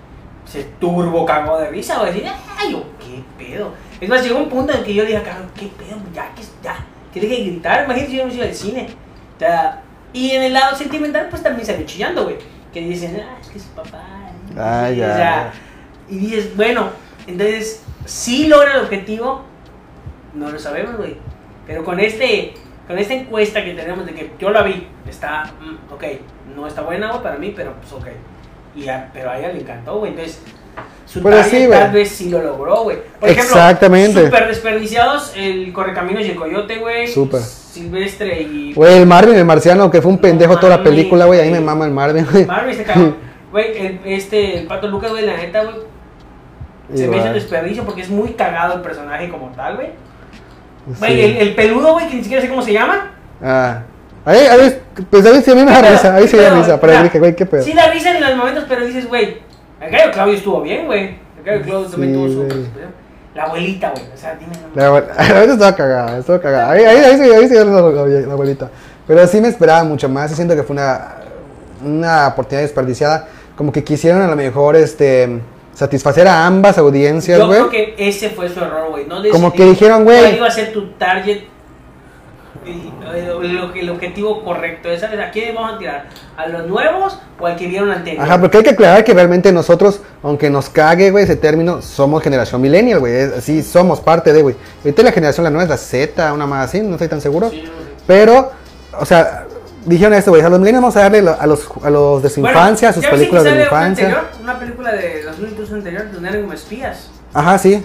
se 0.43 0.63
turbo 0.79 1.23
cagó 1.25 1.57
de 1.57 1.69
risa, 1.69 1.99
güey. 1.99 2.09
Así, 2.09 2.23
ay, 2.57 2.71
yo, 2.73 2.83
qué 2.99 3.23
pedo. 3.45 3.69
Es 4.01 4.09
más, 4.09 4.21
llegó 4.21 4.39
un 4.39 4.49
punto 4.49 4.73
en 4.73 4.83
que 4.83 4.93
yo 4.93 5.05
dije, 5.05 5.21
cabrón, 5.21 5.49
qué 5.57 5.67
pedo, 5.77 5.99
ya, 6.13 6.33
que 6.35 6.41
ya, 6.61 6.75
que 7.13 7.21
deje 7.21 7.35
de 7.35 7.43
gritar. 7.51 7.85
Imagínate 7.85 8.11
si 8.11 8.17
yo 8.17 8.27
no 8.27 8.33
iba 8.33 8.43
al 8.43 8.53
cine. 8.53 8.87
O 9.37 9.39
sea, 9.39 9.81
y 10.13 10.31
en 10.31 10.43
el 10.43 10.53
lado 10.53 10.75
sentimental, 10.75 11.27
pues 11.29 11.41
también 11.43 11.65
salió 11.65 11.85
chillando, 11.85 12.23
güey. 12.23 12.37
Que 12.73 12.81
dicen, 12.81 13.21
ah, 13.25 13.37
es 13.41 13.47
que 13.49 13.59
su 13.59 13.67
papá. 13.69 14.03
Ah, 14.57 14.89
ya. 14.89 15.11
O 15.11 15.15
sea, 15.15 15.53
y 16.09 16.17
dices, 16.17 16.55
bueno, 16.55 16.89
entonces, 17.27 17.83
sí 18.05 18.47
logra 18.47 18.73
el 18.75 18.81
objetivo, 18.81 19.43
no 20.33 20.49
lo 20.49 20.59
sabemos, 20.59 20.97
güey. 20.97 21.17
Pero 21.67 21.83
con 21.83 21.99
este 21.99 22.53
con 22.87 22.97
esta 22.99 23.13
encuesta 23.13 23.63
que 23.63 23.73
tenemos 23.73 24.05
de 24.05 24.13
que 24.13 24.31
yo 24.37 24.49
la 24.49 24.63
vi, 24.63 24.85
está, 25.07 25.43
mm, 25.61 25.93
ok, 25.93 26.03
no 26.55 26.67
está 26.67 26.81
buena 26.81 27.21
para 27.23 27.37
mí, 27.37 27.53
pero 27.55 27.73
pues 27.75 27.93
ok. 27.93 28.07
Y 28.75 28.89
a- 28.89 29.09
pero 29.13 29.29
a 29.29 29.37
ella 29.39 29.49
le 29.53 29.61
encantó, 29.61 29.99
güey. 29.99 30.11
Entonces, 30.11 30.41
su 31.05 31.21
Pero 31.21 31.37
target 31.37 31.51
sí, 31.65 31.69
tal 31.69 31.91
vez 31.91 32.09
sí 32.09 32.29
lo 32.29 32.41
logró, 32.41 32.83
güey. 32.83 32.97
Por 33.19 33.29
ejemplo, 33.29 33.55
Exactamente. 33.55 34.25
super 34.25 34.47
desperdiciados, 34.47 35.33
el 35.35 35.73
Correcaminos 35.73 36.23
y 36.23 36.29
el 36.31 36.35
Coyote, 36.35 36.77
güey. 36.77 37.07
Súper. 37.07 37.41
Silvestre 37.41 38.41
y... 38.41 38.73
Güey, 38.73 38.99
el 38.99 39.05
Marvin, 39.05 39.35
el 39.35 39.45
marciano, 39.45 39.89
que 39.91 40.01
fue 40.01 40.09
un 40.09 40.15
No 40.17 40.21
pendejo 40.21 40.57
toda 40.57 40.77
la 40.77 40.83
película, 40.83 41.25
güey. 41.25 41.41
A 41.41 41.43
mí 41.43 41.51
me 41.51 41.61
mama 41.61 41.85
el 41.85 41.91
Marvin, 41.91 42.25
güey. 42.31 42.45
Marvin 42.45 42.75
se 42.75 42.83
cagó. 42.83 43.15
Güey, 43.51 43.85
el, 43.85 43.99
este, 44.05 44.59
el 44.59 44.65
Pato 44.65 44.87
Lucas, 44.87 45.11
güey, 45.11 45.25
la 45.25 45.35
neta, 45.35 45.63
güey, 45.63 45.75
se 46.95 47.05
me 47.09 47.17
hizo 47.17 47.27
un 47.27 47.33
desperdicio 47.33 47.83
porque 47.83 48.01
es 48.01 48.09
muy 48.09 48.29
cagado 48.29 48.75
el 48.75 48.81
personaje 48.81 49.29
como 49.29 49.49
tal, 49.49 49.75
güey. 49.75 49.89
Güey, 50.97 51.13
Sí. 51.15 51.21
el, 51.21 51.37
el 51.49 51.55
peludo, 51.55 51.91
güey, 51.93 52.07
que 52.07 52.15
ni 52.15 52.21
siquiera 52.21 52.41
sé 52.41 52.47
cómo 52.47 52.61
se 52.61 52.71
llama. 52.71 53.11
Ah. 53.41 53.83
Ahí, 54.23 54.37
ahí, 54.37 54.81
pues 55.09 55.25
a 55.25 55.31
ver 55.31 55.41
si 55.41 55.51
a 55.51 55.55
mí 55.55 55.63
me 55.65 55.71
da 55.71 55.81
risa, 55.81 56.15
ahí 56.15 56.27
sí 56.27 56.37
me 56.37 56.43
da 56.43 56.55
risa, 56.55 57.03
dije, 57.03 57.19
güey, 57.19 57.35
qué 57.35 57.45
pedo. 57.45 57.63
Sí 57.63 57.73
da 57.73 57.89
risa 57.91 58.15
en 58.15 58.23
los 58.23 58.37
momentos, 58.37 58.65
pero 58.69 58.85
dices, 58.85 59.07
güey, 59.07 59.39
el 59.81 59.91
gallo 59.91 60.11
Claudio 60.11 60.33
estuvo 60.35 60.61
bien, 60.61 60.85
güey. 60.85 61.17
El 61.37 61.43
gallo 61.43 61.61
Claudio 61.63 61.87
también 61.89 62.13
Sí, 62.13 62.19
tuvo 62.35 62.49
su... 62.49 62.65
La 63.33 63.43
abuelita, 63.43 63.91
güey, 63.91 64.03
o 64.13 64.17
sea, 64.17 64.35
dime. 64.35 64.51
no. 64.53 64.81
La 64.81 64.89
abue- 64.89 65.05
a 65.17 65.33
veces 65.39 65.53
estaba 65.53 65.75
cagada, 65.75 66.17
estaba 66.17 66.41
cagada. 66.41 66.71
Ahí, 66.71 66.83
ahí, 66.83 66.97
ahí 66.97 67.15
sí, 67.17 67.23
ahí 67.31 67.47
sí, 67.47 67.53
la, 67.55 68.31
abuelita. 68.33 68.69
Pero 69.07 69.25
sí 69.27 69.39
me 69.39 69.47
esperaba 69.47 69.83
mucho 69.85 70.09
más 70.09 70.31
y 70.31 70.35
siento 70.35 70.53
que 70.55 70.63
fue 70.63 70.73
una, 70.73 71.15
una 71.85 72.27
oportunidad 72.27 72.61
desperdiciada. 72.63 73.27
Como 73.55 73.71
que 73.71 73.83
quisieron 73.83 74.21
a 74.21 74.27
lo 74.27 74.35
mejor 74.35 74.75
este 74.75 75.39
satisfacer 75.73 76.27
a 76.27 76.45
ambas 76.45 76.77
audiencias, 76.77 77.39
Yo 77.39 77.47
güey. 77.47 77.59
creo 77.59 77.69
que 77.69 77.95
ese 77.97 78.29
fue 78.31 78.49
su 78.49 78.59
error, 78.59 78.89
güey. 78.91 79.05
No 79.07 79.21
Como 79.31 79.53
que 79.53 79.63
dijeron, 79.65 80.03
güey. 80.03 80.19
cuál 80.19 80.35
iba 80.35 80.47
a 80.47 80.51
ser 80.51 80.73
tu 80.73 80.87
target. 80.91 81.43
Y- 82.65 82.91
lo 83.53 83.73
que- 83.73 83.79
el 83.81 83.89
objetivo 83.89 84.43
correcto 84.43 84.89
es, 84.89 85.01
¿sabes? 85.01 85.19
¿A 85.19 85.31
quién 85.31 85.55
vamos 85.55 85.73
a 85.73 85.77
tirar? 85.79 86.05
¿A 86.37 86.47
los 86.47 86.67
nuevos 86.67 87.17
o 87.39 87.47
al 87.47 87.55
que 87.55 87.67
vieron 87.67 87.91
anterior? 87.91 88.23
Ajá, 88.23 88.39
porque 88.39 88.57
hay 88.57 88.63
que 88.63 88.69
aclarar 88.71 89.03
que 89.03 89.13
realmente 89.13 89.51
nosotros, 89.51 90.01
aunque 90.23 90.49
nos 90.49 90.69
cague, 90.69 91.11
güey, 91.11 91.23
ese 91.23 91.35
término, 91.35 91.81
somos 91.81 92.21
generación 92.23 92.61
millennial, 92.61 92.99
güey. 92.99 93.21
Así 93.23 93.63
somos 93.63 93.99
parte 93.99 94.31
de, 94.33 94.41
güey. 94.41 94.55
Ahorita 94.83 95.03
la 95.03 95.11
generación 95.11 95.43
la 95.43 95.49
nueva 95.49 95.63
es 95.63 95.69
la 95.69 95.77
Z, 95.77 96.33
una 96.33 96.45
más 96.45 96.69
así, 96.69 96.81
no 96.81 96.93
estoy 96.93 97.07
tan 97.07 97.21
seguro. 97.21 97.49
Sí, 97.49 97.61
no 97.63 97.67
sé. 97.69 97.71
Pero, 98.05 98.51
o 98.99 99.05
sea, 99.05 99.45
dijeron 99.85 100.13
esto, 100.13 100.29
güey. 100.31 100.43
A 100.43 100.49
los 100.49 100.59
millennials 100.59 100.81
vamos 100.83 100.95
a 100.97 101.01
darle 101.01 101.21
lo- 101.23 101.39
a 101.41 101.47
los, 101.47 101.67
a 101.83 101.89
los 101.89 102.21
de 102.21 102.29
su 102.29 102.41
Bueno, 102.41 102.57
infancia, 102.57 102.89
a 102.89 102.93
sus 102.93 103.01
¿ya 103.03 103.09
viste 103.09 103.19
películas 103.27 103.43
de 103.43 103.63
infancia. 103.63 104.05
anterior? 104.07 104.29
Una 104.43 104.59
película 104.59 104.91
de 104.91 105.23
2012 105.23 105.73
anterior, 105.73 106.11
donde 106.11 106.29
eran 106.29 106.41
como 106.41 106.53
espías. 106.53 107.09
Ajá, 107.33 107.57
sí. 107.57 107.83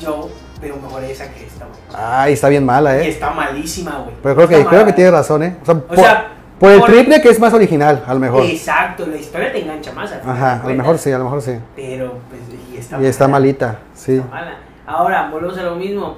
Yo 0.00 0.28
veo 0.60 0.76
mejor 0.76 1.04
esa 1.04 1.30
que 1.32 1.46
esta, 1.46 1.66
güey. 1.66 1.77
Ay, 1.94 2.34
está 2.34 2.48
bien 2.48 2.64
mala, 2.64 2.96
Y 2.98 3.06
eh. 3.06 3.08
está 3.08 3.30
malísima, 3.30 3.98
güey. 4.04 4.14
Pero 4.22 4.34
creo 4.34 4.48
que, 4.48 4.64
creo 4.66 4.84
que 4.84 4.92
tiene 4.92 5.10
razón, 5.10 5.42
eh. 5.42 5.56
O 5.62 5.64
sea, 5.64 5.74
por, 5.74 5.96
sea, 5.96 6.28
por 6.58 6.70
el 6.70 6.80
por- 6.80 6.90
triple 6.90 7.20
que 7.20 7.30
es 7.30 7.40
más 7.40 7.52
original, 7.54 8.04
a 8.06 8.14
lo 8.14 8.20
mejor. 8.20 8.42
Exacto, 8.44 9.06
la 9.06 9.16
historia 9.16 9.52
te 9.52 9.62
engancha 9.62 9.92
más. 9.92 10.12
al 10.12 10.20
Ajá, 10.28 10.62
a 10.62 10.68
lo 10.68 10.74
mejor 10.74 10.98
sí, 10.98 11.10
a 11.12 11.18
lo 11.18 11.24
mejor 11.24 11.40
sí. 11.42 11.58
Pero, 11.74 12.18
pues, 12.28 12.40
y 12.72 12.76
está 12.76 13.00
Y 13.00 13.06
está 13.06 13.26
malita, 13.28 13.78
sí. 13.94 14.16
Está 14.16 14.28
mala. 14.28 14.56
Ahora, 14.86 15.28
volvemos 15.30 15.56
a 15.58 15.62
lo 15.62 15.76
mismo. 15.76 16.16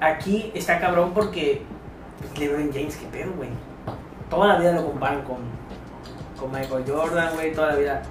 Aquí 0.00 0.50
está 0.54 0.80
cabrón 0.80 1.12
porque 1.14 1.62
pues, 2.18 2.38
LeBron 2.38 2.70
James, 2.72 2.96
qué 2.96 3.06
pedo, 3.06 3.32
güey. 3.36 3.50
Toda 4.28 4.48
la 4.48 4.58
vida 4.58 4.72
lo 4.72 4.86
comparan 4.86 5.22
con, 5.22 5.36
con 6.38 6.50
Michael 6.50 6.84
Jordan, 6.88 7.34
güey, 7.34 7.52
toda 7.52 7.68
la 7.68 7.76
vida. 7.76 8.02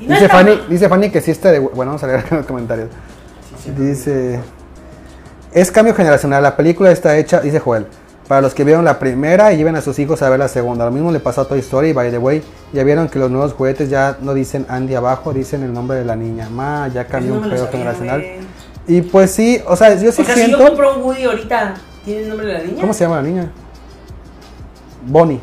No 0.00 0.14
Dice 0.14 0.28
Fanny, 0.28 0.60
dice 0.68 0.88
Fanny 0.88 1.10
que 1.10 1.20
sí 1.20 1.30
está 1.30 1.52
de... 1.52 1.60
Bueno, 1.60 1.90
vamos 1.92 2.02
a 2.02 2.06
leer 2.08 2.18
acá 2.20 2.28
en 2.32 2.36
los 2.38 2.46
comentarios. 2.46 2.88
Sí, 3.58 3.64
sí. 3.64 3.70
Dice... 3.70 4.40
Es 5.54 5.70
cambio 5.70 5.94
generacional. 5.94 6.42
La 6.42 6.56
película 6.56 6.90
está 6.90 7.16
hecha, 7.16 7.40
dice 7.40 7.60
Joel, 7.60 7.86
para 8.28 8.40
los 8.40 8.54
que 8.54 8.64
vieron 8.64 8.84
la 8.84 8.98
primera 8.98 9.52
y 9.52 9.56
lleven 9.56 9.76
a 9.76 9.80
sus 9.80 9.98
hijos 9.98 10.20
a 10.22 10.28
ver 10.28 10.38
la 10.40 10.48
segunda. 10.48 10.84
Lo 10.84 10.90
mismo 10.90 11.12
le 11.12 11.20
pasó 11.20 11.42
a 11.42 11.48
Toy 11.48 11.60
Story, 11.60 11.92
by 11.92 12.10
the 12.10 12.18
way. 12.18 12.42
Ya 12.72 12.82
vieron 12.84 13.08
que 13.08 13.18
los 13.18 13.30
nuevos 13.30 13.52
juguetes 13.52 13.88
ya 13.88 14.16
no 14.20 14.34
dicen 14.34 14.66
Andy 14.68 14.94
abajo, 14.96 15.32
dicen 15.32 15.62
el 15.62 15.72
nombre 15.72 15.98
de 15.98 16.04
la 16.04 16.16
niña. 16.16 16.50
Ma, 16.50 16.88
ya 16.92 17.06
cambió 17.06 17.36
no 17.36 17.40
un 17.42 17.50
pedo 17.50 17.68
generacional. 17.70 18.24
Y 18.86 19.00
pues 19.02 19.30
sí, 19.30 19.60
o 19.66 19.76
sea, 19.76 19.94
yo 19.94 20.10
sí 20.12 20.22
o 20.22 20.24
sea, 20.24 20.34
si 20.34 20.40
siento... 20.40 20.58
yo 20.58 20.66
compro 20.66 20.96
un 20.96 21.02
Woody 21.02 21.24
ahorita, 21.24 21.74
¿tiene 22.04 22.22
el 22.24 22.28
nombre 22.28 22.46
de 22.48 22.52
la 22.54 22.58
niña? 22.64 22.80
¿Cómo 22.80 22.92
se 22.92 23.04
llama 23.04 23.16
la 23.16 23.22
niña? 23.22 23.50
Bonnie, 25.06 25.40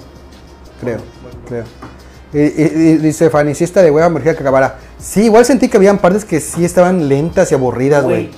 creo, 0.79 0.97
creo. 1.47 1.63
Y, 2.33 2.39
y- 2.39 2.89
y 2.93 2.97
dice 2.97 3.29
Fanny, 3.29 3.53
si 3.55 3.63
esta 3.63 3.81
de 3.81 3.91
hueva 3.91 4.09
me 4.09 4.15
urgía 4.15 4.33
que 4.35 4.41
acabara. 4.41 4.75
Sí, 4.99 5.23
igual 5.23 5.43
sentí 5.45 5.67
que 5.69 5.77
habían 5.77 5.97
partes 5.97 6.23
que 6.25 6.39
sí 6.39 6.63
estaban 6.63 7.07
lentas 7.09 7.51
y 7.51 7.55
aburridas, 7.55 8.03
güey. 8.03 8.31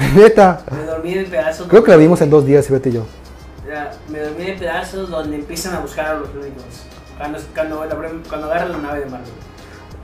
Neta. 0.14 0.62
Me 0.70 0.84
dormí 0.84 1.12
en 1.12 1.26
pedazos. 1.26 1.66
Creo 1.68 1.84
que 1.84 1.90
la 1.90 1.96
vimos 1.96 2.20
en 2.20 2.30
dos 2.30 2.46
días, 2.46 2.68
Ivete 2.68 2.88
y 2.88 2.92
yo. 2.92 3.06
Ya, 3.68 3.90
me 4.08 4.20
dormí 4.20 4.46
en 4.46 4.58
pedazos 4.58 5.10
donde 5.10 5.36
empiezan 5.36 5.74
a 5.74 5.80
buscar 5.80 6.06
a 6.06 6.14
los 6.14 6.28
únicos. 6.30 6.64
Cuando, 7.16 7.38
cuando, 7.54 7.86
cuando 8.28 8.46
agarran 8.46 8.72
la 8.72 8.78
nave 8.78 9.00
de 9.00 9.06
Marvel. 9.06 9.30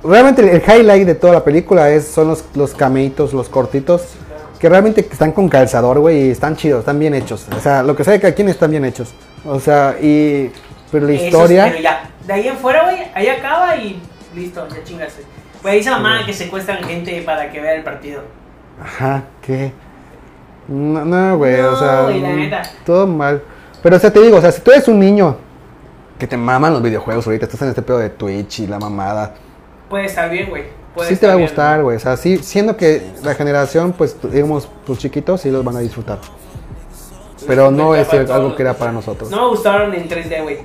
Realmente 0.05 0.43
el 0.43 0.63
highlight 0.63 1.07
de 1.07 1.15
toda 1.15 1.33
la 1.33 1.45
película 1.45 1.91
es, 1.91 2.07
son 2.07 2.29
los, 2.29 2.45
los 2.55 2.75
cameitos, 2.75 3.33
los 3.33 3.49
cortitos, 3.49 4.03
que 4.61 4.69
realmente 4.69 5.01
están 5.01 5.33
con 5.33 5.49
calzador, 5.49 5.99
güey, 5.99 6.29
y 6.29 6.31
están 6.31 6.55
chidos, 6.57 6.81
están 6.81 6.99
bien 6.99 7.15
hechos. 7.15 7.47
O 7.57 7.61
sea, 7.61 7.83
lo 7.83 7.97
que 7.97 8.05
sea 8.05 8.13
de 8.13 8.21
cada 8.21 8.35
quien 8.35 8.49
están 8.49 8.71
bien 8.71 8.85
hechos. 8.85 9.15
O 9.45 9.59
sea, 9.59 9.97
y... 10.01 10.51
Pero 10.93 11.07
la 11.07 11.13
historia... 11.13 11.65
pero 11.65 11.83
ya, 11.83 12.11
de 12.27 12.33
ahí 12.33 12.47
en 12.47 12.57
fuera, 12.57 12.85
güey, 12.85 12.99
ahí 13.15 13.29
acaba 13.29 13.77
y 13.77 14.01
listo, 14.35 14.69
ya 14.69 14.85
chingaste. 14.85 15.23
Güey, 15.63 15.81
esa 15.81 15.93
mamá 15.93 16.25
que 16.25 16.33
secuestran 16.33 16.85
gente 16.85 17.23
para 17.23 17.51
que 17.51 17.61
vea 17.61 17.75
el 17.75 17.83
partido. 17.83 18.23
Ajá, 18.81 19.25
¿qué? 19.43 19.73
No, 20.69 21.05
no, 21.05 21.37
güey, 21.39 21.61
o 21.61 21.77
sea, 21.77 22.03
güey, 22.03 22.21
la 22.21 22.29
neta. 22.33 22.63
todo 22.85 23.07
mal. 23.07 23.43
Pero, 23.83 23.97
o 23.97 23.99
sea, 23.99 24.13
te 24.13 24.21
digo, 24.21 24.37
o 24.39 24.41
sea, 24.41 24.51
si 24.51 24.61
tú 24.63 24.73
eres 24.73 24.89
un 24.89 24.99
niño 24.99 25.37
que 26.19 26.27
te 26.27 26.37
maman 26.37 26.73
los 26.73 26.83
videojuegos 26.83 27.27
ahorita, 27.27 27.45
estás 27.47 27.63
en 27.63 27.69
este 27.69 27.83
pedo 27.83 27.99
de 27.99 28.11
Twitch 28.11 28.61
y 28.61 28.67
la 28.67 28.79
mamada, 28.79 29.35
Puede 29.89 30.07
estar 30.07 30.29
bien, 30.29 30.49
güey. 30.51 30.65
sí 31.07 31.15
te 31.17 31.27
va 31.29 31.35
a 31.35 31.37
gustar, 31.37 31.83
güey. 31.83 31.97
O 31.97 32.01
sea, 32.01 32.17
sí, 32.17 32.39
siendo 32.39 32.77
que 32.77 33.03
la 33.23 33.35
generación, 33.35 33.93
pues, 33.93 34.17
digamos, 34.33 34.69
tus 34.85 34.99
chiquitos, 34.99 35.41
sí 35.43 35.51
los 35.51 35.63
van 35.65 35.77
a 35.77 35.81
disfrutar. 35.81 36.19
Pero 37.47 37.71
no 37.71 37.95
es 37.95 38.13
algo 38.13 38.57
que 38.57 38.63
era 38.63 38.75
para 38.75 38.91
nosotros. 38.93 39.31
No 39.31 39.43
me 39.43 39.49
gustaron 39.51 39.95
en 39.95 40.09
3D, 40.09 40.43
güey. 40.43 40.59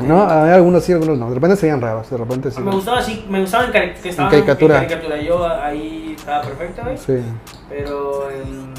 No, 0.00 0.28
hay 0.28 0.50
algunos 0.52 0.82
sí, 0.84 0.92
algunos 0.92 1.18
no. 1.18 1.28
De 1.28 1.34
repente 1.34 1.56
se 1.56 1.66
veían 1.66 1.80
raros, 1.80 2.10
de 2.10 2.16
repente 2.16 2.50
sí. 2.50 2.60
Me 2.60 2.70
gustaba 2.70 2.98
así, 2.98 3.24
me 3.28 3.40
gustaba 3.40 3.66
en 3.66 3.72
cari- 3.72 3.94
que 3.94 4.08
estaban 4.08 4.30
caricatura. 4.30 4.82
en 4.82 4.88
caricatura. 4.88 5.20
Yo 5.22 5.46
ahí 5.46 6.14
estaba 6.18 6.42
perfecto, 6.42 6.82
güey. 6.84 6.96
Sí. 6.98 7.22
Pero 7.70 8.30
en... 8.30 8.74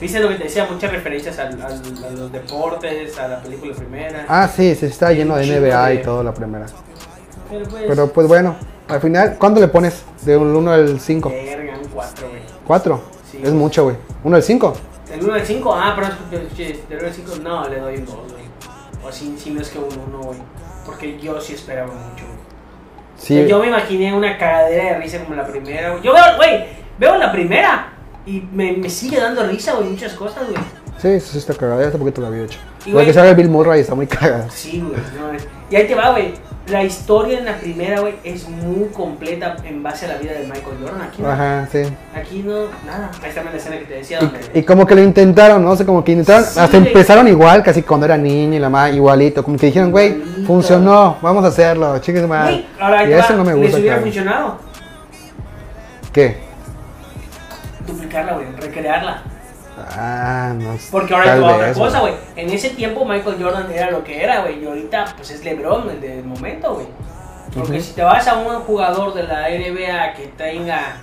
Viste 0.00 0.18
lo 0.20 0.28
que 0.28 0.36
te 0.36 0.44
decía, 0.44 0.66
muchas 0.70 0.92
referencias 0.92 1.38
al- 1.38 1.60
al- 1.60 2.04
a 2.04 2.10
los 2.10 2.32
deportes, 2.32 3.18
a 3.18 3.28
la 3.28 3.40
película 3.42 3.74
primera. 3.74 4.24
Ah, 4.28 4.48
sí, 4.48 4.74
sí, 4.74 4.86
está 4.86 5.12
lleno 5.12 5.36
de 5.36 5.46
NBA 5.46 5.92
y 5.92 5.96
de- 5.98 6.02
todo 6.04 6.22
la 6.22 6.32
primera. 6.32 6.66
Pero 7.50 7.66
pues, 7.68 7.84
Pero 7.86 8.06
pues 8.12 8.26
bueno, 8.28 8.56
al 8.88 9.00
final, 9.00 9.36
¿cuánto 9.38 9.60
le 9.60 9.68
pones? 9.68 10.02
De 10.22 10.36
un 10.36 10.54
1 10.56 10.70
al 10.72 11.00
5. 11.00 11.28
verga, 11.28 11.74
un 11.82 11.88
4, 11.88 12.28
güey. 12.28 12.40
4. 12.66 13.00
Sí. 13.30 13.40
Es 13.42 13.52
mucho, 13.52 13.84
güey. 13.84 13.96
1 14.24 14.36
al 14.36 14.42
5. 14.42 14.72
¿El 15.12 15.24
1 15.24 15.34
al 15.34 15.44
5? 15.46 15.74
Ah, 15.74 15.92
pero 15.96 16.06
es 16.44 16.52
que 16.54 16.80
del 16.88 16.98
1 16.98 17.06
al 17.08 17.14
5 17.14 17.32
no, 17.42 17.68
le 17.68 17.80
doy 17.80 17.96
un 17.96 18.06
2, 18.06 18.14
güey. 18.14 18.44
O 19.06 19.12
si, 19.12 19.36
si 19.38 19.50
no 19.50 19.60
es 19.60 19.68
que 19.68 19.78
un 19.78 19.84
1, 20.08 20.18
güey. 20.18 20.38
Porque 20.86 21.18
yo 21.18 21.38
sí 21.40 21.54
esperaba 21.54 21.88
mucho, 21.88 22.24
güey. 22.24 22.38
Sí. 23.18 23.46
Yo 23.46 23.58
me 23.58 23.66
imaginé 23.68 24.14
una 24.14 24.38
cagadera 24.38 24.94
de 24.94 24.98
risa 24.98 25.22
como 25.24 25.34
la 25.34 25.46
primera, 25.46 25.90
güey. 25.90 26.02
Yo 26.02 26.14
veo, 26.14 26.36
güey, 26.36 26.64
veo 26.98 27.18
la 27.18 27.30
primera 27.30 27.92
y 28.26 28.42
me, 28.52 28.72
me 28.72 28.88
sigue 28.90 29.18
dando 29.20 29.46
risa, 29.46 29.74
güey, 29.74 29.88
muchas 29.90 30.12
cosas, 30.14 30.44
güey. 30.48 30.62
Sí, 30.98 31.18
sí, 31.20 31.32
sí 31.32 31.38
está 31.38 31.54
cagada. 31.54 31.80
Ya 31.82 31.88
hace 31.88 31.96
poquito 31.98 32.20
lo 32.20 32.26
había 32.26 32.44
hecho. 32.44 32.58
Y, 32.84 32.90
güey- 32.92 33.12
sale 33.12 33.32
Bill 33.34 33.48
Murray 33.48 33.78
y 33.78 33.82
está 33.82 33.94
muy 33.94 34.06
cagada. 34.06 34.48
Sí, 34.50 34.80
güey. 34.86 35.00
no, 35.18 35.38
y 35.70 35.76
ahí 35.76 35.86
te 35.86 35.94
va, 35.94 36.10
güey. 36.10 36.34
La 36.66 36.84
historia 36.84 37.38
en 37.38 37.46
la 37.46 37.56
primera, 37.56 38.00
güey, 38.00 38.14
es 38.22 38.46
muy 38.48 38.88
completa 38.90 39.56
en 39.64 39.82
base 39.82 40.04
a 40.06 40.10
la 40.10 40.18
vida 40.18 40.32
de 40.34 40.40
Michael 40.40 40.76
Jordan. 40.80 41.00
Aquí 41.02 41.22
no, 41.22 41.28
Ajá, 41.30 41.66
sí. 41.72 41.82
aquí 42.14 42.42
no, 42.46 42.66
nada. 42.86 43.10
Ahí 43.22 43.30
está 43.30 43.42
la 43.42 43.50
escena 43.56 43.78
que 43.78 43.86
te 43.86 43.94
decía. 43.94 44.20
donde- 44.20 44.38
Y, 44.54 44.58
y 44.58 44.62
como 44.62 44.86
que 44.86 44.94
lo 44.94 45.02
intentaron, 45.02 45.64
¿no? 45.64 45.70
O 45.72 45.76
sea, 45.76 45.84
como 45.86 46.04
que 46.04 46.12
intentaron, 46.12 46.44
Sí, 46.44 46.60
hasta 46.60 46.76
güey. 46.78 46.88
empezaron 46.88 47.26
igual, 47.28 47.62
casi 47.64 47.82
cuando 47.82 48.06
era 48.06 48.16
niño 48.18 48.54
y 48.56 48.58
la 48.60 48.68
más 48.68 48.92
igualito. 48.92 49.42
Como 49.42 49.56
que 49.56 49.66
dijeron, 49.66 49.90
güey, 49.90 50.12
Igualito. 50.12 50.46
funcionó, 50.46 51.16
vamos 51.22 51.44
a 51.44 51.48
hacerlo, 51.48 51.98
chicos, 51.98 52.28
más. 52.28 52.52
Y 52.52 52.66
te 52.78 53.18
eso 53.18 53.36
no 53.36 53.44
me 53.44 53.52
les 53.54 53.62
gusta. 53.62 53.78
hubiera 53.78 53.96
claro. 53.96 54.02
funcionado 54.02 54.58
¿Qué? 56.12 56.49
Duplicarla, 57.92 58.32
güey, 58.34 58.46
recrearla. 58.56 59.22
Ah, 59.90 60.52
no 60.56 60.76
sé. 60.76 60.88
Porque 60.90 61.14
ahora 61.14 61.26
tal 61.26 61.44
otra 61.44 61.72
cosa, 61.72 62.00
güey. 62.00 62.14
En 62.36 62.50
ese 62.50 62.70
tiempo 62.70 63.04
Michael 63.04 63.42
Jordan 63.42 63.70
era 63.72 63.90
lo 63.90 64.04
que 64.04 64.22
era, 64.22 64.40
güey. 64.42 64.62
Y 64.62 64.66
ahorita, 64.66 65.14
pues 65.16 65.30
es 65.30 65.44
LeBron 65.44 65.88
el 65.90 66.00
del 66.00 66.24
momento, 66.24 66.74
güey. 66.74 66.86
Porque 67.54 67.80
si 67.80 67.94
te 67.94 68.02
vas 68.02 68.28
a 68.28 68.34
un 68.34 68.60
jugador 68.60 69.14
de 69.14 69.24
la 69.24 69.48
NBA 69.48 70.14
que 70.14 70.28
tenga 70.36 70.96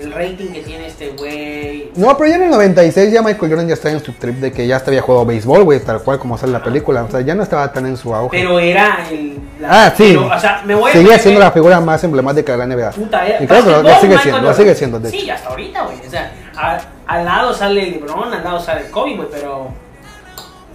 el 0.00 0.12
rating 0.12 0.48
que 0.52 0.60
tiene 0.62 0.86
este 0.86 1.10
güey. 1.10 1.90
No, 1.96 2.16
pero 2.16 2.30
ya 2.30 2.36
en 2.36 2.42
el 2.44 2.50
96 2.50 3.12
ya 3.12 3.22
Michael 3.22 3.50
Jordan 3.50 3.68
ya 3.68 3.74
estaba 3.74 3.94
en 3.94 4.02
su 4.04 4.12
trip 4.12 4.36
de 4.36 4.52
que 4.52 4.66
ya 4.66 4.76
hasta 4.76 4.90
había 4.90 5.02
jugado 5.02 5.26
béisbol, 5.26 5.64
güey, 5.64 5.80
tal 5.80 6.02
cual 6.02 6.18
como 6.18 6.38
sale 6.38 6.52
la 6.52 6.62
película. 6.62 7.02
O 7.04 7.10
sea, 7.10 7.20
ya 7.20 7.34
no 7.34 7.42
estaba 7.42 7.72
tan 7.72 7.86
en 7.86 7.96
su 7.96 8.14
auge. 8.14 8.38
Pero 8.38 8.58
era 8.58 9.06
el. 9.10 9.38
la- 9.60 9.86
ah, 9.86 9.94
sí. 9.96 10.14
pero, 10.16 10.26
o 10.34 10.38
sea, 10.40 10.62
me 10.64 10.74
voy 10.74 10.90
a. 10.90 10.94
Seguía 10.94 11.18
siendo 11.18 11.40
la 11.40 11.52
figura 11.52 11.80
más 11.80 12.02
emblemática 12.04 12.52
de 12.52 12.58
la 12.58 12.66
NBA. 12.66 12.90
Puta, 12.92 13.26
era. 13.26 13.42
Y 13.42 13.46
creo 13.46 13.64
que 13.64 13.70
lo- 13.70 14.00
sigue 14.00 14.18
siendo, 14.18 14.40
lo 14.40 14.54
sigue 14.54 14.74
siendo, 14.74 15.00
de 15.00 15.10
Sí, 15.10 15.18
hecho. 15.20 15.32
hasta 15.34 15.48
ahorita, 15.50 15.82
güey. 15.82 15.98
O 16.06 16.10
sea, 16.10 16.32
a- 16.56 16.80
al 17.06 17.24
lado 17.24 17.52
sale 17.54 17.90
LeBron, 17.90 18.32
al 18.32 18.42
lado 18.44 18.60
sale 18.60 18.90
Kobe, 18.90 19.16
güey, 19.16 19.28
pero. 19.30 19.68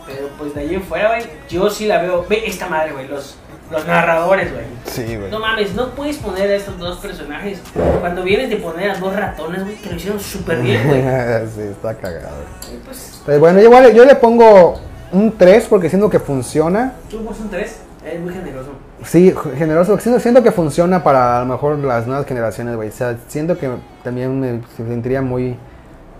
Pero 0.05 0.28
pues 0.38 0.53
de 0.53 0.61
allí 0.61 0.76
en 0.76 0.84
fuera, 0.84 1.07
güey, 1.07 1.23
yo 1.49 1.67
sí 1.69 1.88
la 1.88 1.99
veo. 1.99 2.26
Ve 2.30 2.43
esta 2.45 2.67
madre, 2.67 2.91
güey, 2.93 3.07
los, 3.07 3.38
los 3.72 3.86
narradores, 3.88 4.51
güey. 4.51 4.63
Sí, 4.86 5.16
güey. 5.18 5.32
No 5.32 5.39
mames, 5.39 5.74
no 5.74 5.89
puedes 5.95 6.18
poner 6.18 6.49
a 6.51 6.55
estos 6.55 6.78
dos 6.78 6.97
personajes 6.99 7.59
cuando 7.99 8.24
vienes 8.24 8.49
de 8.49 8.57
poner 8.57 8.91
a 8.91 8.97
dos 8.99 9.16
ratones, 9.16 9.63
güey, 9.63 9.76
que 9.76 9.89
lo 9.89 9.95
hicieron 9.95 10.20
súper 10.20 10.59
bien, 10.61 10.88
güey. 10.88 11.01
sí, 11.55 11.61
está 11.72 11.95
cagado. 11.95 12.38
Pues, 12.86 13.22
Pero 13.26 13.39
bueno, 13.39 13.59
yo, 13.59 13.66
igual- 13.66 13.93
yo 13.93 14.05
le 14.05 14.16
pongo 14.16 14.80
un 15.11 15.32
3 15.38 15.66
porque 15.70 15.89
siento 15.89 16.09
que 16.09 16.20
funciona. 16.20 16.93
tú 17.09 17.24
pones 17.24 17.39
un 17.41 17.49
3, 17.49 17.76
es 18.05 18.20
muy 18.20 18.34
generoso. 18.34 18.70
Sí, 19.03 19.34
generoso. 19.57 19.99
Siento, 19.99 20.20
siento 20.20 20.41
que 20.43 20.51
funciona 20.51 21.03
para 21.03 21.38
a 21.38 21.39
lo 21.41 21.45
mejor 21.47 21.78
las 21.80 22.07
nuevas 22.07 22.26
generaciones, 22.26 22.76
güey. 22.76 22.89
O 22.89 22.91
sea, 22.91 23.18
siento 23.28 23.57
que 23.57 23.70
también 24.03 24.39
me 24.39 24.61
sentiría 24.78 25.22
muy 25.22 25.55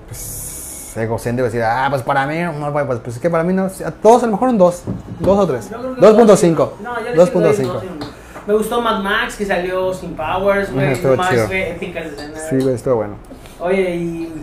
pues, 0.08 0.45
egocéntrico 0.98 1.46
decir, 1.46 1.64
ah, 1.64 1.88
pues 1.89 2.02
para 2.02 2.26
mí, 2.26 2.39
no, 2.39 2.72
güey, 2.72 2.86
pues, 2.86 3.00
pues 3.00 3.16
es 3.16 3.22
que 3.22 3.30
para 3.30 3.43
mí 3.43 3.54
no. 3.54 3.66
A 3.66 3.91
todos 3.91 4.24
a 4.24 4.26
lo 4.28 4.34
mejor 4.34 4.50
un 4.50 4.58
2, 4.58 4.84
2 5.20 5.39
o 5.39 5.48
3. 5.48 5.70
Yo 5.70 5.96
creo 5.96 5.96
que 5.96 6.02
2.5. 6.02 6.70
No, 6.82 7.00
yo 7.00 7.16
le 7.16 7.26
sigo 7.26 7.39
dando 7.39 7.39
2.5. 7.39 7.41
dos 7.41 7.60
y 7.60 7.64
uno. 7.66 8.06
Me 8.48 8.54
gustó 8.54 8.82
Mad 8.82 9.02
Max 9.02 9.36
que 9.36 9.46
salió 9.46 9.93
sin 9.93 10.16
powers, 10.16 10.72
güey. 10.72 10.93
estuvo 10.93 11.16
más 11.16 11.30
chido. 11.32 11.48
épicas 11.52 12.06
escenas. 12.06 12.48
Sí, 12.50 12.58
güey, 12.58 12.76
estuvo 12.76 12.96
bueno. 12.96 13.16
Oye, 13.60 13.96
y. 13.96 14.34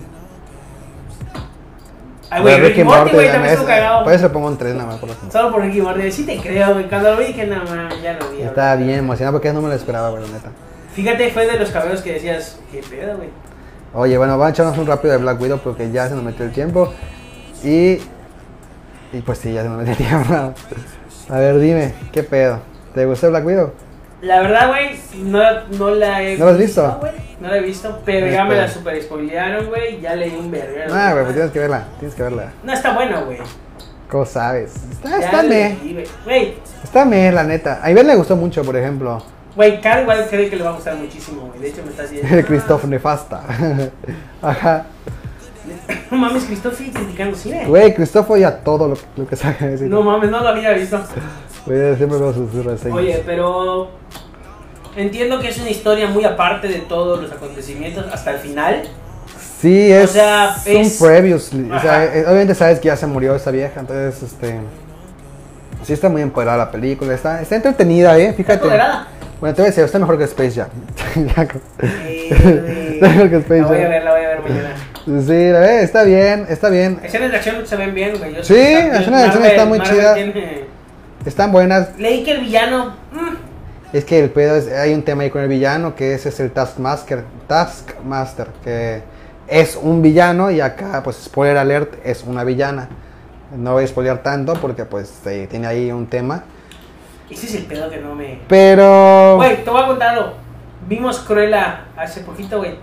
Ay, 2.30 2.42
güey, 2.42 2.60
Ricky 2.60 2.82
Morty, 2.82 3.12
güey, 3.12 3.30
también 3.30 3.52
estuvo 3.52 3.68
cagado. 3.68 4.04
Por 4.04 4.12
eso 4.12 4.24
le 4.24 4.30
pongo 4.30 4.46
un 4.48 4.56
3 4.58 4.74
nada 4.74 4.86
más. 4.86 4.98
Por 4.98 5.10
tanto. 5.10 5.30
Solo 5.30 5.52
por 5.52 5.62
Ricky 5.62 5.82
Morty, 5.82 6.10
sí 6.10 6.24
te 6.24 6.38
creo, 6.40 6.72
güey. 6.72 6.88
Cuando 6.88 7.12
lo 7.12 7.18
vi 7.18 7.26
dije, 7.26 7.46
no, 7.46 7.56
man, 7.64 7.90
ya 8.02 8.14
lo 8.14 8.30
vi. 8.30 8.42
Estaba 8.42 8.72
ahora". 8.72 8.82
bien 8.82 8.98
emocionado 8.98 9.34
porque 9.36 9.52
no 9.52 9.60
me 9.60 9.68
lo 9.68 9.74
esperaba, 9.74 10.10
güey, 10.10 10.22
neta. 10.22 10.50
Fíjate, 10.94 11.30
fue 11.30 11.46
de 11.46 11.58
los 11.58 11.70
cabellos 11.70 12.02
que 12.02 12.14
decías, 12.14 12.58
qué 12.70 12.82
pedo, 12.82 13.16
güey. 13.16 13.28
Oye, 13.94 14.16
bueno, 14.16 14.32
vamos 14.32 14.46
a 14.46 14.50
echarnos 14.50 14.78
un 14.78 14.86
rápido 14.86 15.12
de 15.12 15.18
Black 15.18 15.40
Widow 15.40 15.58
porque 15.58 15.90
ya 15.90 16.08
se 16.08 16.14
nos 16.14 16.24
metió 16.24 16.44
el 16.44 16.52
tiempo. 16.52 16.92
Y. 17.62 17.98
Y 19.12 19.20
pues 19.24 19.38
sí, 19.38 19.52
ya 19.52 19.62
se 19.62 19.68
nos 19.68 19.78
metió 19.78 19.92
el 19.92 19.98
tiempo. 19.98 20.54
A 21.28 21.38
ver, 21.38 21.58
dime, 21.58 21.94
¿qué 22.12 22.22
pedo? 22.22 22.60
¿Te 22.94 23.04
gustó 23.06 23.28
Black 23.30 23.44
Widow? 23.44 23.72
La 24.22 24.40
verdad, 24.40 24.68
güey, 24.68 25.00
no, 25.24 25.42
no 25.78 25.90
la 25.90 26.22
he 26.22 26.38
¿No 26.38 26.44
la 26.46 26.52
has 26.52 26.58
visto? 26.58 27.00
No 27.40 27.48
la 27.48 27.56
he 27.56 27.60
visto, 27.60 28.00
pero 28.04 28.28
ya 28.28 28.44
me 28.44 28.54
la 28.54 28.66
espera. 28.66 28.80
super 28.80 29.02
spoilearon, 29.02 29.66
güey. 29.66 30.00
Ya 30.00 30.14
leí 30.14 30.34
un 30.36 30.50
verguero. 30.50 30.94
Ah, 30.94 31.10
güey, 31.12 31.24
pues 31.24 31.34
tienes 31.34 31.52
que 31.52 31.58
verla, 31.58 31.84
tienes 31.98 32.14
que 32.14 32.22
verla. 32.22 32.52
No 32.62 32.72
está 32.72 32.94
bueno, 32.94 33.24
güey. 33.24 33.38
¿Cómo 34.08 34.24
sabes? 34.24 34.74
Está, 34.92 35.10
Ya 35.18 35.26
está 35.26 35.42
me. 35.42 35.76
Güey, 36.24 36.54
Está 36.84 37.04
me, 37.04 37.32
la 37.32 37.42
neta. 37.42 37.80
A 37.82 37.90
Iván 37.90 38.06
le 38.06 38.14
gustó 38.14 38.36
mucho, 38.36 38.62
por 38.62 38.76
ejemplo. 38.76 39.22
Güey, 39.56 39.80
Car 39.80 40.02
igual 40.02 40.26
cree 40.28 40.48
que 40.50 40.56
le 40.56 40.62
va 40.64 40.70
a 40.70 40.74
gustar 40.74 40.94
muchísimo, 40.96 41.42
güey. 41.48 41.60
De 41.60 41.68
hecho, 41.68 41.82
me 41.84 41.90
está 41.90 42.02
haciendo. 42.04 42.34
El 42.36 42.44
Christoph 42.44 42.84
Nefasta. 42.84 43.42
Ajá. 44.42 44.86
No 46.10 46.18
mames, 46.18 46.44
Christoph 46.44 46.76
sigue 46.76 46.92
criticando 46.92 47.36
cine. 47.36 47.64
Güey, 47.66 47.94
Christoph 47.94 48.28
odia 48.30 48.62
todo 48.62 48.88
lo, 48.88 48.96
lo 49.16 49.26
que 49.26 49.36
sabe 49.36 49.68
decir. 49.68 49.88
No 49.88 50.02
mames, 50.02 50.30
no 50.30 50.40
lo 50.40 50.48
había 50.48 50.72
visto. 50.72 51.00
Güey, 51.66 51.96
siempre 51.96 52.18
veo 52.18 52.32
sus 52.34 52.52
reseñas. 52.64 52.98
Oye, 52.98 53.22
pero 53.24 53.90
entiendo 54.96 55.38
que 55.40 55.48
es 55.48 55.58
una 55.58 55.70
historia 55.70 56.08
muy 56.08 56.24
aparte 56.24 56.68
de 56.68 56.80
todos 56.80 57.22
los 57.22 57.30
acontecimientos 57.32 58.04
hasta 58.12 58.32
el 58.32 58.38
final. 58.40 58.82
Sí, 59.60 59.92
es 59.92 60.10
O 60.10 60.12
sea, 60.12 60.56
un 60.66 60.72
es- 60.78 60.98
previously. 61.00 61.70
O 61.70 61.80
sea, 61.80 62.10
obviamente 62.26 62.54
sabes 62.56 62.80
que 62.80 62.86
ya 62.88 62.96
se 62.96 63.06
murió 63.06 63.36
esa 63.36 63.52
vieja, 63.52 63.78
entonces, 63.80 64.20
este... 64.24 64.58
Sí 65.84 65.92
está 65.92 66.08
muy 66.08 66.22
empoderada 66.22 66.58
la 66.58 66.70
película, 66.70 67.12
está, 67.14 67.40
está 67.42 67.56
entretenida, 67.56 68.16
¿eh? 68.18 68.24
Está 68.26 68.36
Fíjate. 68.36 68.58
tolerada. 68.58 69.06
Bueno, 69.40 69.54
te 69.56 69.62
voy 69.62 69.66
a 69.66 69.70
decir, 69.70 69.84
está 69.84 69.98
mejor 69.98 70.18
que 70.18 70.24
Space 70.24 70.52
Jam. 70.52 70.68
Eh, 71.82 72.28
Está 72.94 73.08
mejor 73.08 73.30
que 73.30 73.36
Space 73.38 73.60
la 73.62 73.66
voy 73.66 73.76
a 73.76 73.80
Jam. 73.82 73.90
ver, 73.90 74.04
la 74.04 74.10
voy 74.12 74.20
a 74.24 74.28
ver 74.28 74.40
mañana. 74.42 74.74
Sí, 75.04 75.50
la 75.50 75.58
ve, 75.60 75.82
está 75.82 76.02
bien, 76.04 76.46
está 76.48 76.68
bien. 76.70 77.00
Escenas 77.02 77.30
de 77.32 77.36
acción 77.36 77.66
se 77.66 77.76
ven 77.76 77.92
bien, 77.94 78.16
güey. 78.18 78.34
Yo 78.36 78.44
Sí, 78.44 78.54
está- 78.54 78.88
las 78.88 79.00
escenas 79.00 79.20
de 79.20 79.26
acción 79.26 79.44
están 79.44 79.68
muy 79.68 79.80
chidas. 79.80 80.14
tiene- 80.14 80.64
Están 81.26 81.52
buenas. 81.52 81.88
Leí 81.98 82.22
que 82.24 82.32
el 82.32 82.40
villano. 82.42 82.94
mm, 83.12 83.96
Es 83.96 84.04
que 84.04 84.20
el 84.20 84.30
pedo 84.30 84.56
es, 84.56 84.68
hay 84.72 84.94
un 84.94 85.02
tema 85.02 85.22
ahí 85.24 85.30
con 85.30 85.42
el 85.42 85.48
villano 85.48 85.94
que 85.94 86.14
ese 86.14 86.28
es 86.30 86.40
el 86.40 86.50
Taskmaster, 86.52 87.24
Taskmaster, 87.48 88.46
que 88.64 89.02
es 89.48 89.76
un 89.80 90.00
villano 90.02 90.50
y 90.50 90.60
acá, 90.60 91.02
pues, 91.04 91.16
spoiler 91.16 91.58
alert, 91.58 91.94
es 92.04 92.22
una 92.24 92.42
villana. 92.44 92.88
No 93.56 93.72
voy 93.74 93.84
a 93.84 93.86
spoilear 93.86 94.22
tanto 94.22 94.54
porque, 94.54 94.84
pues, 94.84 95.26
eh, 95.26 95.46
tiene 95.50 95.66
ahí 95.66 95.92
un 95.92 96.06
tema. 96.06 96.44
ese 97.30 97.46
es 97.46 97.54
el 97.56 97.64
pedo 97.64 97.90
que 97.90 97.98
no 97.98 98.14
me. 98.14 98.40
Pero... 98.48 99.36
Güey, 99.36 99.62
te 99.62 99.70
voy 99.70 99.82
a 99.82 99.86
contar 99.86 100.16
algo. 100.16 100.34
Vimos 100.88 101.20
Cruella 101.20 101.84
hace 101.96 102.22
poquito, 102.22 102.58
güey. 102.58 102.76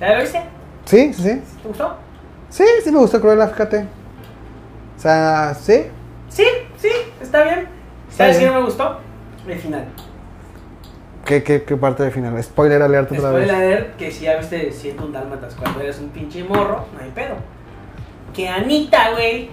¿Ya 0.00 0.14
lo 0.14 0.22
viste? 0.22 0.42
Sí, 0.84 1.12
sí, 1.14 1.22
sí. 1.22 1.42
¿Te 1.62 1.68
gustó? 1.68 1.96
Sí, 2.48 2.64
sí 2.82 2.90
me 2.90 2.98
gustó 2.98 3.20
Cruella, 3.20 3.48
fíjate. 3.48 3.86
O 4.96 5.00
sea, 5.00 5.54
sí. 5.54 5.86
Sí, 6.28 6.44
sí, 6.76 6.90
está 7.20 7.42
bien. 7.44 7.68
Está 8.10 8.24
¿Sabes 8.24 8.38
qué 8.38 8.46
no 8.46 8.54
me 8.54 8.62
gustó? 8.62 8.98
El 9.46 9.58
final. 9.58 9.86
¿Qué, 11.24 11.42
qué, 11.42 11.62
qué 11.62 11.76
parte 11.76 12.02
del 12.02 12.12
final? 12.12 12.42
Spoiler 12.42 12.82
alert 12.82 13.12
otra 13.12 13.30
vez. 13.30 13.46
leer 13.46 13.92
que 13.96 14.10
si 14.10 14.24
ya 14.24 14.36
viste 14.36 14.72
siento 14.72 15.04
un 15.04 15.12
dálmatas 15.12 15.54
cuando 15.54 15.80
eres 15.80 15.98
un 16.00 16.08
pinche 16.08 16.42
morro, 16.42 16.86
no 16.92 17.04
hay 17.04 17.10
pedo. 17.10 17.36
Que 18.34 18.48
Anita, 18.48 19.12
güey, 19.12 19.50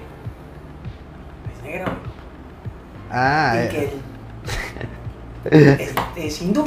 Ah, 3.11 3.55
y 3.55 3.57
eh. 3.59 3.91
que 5.49 5.83
es, 5.83 5.91
es 6.15 6.41
hindú. 6.41 6.65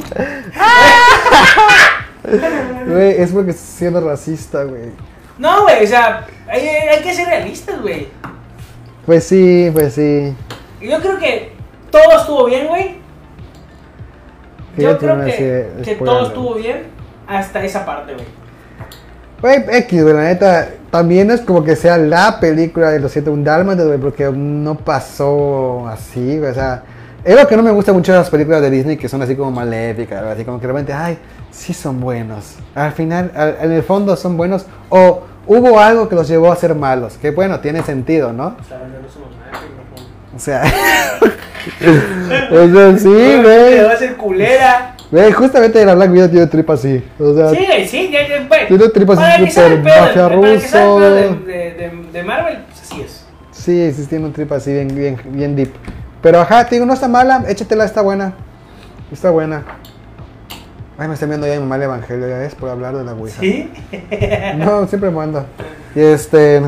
Güey, 2.87 3.21
es 3.21 3.31
porque 3.31 3.51
estoy 3.51 3.77
siendo 3.77 4.01
racista, 4.01 4.63
güey. 4.63 4.91
No, 5.37 5.63
güey, 5.63 5.83
o 5.83 5.87
sea, 5.87 6.25
hay, 6.47 6.67
hay 6.67 7.01
que 7.01 7.13
ser 7.13 7.27
realistas, 7.27 7.81
güey. 7.81 8.07
Pues 9.05 9.23
sí, 9.23 9.69
pues 9.73 9.95
sí. 9.95 10.35
Yo 10.81 10.99
creo 10.99 11.17
que 11.17 11.53
todo 11.89 12.19
estuvo 12.19 12.45
bien, 12.45 12.67
güey. 12.67 13.01
Yo 14.77 14.97
creo 14.97 15.25
que, 15.25 15.67
que 15.83 15.95
todo 15.95 16.27
estuvo 16.27 16.55
bien 16.55 16.83
hasta 17.27 17.63
esa 17.63 17.85
parte, 17.85 18.13
güey. 18.13 18.25
Güey, 19.41 19.77
X, 19.79 20.03
güey, 20.03 20.13
la 20.13 20.23
neta, 20.23 20.69
también 20.91 21.31
es 21.31 21.41
como 21.41 21.63
que 21.63 21.75
sea 21.75 21.97
la 21.97 22.39
película 22.39 22.89
de 22.91 22.99
los 22.99 23.11
siete 23.11 23.29
un 23.29 23.43
dálmatas, 23.43 23.87
güey, 23.87 23.97
porque 23.97 24.29
no 24.31 24.75
pasó 24.75 25.87
así, 25.87 26.37
güey, 26.37 26.51
o 26.51 26.53
sea, 26.53 26.83
Es 27.23 27.35
lo 27.39 27.47
que 27.47 27.55
no 27.55 27.61
me 27.63 27.69
gusta 27.71 27.93
mucho 27.93 28.11
de 28.11 28.17
las 28.17 28.29
películas 28.31 28.61
de 28.61 28.69
Disney 28.71 28.97
que 28.97 29.07
son 29.07 29.21
así 29.21 29.35
como 29.35 29.51
maléficas, 29.51 30.23
así 30.23 30.43
como 30.43 30.59
que 30.59 30.65
realmente, 30.65 30.91
ay, 30.91 31.17
sí 31.51 31.71
son 31.73 31.99
buenos. 32.01 32.55
Al 32.73 32.93
final, 32.93 33.31
al- 33.35 33.57
en 33.61 33.71
el 33.73 33.83
fondo 33.83 34.15
son 34.15 34.37
buenos. 34.37 34.65
O 34.89 35.21
hubo 35.45 35.79
algo 35.79 36.09
que 36.09 36.15
los 36.15 36.27
llevó 36.27 36.51
a 36.51 36.55
ser 36.55 36.73
malos. 36.73 37.17
Que 37.21 37.29
bueno, 37.29 37.59
tiene 37.59 37.83
sentido, 37.83 38.33
¿no? 38.33 38.55
O 38.59 38.63
sea, 38.67 38.79
no 38.79 39.07
somos 39.09 39.29
güey, 39.29 39.71
no. 40.31 40.35
O 40.35 40.39
sea. 40.39 40.63
o 42.51 42.73
sea, 42.73 42.97
sí, 42.97 43.03
Te 43.13 43.37
va 43.37 43.43
güey. 43.43 43.79
a 43.79 43.97
ser 43.97 44.17
culera. 44.17 44.90
Güey, 45.11 45.31
justamente 45.33 45.83
la 45.85 45.93
Black 45.95 46.11
Widow 46.11 46.29
tiene 46.29 46.47
tripa 46.47 46.73
así. 46.73 47.03
O 47.19 47.35
sea, 47.35 47.49
Sí, 47.49 47.65
sí, 47.87 48.09
ya, 48.11 48.27
ya, 48.27 48.47
güey. 48.47 48.67
Tiene 48.67 48.87
tripas 48.89 49.17
Para 49.17 49.35
así 49.35 49.47
súper 49.51 49.79
mafia 49.83 50.29
ruso. 50.29 50.99
De, 50.99 51.11
de, 51.11 51.73
de, 51.73 52.03
de 52.13 52.23
Marvel, 52.23 52.59
pues 52.67 52.81
así 52.81 53.01
es. 53.01 53.25
sí, 53.51 53.91
sí, 53.91 54.05
tiene 54.07 54.25
un 54.25 54.33
tripa 54.33 54.55
así 54.55 54.71
bien, 54.71 54.87
bien, 54.95 55.21
bien 55.25 55.55
deep. 55.55 55.73
Pero 56.21 56.39
ajá, 56.39 56.65
te 56.65 56.75
digo, 56.75 56.85
no 56.85 56.93
está 56.93 57.07
mala. 57.09 57.43
Échatela, 57.49 57.83
está 57.83 58.01
buena. 58.01 58.33
Está 59.11 59.31
buena. 59.31 59.63
Ay, 60.97 61.07
me 61.07 61.15
está 61.15 61.25
viendo 61.25 61.45
ya 61.47 61.53
mi 61.55 61.59
mamá 61.61 61.75
el 61.77 61.81
evangelio, 61.83 62.29
ya 62.29 62.37
ves, 62.37 62.53
por 62.55 62.69
hablar 62.69 62.95
de 62.95 63.03
la 63.03 63.13
Ouija. 63.13 63.39
¿Sí? 63.39 63.69
No, 64.57 64.87
siempre 64.87 65.09
manda. 65.09 65.45
Y 65.95 65.99
este. 65.99 66.61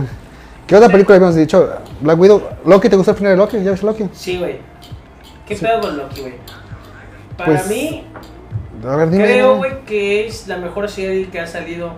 ¿Qué 0.68 0.76
otra 0.76 0.90
película 0.90 1.16
habíamos 1.16 1.36
dicho? 1.36 1.70
Black 2.02 2.20
Widow. 2.20 2.42
Loki, 2.66 2.90
¿te 2.90 2.96
gustó 2.96 3.12
el 3.12 3.18
final 3.18 3.34
de 3.34 3.38
Loki? 3.38 3.62
¿Ya 3.64 3.72
ves 3.72 3.84
Loki? 3.84 4.10
Sí, 4.12 4.38
güey. 4.40 4.58
¿Qué 5.48 5.56
pedo 5.56 5.82
con 5.82 5.98
Loki, 5.98 6.22
güey? 6.22 6.34
Para 7.38 7.52
Pues, 7.52 7.68
mí, 7.68 8.06
A 8.88 8.96
ver, 8.96 9.10
dime. 9.10 9.24
creo, 9.26 9.58
güey, 9.58 9.82
que 9.86 10.28
es 10.28 10.48
la 10.48 10.58
mejor 10.58 10.90
serie 10.90 11.30
que 11.30 11.40
ha 11.40 11.48
salido 11.48 11.92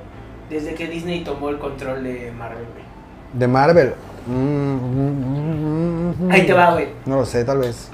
desde 0.50 0.76
que 0.76 0.88
Disney 0.88 1.24
tomó 1.24 1.50
el 1.50 1.58
control 1.58 2.04
de 2.04 2.32
Marvel, 2.38 2.66
güey. 2.74 2.86
De 3.34 3.48
Marvel. 3.48 3.94
Mm, 4.28 4.34
mm, 4.34 5.10
mm, 5.12 6.28
mm, 6.28 6.32
Ahí 6.32 6.46
te 6.46 6.54
va, 6.54 6.74
güey. 6.74 6.90
No 7.06 7.18
lo 7.18 7.26
sé, 7.26 7.44
tal 7.44 7.60
vez. 7.60 7.90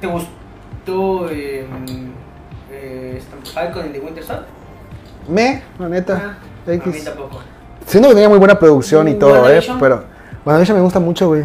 ¿Te 0.00 0.06
gustó 0.06 1.28
eh, 1.30 1.66
eh, 2.72 3.22
Falcon 3.52 3.86
y 3.86 3.88
The 3.90 4.00
Winter 4.00 4.24
Soldier? 4.24 4.46
Me, 5.28 5.62
la 5.78 5.88
neta. 5.88 6.36
Ah, 6.66 6.72
a 6.72 6.86
mí 6.86 7.00
tampoco. 7.04 7.40
Siento 7.86 8.08
que 8.08 8.14
tenía 8.14 8.28
muy 8.28 8.38
buena 8.38 8.58
producción 8.58 9.08
y 9.08 9.14
Mm, 9.14 9.18
todo, 9.18 9.50
¿eh? 9.50 9.60
Pero. 9.80 10.04
WandaVision 10.44 10.76
me 10.78 10.82
gusta 10.82 11.00
mucho, 11.00 11.28
güey. 11.28 11.44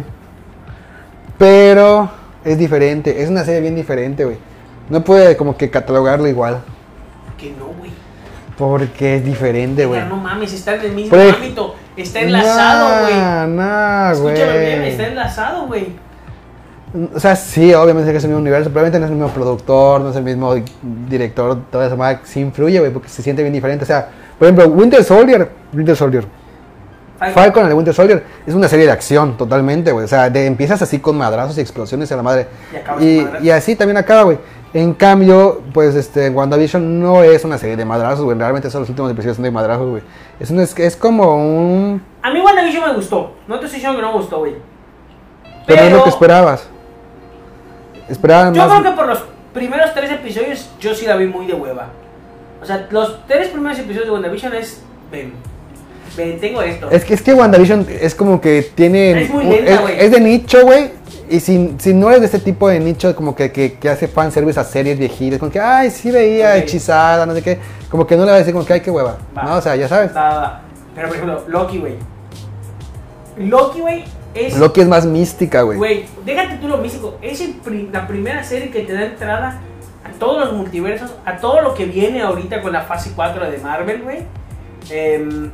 Pero. 1.38 2.10
Es 2.44 2.56
diferente. 2.58 3.22
Es 3.22 3.28
una 3.28 3.44
serie 3.44 3.60
bien 3.60 3.74
diferente, 3.74 4.24
güey. 4.24 4.38
No 4.90 5.02
puede 5.02 5.36
como 5.36 5.56
que 5.56 5.70
catalogarlo 5.70 6.26
igual. 6.28 6.60
Que 7.38 7.50
no, 7.58 7.66
güey. 7.78 7.90
Porque 8.58 9.16
es 9.16 9.24
diferente, 9.24 9.86
güey. 9.86 10.04
No 10.06 10.16
mames, 10.16 10.52
está 10.52 10.74
en 10.74 10.80
el 10.82 10.92
mismo 10.92 11.16
ámbito. 11.16 11.74
Está 11.96 12.20
enlazado, 12.20 13.02
güey. 13.02 13.14
Nah, 13.14 13.46
nah, 13.46 14.12
güey. 14.14 14.34
Escúchalo 14.34 14.58
bien, 14.60 14.82
está 14.82 15.06
enlazado, 15.06 15.66
güey. 15.66 15.88
O 17.14 17.20
sea, 17.20 17.36
sí, 17.36 17.72
obviamente 17.72 18.10
es 18.16 18.24
el 18.24 18.30
mismo 18.30 18.40
universo, 18.40 18.68
probablemente 18.68 18.98
no 18.98 19.04
es 19.06 19.10
el 19.12 19.16
mismo 19.16 19.32
productor, 19.32 20.00
no 20.00 20.10
es 20.10 20.16
el 20.16 20.24
mismo 20.24 20.56
director, 21.08 21.56
toda 21.70 21.86
esa 21.86 21.94
madre 21.94 22.18
sí 22.24 22.40
influye, 22.40 22.80
güey, 22.80 22.92
porque 22.92 23.08
se 23.08 23.22
siente 23.22 23.42
bien 23.42 23.52
diferente. 23.52 23.84
O 23.84 23.86
sea, 23.86 24.08
por 24.36 24.48
ejemplo, 24.48 24.66
Winter 24.66 25.04
Soldier, 25.04 25.48
Winter 25.72 25.94
Soldier, 25.94 26.24
Falcon 27.32 27.62
and 27.62 27.70
the 27.70 27.74
Winter 27.76 27.94
Soldier 27.94 28.24
es 28.46 28.54
una 28.54 28.66
serie 28.66 28.86
de 28.86 28.92
acción 28.92 29.36
totalmente, 29.36 29.92
güey. 29.92 30.04
O 30.06 30.08
sea, 30.08 30.30
de- 30.30 30.46
empiezas 30.46 30.82
así 30.82 30.98
con 30.98 31.16
madrazos 31.16 31.56
y 31.58 31.60
explosiones 31.60 32.10
a 32.10 32.16
la 32.16 32.22
madre. 32.24 32.48
Y 32.98 33.04
Y, 33.04 33.28
y 33.42 33.50
así 33.50 33.76
también 33.76 33.96
acaba, 33.98 34.22
güey. 34.22 34.38
En 34.72 34.94
cambio, 34.94 35.62
pues 35.74 35.96
este, 35.96 36.30
WandaVision 36.30 37.00
no 37.00 37.24
es 37.24 37.44
una 37.44 37.58
serie 37.58 37.76
de 37.76 37.84
madrazos, 37.84 38.24
güey. 38.24 38.38
Realmente 38.38 38.70
son 38.70 38.82
los 38.82 38.88
últimos 38.88 39.10
episodios 39.10 39.36
son 39.36 39.42
de 39.44 39.50
madrazos, 39.50 39.88
güey. 39.90 40.02
Es, 40.38 40.50
un- 40.50 40.60
es, 40.60 40.78
es 40.78 40.96
como 40.96 41.34
un... 41.34 42.00
A 42.22 42.30
mí 42.30 42.40
WandaVision 42.40 42.88
me 42.88 42.94
gustó. 42.94 43.32
No 43.48 43.58
te 43.58 43.64
estoy 43.66 43.78
diciendo 43.80 43.98
que 43.98 44.02
no 44.06 44.12
me 44.12 44.18
gustó, 44.18 44.38
güey. 44.38 44.54
Pero, 45.66 45.82
es 45.82 45.92
lo 45.92 46.04
que 46.04 46.10
esperabas. 46.10 46.68
Esperaban 48.08 48.54
Yo 48.54 48.66
más... 48.66 48.80
creo 48.80 48.90
que 48.92 48.96
por 48.96 49.06
los 49.08 49.18
primeros 49.52 49.92
tres 49.94 50.10
episodios 50.10 50.70
yo 50.80 50.94
sí 50.94 51.06
la 51.06 51.16
vi 51.16 51.26
muy 51.26 51.46
de 51.46 51.54
hueva. 51.54 51.88
O 52.62 52.66
sea, 52.66 52.86
los 52.90 53.26
tres 53.26 53.48
primeros 53.48 53.78
episodios 53.78 54.06
de 54.06 54.10
WandaVision 54.12 54.54
es. 54.54 54.82
Ven, 55.10 55.32
ven, 56.16 56.38
tengo 56.40 56.62
esto. 56.62 56.90
Es 56.90 57.04
que, 57.04 57.14
es 57.14 57.22
que 57.22 57.34
WandaVision 57.34 57.86
es 57.88 58.14
como 58.14 58.40
que 58.40 58.70
tiene. 58.74 59.22
Es 59.22 59.30
muy 59.30 59.44
lenta, 59.44 59.72
es, 59.72 59.80
güey. 59.80 59.94
es 60.00 60.10
de 60.12 60.20
nicho, 60.20 60.62
güey. 60.62 60.99
Y 61.30 61.38
si, 61.38 61.76
si 61.78 61.94
no 61.94 62.08
eres 62.08 62.20
de 62.20 62.26
este 62.26 62.40
tipo 62.40 62.68
de 62.68 62.80
nicho, 62.80 63.14
como 63.14 63.36
que, 63.36 63.52
que, 63.52 63.74
que 63.74 63.88
hace 63.88 64.08
fanservice 64.08 64.58
a 64.58 64.64
series 64.64 64.98
viejitas, 64.98 65.38
como 65.38 65.52
que, 65.52 65.60
ay, 65.60 65.88
sí 65.90 66.10
veía 66.10 66.56
hechizada, 66.56 67.24
no 67.24 67.34
sé 67.34 67.42
qué. 67.42 67.58
Como 67.88 68.04
que 68.04 68.16
no 68.16 68.24
le 68.24 68.32
va 68.32 68.34
a 68.34 68.38
decir, 68.38 68.52
como 68.52 68.66
que, 68.66 68.72
ay, 68.72 68.80
qué 68.80 68.90
hueva. 68.90 69.16
Va. 69.36 69.44
No, 69.44 69.54
o 69.54 69.60
sea, 69.60 69.76
ya 69.76 69.86
sabes. 69.86 70.14
Va, 70.14 70.28
va, 70.28 70.40
va. 70.40 70.60
Pero 70.92 71.06
por 71.06 71.16
ejemplo, 71.16 71.44
Loki, 71.46 71.78
güey. 71.78 71.94
Loki, 73.36 73.80
güey, 73.80 74.04
es. 74.34 74.58
Loki 74.58 74.80
es 74.80 74.88
más 74.88 75.06
mística, 75.06 75.62
güey. 75.62 75.78
Güey, 75.78 76.06
déjate 76.24 76.56
tú 76.56 76.66
lo 76.66 76.78
místico. 76.78 77.16
Es 77.22 77.40
la 77.92 78.08
primera 78.08 78.42
serie 78.42 78.70
que 78.72 78.82
te 78.82 78.92
da 78.92 79.04
entrada 79.04 79.60
a 80.04 80.10
todos 80.18 80.46
los 80.46 80.54
multiversos, 80.54 81.14
a 81.24 81.36
todo 81.36 81.62
lo 81.62 81.74
que 81.74 81.84
viene 81.84 82.22
ahorita 82.22 82.60
con 82.60 82.72
la 82.72 82.82
fase 82.82 83.12
4 83.14 83.50
de 83.50 83.58
Marvel, 83.58 84.02
güey. 84.02 84.18
Em, 84.90 85.52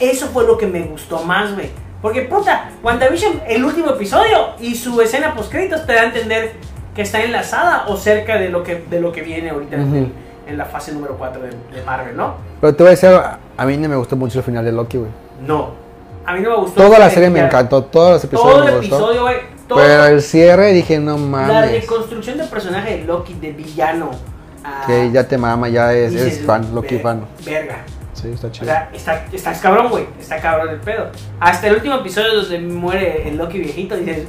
eso 0.00 0.28
fue 0.28 0.46
lo 0.46 0.56
que 0.56 0.66
me 0.66 0.80
gustó 0.82 1.22
más, 1.22 1.54
güey. 1.54 1.70
Porque, 2.02 2.22
puta, 2.22 2.70
WandaVision, 2.82 3.42
el 3.48 3.64
último 3.64 3.90
episodio 3.90 4.48
y 4.60 4.74
su 4.74 5.00
escena 5.00 5.34
post 5.34 5.50
créditos 5.52 5.86
te 5.86 5.94
da 5.94 6.02
a 6.02 6.04
entender 6.06 6.52
que 6.94 7.02
está 7.02 7.22
enlazada 7.22 7.84
o 7.86 7.96
cerca 7.96 8.36
de 8.38 8.48
lo 8.50 8.62
que, 8.64 8.84
de 8.90 9.00
lo 9.00 9.12
que 9.12 9.22
viene 9.22 9.50
ahorita 9.50 9.76
el- 9.76 10.12
en 10.46 10.58
la 10.58 10.64
fase 10.66 10.92
número 10.92 11.16
4 11.16 11.40
de, 11.42 11.48
de 11.50 11.82
Marvel, 11.86 12.16
¿no? 12.16 12.34
Pero 12.60 12.74
te 12.74 12.82
voy 12.82 12.88
a 12.88 12.90
decir, 12.90 13.08
a 13.56 13.64
mí 13.64 13.76
no 13.76 13.88
me 13.88 13.96
gustó 13.96 14.16
mucho 14.16 14.40
el 14.40 14.44
final 14.44 14.64
de 14.64 14.72
Loki, 14.72 14.98
güey. 14.98 15.10
No. 15.46 15.70
A 16.26 16.34
mí 16.34 16.40
no 16.40 16.50
me 16.50 16.56
gustó. 16.56 16.82
Toda 16.82 16.98
la 16.98 17.08
serie 17.08 17.30
me 17.30 17.40
encantó, 17.40 17.84
todos 17.84 18.12
los 18.14 18.24
episodios 18.24 18.54
Todo 18.56 18.64
me 18.64 18.70
el 18.72 18.76
gustó. 18.78 18.96
episodio, 18.96 19.22
güey. 19.22 19.36
Pero 19.68 20.04
el 20.06 20.20
cierre 20.22 20.72
dije, 20.72 20.98
no 20.98 21.12
La 21.12 21.18
mames. 21.18 21.70
reconstrucción 21.82 22.36
del 22.36 22.48
personaje 22.48 22.98
de 22.98 23.04
Loki, 23.04 23.34
de 23.34 23.52
villano. 23.52 24.10
a- 24.64 24.86
Que 24.86 25.10
ya 25.10 25.26
te 25.26 25.36
mama, 25.38 25.68
ya 25.68 25.92
es, 25.94 26.12
dices, 26.12 26.38
es 26.38 26.46
fan, 26.46 26.72
Loki 26.74 26.94
"Ver- 26.96 27.02
fan. 27.02 27.24
Verga. 27.44 27.76
Sí, 28.22 28.30
está 28.30 28.46
O 28.46 28.50
chido. 28.50 28.66
sea, 28.66 28.88
está, 28.92 29.24
está 29.32 29.52
cabrón, 29.60 29.88
güey. 29.88 30.06
Está 30.20 30.40
cabrón 30.40 30.68
el 30.70 30.80
pedo. 30.80 31.10
Hasta 31.40 31.66
el 31.66 31.74
último 31.74 31.96
episodio 31.96 32.40
donde 32.42 32.60
muere 32.60 33.28
el 33.28 33.36
Loki 33.36 33.58
viejito, 33.58 33.96
dices, 33.96 34.28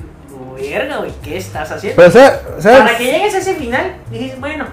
verga, 0.55 0.97
güey, 0.97 1.11
¿qué 1.21 1.37
estás 1.37 1.71
haciendo? 1.71 1.95
Pero, 2.01 2.11
¿sabes? 2.11 2.79
Para 2.81 2.97
que 2.97 3.05
llegues 3.05 3.35
a 3.35 3.37
ese 3.37 3.53
final, 3.53 3.95
dices, 4.09 4.39
bueno, 4.39 4.65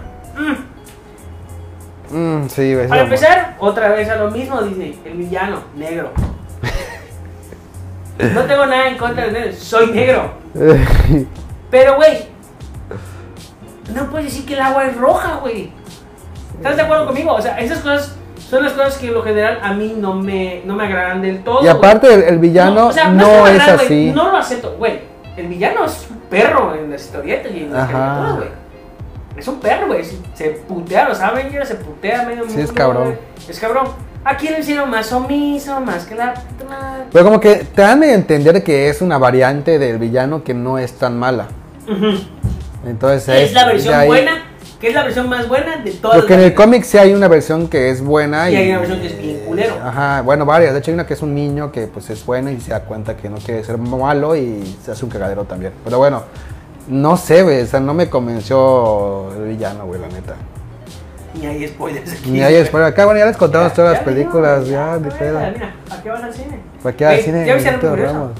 mm. 2.10 2.16
Mm, 2.16 2.48
sí, 2.48 2.74
güey. 2.74 2.88
para 2.88 3.02
empezar, 3.02 3.56
otra 3.58 3.90
vez 3.90 4.08
a 4.08 4.16
lo 4.16 4.30
mismo, 4.30 4.62
Disney, 4.62 4.98
el 5.04 5.12
villano, 5.12 5.62
negro. 5.76 6.12
No 8.34 8.42
tengo 8.44 8.66
nada 8.66 8.88
en 8.88 8.98
contra 8.98 9.28
de 9.28 9.44
él, 9.44 9.54
soy 9.56 9.90
negro. 9.92 10.32
Pero, 11.70 11.96
güey, 11.96 12.24
no 13.94 14.10
puedes 14.10 14.26
decir 14.26 14.46
que 14.46 14.54
el 14.54 14.60
agua 14.60 14.86
es 14.86 14.96
roja, 14.96 15.36
güey. 15.36 15.72
¿Estás 16.56 16.76
de 16.76 16.82
acuerdo 16.82 17.06
conmigo? 17.06 17.32
O 17.32 17.40
sea, 17.40 17.58
esas 17.58 17.78
cosas 17.78 18.16
son 18.50 18.64
las 18.64 18.72
cosas 18.72 18.98
que 18.98 19.06
en 19.08 19.14
lo 19.14 19.22
general 19.22 19.60
a 19.62 19.72
mí 19.72 19.94
no 19.96 20.14
me, 20.14 20.60
no 20.64 20.74
me 20.74 20.84
agradan 20.84 21.22
del 21.22 21.42
todo. 21.44 21.64
Y 21.64 21.68
aparte, 21.68 22.12
el, 22.12 22.22
el 22.24 22.38
villano 22.38 22.88
o 22.88 22.92
sea, 22.92 23.08
no, 23.08 23.46
es 23.46 23.60
agrada, 23.60 23.74
así. 23.82 24.12
No 24.14 24.30
lo 24.32 24.36
acepto, 24.36 24.74
güey. 24.76 25.00
El 25.36 25.46
villano 25.46 25.84
es 25.84 26.06
un 26.10 26.18
perro 26.28 26.74
en 26.74 26.90
las 26.90 27.02
historietas 27.02 27.52
y 27.54 27.60
en 27.60 27.72
las 27.72 27.88
caricaturas, 27.88 28.36
güey. 28.36 28.48
Es 29.36 29.48
un 29.48 29.60
perro, 29.60 29.86
güey. 29.86 30.02
Se 30.34 30.50
putea 30.50 31.06
a 31.06 31.08
los 31.10 31.20
Avengers, 31.20 31.68
se 31.68 31.76
putea 31.76 32.24
medio 32.24 32.42
Sí, 32.42 32.48
mundo. 32.48 32.62
es 32.64 32.72
cabrón. 32.72 33.04
güey. 33.04 33.16
Es 33.48 33.58
cabrón. 33.60 33.86
Aquí 34.22 34.48
le 34.48 34.58
hicieron 34.60 34.90
más 34.90 35.10
omiso, 35.12 35.80
más 35.80 36.04
que 36.04 36.14
la. 36.14 36.34
Pero 37.10 37.24
como 37.24 37.40
que 37.40 37.56
te 37.56 37.80
dan 37.82 38.02
a 38.02 38.12
entender 38.12 38.62
que 38.62 38.88
es 38.90 39.00
una 39.00 39.16
variante 39.16 39.78
del 39.78 39.98
villano 39.98 40.42
que 40.44 40.52
no 40.52 40.76
es 40.78 40.92
tan 40.94 41.18
mala. 41.18 41.46
Ujú. 41.88 42.18
Entonces 42.86 43.28
Es 43.28 43.52
la 43.52 43.64
de 43.66 43.72
versión 43.72 44.06
buena, 44.06 44.42
que 44.80 44.88
es 44.88 44.94
la 44.94 45.04
versión 45.04 45.28
más 45.28 45.46
buena 45.46 45.76
de 45.76 45.90
todas 45.92 46.16
Porque 46.18 46.34
en 46.34 46.40
el 46.40 46.54
cómic 46.54 46.84
sí 46.84 46.96
hay 46.96 47.12
una 47.12 47.28
versión 47.28 47.68
que 47.68 47.90
es 47.90 48.02
buena 48.02 48.50
Y 48.50 48.54
y, 48.54 48.56
hay 48.56 48.70
una 48.70 48.78
versión 48.78 49.00
que 49.00 49.06
es 49.08 49.18
bien 49.18 49.40
culero. 49.46 49.74
Ajá, 49.84 50.22
bueno, 50.22 50.46
varias. 50.46 50.72
De 50.72 50.78
hecho 50.78 50.90
hay 50.90 50.94
una 50.94 51.06
que 51.06 51.14
es 51.14 51.22
un 51.22 51.34
niño 51.34 51.70
que 51.70 51.86
pues 51.86 52.08
es 52.10 52.24
bueno 52.24 52.50
y 52.50 52.60
se 52.60 52.70
da 52.70 52.80
cuenta 52.80 53.16
que 53.16 53.28
no 53.28 53.36
quiere 53.36 53.62
ser 53.62 53.76
malo 53.76 54.34
y 54.34 54.76
se 54.82 54.90
hace 54.92 55.04
un 55.04 55.10
cagadero 55.10 55.44
también. 55.44 55.72
Pero 55.84 55.98
bueno, 55.98 56.22
no 56.88 57.16
sé, 57.18 57.42
güey, 57.42 57.60
o 57.60 57.66
sea, 57.66 57.78
no 57.78 57.92
me 57.92 58.08
convenció 58.08 59.30
el 59.36 59.48
villano, 59.48 59.84
güey, 59.86 60.00
la 60.00 60.08
neta. 60.08 60.34
Ni 61.34 61.46
hay 61.46 61.68
spoilers 61.68 62.12
aquí. 62.12 62.30
Ni 62.30 62.42
hay 62.42 62.54
güey. 62.54 62.66
spoiler. 62.66 62.88
Acá, 62.88 63.04
bueno, 63.04 63.20
ya 63.20 63.26
les 63.26 63.36
contamos 63.36 63.72
todas 63.74 63.92
las 63.92 64.02
películas, 64.02 64.66
ya, 64.66 64.98
de 64.98 65.08
güey, 65.10 65.18
pedo. 65.18 65.38
Mira, 65.38 65.74
¿a 65.90 66.02
qué 66.02 66.08
van 66.10 66.24
al 66.24 66.34
cine? 66.34 66.58
¿Para 66.82 66.96
qué 66.96 67.06
al 67.06 67.20
cine? 67.20 67.46
¿Ya 67.46 67.54
viste 67.54 67.70
Rápido 67.70 67.96
y 67.96 68.00
Ramos? 68.00 68.30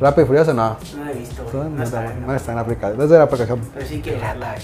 ¿Rápido 0.00 0.24
y 0.24 0.26
Furioso? 0.26 0.54
No. 0.54 0.76
No 0.96 1.04
la 1.04 1.10
he 1.10 1.14
visto, 1.14 1.42
No, 1.52 1.58
güey. 1.60 1.70
No 1.70 1.82
está, 1.84 2.04
está- 2.04 2.14
no. 2.20 2.26
no 2.26 2.34
está 2.34 2.52
en 2.52 2.58
África, 2.58 2.92
no 2.96 3.04
es 3.04 3.10
de 3.10 3.18
la 3.18 3.24
aplicación. 3.24 3.60
Pero 3.74 3.86
sí 3.86 4.00
quiero 4.02 4.20
verla. 4.20 4.54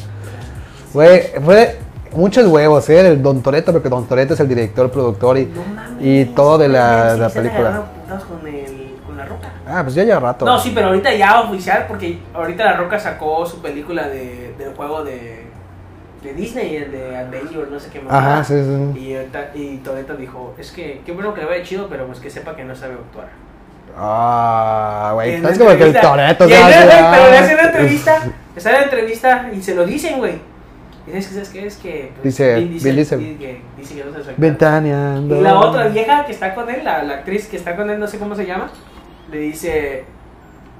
Güey, 0.93 1.23
fue 1.45 1.79
muchos 2.13 2.47
huevos, 2.47 2.89
¿eh? 2.89 3.09
El 3.09 3.23
Don 3.23 3.43
Toreto, 3.43 3.73
porque 3.73 3.89
Don 3.89 4.07
Toreto 4.07 4.35
es 4.35 4.41
el 4.41 4.49
director, 4.49 4.91
productor 4.91 5.39
y, 5.39 5.47
No 5.47 5.63
mames, 5.75 5.99
y 6.01 6.25
todo 6.27 6.59
de 6.59 6.69
la, 6.69 7.15
sí, 7.15 7.21
la 7.21 7.29
película. 7.31 7.83
con, 8.09 8.49
el, 8.49 8.97
con 9.07 9.17
la 9.17 9.25
roca. 9.27 9.49
Ah, 9.67 9.83
pues 9.83 9.95
ya 9.95 10.05
lleva 10.05 10.21
rato. 10.21 10.45
No, 10.45 10.59
sí, 10.59 10.73
pero 10.75 10.89
ahorita 10.89 11.15
ya 11.15 11.41
oficial, 11.41 11.87
porque 11.89 12.19
ahorita 12.35 12.65
la 12.65 12.77
roca 12.77 12.99
sacó 12.99 13.45
su 13.47 13.61
película 13.61 14.09
de, 14.09 14.55
del 14.59 14.75
juego 14.75 15.05
de, 15.05 15.47
de 16.23 16.35
Disney, 16.35 16.77
el 16.77 16.93
de 16.93 17.17
Avengers, 17.17 17.71
no 17.71 17.79
sé 17.79 17.91
qué 17.91 18.01
más. 18.01 18.13
Ajá, 18.13 18.45
sí, 18.45 18.55
sí. 18.55 19.17
Y, 19.55 19.61
y 19.61 19.77
Toretto 19.79 20.15
dijo, 20.17 20.55
es 20.59 20.71
que 20.73 21.03
qué 21.05 21.13
bueno 21.13 21.35
que 21.35 21.43
le 21.43 21.47
vaya 21.47 21.63
chido, 21.63 21.89
pero 21.89 22.07
pues 22.07 22.21
que 22.21 22.31
sepa 22.31 22.57
que 22.57 22.65
no 22.65 22.75
sabe 22.75 22.95
actuar. 22.95 23.29
Ah, 23.99 25.13
güey, 25.15 25.35
es 25.35 25.59
como 25.59 25.71
que 25.77 25.85
el 25.85 26.01
Toreto 26.01 26.47
Pero 26.47 26.69
le 26.69 27.39
hace 27.39 27.55
una 27.55 27.65
entrevista 27.65 28.23
está 28.57 28.71
en 28.71 28.77
la 28.77 28.83
entrevista 28.85 29.51
y 29.55 29.63
se 29.63 29.75
lo 29.75 29.85
dicen, 29.85 30.19
güey. 30.19 30.35
Y 31.07 31.17
es 31.17 31.29
que, 31.29 31.35
¿sabes 31.35 31.49
qué? 31.51 31.67
Es 31.67 31.77
que. 31.77 32.11
pues, 32.15 32.25
Dice, 32.25 32.55
Vin 32.57 32.71
Diesel. 32.97 32.97
dice 32.97 33.37
que- 33.39 33.61
dice 33.79 33.95
que 33.95 34.05
no 34.05 34.25
se. 34.25 34.33
Ventaneando. 34.37 35.37
Y 35.37 35.41
la 35.41 35.59
otra 35.61 35.89
vieja 35.89 36.25
que 36.27 36.33
está 36.33 36.55
con 36.55 36.69
él, 36.69 36.81
la, 36.85 37.03
la 37.05 37.15
actriz 37.15 37.47
que 37.47 37.57
está 37.57 37.77
con 37.77 37.89
él, 37.91 37.99
no 38.01 38.07
sé 38.09 38.19
cómo 38.19 38.35
se 38.35 38.45
llama, 38.47 38.71
le 39.31 39.39
dice, 39.39 40.05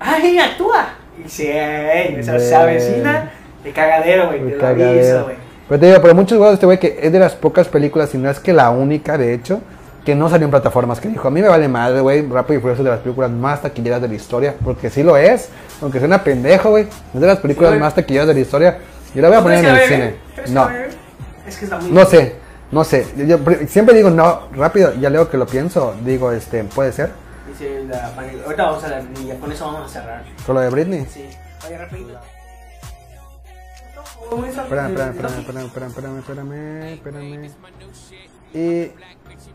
¡ay, 0.01 0.39
actúa! 0.39 0.89
Y 1.19 1.23
dice, 1.25 1.53
¡ey! 1.53 2.17
Esa 2.19 2.39
se 2.39 2.49
Ve. 2.51 2.55
avecina 2.55 3.31
de 3.63 3.71
cagadero, 3.73 4.27
güey, 4.29 4.41
De 4.43 4.51
te 4.51 4.55
lo 4.57 4.61
cagadero. 4.61 4.91
aviso, 4.91 5.25
güey. 5.25 5.37
Pero 5.69 5.81
te 5.81 5.87
digo, 5.87 6.01
pero 6.03 6.15
muchos 6.15 6.39
juegos 6.39 6.55
este 6.55 6.67
güey 6.67 6.79
que 6.79 6.99
es 7.03 7.11
de 7.13 7.19
las 7.19 7.35
pocas 7.35 7.67
películas, 7.69 8.11
si 8.11 8.19
no 8.19 8.31
es 8.31 8.39
que 8.39 8.53
la 8.53 8.71
única, 8.71 9.19
de 9.19 9.35
hecho, 9.35 9.61
que 10.05 10.15
no 10.15 10.29
salió 10.29 10.45
en 10.45 10.51
plataformas. 10.53 11.01
Que 11.01 11.09
dijo, 11.09 11.27
a 11.27 11.31
mí 11.33 11.41
me 11.43 11.49
vale 11.49 11.67
madre, 11.67 12.01
güey, 12.01 12.25
Rápido 12.29 12.59
y 12.59 12.63
Furioso 12.63 12.83
es 12.83 12.85
de 12.85 12.91
las 12.91 13.01
películas 13.01 13.31
más 13.33 13.63
taquilleras 13.63 14.01
de 14.01 14.07
la 14.09 14.15
historia. 14.15 14.55
Porque 14.65 14.89
sí 14.91 15.03
lo 15.03 15.17
es, 15.17 15.49
aunque 15.83 15.99
suena 15.99 16.23
pendejo, 16.23 16.71
güey. 16.71 16.87
Es 17.15 17.21
de 17.21 17.27
las 17.27 17.39
películas 17.39 17.73
Sí, 17.73 17.79
más 17.81 17.95
taquilleras 17.95 18.29
de 18.29 18.35
la 18.35 18.41
historia. 18.41 18.79
Yo 19.15 19.23
la 19.23 19.29
voy 19.29 19.37
a 19.37 19.41
¿Tú 19.41 19.45
poner 19.45 19.65
en 19.65 19.75
el 19.75 19.89
cine. 19.89 20.17
No, 20.49 20.65
la 20.65 20.73
ve? 20.73 20.89
Es 21.47 21.57
que 21.57 21.65
está 21.65 21.79
muy 21.79 21.91
no 21.91 22.05
sé, 22.05 22.37
no 22.71 22.85
sé. 22.85 23.07
Yo, 23.17 23.39
siempre 23.69 23.95
digo 23.95 24.11
no, 24.11 24.49
rápido, 24.53 24.95
ya 24.95 25.11
luego 25.11 25.29
que 25.31 25.37
lo 25.37 25.47
pienso, 25.47 25.95
digo, 26.05 26.33
este, 26.33 26.65
puede 26.65 26.93
ser. 26.93 27.11
Dice 27.49 27.85
la 27.85 28.13
Ahorita 28.45 28.65
vamos 28.65 28.85
a 28.85 28.89
la 28.89 29.03
niña, 29.03 29.37
con 29.39 29.53
eso 29.53 29.67
vamos 29.67 29.91
a 29.91 29.93
cerrar. 29.93 30.25
Con 30.45 30.55
lo 30.55 30.61
de 30.61 30.71
Britney. 30.71 31.07
Sí. 31.07 31.29
Oye, 31.67 31.79
rapidito. 31.79 32.19
Espérame, 34.27 34.91
espérame, 34.91 35.39
espérame, 35.39 35.67
espérame, 35.67 36.19
espérame, 36.19 36.19
espérame, 36.19 36.95
espérame. 36.95 37.51
Y, 38.53 38.93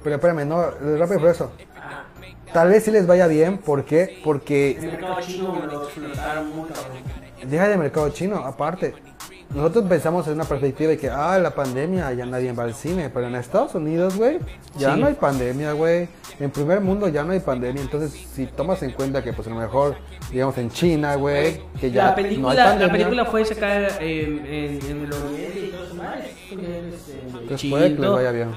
pero 0.04 0.16
espérame, 0.16 0.48
no, 0.48 0.62
rápido 0.98 1.20
Furioso. 1.20 1.52
Ajá. 1.76 2.06
Tal 2.54 2.70
vez 2.70 2.84
sí 2.84 2.92
les 2.92 3.08
vaya 3.08 3.28
bien, 3.28 3.58
¿por 3.58 3.86
qué? 3.86 4.20
Porque 4.24 4.78
El 4.78 4.92
mercado 4.92 5.22
chino 5.22 5.54
me 5.54 5.68
lo 5.68 5.84
explotaron 5.84 6.52
cabrón. 6.52 7.50
deja 7.50 7.68
de 7.70 7.78
mercado 7.78 8.10
chino, 8.10 8.38
aparte. 8.38 8.94
Nosotros 9.54 9.86
pensamos 9.90 10.26
en 10.28 10.34
una 10.36 10.46
perspectiva 10.46 10.92
de 10.92 10.98
que, 10.98 11.10
ah, 11.10 11.38
la 11.38 11.52
pandemia, 11.54 12.14
ya 12.14 12.26
nadie 12.26 12.54
va 12.54 12.64
al 12.64 12.74
cine, 12.74 13.10
pero 13.10 13.28
en 13.28 13.36
Estados 13.36 13.76
Unidos, 13.76 14.16
güey, 14.16 14.40
ya 14.78 14.94
Sí. 14.94 15.00
no 15.02 15.08
hay 15.08 15.14
pandemia, 15.16 15.74
güey. 15.74 16.08
En 16.40 16.50
primer 16.52 16.80
mundo 16.80 17.08
ya 17.10 17.24
no 17.24 17.34
hay 17.34 17.42
pandemia, 17.42 17.82
entonces 17.82 18.12
si 18.34 18.46
tomas 18.48 18.82
en 18.82 18.92
cuenta 18.92 19.22
que, 19.22 19.34
pues 19.34 19.48
a 19.48 19.52
lo 19.52 19.58
mejor, 19.58 19.98
digamos, 20.32 20.58
en 20.58 20.72
China, 20.72 21.16
güey, 21.16 21.62
que 21.80 21.92
ya 21.92 22.04
La 22.06 22.12
no 22.12 22.16
hay 22.18 22.24
película, 22.24 22.48
pandemia, 22.56 22.88
la 22.88 22.92
película 22.94 23.26
fue 23.26 23.46
sacada 23.46 23.88
en, 24.00 24.46
en, 24.46 24.80
en 24.90 25.04
el 25.06 25.14
Oriente 25.14 25.60
y 25.60 25.68
todo 25.72 25.84
eso 25.86 25.96
más. 25.96 26.16
En 26.52 27.48
pues 27.48 27.64
puede 27.66 27.96
que 27.96 28.02
les 28.02 28.10
vaya 28.12 28.32
bien. 28.32 28.56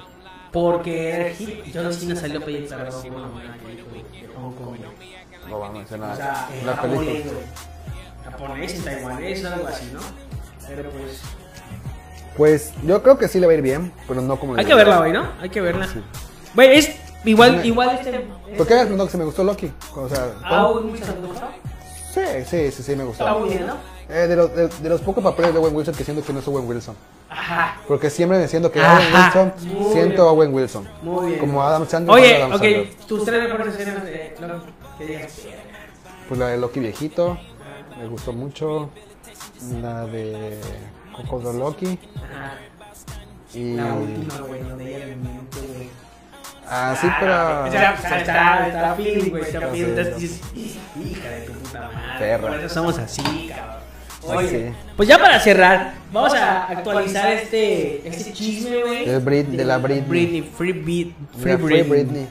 Porque 0.52 1.10
era 1.10 1.30
hit. 1.34 1.64
John 1.74 1.92
Cena 1.92 2.14
salió 2.14 2.38
a 2.38 2.44
pedir 2.44 2.68
perdón 2.68 3.02
por 3.02 3.02
película 3.02 4.02
de 4.12 4.28
Hong 4.36 4.52
Kong. 4.54 4.76
No 5.50 5.58
vamos 5.58 5.74
a 5.74 5.78
mencionar 5.78 6.12
O 6.12 6.16
sea, 6.16 6.48
en 6.58 6.66
la 6.66 6.80
película. 6.80 7.14
Japonés, 8.24 8.84
taiwanés, 8.84 9.44
algo 9.44 9.68
así, 9.68 9.90
¿no? 9.92 10.00
Pero 10.68 10.90
pues. 10.90 11.20
Pues 12.36 12.72
yo 12.84 13.00
creo 13.02 13.16
que 13.16 13.28
sí 13.28 13.38
le 13.38 13.46
va 13.46 13.52
a 13.52 13.56
ir 13.56 13.62
bien, 13.62 13.92
pero 14.08 14.20
no 14.20 14.38
como 14.40 14.56
Hay 14.56 14.64
que 14.64 14.74
verla, 14.74 14.98
güey, 14.98 15.12
¿no? 15.12 15.28
Hay 15.40 15.50
que 15.50 15.60
verla. 15.60 15.88
Güey, 16.54 16.78
es 16.78 16.96
igual, 17.24 17.64
igual 17.64 17.90
este. 17.98 18.26
¿Por 18.56 18.66
qué 18.66 18.74
preguntó 18.74 19.04
que 19.06 19.10
se 19.12 19.18
me 19.18 19.24
gustó 19.24 19.44
Loki? 19.44 19.70
O 19.94 20.08
sea, 20.08 20.32
Ah, 20.42 20.72
sí, 22.12 22.20
sí, 22.46 22.70
sí, 22.72 22.82
sí, 22.82 22.96
me 22.96 23.04
gustó. 23.04 23.24
Está 23.26 23.38
muy 23.38 23.48
bien, 23.50 23.66
¿no? 23.66 23.74
Eh, 24.08 24.26
de, 24.26 24.36
los, 24.36 24.54
de, 24.54 24.68
de 24.68 24.88
los 24.88 25.00
pocos 25.00 25.24
papeles 25.24 25.54
de 25.54 25.58
Owen 25.60 25.74
Wilson 25.74 25.94
que 25.94 26.04
siento 26.04 26.22
que 26.24 26.32
no 26.32 26.40
es 26.40 26.48
Owen 26.48 26.66
Wilson. 26.68 26.94
Ajá. 27.30 27.76
Porque 27.88 28.10
siempre 28.10 28.38
me 28.38 28.46
siento 28.48 28.70
que 28.70 28.80
Ajá. 28.80 28.98
Owen 28.98 29.14
Wilson, 29.14 29.52
Muy 29.82 29.92
siento 29.92 30.08
bien. 30.14 30.20
a 30.20 30.24
Owen 30.30 30.54
Wilson. 30.54 30.88
Muy 31.02 31.26
bien. 31.28 31.38
Como 31.40 31.62
Adam 31.62 31.88
Sandler. 31.88 32.14
Oye, 32.14 32.36
Adam 32.36 32.48
ok, 32.52 32.58
Sandler. 32.58 32.94
tus 33.08 33.24
tres 33.24 33.42
mejores 33.44 33.74
escenas 33.74 34.04
de 34.04 34.34
Loki. 34.40 34.72
Pues 36.28 36.40
la 36.40 36.48
de 36.48 36.58
Loki 36.58 36.80
viejito, 36.80 37.38
me 37.98 38.06
gustó 38.08 38.32
mucho. 38.32 38.90
La 39.80 40.06
de 40.06 40.58
Coco 41.14 41.40
de 41.52 41.58
Loki. 41.58 41.98
Ajá. 42.16 42.54
Y... 43.54 43.74
La 43.76 43.94
última, 43.94 44.38
güey, 44.46 44.62
donde 44.62 44.96
ella 44.96 45.06
le 45.06 45.16
miente, 45.16 45.58
güey. 45.60 45.88
Ah, 46.66 46.96
sí, 47.00 47.06
pero... 47.20 47.70
Sea, 47.70 48.18
está, 48.18 48.94
feeling, 48.96 49.30
güey, 49.30 49.42
está 49.42 49.60
feeling. 49.68 49.84
Entonces 49.90 50.18
dices, 50.18 50.40
hija 50.96 51.28
de 51.30 51.40
tu 51.42 51.52
puta 51.52 51.80
madre. 51.82 52.18
Perra. 52.18 52.48
Por 52.48 52.58
eso 52.60 52.74
somos 52.74 52.98
así, 52.98 53.22
cabrón. 53.54 53.74
Sí. 54.20 54.30
Oye, 54.30 54.72
pues 54.96 55.06
ya 55.06 55.18
para 55.18 55.38
cerrar, 55.38 55.94
vamos 56.10 56.32
a 56.32 56.64
actualizar 56.68 57.30
este, 57.32 58.08
este 58.08 58.32
chisme, 58.32 58.82
güey. 58.82 59.04
De 59.04 59.20
Brit- 59.20 59.48
de 59.48 59.64
la 59.66 59.76
Britney. 59.76 60.08
Britney, 60.08 60.42
Free, 60.56 60.72
Beat, 60.72 61.08
free 61.38 61.56
Britney. 61.56 61.82
Britney. 61.90 62.28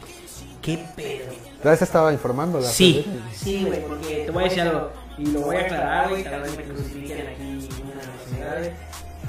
¿Qué 0.59 0.83
pedo? 0.95 1.31
Ya 1.63 1.75
se 1.77 1.83
estaba 1.83 2.11
informando 2.11 2.59
la 2.59 2.67
Sí, 2.67 3.05
Britney. 3.05 3.23
sí, 3.35 3.63
güey, 3.67 3.81
porque 3.85 4.23
te 4.25 4.31
voy 4.31 4.43
a 4.43 4.47
decir 4.47 4.61
algo. 4.61 4.91
Y 5.17 5.27
lo 5.27 5.41
voy 5.41 5.57
a 5.57 5.61
aclarar, 5.61 6.09
güey, 6.09 6.23
tal 6.23 6.41
vez 6.41 6.57
me 6.57 6.63
crucifiquen 6.63 7.27
aquí 7.27 7.69
una 7.83 7.95
necesidad. 7.95 8.73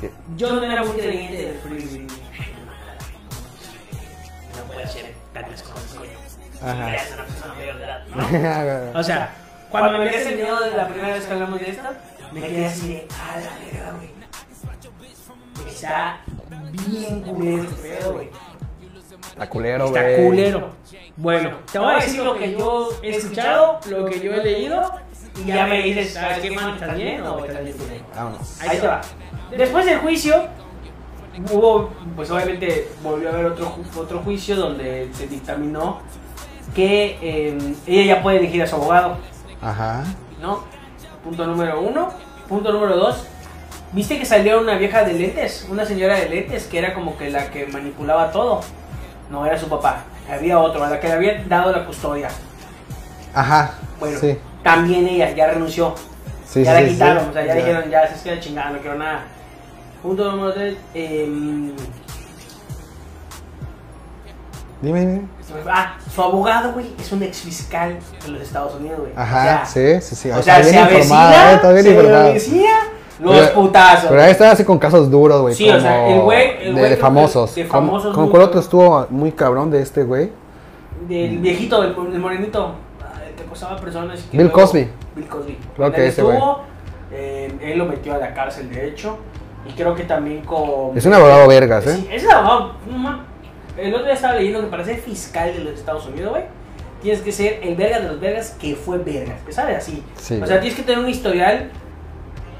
¿Qué? 0.01 0.11
Yo 0.37 0.53
no 0.55 0.63
era 0.65 0.83
muy 0.83 0.97
creyente 0.97 1.37
del 1.37 1.59
Free. 1.59 2.07
No 4.57 4.65
puede 4.73 4.87
ser 4.89 5.15
tantas 5.33 5.63
cosas, 5.63 5.95
coño. 5.95 6.11
Ajá. 6.63 6.89
Eres 6.91 7.13
una 7.15 7.25
persona 7.25 7.55
mayor 7.55 7.77
de 7.79 7.85
edad, 7.85 8.93
¿no? 8.93 8.99
O 9.01 9.03
sea, 9.03 9.35
cuando 9.71 9.91
me 9.93 9.99
habías 10.09 10.23
enseñado 10.27 10.65
de 10.65 10.77
la 10.77 10.89
primera 10.89 11.15
vez 11.15 11.25
que 11.27 11.33
hablamos 11.33 11.61
de 11.61 11.71
esto, 11.71 11.83
me 12.33 12.41
quedé 12.41 12.67
así 12.67 12.89
de, 12.89 13.09
a 13.21 13.41
la 13.41 13.59
verga, 13.65 13.93
güey. 13.99 14.15
Está 15.69 16.21
bien 16.89 17.21
culero 17.23 17.63
este 17.65 17.83
pedo, 17.89 18.13
güey. 18.15 18.31
Está 19.31 19.49
culero, 19.49 19.87
Está 19.87 20.03
güey. 20.03 20.27
culero. 20.27 20.71
Bueno, 21.17 21.59
te 21.71 21.79
voy 21.79 21.93
a 21.93 21.97
decir 21.97 22.23
lo 22.23 22.37
que 22.39 22.53
yo 22.53 22.91
he 23.03 23.11
escuchado, 23.11 23.81
lo 23.89 24.05
que 24.07 24.21
yo 24.21 24.33
he 24.33 24.43
leído, 24.43 24.93
y 25.43 25.47
ya 25.47 25.67
me 25.67 25.83
dices, 25.83 26.13
¿sabes 26.15 26.39
qué, 26.41 26.51
man? 26.51 26.75
¿Estás 26.75 26.97
bien 26.97 27.23
o 27.23 27.45
estás 27.45 27.65
bien? 27.65 27.77
Vámonos. 28.15 28.61
Ahí 28.61 28.79
te 28.79 28.87
va. 28.87 29.01
Después 29.57 29.87
del 29.87 29.99
juicio, 29.99 30.47
hubo, 31.53 31.91
pues 32.17 32.31
obviamente 32.31 32.89
volvió 33.03 33.31
a 33.31 33.33
haber 33.33 33.47
otro, 33.47 33.67
ju- 33.77 33.99
otro 33.99 34.21
juicio 34.21 34.57
donde 34.57 35.11
se 35.13 35.27
dictaminó 35.27 36.01
que 36.75 37.19
eh, 37.21 37.59
ella 37.87 38.17
ya 38.17 38.23
puede 38.23 38.39
elegir 38.39 38.63
a 38.63 38.67
su 38.67 38.77
abogado, 38.77 39.17
Ajá. 39.61 40.05
¿no? 40.41 40.65
Punto 41.23 41.47
número 41.47 41.81
uno. 41.81 42.11
Punto 42.49 42.73
número 42.73 42.97
dos. 42.97 43.25
¿Viste 43.93 44.19
que 44.19 44.25
salió 44.27 44.61
una 44.61 44.77
vieja 44.77 45.05
de 45.05 45.13
lentes? 45.15 45.67
Una 45.71 45.85
señora 45.87 46.17
de 46.19 46.29
lentes 46.29 46.67
que 46.67 46.79
era 46.79 46.95
como 46.95 47.17
que 47.17 47.31
la 47.31 47.51
que 47.51 47.67
manipulaba 47.67 48.31
todo. 48.33 48.61
No 49.31 49.47
era 49.47 49.57
su 49.59 49.69
papá, 49.69 50.05
había 50.31 50.59
otro, 50.59 50.85
a 50.85 50.91
la 50.91 51.01
que 51.01 51.09
le 51.09 51.15
habían 51.15 51.49
dado 51.49 51.73
la 51.73 51.87
custodia. 51.87 52.29
Ajá. 53.35 53.75
Bueno, 53.99 54.19
Sí. 54.19 54.37
También 54.65 55.07
ella 55.07 55.31
ya 55.35 55.47
renunció. 55.53 55.95
Sí, 56.45 56.65
ya 56.65 56.77
sí, 56.79 56.83
la 56.83 56.89
quitaron, 56.89 57.23
sí. 57.25 57.29
o 57.31 57.33
sea, 57.35 57.47
ya, 57.47 57.55
dijeron, 57.55 57.91
ya 57.91 58.07
se 58.15 58.23
queda 58.25 58.41
chingada, 58.41 58.71
no 58.71 58.79
quiero 58.79 58.99
nada. 58.99 59.21
Punto 60.03 60.31
número 60.33 60.53
3. 60.53 60.77
Dime, 64.83 65.01
dime. 65.01 65.23
ah, 65.71 65.97
su 66.15 66.23
abogado, 66.23 66.73
güey, 66.73 66.87
es 66.99 67.11
un 67.13 67.23
ex 67.23 67.39
fiscal 67.41 67.97
de 68.25 68.29
los 68.33 68.43
Estados 68.43 68.75
Unidos, 68.75 69.01
güey. 69.01 69.13
Ajá, 69.17 69.63
o 69.63 69.67
sea, 69.67 70.01
sí, 70.01 70.01
sí, 70.09 70.17
sí. 70.17 70.31
O 70.31 70.39
Está 70.41 70.43
sea, 70.43 70.65
se 70.65 70.71
bien 70.71 70.83
informada, 70.83 71.33
eh, 71.33 71.37
avecina, 71.37 71.53
está 71.55 71.73
bien 71.73 71.85
se 71.85 71.91
informada. 71.91 72.25
avecina 72.27 72.71
los 73.21 73.37
Pero- 73.39 73.55
putazos. 73.55 74.11
Pero 74.11 74.23
ahí 74.23 74.31
está 74.31 74.51
así 74.51 74.65
con 74.65 74.79
casos 74.79 75.11
duros, 75.11 75.41
güey. 75.41 75.55
Sí, 75.55 75.71
o 75.71 75.81
sea, 75.81 76.05
como 76.05 76.15
el 76.15 76.21
güey- 76.39 76.57
el 76.61 76.75
de, 76.75 76.81
güey 76.81 76.91
de 76.91 76.97
famosos. 76.99 77.55
de 77.55 77.67
Como- 77.67 77.87
famosos 77.89 78.15
como 78.15 78.27
muy 78.27 78.31
cuál 78.31 78.43
otro 78.43 78.61
estuvo 78.61 79.07
muy 79.11 79.33
cabrón 79.33 79.71
de 79.71 79.81
este 79.81 80.03
güey. 80.03 80.31
Del 81.09 81.39
viejito, 81.39 81.81
del, 81.81 81.95
del 82.13 82.21
morenito, 82.21 82.75
acosaba 83.55 83.77
personas. 83.81 84.21
que 84.31 84.37
Bill 84.37 84.47
luego- 84.47 84.61
Cosby. 84.61 84.89
Bill 85.15 85.27
Cosby. 85.29 85.59
Creo 85.77 85.93
que 85.93 86.07
ese 86.09 86.21
estuvo, 86.23 86.63
eh, 87.13 87.57
él 87.63 87.79
lo 87.79 87.85
metió 87.87 88.15
a 88.15 88.19
la 88.19 88.35
cárcel, 88.35 88.69
de 88.71 88.89
hecho. 88.89 89.19
Y 89.67 89.73
creo 89.73 89.95
que 89.95 90.05
también 90.05 90.43
con. 90.45 90.97
Es 90.97 91.07
un 91.07 91.15
abogado 91.15 91.49
vergas, 91.49 91.85
Sí, 91.85 92.07
¿eh? 92.11 92.17
es 92.17 92.25
un 92.25 92.33
abogado. 92.33 92.73
El 93.79 93.93
otro 93.95 94.05
día 94.05 94.15
estaba 94.15 94.35
leyendo 94.35 94.61
que 94.61 94.67
para 94.67 94.85
ser 94.85 94.99
fiscal 94.99 95.53
de 95.53 95.61
los 95.65 95.75
Estados 95.75 96.07
Unidos, 96.07 96.31
güey, 96.31 96.45
tienes 97.03 97.21
que 97.23 97.33
ser 97.33 97.61
el 97.63 97.75
verga 97.75 98.01
de 98.01 98.09
los 98.09 98.21
vergas 98.21 98.51
que 98.61 98.75
fue 98.77 98.99
vergas. 98.99 99.41
Que 99.47 99.53
sabe 99.53 99.75
así. 99.77 100.05
Sí. 100.17 100.41
O 100.43 100.47
sea, 100.47 100.61
tienes 100.61 100.77
que 100.79 100.85
tener 100.85 101.03
un 101.03 101.09
historial 101.09 101.71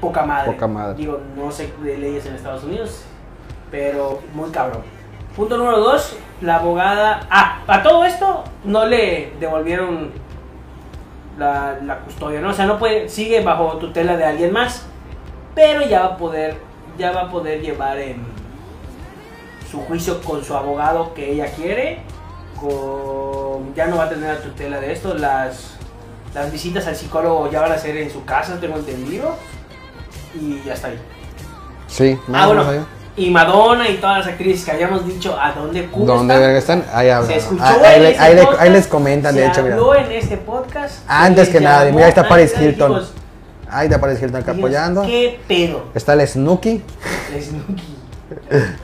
poca 0.01 0.23
madre. 0.25 0.51
Poca 0.53 0.67
madre. 0.67 0.95
Digo, 0.97 1.19
no 1.37 1.51
sé 1.51 1.69
de 1.83 1.97
leyes 1.97 2.25
en 2.25 2.35
Estados 2.35 2.63
Unidos, 2.63 3.03
pero 3.71 4.19
muy 4.33 4.49
cabrón. 4.49 4.81
Punto 5.35 5.57
número 5.57 5.79
dos, 5.79 6.17
la 6.41 6.55
abogada. 6.57 7.27
Ah, 7.29 7.61
a 7.67 7.83
todo 7.83 8.03
esto 8.05 8.43
no 8.63 8.85
le 8.85 9.31
devolvieron 9.39 10.11
la, 11.37 11.77
la 11.83 11.99
custodia, 11.99 12.41
¿no? 12.41 12.49
O 12.49 12.53
sea, 12.53 12.65
no 12.65 12.77
puede, 12.79 13.09
sigue 13.09 13.41
bajo 13.43 13.77
tutela 13.77 14.15
de 14.17 14.25
alguien 14.25 14.51
más, 14.53 14.85
pero 15.53 15.81
ya 15.87 16.01
va 16.01 16.05
a 16.07 16.17
poder, 16.17 16.57
ya 16.97 17.11
va 17.11 17.21
a 17.23 17.29
poder 17.31 17.61
llevar 17.61 17.97
en 17.99 18.17
su 19.69 19.79
juicio 19.81 20.21
con 20.21 20.43
su 20.43 20.55
abogado 20.55 21.13
que 21.13 21.31
ella 21.31 21.47
quiere. 21.53 21.99
Con, 22.59 23.73
ya 23.75 23.87
no 23.87 23.97
va 23.97 24.05
a 24.05 24.09
tener 24.09 24.33
la 24.35 24.41
tutela 24.41 24.79
de 24.79 24.93
esto. 24.93 25.13
Las, 25.13 25.75
las 26.33 26.51
visitas 26.51 26.87
al 26.87 26.95
psicólogo 26.95 27.49
ya 27.51 27.61
van 27.61 27.71
a 27.73 27.77
ser 27.77 27.97
en 27.97 28.09
su 28.09 28.23
casa, 28.25 28.59
tengo 28.59 28.77
entendido. 28.77 29.35
Y 30.33 30.61
ya 30.63 30.73
está 30.73 30.87
ahí. 30.89 30.99
Sí, 31.87 32.17
Ah, 32.27 32.31
más 32.31 32.45
bueno. 32.47 32.61
o 32.61 32.65
menos 32.65 32.85
Y 33.17 33.29
Madonna 33.31 33.87
y 33.89 33.95
todas 33.97 34.19
las 34.19 34.27
actrices 34.27 34.65
que 34.65 34.71
habíamos 34.71 35.05
dicho 35.07 35.37
a 35.39 35.53
dónde 35.53 35.87
¿Dónde 35.95 36.57
están? 36.57 36.83
Ahí. 36.93 37.09
Se 37.25 37.37
escuchó 37.37 37.63
Ah, 37.63 37.77
ahí, 37.83 37.95
en 37.95 38.01
le- 38.03 38.09
este 38.11 38.21
ahí 38.23 38.35
podcast, 38.37 38.61
ahí 38.61 38.69
les 38.71 38.87
comentan, 38.87 39.33
se 39.33 39.39
de 39.39 39.47
hecho, 39.47 39.63
mira. 39.63 39.75
habló 39.75 39.95
en 39.95 40.11
este 40.11 40.37
podcast. 40.37 40.99
Antes 41.07 41.49
que 41.49 41.61
nada, 41.61 41.85
mira, 41.91 42.03
ahí 42.05 42.09
está 42.09 42.27
Paris 42.27 42.51
antes 42.53 42.67
Hilton. 42.67 42.89
dijimos, 42.91 43.13
Ahí 43.69 43.89
te 43.89 43.95
aparece 43.95 44.25
Hilton 44.25 44.41
acá 44.41 44.51
Dijimos, 44.51 44.69
apoyando. 44.69 45.01
¿Qué 45.03 45.39
pedo? 45.47 45.85
Está 45.95 46.13
el 46.13 46.27
Snooki, 46.27 46.83
El 47.33 47.41
Snooki. 47.43 47.95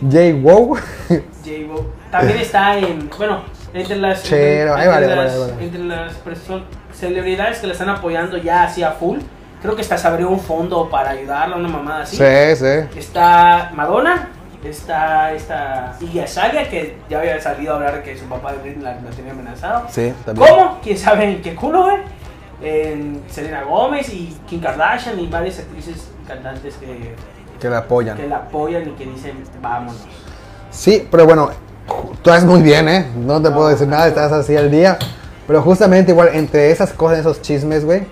Jay 0.12 0.34
Wow. 0.34 0.78
J-Bo. 1.10 1.86
También 2.10 2.38
está 2.41 2.78
en. 2.78 3.10
Bueno, 3.18 3.44
entre 3.74 3.98
las. 3.98 4.24
Chero, 4.24 4.72
entre, 4.72 4.82
ahí 4.82 4.88
vale, 4.88 5.06
entre 5.06 5.18
vale, 5.18 5.30
las, 5.30 5.40
vale. 5.52 5.64
entre 5.66 5.84
las 5.84 6.14
celebridades 6.94 7.60
que 7.60 7.68
le 7.68 7.74
están 7.74 7.90
apoyando 7.90 8.38
ya 8.38 8.64
así 8.64 8.82
a 8.84 8.91
full. 8.91 9.20
Creo 9.62 9.76
que 9.76 9.82
hasta 9.82 9.98
se 9.98 10.08
abrió 10.08 10.30
un 10.30 10.40
fondo 10.40 10.90
para 10.90 11.12
ayudarla, 11.12 11.56
una 11.56 11.70
mamada 11.70 12.04
así. 12.04 12.18
Sí, 12.18 12.56
sí. 12.56 13.00
Está 13.00 13.72
Madonna, 13.76 14.30
está 14.64 15.32
esta 15.34 15.96
Iggy 16.00 16.20
Azalea, 16.22 16.70
que 16.70 16.98
ya 17.10 17.20
había 17.20 17.40
salido 17.42 17.74
a 17.74 17.76
hablar 17.76 18.04
que 18.04 18.18
su 18.18 18.26
papá 18.26 18.54
de 18.54 18.58
Britney 18.60 18.84
la, 18.84 18.96
la 18.96 19.10
tenía 19.12 19.32
amenazado. 19.34 19.88
Sí, 19.90 20.14
también. 20.26 20.48
¿Cómo? 20.50 20.80
¿Quién 20.82 20.98
sabe 20.98 21.26
en 21.26 21.42
qué 21.42 21.56
culo, 21.56 21.84
güey? 21.84 21.98
En 22.64 23.24
Selena 23.30 23.64
Gómez 23.64 24.10
y 24.14 24.38
Kim 24.48 24.62
Kardashian 24.62 25.20
y 25.20 25.28
varias 25.28 25.60
actrices 25.60 26.10
y 26.24 26.28
cantantes 26.28 26.76
que, 26.76 27.16
Que 27.60 27.70
la 27.70 27.80
apoyan. 27.80 28.18
que 28.18 28.28
la 28.28 28.38
apoyan 28.38 28.88
y 28.88 28.92
que 28.92 29.06
dicen, 29.06 29.44
vámonos. 29.62 29.98
Sí, 30.70 31.08
pero 31.10 31.26
bueno, 31.26 31.50
tú 32.22 32.30
estás 32.30 32.46
muy 32.46 32.62
bien, 32.62 32.88
¿eh? 32.88 33.08
No 33.16 33.42
te 33.42 33.50
puedo 33.52 33.68
decir 33.68 33.88
nada, 33.88 34.08
estás 34.08 34.32
así 34.32 34.56
al 34.56 34.70
día. 34.72 34.98
Pero 35.48 35.62
justamente 35.64 36.12
igual, 36.12 36.30
entre 36.34 36.72
esas 36.72 36.94
cosas, 36.94 37.20
esos 37.20 37.42
chismes, 37.42 37.84
güey, 37.84 38.04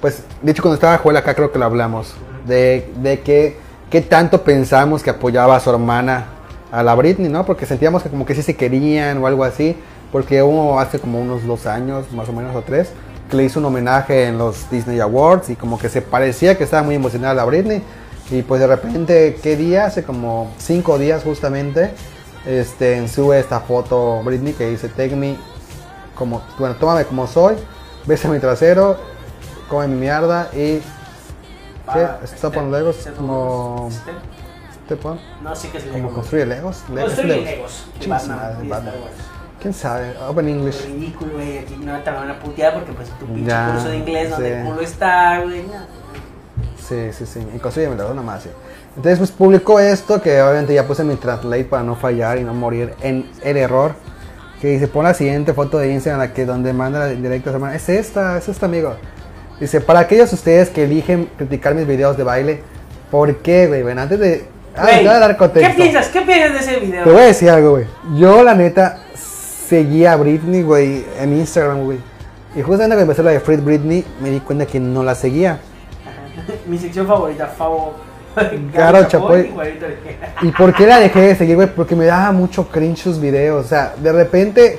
pues, 0.00 0.22
dicho 0.42 0.62
cuando 0.62 0.74
estaba 0.74 0.98
Joel 0.98 1.16
acá, 1.16 1.34
creo 1.34 1.52
que 1.52 1.58
lo 1.58 1.64
hablamos. 1.64 2.14
De, 2.46 2.90
de 2.96 3.20
que, 3.20 3.58
qué 3.90 4.00
tanto 4.00 4.42
pensamos 4.42 5.02
que 5.02 5.10
apoyaba 5.10 5.56
a 5.56 5.60
su 5.60 5.70
hermana, 5.70 6.26
a 6.70 6.82
la 6.82 6.94
Britney, 6.94 7.28
¿no? 7.28 7.44
Porque 7.44 7.66
sentíamos 7.66 8.02
que 8.02 8.10
como 8.10 8.26
que 8.26 8.34
sí 8.34 8.42
se 8.42 8.56
querían 8.56 9.18
o 9.18 9.26
algo 9.26 9.44
así. 9.44 9.76
Porque 10.12 10.42
hubo 10.42 10.78
hace 10.78 10.98
como 10.98 11.20
unos 11.20 11.44
dos 11.44 11.66
años, 11.66 12.10
más 12.12 12.28
o 12.28 12.32
menos, 12.32 12.54
o 12.54 12.62
tres, 12.62 12.90
que 13.28 13.36
le 13.36 13.44
hizo 13.44 13.58
un 13.58 13.66
homenaje 13.66 14.26
en 14.26 14.38
los 14.38 14.70
Disney 14.70 15.00
Awards 15.00 15.50
y 15.50 15.56
como 15.56 15.78
que 15.78 15.88
se 15.88 16.00
parecía 16.00 16.56
que 16.56 16.64
estaba 16.64 16.82
muy 16.82 16.94
emocionada 16.94 17.34
la 17.34 17.44
Britney. 17.44 17.82
Y 18.30 18.42
pues 18.42 18.60
de 18.60 18.66
repente, 18.66 19.38
¿qué 19.42 19.56
día? 19.56 19.86
Hace 19.86 20.02
como 20.02 20.52
cinco 20.58 20.98
días 20.98 21.22
justamente, 21.22 21.90
este, 22.44 23.06
sube 23.08 23.38
esta 23.38 23.60
foto 23.60 24.22
Britney 24.24 24.52
que 24.52 24.68
dice, 24.68 24.88
take 24.88 25.16
me, 25.16 25.36
como, 26.14 26.42
bueno, 26.58 26.74
tómame 26.76 27.04
como 27.04 27.26
soy, 27.26 27.56
besa 28.06 28.28
mi 28.28 28.38
trasero, 28.38 28.96
come 29.68 29.88
mi 29.88 29.96
mierda 29.96 30.48
y... 30.52 30.80
¿Qué? 31.92 32.02
Ah, 32.02 32.18
Stop 32.24 32.54
este, 32.54 32.70
Legos, 32.70 33.08
como... 33.16 33.88
este, 33.90 34.10
¿Te 34.88 34.96
pon? 34.96 35.18
No 35.42 35.54
sé 35.54 35.68
qué 35.70 35.78
es 35.78 35.84
Como 35.84 35.96
Legos. 35.96 36.14
construye 36.14 36.46
Legos. 36.46 36.84
Legos, 36.88 37.14
Construye 37.14 37.36
Legos. 37.42 37.46
Legos. 37.46 37.86
y 38.00 38.08
Batman. 38.08 38.38
Star 38.38 38.94
Wars. 38.94 39.36
¿Quién 39.60 39.74
sabe? 39.74 40.14
Open 40.28 40.48
English. 40.48 40.84
Ridículo, 40.84 41.32
güey. 41.34 41.58
Aquí 41.58 41.76
no 41.76 41.98
te 42.00 42.10
van 42.10 42.30
a 42.30 42.38
putear 42.38 42.74
porque 42.74 42.92
pues 42.92 43.08
tu 43.18 43.26
pinche 43.26 43.54
curso 43.72 43.88
de 43.88 43.96
inglés 43.96 44.30
donde 44.30 44.48
sí. 44.48 44.54
el 44.54 44.64
culo 44.64 44.80
está, 44.80 45.40
güey. 45.42 45.64
Sí, 46.88 47.12
sí, 47.12 47.26
sí. 47.26 47.46
Y 47.54 47.58
construye 47.58 47.94
Legos 47.94 48.14
nomás, 48.14 48.42
sí. 48.42 48.50
Entonces, 48.96 49.18
pues 49.18 49.30
publicó 49.30 49.78
esto, 49.78 50.22
que 50.22 50.40
obviamente 50.40 50.72
ya 50.74 50.86
puse 50.86 51.04
mi 51.04 51.16
translate 51.16 51.64
para 51.64 51.82
no 51.82 51.96
fallar 51.96 52.38
y 52.38 52.44
no 52.44 52.54
morir 52.54 52.94
en 53.02 53.28
el 53.42 53.56
error. 53.56 53.94
Que 54.60 54.68
dice, 54.68 54.88
pon 54.88 55.04
la 55.04 55.12
siguiente 55.14 55.52
foto 55.52 55.78
de 55.78 55.92
Instagram, 55.92 56.20
la 56.20 56.32
que 56.32 56.46
donde 56.46 56.72
manda 56.72 57.00
la 57.00 57.08
directa. 57.08 57.74
Es 57.74 57.88
esta, 57.88 58.38
es 58.38 58.48
esta, 58.48 58.66
amigo. 58.66 58.94
Dice, 59.60 59.80
para 59.80 60.00
aquellos 60.00 60.30
de 60.30 60.36
ustedes 60.36 60.70
que 60.70 60.84
eligen 60.84 61.28
criticar 61.36 61.74
mis 61.74 61.86
videos 61.86 62.16
de 62.16 62.24
baile, 62.24 62.60
¿por 63.10 63.36
qué, 63.36 63.66
güey? 63.66 63.82
Bueno, 63.82 64.02
antes 64.02 64.18
de... 64.18 64.44
Ah, 64.76 64.82
Güey, 64.82 64.96
te 64.98 65.04
voy 65.04 65.14
a 65.14 65.18
dar 65.18 65.36
contexto. 65.38 65.70
¿Qué 65.74 65.82
piensas? 65.82 66.08
¿Qué 66.08 66.20
piensas 66.20 66.52
de 66.52 66.58
ese 66.58 66.80
video? 66.80 67.04
Te 67.04 67.10
voy 67.10 67.20
a 67.20 67.24
decir 67.24 67.48
algo, 67.48 67.70
güey. 67.70 67.86
Yo, 68.18 68.42
la 68.42 68.54
neta, 68.54 68.98
seguía 69.14 70.12
a 70.12 70.16
Britney, 70.16 70.62
güey, 70.62 71.04
en 71.18 71.32
Instagram, 71.38 71.84
güey. 71.84 71.98
Y 72.54 72.62
justamente 72.62 72.94
cuando 72.96 73.12
empecé 73.12 73.22
la 73.22 73.30
de 73.32 73.40
Free 73.40 73.56
Britney, 73.56 74.04
me 74.20 74.30
di 74.30 74.40
cuenta 74.40 74.66
que 74.66 74.78
no 74.80 75.02
la 75.02 75.14
seguía. 75.14 75.58
Mi 76.66 76.78
sección 76.78 77.06
favorita, 77.06 77.46
Favo. 77.46 77.94
Claro, 78.72 79.04
Chapoy. 79.08 79.50
¿Y 80.42 80.50
por 80.52 80.74
qué 80.74 80.86
la 80.86 81.00
dejé 81.00 81.20
de 81.20 81.36
seguir, 81.36 81.56
güey? 81.56 81.68
Porque 81.68 81.96
me 81.96 82.04
daba 82.04 82.32
mucho 82.32 82.68
cringe 82.68 82.98
sus 82.98 83.18
videos. 83.18 83.64
O 83.64 83.68
sea, 83.68 83.94
de 83.96 84.12
repente, 84.12 84.78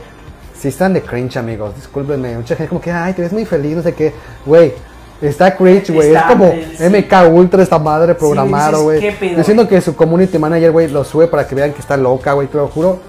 si 0.59 0.69
están 0.69 0.93
de 0.93 1.01
cringe, 1.01 1.37
amigos, 1.37 1.75
discúlpenme. 1.75 2.35
Mucha 2.35 2.55
gente 2.55 2.69
como 2.69 2.81
que, 2.81 2.91
ay, 2.91 3.13
te 3.13 3.21
ves 3.21 3.31
muy 3.31 3.45
feliz, 3.45 3.75
no 3.75 3.83
sé 3.83 3.93
qué. 3.93 4.13
Güey, 4.45 4.73
está 5.21 5.55
cringe, 5.55 5.91
güey. 5.91 6.15
Es 6.15 6.21
como 6.23 6.51
sí. 6.51 6.83
MK 6.83 7.31
Ultra 7.31 7.63
esta 7.63 7.79
madre 7.79 8.15
programado, 8.15 8.71
dices, 8.77 8.83
güey. 8.83 8.99
¿qué 8.99 9.11
pedo, 9.11 9.37
Diciendo 9.37 9.67
que 9.67 9.81
su 9.81 9.95
community 9.95 10.37
manager, 10.37 10.71
güey, 10.71 10.87
lo 10.89 11.03
sube 11.03 11.27
para 11.27 11.47
que 11.47 11.55
vean 11.55 11.73
que 11.73 11.79
está 11.79 11.95
loca, 11.97 12.33
güey. 12.33 12.47
Te 12.47 12.57
lo 12.57 12.67
juro 12.67 12.99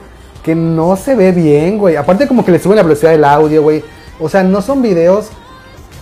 que 0.43 0.55
no 0.55 0.97
se 0.97 1.15
ve 1.15 1.33
bien, 1.33 1.79
güey. 1.79 1.97
Aparte 1.97 2.27
como 2.27 2.45
que 2.45 2.53
le 2.53 2.59
suben 2.59 2.77
la 2.77 2.83
velocidad 2.83 3.13
del 3.13 3.25
audio, 3.25 3.63
güey. 3.63 3.83
O 4.21 4.29
sea, 4.29 4.43
no 4.43 4.61
son 4.61 4.83
videos 4.83 5.31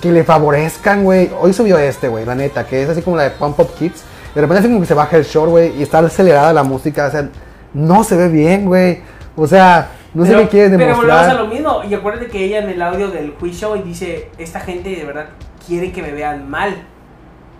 que 0.01 0.10
le 0.10 0.24
favorezcan, 0.24 1.05
güey. 1.05 1.31
Hoy 1.40 1.52
subió 1.52 1.78
este, 1.78 2.09
güey, 2.09 2.24
la 2.24 2.35
neta, 2.35 2.66
que 2.66 2.82
es 2.82 2.89
así 2.89 3.02
como 3.02 3.16
la 3.16 3.24
de 3.24 3.31
Pump 3.31 3.59
Up 3.60 3.74
Kids. 3.78 4.02
De 4.35 4.40
repente 4.40 4.60
así 4.60 4.68
como 4.68 4.81
que 4.81 4.86
se 4.86 4.94
baja 4.94 5.16
el 5.16 5.24
short, 5.24 5.51
güey, 5.51 5.77
y 5.78 5.82
está 5.82 6.01
acelerada 6.01 6.52
la 6.52 6.62
música. 6.62 7.06
O 7.06 7.10
sea, 7.10 7.28
no 7.73 8.05
se 8.05 8.16
ve 8.16 8.28
bien, 8.28 8.66
güey. 8.66 9.01
O 9.36 9.47
sea, 9.47 9.90
no 10.24 10.24
Pero- 10.24 10.38
qué 10.40 10.48
quiere 10.48 10.76
Pero 10.76 10.97
volvemos 10.97 11.10
a 11.12 11.22
demostrar. 11.26 11.40
lo 11.40 11.47
mismo. 11.55 11.82
Y 11.88 11.94
acuérdate 11.94 12.26
que 12.28 12.44
ella 12.44 12.59
en 12.59 12.70
el 12.70 12.82
audio 12.82 13.09
del 13.09 13.32
quiz 13.34 13.56
show 13.60 13.74
dice: 13.82 14.30
Esta 14.38 14.60
gente 14.60 14.88
de 14.90 15.05
verdad 15.05 15.26
quiere 15.66 15.93
que 15.93 16.02
me 16.02 16.12
vean 16.12 16.48
mal. 16.51 16.74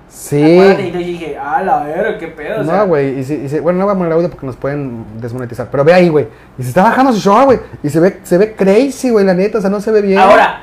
Sí. 0.08 0.40
Acuérdate, 0.42 0.86
y 0.88 0.92
yo 0.92 0.98
dije: 0.98 1.36
Ah, 1.40 1.62
la 1.62 1.82
verga, 1.82 2.16
qué 2.18 2.28
pedo. 2.28 2.62
No, 2.62 2.86
güey, 2.86 3.18
y 3.18 3.24
si- 3.24 3.34
y 3.34 3.48
si- 3.48 3.58
bueno, 3.60 3.80
no 3.80 3.84
voy 3.86 3.94
a 3.94 3.98
poner 3.98 4.12
el 4.12 4.16
audio 4.18 4.30
porque 4.30 4.46
nos 4.46 4.56
pueden 4.56 5.04
desmonetizar, 5.20 5.68
pero 5.70 5.84
ve 5.84 5.92
ahí, 5.92 6.08
güey, 6.08 6.28
y 6.58 6.62
se 6.62 6.68
está 6.68 6.84
bajando 6.84 7.12
su 7.12 7.18
short, 7.20 7.44
güey, 7.46 7.58
y 7.82 7.90
se 7.90 7.98
ve, 8.00 8.20
se 8.22 8.38
ve 8.38 8.54
crazy, 8.54 9.10
güey, 9.10 9.24
la 9.26 9.34
neta, 9.34 9.58
o 9.58 9.60
sea, 9.60 9.68
no 9.68 9.80
se 9.80 9.90
ve 9.90 10.00
bien. 10.02 10.18
Ahora, 10.18 10.60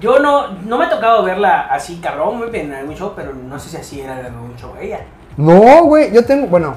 yo 0.00 0.18
no, 0.18 0.52
no 0.66 0.76
me 0.78 0.84
ha 0.84 0.90
tocado 0.90 1.24
verla 1.24 1.62
así 1.70 1.96
cabrón, 2.02 2.36
muy 2.36 2.50
bien 2.50 2.66
en 2.66 2.74
algún 2.74 2.94
show, 2.94 3.14
pero 3.16 3.32
no 3.32 3.58
sé 3.58 3.70
si 3.70 3.76
así 3.78 4.00
era 4.02 4.20
en 4.20 4.26
algún 4.26 4.54
show 4.56 4.72
ella. 4.80 5.00
No, 5.38 5.84
güey, 5.84 6.12
yo 6.12 6.24
tengo, 6.24 6.46
bueno, 6.46 6.76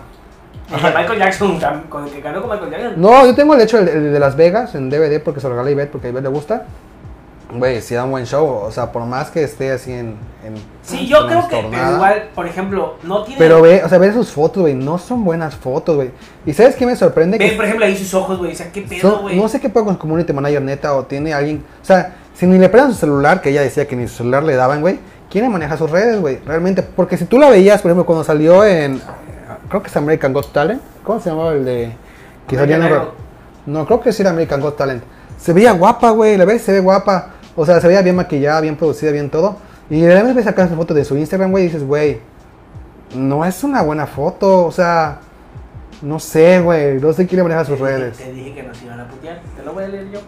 El 0.71 0.81
de 0.81 0.89
Michael 0.89 1.19
Jackson, 1.19 1.59
con 1.89 2.05
el 2.05 2.11
que 2.11 2.21
ganó 2.21 2.41
con 2.41 2.51
Michael 2.51 2.71
Jackson. 2.71 3.01
no, 3.01 3.25
yo 3.25 3.35
tengo 3.35 3.53
el 3.55 3.61
hecho 3.61 3.79
el, 3.79 3.87
el 3.87 4.13
de 4.13 4.19
Las 4.19 4.35
Vegas 4.35 4.75
en 4.75 4.89
DVD 4.89 5.21
porque 5.21 5.39
se 5.39 5.47
lo 5.47 5.53
regalé 5.53 5.69
a 5.69 5.73
Ivette 5.73 5.91
porque 5.91 6.07
a 6.07 6.09
Ivette 6.11 6.23
le 6.23 6.29
gusta. 6.29 6.65
Güey, 7.51 7.81
sí 7.81 7.95
da 7.95 8.03
un 8.03 8.11
buen 8.11 8.27
show, 8.27 8.45
o 8.45 8.71
sea, 8.71 8.91
por 8.91 9.03
más 9.05 9.31
que 9.31 9.43
esté 9.43 9.71
así 9.71 9.91
en... 9.91 10.17
en 10.45 10.53
Sí, 10.83 11.07
yo 11.07 11.25
creo 11.25 11.47
que, 11.47 11.65
pero 11.71 11.95
igual, 11.95 12.29
por 12.35 12.45
ejemplo, 12.45 12.97
no 13.01 13.23
tiene. 13.23 13.39
Pero 13.39 13.59
ve, 13.63 13.81
o 13.83 13.89
sea, 13.89 13.97
ve 13.97 14.13
sus 14.13 14.29
fotos, 14.29 14.61
güey, 14.61 14.75
no 14.75 14.99
son 14.99 15.23
buenas 15.23 15.55
fotos, 15.55 15.95
güey. 15.95 16.11
¿Y 16.45 16.53
sabes 16.53 16.75
qué 16.75 16.85
me 16.85 16.95
sorprende? 16.95 17.39
Ve, 17.39 17.49
Que 17.49 17.55
por 17.55 17.65
ejemplo, 17.65 17.87
ahí 17.87 17.97
sus 17.97 18.13
ojos, 18.13 18.37
güey. 18.37 18.51
O 18.51 18.55
sea, 18.55 18.71
qué 18.71 18.83
pedo, 18.83 19.21
güey. 19.21 19.35
no 19.35 19.49
sé 19.49 19.59
qué 19.59 19.67
puedo 19.67 19.87
con 19.87 19.95
su 19.95 19.99
community 19.99 20.31
manager 20.31 20.61
neta 20.61 20.93
o 20.95 21.05
tiene 21.05 21.33
alguien. 21.33 21.63
O 21.81 21.85
sea, 21.85 22.17
si 22.35 22.45
ni 22.45 22.59
le 22.59 22.69
prestan 22.69 22.93
su 22.93 22.99
celular, 22.99 23.41
que 23.41 23.49
ella 23.49 23.61
decía 23.61 23.87
que 23.87 23.95
ni 23.95 24.07
su 24.07 24.17
celular 24.17 24.43
le 24.43 24.55
daban, 24.55 24.81
güey. 24.81 24.99
¿Quién 25.31 25.51
maneja 25.51 25.75
sus 25.75 25.89
redes, 25.89 26.19
güey? 26.21 26.39
Realmente. 26.45 26.83
Porque 26.83 27.17
si 27.17 27.25
tú 27.25 27.39
la 27.39 27.49
veías, 27.49 27.81
por 27.81 27.89
ejemplo, 27.89 28.05
cuando 28.05 28.23
salió 28.23 28.63
en. 28.63 29.01
Creo 29.69 29.81
que 29.81 29.87
es 29.89 29.95
American 29.97 30.33
Got 30.33 30.51
Talent. 30.51 30.81
¿Cómo 31.03 31.19
se 31.19 31.29
llamaba 31.29 31.53
el 31.53 31.63
de.? 31.65 31.95
Que 32.47 32.55
el- 32.55 32.91
No, 33.65 33.85
creo 33.85 34.01
que 34.01 34.11
sí 34.11 34.21
era 34.23 34.31
American 34.31 34.61
Got 34.61 34.77
Talent. 34.77 35.03
Se 35.37 35.53
veía 35.53 35.71
guapa, 35.73 36.09
güey. 36.11 36.37
La 36.37 36.45
ves, 36.45 36.61
se 36.63 36.71
ve 36.71 36.79
guapa. 36.79 37.29
O 37.55 37.65
sea, 37.65 37.79
se 37.79 37.87
veía 37.87 38.01
bien 38.01 38.15
maquillada, 38.15 38.61
bien 38.61 38.75
producida, 38.75 39.11
bien 39.11 39.29
todo. 39.29 39.57
Y 39.89 40.01
de 40.01 40.13
repente 40.21 40.41
esa 40.41 40.53
foto 40.69 40.93
de 40.93 41.05
su 41.05 41.15
Instagram, 41.17 41.51
güey, 41.51 41.63
y 41.65 41.67
dices, 41.67 41.83
güey. 41.85 42.19
No 43.15 43.45
es 43.45 43.63
una 43.63 43.81
buena 43.81 44.07
foto. 44.07 44.65
O 44.65 44.71
sea. 44.71 45.19
No 46.01 46.17
sé, 46.19 46.61
güey. 46.61 46.99
No 46.99 47.11
sé 47.13 47.27
quién 47.27 47.37
le 47.37 47.43
maneja 47.43 47.65
sus 47.65 47.77
Te 47.77 47.83
dije- 47.85 47.97
redes. 47.97 48.17
Te 48.17 48.31
dije 48.31 48.53
que 48.55 48.63
nos 48.63 48.81
iban 48.81 48.99
a 48.99 49.07
putear. 49.07 49.39
Te 49.57 49.63
lo 49.63 49.73
voy 49.73 49.83
a 49.83 49.87
leer 49.89 50.09
yo. 50.11 50.19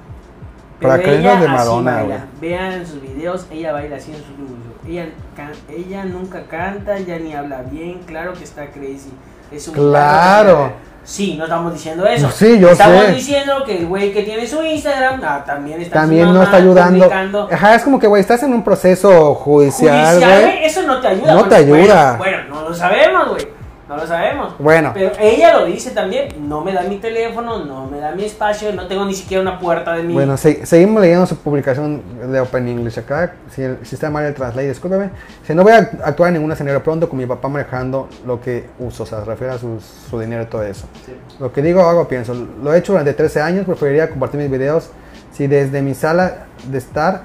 Para 0.82 1.00
que 1.00 1.20
ella 1.20 1.40
de 1.40 1.48
Madonna, 1.48 2.04
güey. 2.04 2.18
Vean 2.42 2.86
sus 2.86 3.02
videos, 3.02 3.46
ella 3.52 3.72
baila 3.72 3.98
así 3.98 4.12
en 4.12 4.18
sus 4.18 4.36
videos. 4.36 4.62
Ella, 4.88 5.14
can- 5.36 5.52
ella 5.70 6.06
nunca 6.06 6.44
canta, 6.48 6.98
ya 7.00 7.20
ni 7.20 7.36
habla 7.36 7.62
bien, 7.62 8.00
claro 8.08 8.34
que 8.34 8.44
está 8.44 8.66
crazy. 8.72 9.12
Es 9.52 9.68
un 9.68 9.74
Claro. 9.74 10.74
Sí, 11.04 11.36
no 11.36 11.46
estamos 11.46 11.74
diciendo 11.74 12.06
eso. 12.06 12.30
Sí, 12.30 12.60
yo 12.60 12.70
estamos 12.70 13.06
sé. 13.06 13.12
diciendo 13.14 13.64
que 13.66 13.80
el 13.80 13.88
güey 13.88 14.14
que 14.14 14.22
tiene 14.22 14.46
su 14.48 14.62
Instagram 14.64 15.20
ah, 15.24 15.44
también 15.46 15.82
está 15.82 16.02
También 16.02 16.28
su 16.28 16.34
no 16.34 16.44
está 16.44 16.58
ayudando. 16.58 17.00
publicando. 17.06 17.50
Ajá, 17.52 17.76
es 17.76 17.84
como 17.84 18.00
que, 18.00 18.06
güey, 18.08 18.22
estás 18.22 18.44
en 18.44 18.54
un 18.54 18.64
proceso 18.64 19.34
judicial, 19.34 20.12
Judicial, 20.16 20.42
güey. 20.42 20.54
güey, 20.54 20.66
eso 20.66 20.84
no 20.84 21.02
te 21.02 21.08
ayuda. 21.08 21.34
No 21.34 21.46
te 21.46 21.56
ayuda. 21.56 22.16
Bueno, 22.18 22.38
bueno, 22.48 22.56
no 22.62 22.70
lo 22.70 22.76
sabemos, 22.76 23.30
güey. 23.30 23.48
No 23.92 23.98
lo 23.98 24.08
sabemos. 24.08 24.54
Bueno, 24.58 24.92
Pero 24.94 25.12
ella 25.20 25.52
lo 25.60 25.66
dice 25.66 25.92
también, 25.92 26.48
no 26.48 26.62
me 26.62 26.72
da 26.72 26.84
mi 26.84 26.96
teléfono, 27.00 27.66
no 27.66 27.88
me 27.88 28.00
da 28.00 28.14
mi 28.16 28.24
espacio, 28.24 28.72
no 28.72 28.88
tengo 28.88 29.04
ni 29.04 29.14
siquiera 29.14 29.42
una 29.42 29.60
puerta 29.60 29.92
de 29.96 30.04
mi... 30.04 30.14
bueno, 30.14 30.38
se- 30.38 30.66
seguimos 30.66 31.02
leyendo 31.02 31.26
su 31.26 31.36
publicación 31.36 32.02
de 32.32 32.40
Open 32.40 32.70
English 32.70 32.98
acá. 33.00 33.34
Si, 33.54 33.62
el- 33.62 33.80
si 33.86 33.96
está 33.96 34.10
mal 34.10 34.24
el 34.24 34.34
translate, 34.34 34.70
discúlpeme. 34.70 35.10
Si 35.46 35.54
no 35.54 35.64
voy 35.64 35.74
a 35.74 35.80
actuar 36.06 36.30
en 36.30 36.36
ningún 36.36 36.54
escenario 36.54 36.82
pronto 36.82 37.10
con 37.10 37.20
mi 37.20 37.26
papá 37.26 37.50
manejando 37.50 38.08
lo 38.26 38.40
que 38.40 38.70
uso, 38.80 39.04
o 39.04 39.06
sea, 39.06 39.20
se 39.20 39.26
refiere 39.26 39.56
a 39.56 39.58
su 39.58 40.18
dinero 40.18 40.44
y 40.44 40.46
todo 40.46 40.64
eso. 40.64 40.86
Sí. 41.06 41.14
Lo 41.42 41.52
que 41.52 41.62
digo, 41.62 41.82
hago, 41.82 42.08
pienso. 42.08 42.34
Lo 42.64 42.74
he 42.74 42.78
hecho 42.78 42.94
durante 42.94 43.12
13 43.14 43.42
años, 43.42 43.66
preferiría 43.66 44.10
compartir 44.10 44.40
mis 44.40 44.50
videos 44.50 44.90
si 45.34 45.48
desde 45.48 45.82
mi 45.82 45.96
sala 45.96 46.46
de 46.66 46.78
estar, 46.78 47.24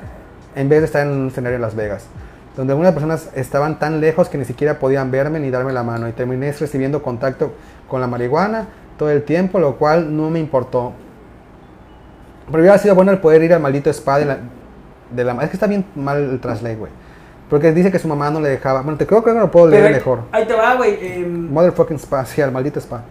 en 0.56 0.68
vez 0.68 0.80
de 0.80 0.86
estar 0.86 1.06
en 1.06 1.12
un 1.12 1.28
escenario 1.28 1.54
en 1.56 1.62
Las 1.62 1.76
Vegas, 1.76 2.06
donde 2.56 2.72
algunas 2.72 2.92
personas 2.92 3.30
estaban 3.34 3.78
tan 3.78 4.00
lejos 4.00 4.28
que 4.28 4.38
ni 4.38 4.44
siquiera 4.44 4.78
podían 4.78 5.10
verme 5.10 5.38
ni 5.38 5.50
darme 5.50 5.72
la 5.72 5.82
mano, 5.82 6.08
y 6.08 6.12
terminé 6.12 6.50
recibiendo 6.52 7.02
contacto 7.02 7.52
con 7.88 8.00
la 8.00 8.06
marihuana 8.06 8.66
todo 8.98 9.10
el 9.10 9.22
tiempo, 9.24 9.58
lo 9.58 9.76
cual 9.76 10.16
no 10.16 10.30
me 10.30 10.38
importó. 10.40 10.92
Pero 12.50 12.60
hubiera 12.60 12.78
sido 12.78 12.94
bueno 12.94 13.12
el 13.12 13.18
poder 13.18 13.42
ir 13.42 13.52
al 13.52 13.60
maldito 13.60 13.90
spa 13.90 14.18
de 14.18 14.24
la... 14.24 14.38
De 15.10 15.22
la 15.22 15.32
es 15.42 15.50
que 15.50 15.56
está 15.56 15.66
bien 15.66 15.84
mal 15.94 16.18
el 16.18 16.40
translate, 16.40 16.76
güey. 16.76 16.90
Porque 17.50 17.70
dice 17.72 17.92
que 17.92 17.98
su 17.98 18.08
mamá 18.08 18.28
no 18.30 18.40
le 18.40 18.48
dejaba. 18.48 18.82
Bueno, 18.82 18.98
te 18.98 19.06
creo 19.06 19.22
que 19.22 19.32
no 19.32 19.40
lo 19.40 19.50
puedo 19.50 19.68
leer 19.68 19.84
Pero 19.84 19.94
mejor. 19.94 20.18
Ahí 20.32 20.46
te 20.46 20.54
va, 20.54 20.74
güey. 20.74 20.98
em, 21.00 21.52
Motherfucking 21.52 21.96
spa, 21.98 22.24
sí, 22.24 22.40
al 22.42 22.50
maldito 22.50 22.80
spa. 22.80 23.02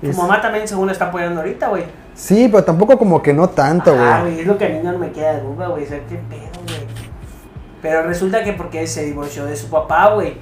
tu 0.00 0.08
Es- 0.10 0.16
mamá 0.18 0.40
también, 0.42 0.66
según 0.68 0.86
la 0.86 0.92
está 0.92 1.06
apoyando 1.06 1.40
ahorita, 1.40 1.68
güey. 1.68 1.84
Sí, 2.14 2.48
pero 2.50 2.64
tampoco 2.64 2.98
como 2.98 3.22
que 3.22 3.32
no 3.32 3.48
tanto, 3.48 3.94
Ah, 3.98 4.20
güey. 4.20 4.32
güey, 4.32 4.40
es 4.42 4.46
lo 4.46 4.58
que 4.58 4.66
a 4.66 4.68
mí 4.68 4.80
no 4.82 4.98
me 4.98 5.10
queda 5.12 5.34
de 5.36 5.40
duda, 5.42 5.68
güey. 5.68 5.84
O 5.84 5.86
sea, 5.86 6.00
qué 6.08 6.16
pedo. 6.28 6.61
Pero 7.82 8.04
resulta 8.04 8.44
que 8.44 8.52
porque 8.52 8.86
se 8.86 9.04
divorció 9.04 9.44
de 9.44 9.56
su 9.56 9.68
papá, 9.68 10.14
güey. 10.14 10.36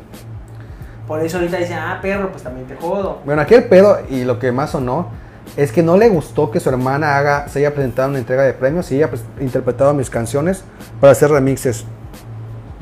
Por 1.09 1.21
eso 1.23 1.39
ahorita 1.39 1.57
dicen, 1.57 1.79
ah, 1.79 1.99
perro, 2.01 2.31
pues 2.31 2.45
también 2.45 2.67
te 2.69 2.77
jodo. 2.77 3.19
Bueno, 3.25 3.43
aquí 3.43 3.55
el 3.55 3.65
pedo 3.65 3.99
y 4.09 4.25
lo 4.25 4.39
que 4.39 4.53
más 4.53 4.71
sonó 4.71 5.09
es 5.57 5.73
que 5.73 5.83
no 5.83 5.97
le 5.97 6.09
gustó 6.09 6.51
que 6.51 6.61
su 6.61 6.69
hermana 6.69 7.17
haga, 7.17 7.49
se 7.49 7.59
haya 7.59 7.75
presentado 7.75 8.07
en 8.07 8.11
una 8.11 8.19
entrega 8.21 8.43
de 8.43 8.53
premios 8.53 8.93
y 8.93 8.97
haya 8.97 9.09
pues, 9.09 9.25
interpretado 9.41 9.93
mis 9.95 10.11
canciones 10.11 10.63
para 11.01 11.13
hacer 11.13 11.31
remixes. 11.31 11.85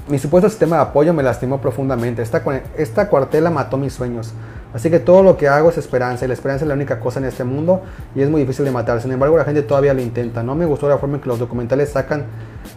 Mi 0.09 0.19
supuesto 0.19 0.49
sistema 0.49 0.77
de 0.77 0.83
apoyo 0.83 1.15
me 1.15 1.23
lastimó 1.23 1.61
profundamente. 1.61 2.21
Esta, 2.21 2.43
esta 2.77 3.09
cuartela 3.09 3.51
mató 3.51 3.77
mis 3.77 3.93
sueños. 3.93 4.35
Así 4.75 4.91
que 4.91 4.99
todo 4.99 5.23
lo 5.23 5.37
que 5.37 5.49
hago 5.49 5.71
es 5.71 5.79
esperanza 5.79 6.25
y 6.25 6.29
la 6.29 6.35
esperanza 6.35 6.65
es 6.65 6.69
la 6.69 6.75
única 6.75 7.01
cosa 7.01 7.21
en 7.21 7.27
este 7.27 7.43
mundo 7.43 7.83
y 8.15 8.21
es 8.21 8.29
muy 8.29 8.43
difícil 8.43 8.65
de 8.65 8.71
matar. 8.71 9.01
Sin 9.01 9.11
embargo, 9.11 9.37
la 9.37 9.45
gente 9.45 9.63
todavía 9.63 9.95
lo 9.95 10.03
intenta. 10.03 10.43
No 10.43 10.55
me 10.55 10.67
gustó 10.67 10.89
la 10.89 10.99
forma 10.99 11.17
en 11.17 11.23
que 11.23 11.29
los 11.29 11.39
documentales 11.39 11.91
sacan 11.91 12.27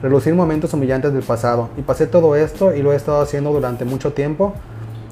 relucir 0.02 0.34
momentos 0.34 0.74
humillantes 0.74 1.14
del 1.14 1.24
pasado. 1.24 1.70
Y 1.78 1.82
pasé 1.82 2.08
todo 2.08 2.36
esto 2.36 2.74
y 2.74 2.82
lo 2.82 2.94
he 2.94 2.96
estado 2.96 3.22
haciendo 3.22 3.52
durante 3.52 3.84
mucho 3.84 4.14
tiempo. 4.14 4.54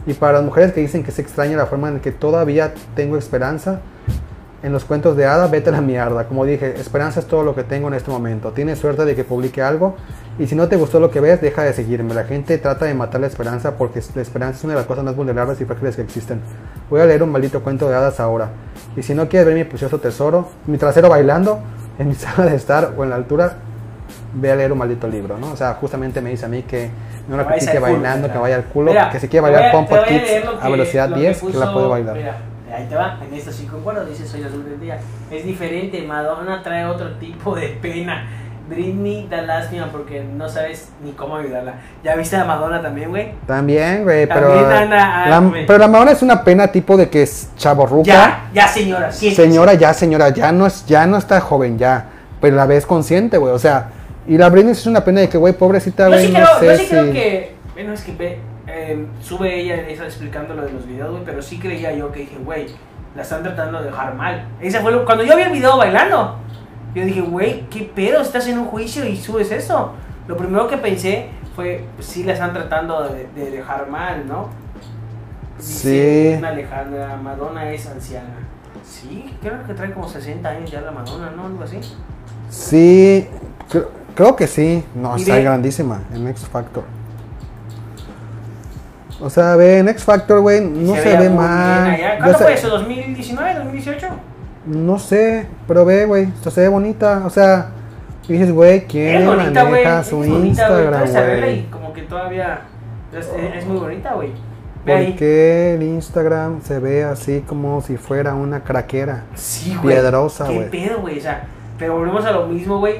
Y 0.08 0.14
para 0.14 0.34
las 0.34 0.44
mujeres 0.44 0.72
que 0.72 0.80
dicen 0.80 1.04
que 1.04 1.12
se 1.12 1.22
extraña 1.22 1.58
la 1.58 1.66
forma 1.66 1.90
en 1.90 2.00
que 2.00 2.12
todavía 2.12 2.74
tengo 2.96 3.18
esperanza, 3.18 3.82
en 4.62 4.74
los 4.74 4.84
cuentos 4.84 5.16
de 5.16 5.26
hada, 5.26 5.48
vete 5.48 5.70
a 5.70 5.72
la 5.72 5.82
mierda. 5.82 6.26
Como 6.26 6.46
dije, 6.46 6.80
esperanza 6.80 7.22
es 7.22 7.28
todo 7.28 7.44
lo 7.44 7.56
que 7.56 7.64
tengo 7.64 7.88
en 7.88 7.94
este 7.94 8.12
momento. 8.12 8.52
Tienes 8.52 8.80
suerte 8.80 9.06
de 9.06 9.16
que 9.16 9.24
publique 9.24 9.62
algo 9.62 9.96
y 10.38 10.48
si 10.48 10.56
no 10.56 10.68
te 10.68 10.76
gustó 10.76 11.00
lo 11.00 11.12
que 11.12 11.20
ves, 11.20 11.42
deja 11.42 11.64
de 11.64 11.74
seguirme. 11.74 12.14
La 12.14 12.26
gente 12.26 12.58
trata 12.58 12.86
de 12.86 12.94
matar 12.94 13.22
la 13.22 13.28
esperanza 13.28 13.78
porque 13.78 14.02
la 14.16 14.22
esperanza 14.22 14.58
es 14.58 14.64
una 14.64 14.74
de 14.74 14.80
las 14.80 14.88
cosas 14.88 15.04
más 15.04 15.16
vulnerables 15.16 15.60
y 15.62 15.66
frágiles 15.66 15.96
que 15.96 16.02
existen. 16.02 16.42
Voy 16.90 17.02
a 17.02 17.06
leer 17.06 17.24
un 17.24 17.32
maldito 17.32 17.64
cuento 17.64 17.90
de 17.90 17.96
hadas 17.96 18.20
ahora. 18.20 18.50
Y 18.96 19.04
si 19.04 19.14
no 19.14 19.30
quieres 19.30 19.48
ver 19.48 19.56
mi 19.56 19.64
precioso 19.64 20.00
tesoro, 20.00 20.50
mi 20.68 20.78
trasero 20.78 21.10
bailando 21.10 21.60
en 21.98 22.10
mi 22.10 22.16
sala 22.16 22.46
de 22.46 22.56
estar 22.56 22.94
o 22.98 23.04
en 23.04 23.12
la 23.12 23.16
altura, 23.16 23.54
ve 24.34 24.52
a 24.52 24.56
leer 24.56 24.72
un 24.72 24.78
maldito 24.78 25.08
libro, 25.08 25.38
¿no? 25.38 25.52
O 25.52 25.56
sea, 25.56 25.74
justamente 25.76 26.22
me 26.22 26.32
dice 26.32 26.46
a 26.46 26.50
mí 26.50 26.64
que 26.64 26.90
no 27.28 27.38
la 27.38 27.46
critique 27.46 27.74
culo, 27.74 27.82
bailando, 27.82 28.24
mira. 28.24 28.34
que 28.34 28.40
vaya 28.40 28.56
al 28.56 28.64
culo, 28.66 28.92
Mira, 28.92 29.10
que 29.10 29.20
si 29.20 29.28
quiere 29.28 29.50
bailar 29.50 29.76
a 29.76 30.06
Kids 30.06 30.30
a 30.62 30.70
velocidad 30.70 31.10
lo 31.10 31.16
que 31.16 31.22
10, 31.22 31.42
que, 31.42 31.54
la 31.54 31.74
puede 31.74 31.88
bailar. 31.88 32.16
Mira, 32.16 32.38
ahí 32.74 32.86
te 32.88 32.96
va, 32.96 33.20
en 33.28 33.34
estos 33.34 33.56
cinco 33.56 33.78
cuadros 33.78 34.08
dice 34.10 34.26
Soy 34.26 34.44
azul 34.44 34.64
del 34.66 34.80
día. 34.80 35.00
Es 35.32 35.44
diferente, 35.46 36.02
Madonna 36.04 36.62
trae 36.64 36.86
otro 36.86 37.12
tipo 37.18 37.56
de 37.56 37.68
pena. 37.82 38.28
Britney 38.70 39.28
da 39.28 39.42
lástima 39.42 39.88
porque 39.92 40.24
no 40.24 40.48
sabes 40.48 40.90
ni 41.04 41.12
cómo 41.14 41.36
ayudarla. 41.38 41.74
¿Ya 42.04 42.16
viste 42.16 42.36
a 42.36 42.46
Madonna 42.46 42.82
también, 42.82 43.10
güey? 43.10 43.32
También, 43.48 44.04
güey, 44.04 44.28
pero. 44.28 44.54
Ah, 44.54 45.26
la, 45.28 45.40
güey. 45.40 45.66
pero 45.66 45.80
la 45.80 45.88
Madonna 45.88 46.12
es 46.12 46.22
una 46.22 46.44
pena 46.44 46.68
tipo 46.68 46.96
de 46.96 47.10
que 47.10 47.24
es 47.24 47.50
chaborruca. 47.58 48.06
Ya, 48.06 48.50
ya, 48.54 48.68
señora. 48.68 49.12
Señora, 49.12 49.74
ya, 49.74 49.94
señora, 49.94 50.30
ya 50.30 50.52
no, 50.52 50.68
es, 50.68 50.86
ya 50.86 51.08
no 51.08 51.18
está 51.18 51.42
joven, 51.42 51.80
ya. 51.80 52.06
Pero 52.40 52.56
la 52.56 52.68
ves 52.68 52.86
consciente, 52.86 53.38
güey. 53.38 53.54
O 53.54 53.60
sea, 53.60 53.90
y 54.28 54.38
la 54.38 54.50
Britney 54.50 54.74
es 54.74 54.86
una 54.86 55.04
pena 55.04 55.22
de 55.22 55.30
que, 55.30 55.40
güey, 55.40 55.54
pobrecita, 55.54 56.04
Yo 56.04 56.10
güey, 56.12 56.28
sí 56.28 56.32
no 56.32 56.40
creo, 56.40 56.60
sé 56.60 56.66
yo 56.66 56.78
sí 56.78 56.84
si. 56.84 56.90
creo 56.90 57.12
que. 57.12 57.56
Bueno, 57.74 57.94
es 57.94 58.04
que 58.04 58.12
ve, 58.12 58.40
eh, 58.72 59.08
sube 59.22 59.60
ella 59.60 59.76
esa 59.88 60.06
explicando 60.06 60.54
lo 60.54 60.64
de 60.64 60.72
los 60.72 60.86
videos, 60.86 61.12
güey, 61.12 61.24
pero 61.26 61.42
sí 61.42 61.60
creía 61.60 61.94
yo 61.94 62.12
que 62.12 62.22
dije, 62.22 62.38
güey, 62.44 62.68
la 63.16 63.22
están 63.24 63.44
tratando 63.44 63.80
de 63.80 63.86
dejar 63.86 64.16
mal. 64.16 64.48
Esa 64.62 64.82
fue 64.82 64.92
lo- 64.92 65.06
cuando 65.06 65.24
yo 65.24 65.36
vi 65.36 65.44
el 65.44 65.52
video 65.52 65.78
bailando, 65.78 66.38
yo 66.96 67.04
dije, 67.06 67.22
güey, 67.22 67.68
¿qué 67.70 67.84
pedo? 67.94 68.22
Estás 68.22 68.48
en 68.48 68.58
un 68.60 68.66
juicio 68.66 69.06
y 69.06 69.16
subes 69.18 69.52
eso. 69.52 69.94
Lo 70.28 70.38
primero 70.38 70.68
que 70.68 70.78
pensé 70.78 71.30
fue, 71.56 71.86
pues, 71.96 72.08
sí 72.08 72.24
la 72.24 72.34
están 72.34 72.54
tratando 72.54 73.10
de, 73.10 73.28
de 73.36 73.52
dejar 73.52 73.90
mal, 73.90 74.28
¿no? 74.28 74.50
Dice 75.58 76.32
Sí. 76.34 76.38
Una 76.38 76.50
Alejandra, 76.50 77.18
Madonna 77.18 77.72
es 77.72 77.86
anciana. 77.88 78.30
Sí, 78.84 79.34
creo 79.42 79.64
que 79.68 79.74
trae 79.74 79.92
como 79.92 80.08
60 80.08 80.48
años 80.50 80.72
ya 80.72 80.82
la 80.82 80.92
Madonna, 80.92 81.32
¿no? 81.36 81.48
Algo 81.48 81.64
así. 81.64 81.80
Sí, 82.50 83.28
cre- 83.72 83.88
creo 84.16 84.36
que 84.36 84.48
sí. 84.48 84.84
No, 84.96 85.16
está 85.16 85.38
grandísima 85.40 86.02
en 86.14 86.28
X 86.30 86.48
Factor. 86.48 86.84
O 89.22 89.30
sea, 89.30 89.56
ve, 89.56 89.80
en 89.80 89.90
X 89.90 90.04
Factor, 90.06 90.40
güey, 90.42 90.62
no 90.62 90.96
se, 90.96 91.18
ve 91.18 91.30
mal. 91.30 91.98
¿Cuándo 92.20 92.38
sé- 92.38 92.44
fue 92.44 92.54
eso? 92.54 92.80
¿2019? 92.80 93.64
¿2018? 93.72 94.08
No 94.66 94.98
sé, 95.00 95.48
pero 95.68 95.84
ve, 95.86 96.06
güey, 96.06 96.26
o 96.26 96.44
sea, 96.44 96.52
se 96.52 96.62
ve 96.62 96.68
bonita. 96.70 97.24
O 97.26 97.30
sea, 97.30 97.72
dices, 98.28 98.52
güey, 98.52 98.86
¿quién 98.86 99.18
Es 99.22 99.26
bonita, 99.26 99.64
maneja 99.66 100.00
Es 100.02 100.08
su 100.08 100.18
güey. 100.18 100.30
Instagram, 100.48 101.12
güey? 101.42 101.66
como 101.70 101.92
que 101.94 102.04
todavía 102.04 102.62
es, 103.12 103.26
es- 103.28 103.56
es 103.58 103.66
muy 103.66 103.78
bonita, 103.78 104.14
güey. 104.14 104.32
Ve 104.86 105.06
¿Por 105.08 105.16
qué 105.18 105.74
el 105.76 105.84
Instagram 105.84 106.62
se 106.62 106.80
ve 106.80 107.04
así 107.04 107.42
como 107.46 107.82
si 107.82 107.98
fuera 107.98 108.34
una 108.34 108.62
craquera? 108.62 109.24
Sí, 109.36 109.76
güey. 109.82 109.96
Piedrosa, 109.96 110.48
¿Qué 110.48 110.56
güey. 110.56 110.70
pedo, 110.70 111.02
güey? 111.02 111.18
O 111.20 111.22
sea, 111.22 111.44
pero 111.78 111.96
volvemos 111.98 112.24
a 112.26 112.32
lo 112.32 112.48
mismo, 112.48 112.80
güey. 112.80 112.96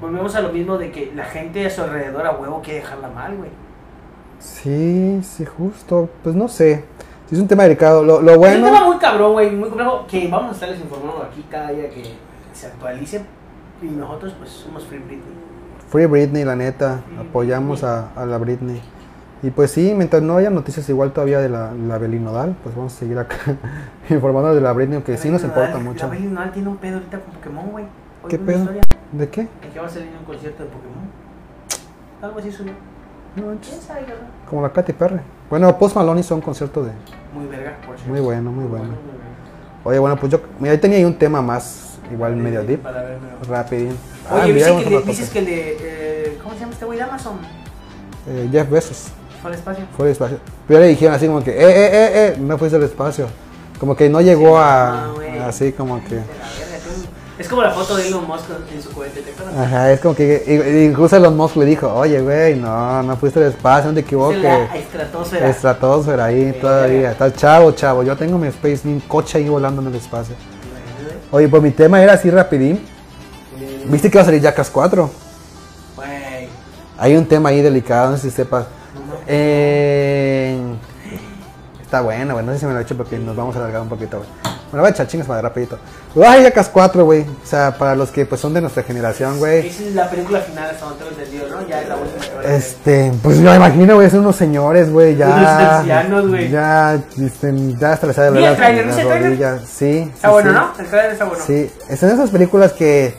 Volvemos 0.00 0.34
a 0.36 0.40
lo 0.40 0.52
mismo 0.52 0.78
de 0.78 0.90
que 0.92 1.12
la 1.14 1.24
gente 1.24 1.66
a 1.66 1.70
su 1.70 1.82
alrededor 1.82 2.26
a 2.26 2.32
huevo 2.32 2.60
quiere 2.62 2.80
dejarla 2.80 3.08
mal, 3.08 3.36
güey. 3.36 3.50
Sí, 4.42 5.20
sí, 5.22 5.44
justo. 5.44 6.08
Pues 6.22 6.34
no 6.34 6.48
sé. 6.48 6.84
Sí, 7.28 7.36
es 7.36 7.40
un 7.40 7.48
tema 7.48 7.62
delicado. 7.62 8.02
Lo, 8.02 8.20
lo 8.20 8.32
Es 8.32 8.36
un 8.38 8.42
tema 8.42 8.70
bueno. 8.70 8.86
muy 8.86 8.98
cabrón, 8.98 9.32
güey, 9.32 9.50
muy 9.52 9.68
complejo, 9.68 10.04
que 10.08 10.28
vamos 10.28 10.50
a 10.50 10.52
estarles 10.54 10.80
informando 10.80 11.22
aquí 11.22 11.44
cada 11.48 11.70
día 11.70 11.88
que 11.88 12.02
se 12.52 12.66
actualice. 12.66 13.22
Y 13.80 13.86
nosotros, 13.86 14.34
pues, 14.38 14.50
somos 14.50 14.84
Free 14.84 14.98
Britney. 14.98 15.22
Free 15.88 16.06
Britney, 16.06 16.44
la 16.44 16.56
neta. 16.56 17.00
Apoyamos 17.20 17.84
a, 17.84 18.10
a 18.16 18.26
la 18.26 18.38
Britney. 18.38 18.80
Y 19.44 19.50
pues 19.50 19.72
sí, 19.72 19.92
mientras 19.96 20.22
no 20.22 20.36
haya 20.36 20.50
noticias 20.50 20.88
igual 20.88 21.12
todavía 21.12 21.40
de 21.40 21.48
la, 21.48 21.72
la 21.72 21.98
Belinodal, 21.98 22.54
pues 22.62 22.76
vamos 22.76 22.94
a 22.94 22.96
seguir 22.96 23.18
acá 23.18 23.36
informando 24.08 24.54
de 24.54 24.60
la 24.60 24.72
Britney, 24.72 25.02
que 25.02 25.16
sí 25.16 25.30
nos 25.30 25.42
importa 25.42 25.78
mucho. 25.78 26.04
La 26.06 26.10
Britney 26.10 26.32
Nodal 26.32 26.52
tiene 26.52 26.68
un 26.68 26.76
pedo 26.76 26.94
ahorita 26.94 27.18
con 27.18 27.34
Pokémon, 27.34 27.70
güey. 27.72 27.84
¿Qué 28.28 28.38
pedo? 28.38 28.58
historia 28.60 28.82
¿De 29.10 29.28
qué? 29.28 29.48
que 29.72 29.80
va 29.80 29.86
a 29.86 29.90
salir 29.90 30.10
un 30.16 30.24
concierto 30.24 30.62
de 30.62 30.68
Pokémon. 30.68 31.10
Algo 32.22 32.38
así 32.38 32.52
subió. 32.52 32.72
No. 33.36 33.44
Como 34.48 34.62
la 34.62 34.70
Katy 34.72 34.92
Perry. 34.92 35.20
Bueno, 35.48 35.76
Post 35.78 35.96
Malone 35.96 36.20
hizo 36.20 36.34
un 36.34 36.40
concierto 36.40 36.82
de. 36.84 36.92
Muy 37.34 37.46
verga, 37.46 37.76
por 37.86 37.96
cierto. 37.96 38.10
Muy 38.12 38.20
bueno, 38.20 38.50
muy 38.52 38.64
bueno. 38.66 38.84
muy. 38.86 38.94
Oye, 39.84 39.98
bueno, 39.98 40.16
pues 40.16 40.30
yo. 40.32 40.40
Mira, 40.60 40.72
ahí 40.72 40.78
tenía 40.78 40.98
ahí 40.98 41.04
un 41.04 41.18
tema 41.18 41.40
más, 41.42 41.94
igual 42.12 42.36
medio 42.36 42.62
deep, 42.62 42.80
Para 42.82 43.02
ver, 43.02 43.18
pero- 43.40 43.52
rapidín. 43.54 43.88
Oye, 44.30 44.40
Ah, 44.42 44.46
¿viste 44.46 44.70
mira, 44.72 44.84
que 44.84 44.90
le- 44.90 45.02
dices 45.02 45.30
que 45.30 45.38
el 45.40 45.46
de. 45.46 45.76
eh, 45.80 46.38
¿Cómo 46.42 46.54
se 46.54 46.60
llama 46.60 46.72
este 46.72 46.84
güey 46.84 46.98
de 46.98 47.04
Amazon? 47.04 47.38
Eh, 48.28 48.48
Jeff 48.52 48.70
Bezos. 48.70 49.08
Fue 49.40 49.50
al 49.50 49.56
espacio. 49.56 49.84
Fue 49.96 50.06
al 50.06 50.12
espacio. 50.12 50.38
Pero 50.68 50.80
le 50.80 50.86
dijeron 50.88 51.14
así 51.14 51.26
como 51.26 51.42
que, 51.42 51.50
eh, 51.50 51.56
eh, 51.58 51.90
eh, 51.92 52.10
eh, 52.28 52.36
no 52.38 52.56
fuiste 52.58 52.76
al 52.76 52.82
espacio. 52.84 53.26
Como 53.80 53.96
que 53.96 54.08
no 54.08 54.20
llegó 54.20 54.58
a. 54.58 55.08
No. 55.38 55.44
Así 55.44 55.72
como 55.72 56.02
que. 56.04 56.20
Es 57.38 57.48
como 57.48 57.62
la 57.62 57.70
foto 57.70 57.96
de 57.96 58.08
Elon 58.08 58.26
Musk 58.26 58.44
en 58.72 58.82
su 58.82 58.90
cohete, 58.90 59.22
¿te 59.22 59.30
acuerdas? 59.32 59.56
Ajá, 59.66 59.90
es 59.92 60.00
como 60.00 60.14
que. 60.14 60.86
Incluso 60.88 61.16
Elon 61.16 61.36
Musk 61.36 61.56
le 61.56 61.64
dijo, 61.64 61.92
oye, 61.92 62.20
güey, 62.20 62.56
no, 62.56 63.02
no 63.02 63.16
fuiste 63.16 63.40
al 63.40 63.46
espacio, 63.46 63.88
no 63.90 63.94
te 63.94 64.00
Es 64.00 64.04
la 64.04 64.06
equivoques. 64.06 64.74
estratosfera. 64.74 65.48
Estratosfera 65.48 66.24
ahí 66.26 66.52
todavía. 66.60 67.12
Está 67.12 67.32
chavo, 67.32 67.72
chavo. 67.72 68.02
Yo 68.02 68.16
tengo 68.16 68.36
mi 68.38 68.48
Space 68.48 68.80
Needle 68.84 69.02
coche 69.08 69.38
ahí 69.38 69.48
volando 69.48 69.80
en 69.82 69.88
el 69.88 69.94
espacio. 69.94 70.34
Oye, 71.30 71.48
pues 71.48 71.62
mi 71.62 71.70
tema 71.70 72.02
era 72.02 72.12
así 72.12 72.30
rapidín. 72.30 72.84
¿Viste 73.86 74.10
que 74.10 74.18
va 74.18 74.22
a 74.22 74.26
salir 74.26 74.40
Jackass 74.42 74.70
4? 74.70 75.10
Güey. 75.96 76.48
Hay 76.98 77.16
un 77.16 77.26
tema 77.26 77.48
ahí 77.48 77.62
delicado, 77.62 78.10
no 78.10 78.16
sé 78.18 78.30
si 78.30 78.36
sepas. 78.36 78.66
no. 78.94 79.14
Eh, 79.26 80.60
está 81.82 82.02
bueno, 82.02 82.34
güey. 82.34 82.44
No 82.44 82.52
sé 82.52 82.58
si 82.60 82.66
me 82.66 82.72
lo 82.74 82.78
he 82.78 82.82
hecho 82.82 82.96
porque 82.96 83.18
nos 83.18 83.34
vamos 83.34 83.56
a 83.56 83.58
alargar 83.60 83.80
un 83.80 83.88
poquito, 83.88 84.18
güey. 84.18 84.28
Me 84.72 84.78
lo 84.78 84.82
voy 84.84 84.88
a 84.88 84.92
echar 84.92 85.06
chingas 85.06 85.26
para 85.28 85.42
rapidito. 85.42 85.78
Ay, 86.26 86.44
Jackass 86.44 86.70
4, 86.70 87.04
güey. 87.04 87.20
O 87.20 87.46
sea, 87.46 87.76
para 87.76 87.94
los 87.94 88.10
que 88.10 88.24
pues 88.24 88.40
son 88.40 88.54
de 88.54 88.62
nuestra 88.62 88.82
generación, 88.82 89.38
güey. 89.38 89.66
Esa 89.68 89.82
es 89.82 89.94
la 89.94 90.08
película 90.08 90.40
final 90.40 90.70
hasta 90.70 90.86
donde 90.86 91.04
tengo 91.04 91.10
entendido, 91.10 91.48
¿no? 91.50 91.68
Ya 91.68 91.82
es 91.82 91.88
la 91.88 91.96
última 91.96 92.42
que. 92.42 92.56
Este, 92.56 93.12
pues 93.22 93.36
me 93.38 93.54
imagino, 93.54 93.96
güey, 93.96 94.08
son 94.10 94.20
unos 94.20 94.36
señores, 94.36 94.90
güey, 94.90 95.14
ya. 95.16 95.26
Unos 95.28 95.46
ancianos, 95.48 96.28
güey. 96.28 96.50
Ya, 96.50 96.94
este, 97.22 97.52
ya 97.78 97.92
hasta 97.92 98.06
les 98.06 98.18
ha 98.18 98.22
de 98.24 98.30
¿Vi 98.30 98.36
doler 98.46 98.62
el 98.78 98.86
¿Viste 98.86 99.02
el 99.02 99.08
rodillas. 99.24 99.60
Sí. 99.68 100.10
Está 100.14 100.28
sí, 100.28 100.32
bueno, 100.32 100.50
sí. 100.50 100.56
¿no? 100.56 100.82
El 100.82 100.90
trailer 100.90 101.12
está 101.12 101.24
bueno. 101.26 101.44
Sí, 101.46 101.70
son 101.98 102.08
esas 102.10 102.30
películas 102.30 102.72
que 102.72 103.14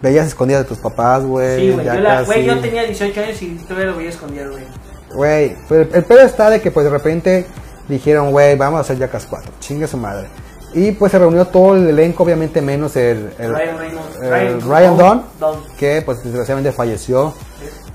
veías 0.00 0.26
escondidas 0.26 0.62
de 0.62 0.68
tus 0.68 0.78
papás, 0.78 1.22
güey. 1.22 1.60
Sí, 1.60 1.70
güey. 1.72 1.84
Yo, 1.86 1.94
la- 1.94 2.22
güey, 2.22 2.44
yo 2.46 2.58
tenía 2.60 2.84
18 2.84 3.20
años 3.20 3.42
y 3.42 3.56
todavía 3.56 3.90
lo 3.90 3.96
veía 3.98 4.08
escondido, 4.10 4.50
güey. 4.52 4.64
Güey, 5.12 5.56
el, 5.70 5.90
el 5.92 6.04
pedo 6.04 6.20
está 6.20 6.48
de 6.48 6.62
que 6.62 6.70
pues 6.70 6.84
de 6.84 6.90
repente 6.90 7.46
dijeron, 7.88 8.30
güey, 8.30 8.56
vamos 8.56 8.78
a 8.78 8.80
hacer 8.80 8.98
Jackass 8.98 9.26
4, 9.28 9.52
chingue 9.60 9.86
su 9.86 9.96
madre. 9.96 10.28
Y 10.74 10.92
pues 10.92 11.12
se 11.12 11.18
reunió 11.18 11.46
todo 11.46 11.76
el 11.76 11.88
elenco, 11.88 12.22
obviamente 12.24 12.60
menos 12.60 12.94
el, 12.96 13.30
el- 13.38 13.54
Ryan 13.54 13.78
Reynolds. 13.78 14.16
el 14.22 14.62
Ryan 14.62 14.96
Dunn, 14.98 15.22
Dunn. 15.40 15.56
que 15.78 16.02
pues 16.04 16.22
desgraciadamente 16.22 16.72
falleció 16.72 17.32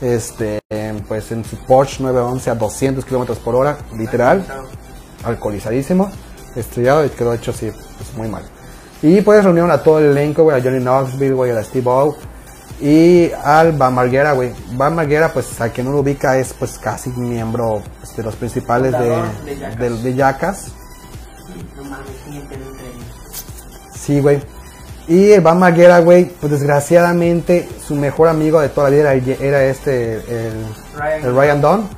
este 0.02 0.60
pues 1.08 1.32
en 1.32 1.46
su 1.46 1.56
Porsche 1.66 2.02
911 2.04 2.50
a 2.50 2.56
200 2.56 3.06
kilómetros 3.06 3.38
por 3.40 3.56
hora, 3.56 3.78
literal, 3.96 4.44
alcoholizadísimo, 5.24 6.12
estrellado 6.56 7.06
y 7.06 7.10
quedó 7.10 7.34
hecho 7.34 7.52
así, 7.52 7.72
pues 7.72 8.14
muy 8.18 8.28
mal. 8.28 8.44
Y 9.02 9.22
pues 9.22 9.44
reunieron 9.44 9.70
a 9.72 9.84
todo 9.84 10.00
el 10.00 10.06
elenco, 10.06 10.44
güey, 10.44 10.58
a 10.60 10.64
Johnny 10.64 10.80
Knoxville, 10.80 11.34
güey, 11.34 11.52
a 11.52 11.64
Steve 11.64 11.90
O, 11.90 12.16
Y 12.82 13.32
al 13.44 13.74
Van 13.74 13.94
Marguera, 13.94 14.32
güey. 14.34 14.52
Van 14.74 14.96
Marguera, 14.96 15.32
pues 15.32 15.60
al 15.62 15.72
que 15.72 15.84
no 15.84 15.92
lo 15.92 16.00
ubica, 16.00 16.38
es 16.38 16.54
pues 16.54 16.78
casi 16.80 17.10
miembro 17.12 17.82
pues, 18.00 18.16
de 18.16 18.24
los 18.24 18.36
principales 18.36 18.92
de, 18.94 19.10
de 19.78 19.90
de. 20.16 20.72
No 21.78 21.84
mames. 21.84 22.06
Sí, 24.06 24.20
güey. 24.20 24.40
Y 25.08 25.32
el 25.32 25.42
Van 25.42 25.60
Marguera, 25.60 26.00
güey, 26.00 26.26
pues 26.26 26.52
desgraciadamente 26.52 27.68
su 27.86 27.96
mejor 27.96 28.30
amigo 28.30 28.62
de 28.62 28.70
toda 28.70 28.90
la 28.90 28.96
vida 28.96 29.14
era, 29.14 29.34
era 29.40 29.64
este, 29.66 30.16
el, 30.16 30.54
Ryan. 30.98 31.26
el 31.26 31.36
Ryan 31.36 31.62
Dunn. 31.62 31.90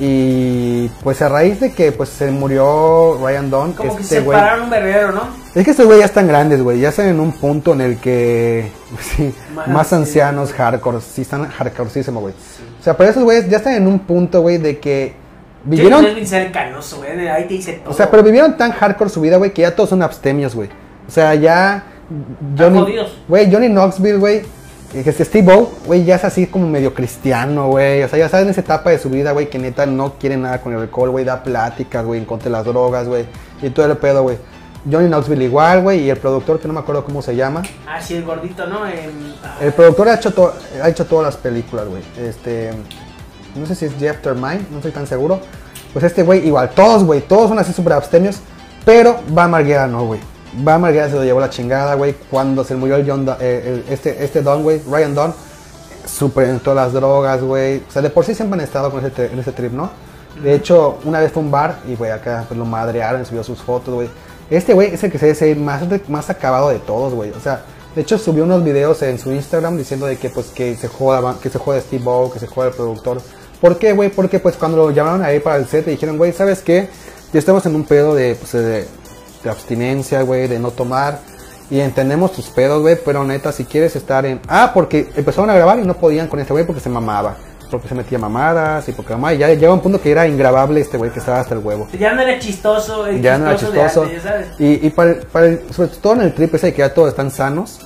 Y 0.00 0.88
pues 1.04 1.22
a 1.22 1.28
raíz 1.28 1.60
de 1.60 1.72
que 1.72 1.92
pues 1.92 2.08
se 2.08 2.30
murió 2.30 3.16
Ryan 3.22 3.48
Dunn, 3.48 3.72
Como 3.74 3.96
que 3.96 4.02
este 4.02 4.16
se 4.16 4.20
güey... 4.22 4.36
separaron 4.36 4.64
un 4.64 4.70
verguero, 4.70 5.12
¿no? 5.12 5.22
Es 5.54 5.64
que 5.64 5.70
estos 5.70 5.86
güey 5.86 6.00
ya 6.00 6.06
están 6.06 6.26
grandes, 6.26 6.62
güey. 6.62 6.80
Ya 6.80 6.88
están 6.88 7.06
en 7.06 7.20
un 7.20 7.30
punto 7.32 7.74
en 7.74 7.80
el 7.80 7.98
que. 7.98 8.70
Sí, 9.00 9.32
Más 9.54 9.68
más, 9.68 9.88
sí. 9.88 9.94
ancianos, 9.94 10.52
hardcore. 10.52 11.00
Sí, 11.00 11.22
están 11.22 11.48
hardcoreísimo, 11.48 12.20
güey. 12.20 12.34
O 12.80 12.82
sea, 12.82 12.96
pero 12.96 13.10
esos 13.10 13.22
güeyes 13.22 13.48
ya 13.48 13.58
están 13.58 13.74
en 13.74 13.86
un 13.86 14.00
punto, 14.00 14.40
güey, 14.40 14.58
de 14.58 14.78
que. 14.78 15.14
Vivieron. 15.62 15.92
Johnny 15.92 16.06
Knoxville 16.06 16.26
ser 16.26 16.52
canoso, 16.52 16.96
güey. 16.96 17.28
Ahí 17.28 17.44
te 17.46 17.54
dice 17.54 17.74
todo. 17.74 17.92
O 17.92 17.96
sea, 17.96 18.10
pero 18.10 18.22
vivieron 18.22 18.56
tan 18.56 18.72
hardcore 18.72 19.10
su 19.10 19.20
vida, 19.20 19.36
güey, 19.36 19.52
que 19.52 19.62
ya 19.62 19.76
todos 19.76 19.90
son 19.90 20.02
abstemios, 20.02 20.54
güey. 20.56 20.68
O 21.06 21.10
sea, 21.10 21.34
ya. 21.34 21.84
Jodidos. 22.58 23.16
Güey, 23.28 23.52
Johnny 23.52 23.68
Knoxville, 23.68 24.18
güey. 24.18 24.42
Que 24.92 25.10
este 25.10 25.24
Steve 25.24 25.52
O, 25.52 25.72
güey, 25.86 26.04
ya 26.04 26.14
es 26.14 26.24
así 26.24 26.46
como 26.46 26.68
medio 26.68 26.94
cristiano, 26.94 27.68
güey. 27.68 28.02
O 28.04 28.08
sea, 28.08 28.16
ya 28.18 28.28
sabes 28.28 28.44
en 28.44 28.50
esa 28.50 28.60
etapa 28.60 28.90
de 28.90 28.98
su 29.00 29.10
vida, 29.10 29.32
güey, 29.32 29.50
que 29.50 29.58
neta 29.58 29.86
no 29.86 30.14
quiere 30.20 30.36
nada 30.36 30.60
con 30.60 30.72
el 30.72 30.78
alcohol, 30.80 31.10
güey. 31.10 31.24
Da 31.24 31.42
pláticas, 31.42 32.04
güey, 32.04 32.20
en 32.20 32.26
contra 32.26 32.44
de 32.44 32.50
las 32.50 32.64
drogas, 32.64 33.08
güey. 33.08 33.24
Y 33.60 33.70
todo 33.70 33.86
el 33.86 33.96
pedo, 33.96 34.22
güey. 34.22 34.38
Johnny 34.90 35.08
Knoxville 35.08 35.42
igual, 35.44 35.82
güey. 35.82 36.00
Y 36.00 36.10
el 36.10 36.16
productor, 36.18 36.60
que 36.60 36.68
no 36.68 36.74
me 36.74 36.80
acuerdo 36.80 37.04
cómo 37.04 37.22
se 37.22 37.34
llama. 37.34 37.62
Ah, 37.88 38.00
sí, 38.00 38.14
el 38.14 38.24
gordito, 38.24 38.66
¿no? 38.68 38.86
En- 38.86 39.34
ah, 39.42 39.56
El 39.60 39.72
productor 39.72 40.08
ha 40.10 40.14
hecho, 40.14 40.32
to- 40.32 40.52
ha 40.80 40.88
hecho 40.88 41.06
todas 41.06 41.24
las 41.26 41.36
películas, 41.38 41.86
güey. 41.88 42.02
Este. 42.16 42.70
No 43.56 43.66
sé 43.66 43.74
si 43.74 43.86
es 43.86 43.94
Jeff 43.98 44.20
Termine, 44.20 44.60
no 44.70 44.76
estoy 44.76 44.92
tan 44.92 45.06
seguro. 45.08 45.40
Pues 45.92 46.04
este 46.04 46.22
güey, 46.22 46.46
igual, 46.46 46.70
todos, 46.70 47.02
güey, 47.04 47.20
todos 47.20 47.48
son 47.48 47.58
así 47.58 47.72
súper 47.72 47.94
abstemios. 47.94 48.36
Pero 48.84 49.16
Van 49.30 49.50
Marguera 49.50 49.86
no, 49.88 50.04
güey. 50.06 50.20
Van 50.58 50.80
Marguera 50.80 51.08
se 51.08 51.14
lo 51.16 51.24
llevó 51.24 51.40
la 51.40 51.50
chingada, 51.50 51.94
güey. 51.94 52.14
Cuando 52.30 52.62
se 52.64 52.74
murió 52.76 52.96
el 52.96 53.08
John, 53.08 53.26
eh, 53.40 53.82
el- 53.86 53.92
este, 53.92 54.22
este 54.24 54.42
Don, 54.42 54.62
güey, 54.62 54.80
Ryan 54.88 55.14
Don, 55.14 55.34
súper 56.06 56.48
en 56.48 56.60
todas 56.60 56.86
las 56.86 56.92
drogas, 56.92 57.42
güey. 57.42 57.78
O 57.88 57.90
sea, 57.90 58.02
de 58.02 58.10
por 58.10 58.24
sí 58.24 58.34
siempre 58.34 58.58
han 58.58 58.64
estado 58.64 58.90
con 58.90 59.04
ese, 59.04 59.26
en 59.26 59.38
ese 59.38 59.52
trip, 59.52 59.72
¿no? 59.72 59.90
De 60.42 60.54
hecho, 60.54 60.98
una 61.04 61.20
vez 61.20 61.32
fue 61.32 61.42
a 61.42 61.44
un 61.46 61.50
bar 61.50 61.78
y, 61.88 61.94
güey, 61.94 62.10
acá 62.10 62.44
pues, 62.48 62.58
lo 62.58 62.64
madrearon, 62.64 63.24
subió 63.24 63.42
sus 63.44 63.60
fotos, 63.60 63.94
güey. 63.94 64.08
Este 64.50 64.74
güey 64.74 64.92
es 64.94 65.02
el 65.02 65.10
que 65.10 65.18
se 65.18 65.26
dice 65.28 65.54
más, 65.54 65.82
más 66.08 66.28
acabado 66.30 66.68
de 66.68 66.78
todos, 66.78 67.14
güey. 67.14 67.30
O 67.30 67.40
sea, 67.40 67.62
de 67.94 68.02
hecho 68.02 68.18
subió 68.18 68.44
unos 68.44 68.62
videos 68.64 69.00
en 69.02 69.18
su 69.18 69.32
Instagram 69.32 69.76
diciendo 69.76 70.06
de 70.06 70.16
que 70.16 70.28
pues 70.28 70.46
que 70.48 70.76
se 70.76 70.88
joda, 70.88 71.36
que 71.40 71.48
se 71.50 71.58
joda 71.58 71.80
Steve 71.80 72.02
O, 72.06 72.30
que 72.32 72.38
se 72.38 72.46
joda 72.46 72.68
el 72.68 72.74
productor. 72.74 73.20
¿Por 73.60 73.78
qué, 73.78 73.92
güey? 73.92 74.10
Porque 74.10 74.40
pues 74.40 74.56
cuando 74.56 74.76
lo 74.76 74.90
llamaron 74.90 75.22
ahí 75.22 75.38
para 75.40 75.56
el 75.56 75.66
set 75.66 75.86
y 75.88 75.92
dijeron, 75.92 76.18
güey, 76.18 76.32
¿sabes 76.32 76.60
qué? 76.60 76.88
Ya 77.32 77.38
estamos 77.38 77.64
en 77.66 77.74
un 77.76 77.84
pedo 77.84 78.14
de, 78.14 78.34
pues, 78.34 78.52
de, 78.52 78.86
de 79.44 79.50
abstinencia, 79.50 80.22
güey, 80.22 80.48
de 80.48 80.58
no 80.58 80.70
tomar. 80.72 81.20
Y 81.70 81.80
entendemos 81.80 82.32
tus 82.32 82.46
pedos, 82.46 82.82
güey, 82.82 82.98
pero 83.04 83.24
neta, 83.24 83.52
si 83.52 83.64
quieres 83.64 83.94
estar 83.96 84.26
en... 84.26 84.40
Ah, 84.48 84.72
porque 84.74 85.10
empezaron 85.16 85.48
a 85.50 85.54
grabar 85.54 85.78
y 85.78 85.82
no 85.86 85.94
podían 85.94 86.28
con 86.28 86.40
este 86.40 86.52
güey 86.52 86.66
porque 86.66 86.80
se 86.80 86.88
mamaba. 86.90 87.36
Porque 87.70 87.88
se 87.88 87.94
metía 87.94 88.18
mamadas 88.18 88.88
y 88.88 88.92
porque 88.92 89.14
mamá, 89.14 89.32
y 89.34 89.38
ya 89.38 89.48
llegaba 89.48 89.74
un 89.74 89.80
punto 89.80 90.00
que 90.00 90.10
era 90.10 90.28
ingrabable 90.28 90.80
este 90.80 90.96
güey 90.98 91.10
que 91.10 91.18
estaba 91.18 91.40
hasta 91.40 91.54
el 91.54 91.60
huevo. 91.60 91.88
Ya 91.98 92.12
no 92.12 92.20
era 92.22 92.38
chistoso, 92.38 93.06
el 93.06 93.20
Ya 93.22 93.38
no 93.38 93.46
era 93.46 93.56
chistoso 93.56 93.72
de 93.72 93.84
chistoso. 93.86 94.02
antes, 94.04 94.22
ya 94.22 94.28
sabes. 94.30 94.46
Y, 94.60 94.86
y 94.86 94.90
para, 94.90 95.10
el- 95.12 95.16
para 95.26 95.46
el- 95.46 95.72
sobre 95.74 95.88
todo 95.88 96.12
en 96.14 96.20
el 96.20 96.34
trip 96.34 96.54
ese 96.54 96.66
de 96.66 96.72
que 96.74 96.78
ya 96.80 96.92
todos 96.94 97.08
están 97.08 97.30
sanos. 97.30 97.80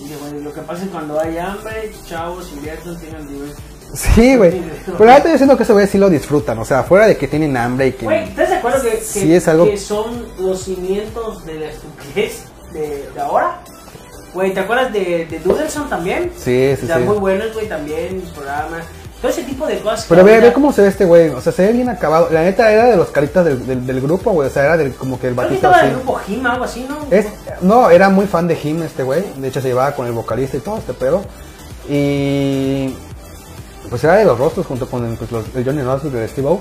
Y, 0.00 0.42
lo 0.42 0.52
que 0.52 0.60
pasa 0.62 0.82
es 0.84 0.90
cuando 0.90 1.18
hay 1.20 1.38
hambre, 1.38 1.92
chavos, 2.06 2.50
inviertan, 2.52 2.98
tengan 2.98 3.26
dinero. 3.28 3.52
Sí, 3.94 4.36
güey. 4.36 4.62
Pero 4.86 5.04
la 5.04 5.16
estoy 5.16 5.32
diciendo 5.32 5.56
que 5.56 5.64
ese 5.64 5.72
güey 5.72 5.86
sí 5.86 5.98
lo 5.98 6.08
disfrutan. 6.10 6.58
O 6.58 6.64
sea, 6.64 6.82
fuera 6.84 7.06
de 7.06 7.16
que 7.16 7.26
tienen 7.28 7.56
hambre 7.56 7.88
y 7.88 7.92
que. 7.92 8.04
Güey, 8.04 8.24
¿estás 8.24 8.48
de 8.50 8.56
acuerdo 8.56 8.82
que, 8.82 8.90
que, 8.90 9.00
Sí, 9.04 9.34
es 9.34 9.48
algo- 9.48 9.64
que 9.66 9.76
son 9.76 10.26
los 10.38 10.62
cimientos 10.62 11.44
de 11.44 11.54
la 11.60 11.66
estupidez 11.66 12.44
de, 12.72 13.08
de 13.14 13.20
ahora? 13.20 13.60
Güey, 14.32 14.54
¿te 14.54 14.60
acuerdas 14.60 14.92
de, 14.92 15.26
de 15.26 15.40
Doodleson 15.40 15.88
también? 15.88 16.30
Sí, 16.36 16.74
sí, 16.78 16.84
o 16.84 16.86
sea, 16.86 16.98
sí. 16.98 17.02
muy 17.02 17.16
buenos, 17.18 17.52
güey, 17.52 17.68
también, 17.68 18.22
programas. 18.34 18.84
Todo 19.20 19.30
ese 19.32 19.42
tipo 19.42 19.66
de 19.66 19.78
cosas. 19.80 20.04
que 20.04 20.08
Pero 20.14 20.24
ve, 20.24 20.40
ve 20.40 20.52
cómo 20.52 20.72
se 20.72 20.80
ve 20.82 20.88
este 20.88 21.04
güey. 21.04 21.28
O 21.30 21.40
sea, 21.42 21.52
se 21.52 21.66
ve 21.66 21.72
bien 21.72 21.88
acabado. 21.90 22.28
La 22.30 22.42
neta 22.42 22.70
era 22.72 22.84
de 22.86 22.96
los 22.96 23.08
caritas 23.08 23.44
del, 23.44 23.66
del, 23.66 23.86
del 23.86 24.00
grupo, 24.00 24.30
güey. 24.30 24.48
O 24.48 24.50
sea, 24.50 24.64
era 24.64 24.76
del, 24.78 24.94
como 24.94 25.18
que 25.20 25.26
el 25.28 25.34
batito 25.34 25.56
estaba 25.56 25.76
así. 25.76 25.86
en 25.86 25.90
el 25.90 25.96
grupo 25.96 26.20
Him, 26.26 26.46
algo 26.46 26.64
así, 26.64 26.86
¿no? 26.88 26.96
Es, 27.10 27.26
no, 27.60 27.90
era 27.90 28.08
muy 28.08 28.26
fan 28.26 28.46
de 28.48 28.56
Him 28.62 28.82
este 28.82 29.02
güey. 29.02 29.24
De 29.36 29.48
hecho, 29.48 29.60
se 29.60 29.68
llevaba 29.68 29.94
con 29.94 30.06
el 30.06 30.12
vocalista 30.12 30.56
y 30.56 30.60
todo 30.60 30.78
este 30.78 30.94
pedo. 30.94 31.22
Y. 31.88 32.94
Pues 33.90 34.02
era 34.04 34.14
de 34.14 34.24
los 34.24 34.38
rostros 34.38 34.66
junto 34.66 34.88
con 34.88 35.04
el, 35.04 35.16
pues, 35.16 35.30
los, 35.32 35.54
el 35.54 35.64
Johnny 35.64 35.82
Knoxville 35.82 36.16
y 36.16 36.22
el 36.22 36.28
Steve 36.28 36.48
O. 36.48 36.60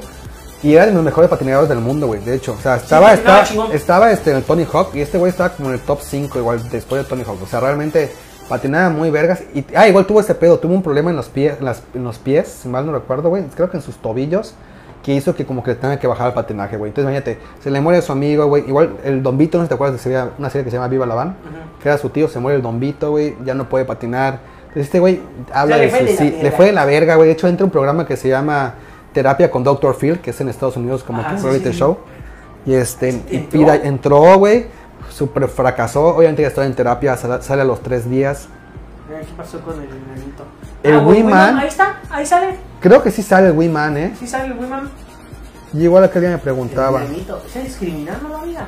Y 0.61 0.73
era 0.73 0.85
de 0.87 0.91
los 0.91 1.03
mejores 1.03 1.29
patineadores 1.29 1.69
del 1.69 1.79
mundo, 1.79 2.07
güey. 2.07 2.19
De 2.21 2.35
hecho, 2.35 2.53
o 2.57 2.61
sea, 2.61 2.75
estaba, 2.75 3.11
patinaba 3.11 3.41
estaba, 3.43 3.73
estaba 3.73 4.11
este, 4.11 4.31
en 4.31 4.37
el 4.37 4.43
Tony 4.43 4.65
Hawk. 4.71 4.93
Y 4.95 5.01
este 5.01 5.17
güey 5.17 5.29
estaba 5.29 5.49
como 5.51 5.69
en 5.69 5.75
el 5.75 5.79
top 5.81 5.99
5, 6.01 6.37
igual 6.39 6.69
después 6.69 7.01
de 7.03 7.07
Tony 7.07 7.23
Hawk. 7.25 7.41
O 7.41 7.47
sea, 7.47 7.61
realmente 7.61 8.11
patinaba 8.49 8.89
muy 8.89 9.09
vergas. 9.09 9.41
Y, 9.53 9.63
ah, 9.75 9.87
igual 9.87 10.05
tuvo 10.05 10.19
este 10.19 10.35
pedo. 10.35 10.59
Tuvo 10.59 10.73
un 10.73 10.83
problema 10.83 11.11
en 11.11 11.15
los 11.15 11.29
pies, 11.29 11.55
en, 11.59 11.65
las- 11.65 11.83
en 11.93 12.03
los 12.03 12.17
pies, 12.17 12.47
si 12.63 12.67
mal 12.67 12.85
no 12.85 12.91
recuerdo, 12.91 13.29
güey. 13.29 13.43
Creo 13.55 13.69
que 13.69 13.77
en 13.77 13.83
sus 13.83 13.95
tobillos. 13.97 14.53
Que 15.03 15.13
hizo 15.13 15.33
que 15.33 15.45
como 15.45 15.63
que 15.63 15.75
tenga 15.75 15.97
que 15.97 16.07
bajar 16.07 16.27
el 16.27 16.33
patinaje, 16.33 16.75
güey. 16.75 16.89
Entonces, 16.89 17.09
imagínate, 17.09 17.39
se 17.63 17.71
le 17.71 17.79
muere 17.79 18.01
su 18.01 18.11
amigo, 18.11 18.47
güey. 18.47 18.67
Igual 18.67 18.97
el 19.05 19.23
Don 19.23 19.37
Vito, 19.37 19.57
no 19.57 19.63
sé 19.63 19.67
si 19.67 19.69
te 19.69 19.75
acuerdas 19.75 20.03
de 20.03 20.29
una 20.37 20.49
serie 20.49 20.65
que 20.65 20.71
se 20.71 20.75
llama 20.75 20.89
Viva 20.89 21.05
la 21.05 21.15
Van. 21.15 21.29
Ujú. 21.29 21.81
Que 21.81 21.87
era 21.87 21.97
su 21.97 22.09
tío, 22.09 22.27
se 22.27 22.39
muere 22.39 22.57
el 22.57 22.61
Don 22.61 22.81
Vito, 22.81 23.11
güey. 23.11 23.37
Ya 23.45 23.53
no 23.53 23.69
puede 23.69 23.85
patinar. 23.85 24.39
Entonces, 24.69 24.83
este 24.85 24.99
güey 24.99 25.21
habla 25.53 25.77
le 25.77 25.83
de 25.85 25.89
fue 25.89 25.99
de 26.01 26.07
suicidio. 26.07 26.31
Le 26.37 26.43
verga. 26.43 26.57
fue 26.57 26.65
de 26.67 26.71
la 26.71 26.85
verga, 26.85 27.15
güey. 27.15 27.27
De 27.27 27.33
hecho, 27.33 27.47
entra 27.47 27.65
un 27.65 27.71
programa 27.71 28.05
que 28.05 28.15
se 28.17 28.29
llama 28.29 28.75
Terapia 29.13 29.49
con 29.51 29.63
Dr. 29.63 29.95
Phil, 29.95 30.19
que 30.19 30.29
es 30.29 30.39
en 30.41 30.49
Estados 30.49 30.77
Unidos 30.77 31.03
como 31.03 31.21
Ah, 31.21 31.31
que 31.31 31.39
sí, 31.41 31.47
sí, 31.59 31.63
sí. 31.71 31.71
show. 31.71 31.97
Y 32.65 32.73
este, 32.75 33.09
y 33.31 33.39
pida- 33.39 33.75
entró, 33.83 34.37
güey. 34.37 34.67
Super 35.09 35.47
fracasó. 35.47 36.15
Obviamente 36.15 36.43
ya 36.43 36.49
está 36.49 36.65
en 36.65 36.73
terapia, 36.75 37.17
sale, 37.17 37.41
sale 37.41 37.63
a 37.63 37.65
los 37.65 37.81
tres 37.81 38.09
días. 38.09 38.47
¿Qué 39.09 39.25
pasó 39.35 39.59
con 39.61 39.73
el 39.81 39.87
enanito? 39.89 40.43
El 40.83 40.95
Ah, 40.95 40.99
Wiman. 40.99 41.57
Ahí 41.57 41.67
está, 41.67 41.99
ahí 42.11 42.25
sale. 42.25 42.55
Creo 42.79 43.01
que 43.01 43.09
sí 43.09 43.23
sale 43.23 43.47
el 43.47 43.53
Wiman, 43.57 43.97
¿eh? 43.97 44.13
Sí 44.19 44.27
sale 44.27 44.45
el 44.45 44.53
Wiman. 44.59 44.87
Y 45.73 45.83
igual 45.83 46.03
aquel 46.03 46.21
día 46.21 46.29
me 46.29 46.35
El 46.35 46.41
preguntaba. 46.41 47.01
enanito. 47.03 47.41
¿Está 47.45 47.59
discriminando 47.61 48.29
la 48.29 48.43
vida? 48.43 48.67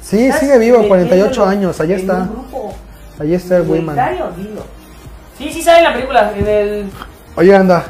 Sí, 0.00 0.24
¿Estás 0.26 0.40
sigue 0.40 0.58
vivo, 0.58 0.88
48 0.88 1.20
metiéndolo 1.28 1.46
años. 1.50 1.80
En 1.80 1.90
está. 1.90 2.28
Allí 3.20 3.34
está 3.34 3.56
el 3.58 3.68
Wiman. 3.68 3.96
Sí, 5.42 5.52
sí 5.52 5.62
sale 5.62 5.78
en 5.78 5.84
la 5.84 5.92
película, 5.92 6.32
en 6.36 6.46
el... 6.46 6.90
Oye, 7.34 7.56
anda. 7.56 7.86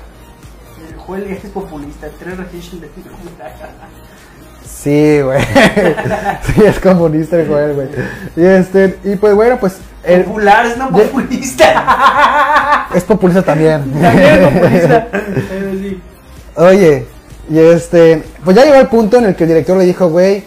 El 0.88 0.96
Joel 0.96 1.24
es 1.24 1.50
populista, 1.50 2.06
tres 2.18 2.38
registros 2.38 2.80
de 2.80 2.88
Sí, 4.64 5.20
güey. 5.20 5.40
sí, 6.42 6.64
es 6.64 6.80
comunista 6.80 7.36
el 7.38 7.46
Joel, 7.46 7.74
güey. 7.74 7.88
Y 8.36 8.44
este, 8.44 8.98
y 9.04 9.16
pues 9.16 9.34
bueno, 9.34 9.58
pues 9.60 9.76
el, 10.02 10.24
Popular, 10.24 10.64
es 10.64 10.78
no 10.78 10.90
populista. 10.90 12.88
es 12.94 13.04
populista 13.04 13.42
también. 13.42 13.82
También 14.00 14.28
es 14.28 14.48
populista. 14.48 15.08
Sí. 15.72 16.02
Oye, 16.56 17.06
y 17.50 17.58
este, 17.58 18.22
pues 18.44 18.56
ya 18.56 18.64
llegó 18.64 18.76
el 18.76 18.88
punto 18.88 19.18
en 19.18 19.26
el 19.26 19.36
que 19.36 19.44
el 19.44 19.50
director 19.50 19.76
le 19.76 19.84
dijo, 19.84 20.08
güey, 20.08 20.44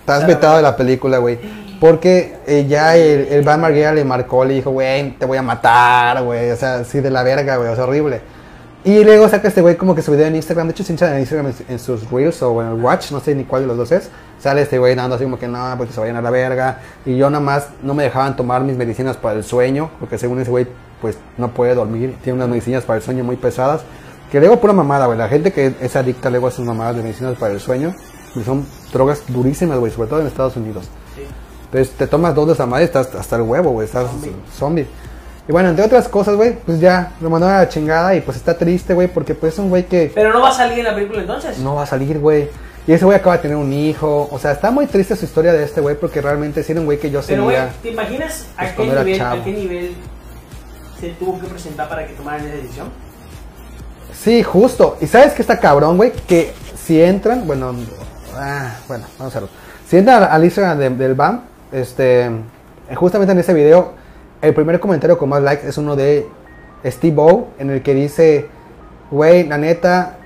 estás 0.00 0.18
Claro. 0.18 0.26
vetado 0.26 0.56
de 0.56 0.62
la 0.62 0.76
película, 0.76 1.16
güey. 1.16 1.38
Porque 1.80 2.36
eh, 2.46 2.66
ya 2.68 2.96
el, 2.96 3.28
el 3.28 3.42
Van 3.42 3.60
Marguera 3.60 3.92
le 3.92 4.04
marcó, 4.04 4.44
le 4.44 4.54
dijo, 4.54 4.70
güey, 4.70 5.10
te 5.18 5.26
voy 5.26 5.38
a 5.38 5.42
matar, 5.42 6.22
güey. 6.22 6.50
O 6.50 6.56
sea, 6.56 6.76
así 6.76 7.00
de 7.00 7.10
la 7.10 7.22
verga, 7.22 7.56
güey, 7.56 7.68
o 7.68 7.74
sea, 7.74 7.84
horrible. 7.84 8.20
Y 8.86 9.02
luego 9.02 9.28
saca 9.28 9.48
este 9.48 9.62
güey 9.62 9.74
como 9.74 9.96
que 9.96 10.02
su 10.02 10.12
video 10.12 10.28
en 10.28 10.36
Instagram. 10.36 10.68
De 10.68 10.70
hecho, 10.70 10.84
se 10.84 10.92
hincha 10.92 11.12
en 11.12 11.18
Instagram 11.18 11.52
en, 11.68 11.78
sus 11.80 12.08
Reels 12.08 12.40
o 12.42 12.62
en 12.62 12.68
el 12.68 12.74
Watch, 12.74 13.10
no 13.10 13.18
sé 13.18 13.34
ni 13.34 13.42
cuál 13.42 13.62
de 13.62 13.66
los 13.66 13.76
dos 13.76 13.90
es. 13.90 14.10
Sale 14.38 14.62
este 14.62 14.78
güey 14.78 14.94
dando 14.94 15.16
así 15.16 15.24
como 15.24 15.40
que 15.40 15.48
no, 15.48 15.74
porque 15.76 15.92
se 15.92 15.98
vayan 15.98 16.14
a 16.14 16.22
la 16.22 16.30
verga. 16.30 16.78
Y 17.04 17.16
yo 17.16 17.28
nada 17.28 17.42
más 17.42 17.70
no 17.82 17.94
me 17.94 18.04
dejaban 18.04 18.36
tomar 18.36 18.62
mis 18.62 18.76
medicinas 18.76 19.16
para 19.16 19.34
el 19.34 19.42
sueño, 19.42 19.90
porque 19.98 20.18
según 20.18 20.40
ese 20.40 20.52
güey, 20.52 20.68
pues 21.00 21.18
no 21.36 21.48
puede 21.48 21.74
dormir. 21.74 22.16
Tiene 22.22 22.36
unas 22.36 22.48
medicinas 22.48 22.84
para 22.84 22.98
el 22.98 23.02
sueño 23.02 23.24
muy 23.24 23.34
pesadas. 23.34 23.82
Que 24.30 24.38
luego 24.38 24.60
pura 24.60 24.72
mamada, 24.72 25.06
güey. 25.06 25.18
La 25.18 25.28
gente 25.28 25.52
que 25.52 25.74
es 25.80 25.96
adicta 25.96 26.30
luego 26.30 26.46
a 26.46 26.52
sus 26.52 26.64
mamadas 26.64 26.94
de 26.94 27.02
medicinas 27.02 27.36
para 27.38 27.54
el 27.54 27.58
sueño, 27.60 27.92
pues 28.34 28.46
son 28.46 28.64
drogas 28.92 29.24
durísimas, 29.26 29.80
güey, 29.80 29.90
sobre 29.90 30.08
todo 30.10 30.20
en 30.20 30.28
Estados 30.28 30.56
Unidos. 30.56 30.88
Entonces 31.76 31.94
te 31.98 32.06
tomas 32.06 32.34
dos 32.34 32.46
de 32.46 32.52
esa 32.54 32.64
madre 32.66 32.84
estás 32.84 33.14
hasta 33.14 33.36
el 33.36 33.42
huevo, 33.42 33.70
güey, 33.70 33.86
estás 33.86 34.08
Zombie. 34.10 34.32
zombie. 34.58 34.86
Y 35.48 35.52
bueno, 35.52 35.68
entre 35.68 35.84
otras 35.84 36.08
cosas, 36.08 36.34
güey, 36.34 36.54
pues 36.58 36.80
ya 36.80 37.12
lo 37.20 37.30
mandaron 37.30 37.56
a 37.56 37.60
la 37.60 37.68
chingada 37.68 38.14
y 38.14 38.20
pues 38.20 38.36
está 38.36 38.56
triste, 38.56 38.94
güey, 38.94 39.08
porque 39.08 39.34
pues 39.34 39.52
es 39.52 39.58
un 39.58 39.68
güey 39.68 39.84
que 39.86 40.10
Pero 40.14 40.32
no 40.32 40.40
va 40.40 40.48
a 40.48 40.52
salir 40.52 40.78
en 40.80 40.84
la 40.86 40.94
película 40.94 41.20
entonces. 41.20 41.58
no 41.58 41.74
va 41.76 41.82
a 41.82 41.86
salir, 41.86 42.18
güey. 42.18 42.48
Y 42.86 42.92
ese 42.92 43.04
güey 43.04 43.16
acaba 43.18 43.36
de 43.36 43.42
tener 43.42 43.56
un 43.56 43.72
hijo. 43.72 44.28
O 44.30 44.38
sea, 44.38 44.52
está 44.52 44.70
muy 44.70 44.86
triste 44.86 45.14
su 45.16 45.24
historia 45.24 45.52
de 45.52 45.64
este 45.64 45.80
güey 45.80 45.96
porque 45.96 46.20
realmente 46.22 46.62
sí 46.62 46.72
era 46.72 46.80
un 46.80 46.86
güey 46.86 46.98
que 46.98 47.10
yo 47.10 47.20
Pero, 47.26 47.44
güey. 47.44 47.56
¿te 47.82 47.90
imaginas 47.90 48.46
a 48.56 48.60
Pues, 48.60 48.70
qué, 48.70 48.76
cuando 48.76 48.92
era 48.94 49.04
nivel, 49.04 49.20
a 49.22 49.44
qué 49.44 49.52
nivel 49.52 49.94
se 51.00 51.08
tuvo 51.10 51.38
que 51.40 51.46
presentar 51.46 51.88
para 51.88 52.06
que 52.06 52.14
tomaran 52.14 52.44
esa 52.46 52.54
decisión? 52.56 52.88
Sí, 54.12 54.42
justo. 54.42 54.96
Y 55.00 55.06
sabes 55.06 55.32
que 55.34 55.42
está 55.42 55.58
cabrón, 55.60 55.96
güey, 55.96 56.12
que 56.26 56.52
si 56.76 57.00
entran, 57.02 57.46
bueno, 57.46 57.74
ah, 58.34 58.76
bueno, 58.88 59.04
vamos 59.18 59.34
a 59.36 59.40
verlo. 59.40 59.54
Si 59.88 59.96
entran 59.96 60.24
al 60.24 60.44
Instagram 60.44 60.78
de- 60.78 60.90
del 60.90 61.14
BAM, 61.14 61.42
este, 61.72 62.30
justamente 62.94 63.32
en 63.32 63.38
ese 63.38 63.54
video, 63.54 63.92
el 64.42 64.54
primer 64.54 64.78
comentario 64.80 65.18
con 65.18 65.28
más 65.28 65.42
likes 65.42 65.66
es 65.66 65.78
uno 65.78 65.96
de 65.96 66.26
Steve 66.84 67.16
O, 67.18 67.48
en 67.58 67.70
el 67.70 67.82
que 67.82 67.94
dice, 67.94 68.48
güey, 69.10 69.46
la 69.46 69.58
neta, 69.58 70.18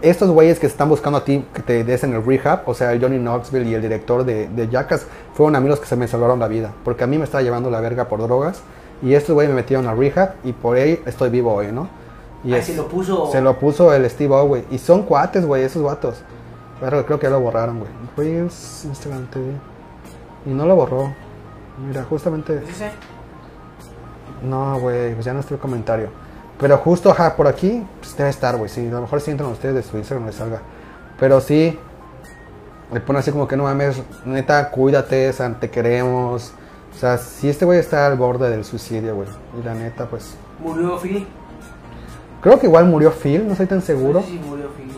estos 0.00 0.30
güeyes 0.30 0.58
que 0.58 0.66
están 0.66 0.88
buscando 0.88 1.18
a 1.18 1.24
ti 1.24 1.44
que 1.52 1.60
te 1.62 1.84
des 1.84 2.02
en 2.04 2.14
el 2.14 2.24
rehab, 2.24 2.62
o 2.66 2.74
sea, 2.74 2.92
el 2.92 3.00
Johnny 3.00 3.18
Knoxville 3.18 3.68
y 3.68 3.74
el 3.74 3.82
director 3.82 4.24
de, 4.24 4.48
de 4.48 4.68
Jackass, 4.68 5.06
fueron 5.34 5.56
amigos 5.56 5.78
que 5.80 5.86
se 5.86 5.96
me 5.96 6.08
salvaron 6.08 6.38
la 6.40 6.48
vida, 6.48 6.72
porque 6.84 7.04
a 7.04 7.06
mí 7.06 7.18
me 7.18 7.24
estaba 7.24 7.42
llevando 7.42 7.70
la 7.70 7.80
verga 7.80 8.08
por 8.08 8.20
drogas, 8.22 8.62
y 9.02 9.12
estos 9.14 9.34
güeyes 9.34 9.50
me 9.50 9.56
metieron 9.60 9.86
a 9.86 9.94
rehab, 9.94 10.34
y 10.42 10.52
por 10.52 10.76
ahí 10.78 11.00
estoy 11.04 11.28
vivo 11.28 11.52
hoy, 11.52 11.70
¿no? 11.70 11.88
Y 12.42 12.54
Ah, 12.54 12.58
es- 12.58 12.66
se 12.66 12.76
lo 12.76 12.88
puso. 12.88 13.30
se 13.30 13.40
lo 13.42 13.58
puso 13.58 13.92
el 13.92 14.08
Steve 14.08 14.34
O, 14.34 14.46
güey, 14.46 14.64
y 14.70 14.78
son 14.78 15.02
cuates, 15.02 15.44
güey, 15.46 15.62
esos 15.62 15.82
vatos. 15.82 16.16
Pero 16.80 17.04
creo 17.06 17.18
que 17.18 17.24
ya 17.26 17.30
lo 17.30 17.40
borraron, 17.40 17.78
güey. 17.78 17.90
Reels, 18.16 18.84
Instagram 18.84 19.26
TV. 19.26 19.44
Y 20.46 20.50
no 20.50 20.66
lo 20.66 20.76
borró. 20.76 21.12
Mira, 21.86 22.04
justamente... 22.04 22.56
¿Es 22.64 22.70
ese? 22.76 22.90
No, 24.42 24.78
güey, 24.78 25.14
pues 25.14 25.24
ya 25.24 25.32
no 25.32 25.40
está 25.40 25.54
el 25.54 25.60
comentario. 25.60 26.08
Pero 26.58 26.76
justo, 26.78 27.10
ajá, 27.10 27.34
por 27.34 27.46
aquí, 27.46 27.84
pues 28.00 28.16
debe 28.16 28.30
estar, 28.30 28.56
güey. 28.56 28.68
Sí, 28.68 28.86
a 28.86 28.90
lo 28.92 29.00
mejor 29.02 29.20
si 29.20 29.30
entran 29.30 29.50
ustedes 29.50 29.74
de 29.74 29.82
su 29.82 29.96
Instagram 29.96 30.26
les 30.26 30.36
salga. 30.36 30.60
Pero 31.18 31.40
sí, 31.40 31.78
le 32.92 33.00
pone 33.00 33.18
así 33.18 33.30
como 33.32 33.48
que 33.48 33.56
no 33.56 33.64
mames, 33.64 34.00
neta, 34.24 34.70
cuídate, 34.70 35.32
San, 35.32 35.58
te 35.58 35.70
queremos. 35.70 36.52
O 36.94 36.98
sea, 36.98 37.18
si 37.18 37.48
este 37.48 37.64
güey 37.64 37.78
está 37.80 38.06
al 38.06 38.16
borde 38.16 38.50
del 38.50 38.64
suicidio, 38.64 39.16
güey. 39.16 39.28
Y 39.60 39.64
la 39.64 39.74
neta, 39.74 40.06
pues. 40.06 40.36
Murió 40.60 40.96
Phil. 40.98 41.26
Creo 42.40 42.60
que 42.60 42.66
igual 42.66 42.84
murió 42.84 43.10
Phil, 43.10 43.44
no 43.46 43.52
estoy 43.52 43.66
tan 43.66 43.82
seguro. 43.82 44.20
No 44.20 44.26
sé 44.26 44.32
si 44.32 44.38
murió 44.38 44.68
Phil, 44.76 44.92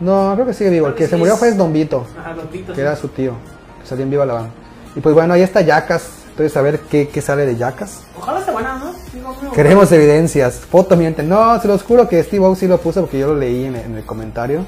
¿no? 0.00 0.28
No, 0.28 0.34
creo 0.36 0.46
que 0.46 0.54
sigue 0.54 0.70
vivo. 0.70 0.86
El 0.86 0.94
que 0.94 1.08
se 1.08 1.16
murió 1.16 1.34
es- 1.34 1.38
fue 1.40 1.52
Don 1.52 1.72
Vito, 1.72 2.06
Ajá, 2.18 2.32
Don 2.34 2.46
Tito, 2.48 2.68
que 2.68 2.76
sí. 2.76 2.80
era 2.80 2.94
su 2.96 3.08
tío. 3.08 3.32
Que 3.80 3.86
salió 3.86 4.04
en 4.04 4.10
viva 4.10 4.24
la 4.24 4.34
banda. 4.34 4.50
Y 4.96 5.00
pues 5.00 5.14
bueno, 5.14 5.34
ahí 5.34 5.42
está 5.42 5.60
Yacas. 5.60 6.10
Entonces, 6.30 6.56
a 6.56 6.62
ver 6.62 6.80
qué, 6.80 7.08
qué 7.08 7.20
sale 7.20 7.44
de 7.46 7.56
Yacas. 7.56 8.02
Ojalá 8.16 8.38
esté 8.38 8.52
buena, 8.52 8.76
¿no? 8.76 8.92
Digo. 9.12 9.52
Queremos 9.52 9.90
evidencias, 9.90 10.60
foto 10.60 10.96
mienten. 10.96 11.28
No, 11.28 11.60
se 11.60 11.66
los 11.66 11.82
juro 11.82 12.08
que 12.08 12.22
Steve 12.22 12.44
O 12.44 12.54
sí 12.54 12.68
lo 12.68 12.78
puso 12.78 13.00
porque 13.00 13.18
yo 13.18 13.28
lo 13.28 13.34
leí 13.34 13.64
en, 13.64 13.74
en 13.74 13.96
el 13.96 14.04
comentario. 14.04 14.64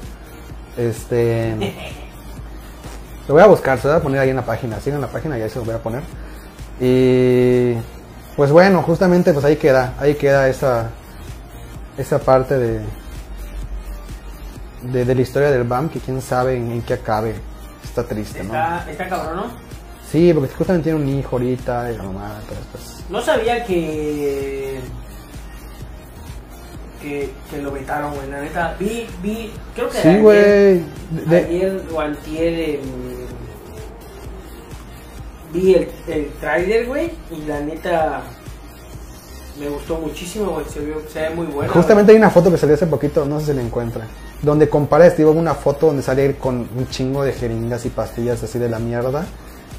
Este. 0.77 1.55
Lo 3.27 3.35
voy 3.35 3.43
a 3.43 3.47
buscar, 3.47 3.79
se 3.79 3.87
lo 3.87 3.93
voy 3.93 3.99
a 3.99 4.03
poner 4.03 4.19
ahí 4.19 4.29
en 4.31 4.35
la 4.35 4.45
página. 4.45 4.79
Sigan 4.81 4.99
la 4.99 5.07
página 5.07 5.37
y 5.37 5.41
ahí 5.43 5.49
se 5.49 5.59
lo 5.59 5.65
voy 5.65 5.75
a 5.75 5.79
poner. 5.79 6.01
Y. 6.79 7.75
Pues 8.35 8.51
bueno, 8.51 8.81
justamente 8.81 9.31
pues 9.31 9.45
ahí 9.45 9.55
queda. 9.55 9.93
Ahí 9.99 10.15
queda 10.15 10.49
esa. 10.49 10.89
Esa 11.97 12.19
parte 12.19 12.57
de. 12.57 12.81
De, 14.81 15.05
de 15.05 15.15
la 15.15 15.21
historia 15.21 15.51
del 15.51 15.63
BAM, 15.63 15.89
que 15.89 15.99
quién 15.99 16.21
sabe 16.21 16.57
en, 16.57 16.71
en 16.71 16.81
qué 16.81 16.95
acabe. 16.95 17.35
Está 17.83 18.03
triste, 18.03 18.43
¿no? 18.43 18.53
Está, 18.53 18.91
está 18.91 19.07
cabrón, 19.07 19.35
¿no? 19.37 19.70
Sí, 20.11 20.33
porque 20.33 20.53
justamente 20.53 20.89
tiene 20.91 20.99
un 21.03 21.07
hijo 21.19 21.29
ahorita 21.37 21.91
y 21.91 21.97
la 21.97 22.03
mamá, 22.03 22.37
entonces 22.41 22.65
pues. 22.71 23.03
No 23.09 23.21
sabía 23.21 23.63
que. 23.65 24.79
Que, 27.01 27.29
que 27.49 27.57
lo 27.61 27.71
vetaron, 27.71 28.13
güey. 28.13 28.29
La 28.29 28.41
neta, 28.41 28.75
vi, 28.79 29.07
vi. 29.23 29.51
Creo 29.73 29.89
que 29.89 29.97
Sí, 29.97 30.07
ayer- 30.09 30.21
güey. 30.21 30.37
De- 30.37 30.83
de- 31.27 31.37
Ayer 31.37 31.81
o 31.93 31.99
antier 31.99 32.59
en- 32.59 33.11
vi 35.53 35.73
el, 35.75 35.89
el 36.07 36.29
trailer, 36.39 36.85
güey, 36.87 37.11
y 37.31 37.45
la 37.47 37.59
neta 37.59 38.21
me 39.59 39.67
gustó 39.69 39.97
muchísimo, 39.97 40.51
güey, 40.51 40.65
se, 40.65 40.79
vio- 40.79 41.01
se 41.11 41.21
ve 41.21 41.29
muy 41.31 41.47
bueno. 41.47 41.71
Justamente 41.73 42.11
hay 42.13 42.17
una 42.17 42.29
foto 42.29 42.49
que 42.51 42.57
salió 42.57 42.75
hace 42.75 42.87
poquito, 42.87 43.25
no 43.25 43.39
sé 43.39 43.47
si 43.47 43.53
la 43.53 43.61
encuentra, 43.61 44.07
donde 44.41 44.69
compara 44.69 45.09
Steve 45.09 45.29
una 45.29 45.53
foto 45.53 45.87
donde 45.87 46.03
sale 46.03 46.35
con 46.37 46.59
un 46.75 46.87
chingo 46.89 47.23
de 47.23 47.33
jeringas 47.33 47.85
y 47.85 47.89
pastillas 47.89 48.41
así 48.43 48.59
de 48.59 48.69
la 48.69 48.79
mierda. 48.79 49.25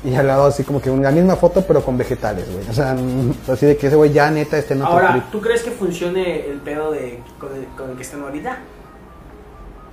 Y 0.04 0.14
al 0.16 0.26
lado 0.26 0.46
así 0.46 0.64
como 0.64 0.80
que 0.80 0.90
la 0.90 1.12
misma 1.12 1.36
foto 1.36 1.62
pero 1.66 1.82
con 1.84 1.96
vegetales, 1.96 2.50
güey. 2.52 2.68
O 2.68 2.72
sea, 2.72 2.94
mm, 2.94 3.34
así 3.52 3.66
de 3.66 3.76
que 3.76 3.86
ese 3.86 3.94
güey 3.96 4.12
ya 4.12 4.30
neta 4.30 4.58
esté 4.58 4.74
en 4.74 4.82
otro 4.82 4.94
Ahora, 4.94 5.12
trip. 5.12 5.24
¿tú 5.30 5.40
crees 5.40 5.62
que 5.62 5.70
funcione 5.70 6.46
el 6.46 6.58
pedo 6.58 6.90
de 6.90 7.20
con 7.38 7.54
el, 7.54 7.66
con 7.76 7.90
el 7.90 7.96
que 7.96 8.02
están 8.02 8.22
ahorita? 8.22 8.58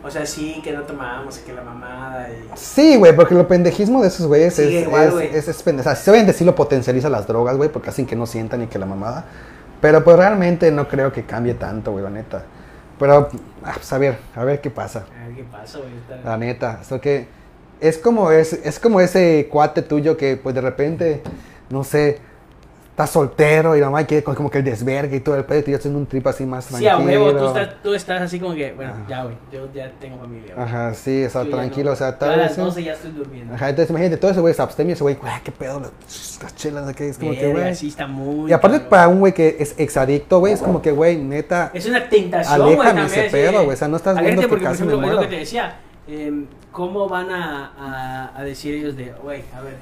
O 0.04 0.10
sea, 0.10 0.26
sí, 0.26 0.62
que 0.64 0.72
no 0.72 0.84
tomamos, 0.84 1.38
que 1.40 1.52
la 1.54 1.62
mamada 1.62 2.30
y... 2.30 2.50
Sí, 2.58 2.96
güey, 2.96 3.14
porque 3.14 3.36
lo 3.36 3.48
pendejismo 3.50 4.02
de 4.02 4.08
esos 4.08 4.28
güeyes 4.28 4.56
Sí, 4.56 4.64
es, 4.78 4.88
igual, 4.88 5.08
es, 5.10 5.14
güey. 5.14 5.28
es, 5.36 5.48
es 5.50 5.66
pende- 5.66 5.82
o 5.82 5.84
sea, 5.84 5.92
obviamente 6.14 6.32
sí 6.34 6.46
lo 6.46 6.56
potencializa 6.56 7.10
las 7.10 7.28
drogas, 7.28 7.58
güey, 7.58 7.70
porque 7.70 7.90
hacen 7.90 8.06
que 8.06 8.16
no 8.16 8.26
sientan 8.26 8.64
y 8.64 8.68
que 8.68 8.80
la 8.80 8.86
mamada. 8.86 9.26
Pero 9.82 10.02
pues 10.04 10.16
realmente 10.16 10.72
no 10.72 10.88
creo 10.88 11.12
que 11.12 11.26
cambie 11.26 11.54
tanto, 11.54 11.92
güey, 11.92 12.04
la 12.04 12.10
neta. 12.10 12.44
Pero, 12.98 13.30
ah, 13.64 13.72
pues 13.76 13.92
a 13.92 13.98
ver, 13.98 14.18
a 14.36 14.44
ver 14.46 14.62
qué 14.62 14.70
pasa. 14.70 15.04
A 15.22 15.28
ver 15.28 15.36
qué 15.36 15.44
pasa, 15.44 15.80
güey. 15.80 15.92
está- 15.98 16.30
La 16.30 16.38
neta, 16.38 16.80
esto 16.82 17.00
que 17.02 17.28
es 17.80 17.98
como 17.98 18.32
es, 18.32 18.54
es 18.54 18.80
como 18.80 19.00
ese 19.02 19.48
cuate 19.52 19.82
tuyo 19.82 20.18
que 20.18 20.38
pues 20.38 20.56
de 20.56 20.62
repente, 20.62 21.22
no 21.70 21.84
sé, 21.84 22.20
está 22.92 23.08
soltero 23.08 23.78
y 23.78 23.80
la 23.80 23.86
mamá 23.86 24.04
quiere 24.06 24.26
como 24.26 24.50
que 24.50 24.58
el 24.58 24.64
desvergue 24.66 25.16
y 25.16 25.20
todo 25.22 25.36
el 25.38 25.46
pedo 25.46 25.60
y 25.60 25.64
tú 25.64 25.72
ya 25.72 25.78
haciendo 25.78 25.98
un 25.98 26.06
trip 26.06 26.28
así 26.28 26.46
más 26.46 26.66
Sí, 26.66 26.84
tranquilo. 26.84 26.92
a 26.92 27.00
huevo, 27.00 27.32
tú 27.34 27.48
estás, 27.48 27.70
tú 27.82 27.94
estás 27.94 28.22
así 28.24 28.42
como 28.42 28.54
que, 28.54 28.74
bueno, 28.74 28.92
Ajá. 28.92 29.06
ya, 29.08 29.24
güey, 29.24 29.36
yo 29.54 29.70
ya 29.74 29.90
tengo 30.02 30.18
familia. 30.18 30.54
güey. 30.54 30.68
Ajá, 30.68 30.94
sí, 30.94 31.24
o 31.24 31.30
sea, 31.30 31.44
Yo 31.44 31.50
ya 31.52 31.56
tranquilo, 31.56 31.86
no. 31.86 31.94
o 31.94 31.96
sea, 31.96 32.12
Yo 32.12 32.16
tal 32.18 32.32
a 32.32 32.36
las 32.36 32.58
vez. 32.58 32.66
12 32.66 32.84
ya 32.84 32.92
estoy 32.92 33.12
durmiendo. 33.12 33.54
Ajá, 33.56 33.70
entonces 33.70 33.90
imagínate, 33.92 34.18
todo 34.18 34.32
ese 34.32 34.42
güey 34.42 34.54
se 34.54 34.62
abstemia 34.62 34.90
y 34.90 34.94
ese 34.96 35.04
güey, 35.04 35.16
güey, 35.16 35.32
qué 35.46 35.52
pedo, 35.54 35.80
las, 35.80 36.40
las 36.44 36.56
chelas, 36.58 36.88
¿de 36.88 36.94
qué? 36.94 37.08
Es 37.08 37.18
como 37.18 37.32
que, 37.32 37.48
güey. 37.50 37.74
sí 37.74 37.88
está 37.88 38.06
muy... 38.06 38.50
Y 38.50 38.54
aparte 38.54 38.76
cabrón. 38.80 38.90
para 38.90 39.08
un 39.08 39.20
güey 39.22 39.34
que 39.34 39.56
es 39.62 39.76
exadicto, 39.78 40.40
güey, 40.40 40.52
es 40.52 40.62
como 40.62 40.82
que, 40.82 40.92
güey, 40.92 41.16
neta, 41.18 41.72
Es 41.74 41.86
una 41.86 42.10
tentación, 42.10 42.60
güey, 42.62 42.74
Aléjame 42.80 43.06
ese 43.06 43.30
pedo, 43.32 43.64
güey, 43.64 43.76
o 43.76 43.78
sea, 43.78 43.88
no 43.88 43.96
estás 43.96 44.20
viendo 44.20 44.42
que 44.42 44.48
porque, 44.50 44.66
por 44.66 44.72
me 44.72 44.76
ejemplo, 44.76 45.04
es 45.08 45.14
lo 45.14 45.22
que 45.22 45.28
te 45.28 45.36
decía, 45.38 45.80
em, 46.10 46.46
¿cómo 46.72 47.08
van 47.08 47.30
a, 47.32 47.72
a, 47.78 48.40
a 48.40 48.44
decir 48.44 48.74
ellos 48.76 48.96
de, 48.96 49.14
güey, 49.24 49.44
a 49.56 49.62
ver, 49.62 49.76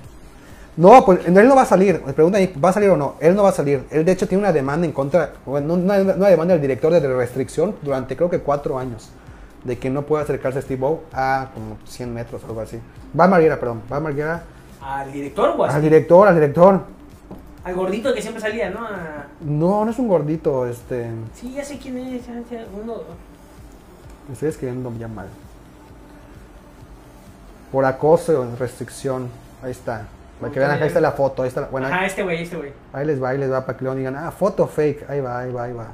No, 0.76 1.04
pues 1.06 1.26
él 1.26 1.48
no 1.48 1.56
va 1.56 1.64
a 1.64 1.66
salir. 1.66 2.02
Me 2.06 2.14
preguntan 2.14 2.42
ahí, 2.42 2.54
¿va 2.64 2.70
a 2.70 2.74
salir 2.74 2.90
o 2.90 2.98
no? 2.98 3.16
Él 3.20 3.36
no 3.36 3.44
va 3.44 3.50
a 3.50 3.54
salir. 3.54 3.86
Él 3.90 4.06
de 4.06 4.12
hecho 4.12 4.28
tiene 4.28 4.44
una 4.44 4.54
demanda 4.54 4.86
en 4.86 4.92
contra, 4.94 5.34
bueno, 5.46 5.74
una, 5.74 5.96
una 6.00 6.28
demanda 6.28 6.54
del 6.54 6.62
director 6.62 6.92
de 6.94 7.00
restricción 7.16 7.76
durante 7.82 8.16
creo 8.16 8.30
que 8.30 8.40
cuatro 8.40 8.78
años. 8.78 9.10
De 9.64 9.78
que 9.80 9.90
no 9.90 10.04
puede 10.04 10.24
acercarse 10.24 10.60
a 10.60 10.62
Steve 10.62 10.86
O 10.86 11.02
a 11.12 11.50
como 11.54 11.78
100 11.86 12.14
metros 12.14 12.44
o 12.44 12.48
algo 12.48 12.62
así. 12.62 12.80
Va 13.20 13.24
a 13.26 13.28
Marguera, 13.28 13.60
perdón. 13.60 13.82
Va 13.92 13.98
a 13.98 14.00
Marguera. 14.00 14.44
al 14.82 15.12
director 15.12 15.56
o? 15.58 15.64
Al 15.66 15.82
director, 15.82 16.28
al 16.28 16.36
director. 16.36 16.82
Al 17.64 17.76
gordito 17.76 18.14
que 18.14 18.22
siempre 18.22 18.40
salía, 18.42 18.70
¿no? 18.70 18.80
A- 18.86 19.26
No, 19.42 19.84
no 19.84 19.92
es 19.92 19.98
un 20.00 20.08
gordito, 20.08 20.68
este. 20.68 21.10
Sí, 21.34 21.54
ya 21.54 21.66
sé 21.66 21.78
quién 21.80 21.98
es, 21.98 22.22
uno... 22.82 22.94
Me 24.28 24.34
estoy 24.34 24.50
escribiendo 24.50 24.94
ya 24.98 25.08
mal. 25.08 25.28
Por 27.78 27.86
acoso 27.86 28.42
o 28.42 28.56
restricción. 28.58 29.30
Ahí 29.62 29.70
está. 29.70 30.08
Para 30.42 30.52
que 30.52 30.58
vean, 30.60 30.72
acá 30.72 30.88
está 30.88 31.00
la 31.00 31.12
foto. 31.12 31.44
Ahí 31.44 31.48
está 31.50 31.62
la- 31.62 31.68
bueno, 31.68 31.86
Ajá, 31.86 32.08
este 32.08 32.24
güey, 32.24 32.42
este 32.42 32.56
güey. 32.56 32.72
Ahí 32.92 33.06
les 33.06 33.22
va, 33.22 33.30
ahí 33.30 33.38
les 33.38 33.52
va 33.52 33.64
para 33.68 33.78
que 33.78 33.84
luego 33.84 33.96
digan, 34.00 34.16
ah, 34.16 34.32
foto 34.32 34.66
fake. 34.66 35.08
Ahí 35.08 35.22
va, 35.22 35.38
ahí 35.42 35.52
va, 35.52 35.64
ahí 35.66 35.74
va. 35.74 35.86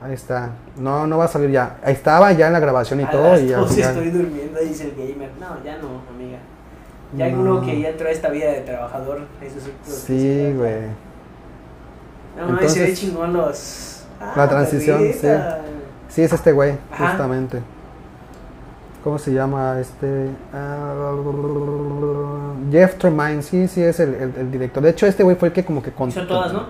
Ahí 0.00 0.12
está. 0.12 0.50
No, 0.76 1.04
no 1.08 1.18
va 1.18 1.24
a 1.24 1.26
salir 1.28 1.50
ya. 1.50 1.78
Ahí 1.82 1.94
estaba 1.94 2.30
ya 2.30 2.46
en 2.46 2.52
la 2.52 2.60
grabación 2.60 3.00
y 3.00 3.02
A 3.02 3.10
todo. 3.10 3.36
Y 3.40 3.48
ya, 3.48 3.56
12 3.56 3.80
ya- 3.80 3.88
estoy 3.90 4.10
durmiendo, 4.10 4.60
dice 4.60 4.84
el 4.84 4.90
gamer. 4.94 5.30
No, 5.40 5.64
ya 5.64 5.78
no, 5.78 6.00
amiga. 6.14 6.38
Ya 7.16 7.28
No. 7.30 7.40
uno 7.40 7.60
que 7.66 7.80
ya 7.80 7.88
entró 7.88 8.06
a 8.06 8.12
esta 8.12 8.28
vida 8.28 8.52
de 8.52 8.60
trabajador. 8.60 9.22
Eso 9.42 9.56
sí, 9.58 9.72
Sí, 10.06 10.52
güey. 10.56 10.82
No, 12.38 12.52
mames, 12.52 12.72
se 12.72 12.78
ve 12.78 12.84
Entonces- 12.86 13.00
chingón 13.00 13.32
los... 13.32 14.04
Ah, 14.20 14.32
La 14.36 14.48
transición, 14.48 15.02
neta. 15.02 15.58
Sí, 16.08 16.22
es 16.22 16.32
este 16.32 16.52
güey, 16.52 16.76
justamente. 16.96 17.60
¿Cómo 19.04 19.18
se 19.18 19.32
llama 19.34 19.78
este? 19.80 20.30
Ah, 20.54 21.02
Jeff 22.72 22.96
Tremaine, 22.96 23.42
sí, 23.42 23.68
sí, 23.68 23.82
es 23.82 24.00
el, 24.00 24.14
el- 24.14 24.34
el 24.38 24.50
director. 24.50 24.82
De 24.82 24.90
hecho, 24.90 25.06
este 25.06 25.22
güey 25.22 25.36
fue 25.36 25.48
el 25.48 25.54
que 25.54 25.62
como 25.64 25.82
que... 25.82 25.92
con- 25.92 26.08
Hizo 26.08 26.26
todas, 26.26 26.52
¿no? 26.54 26.62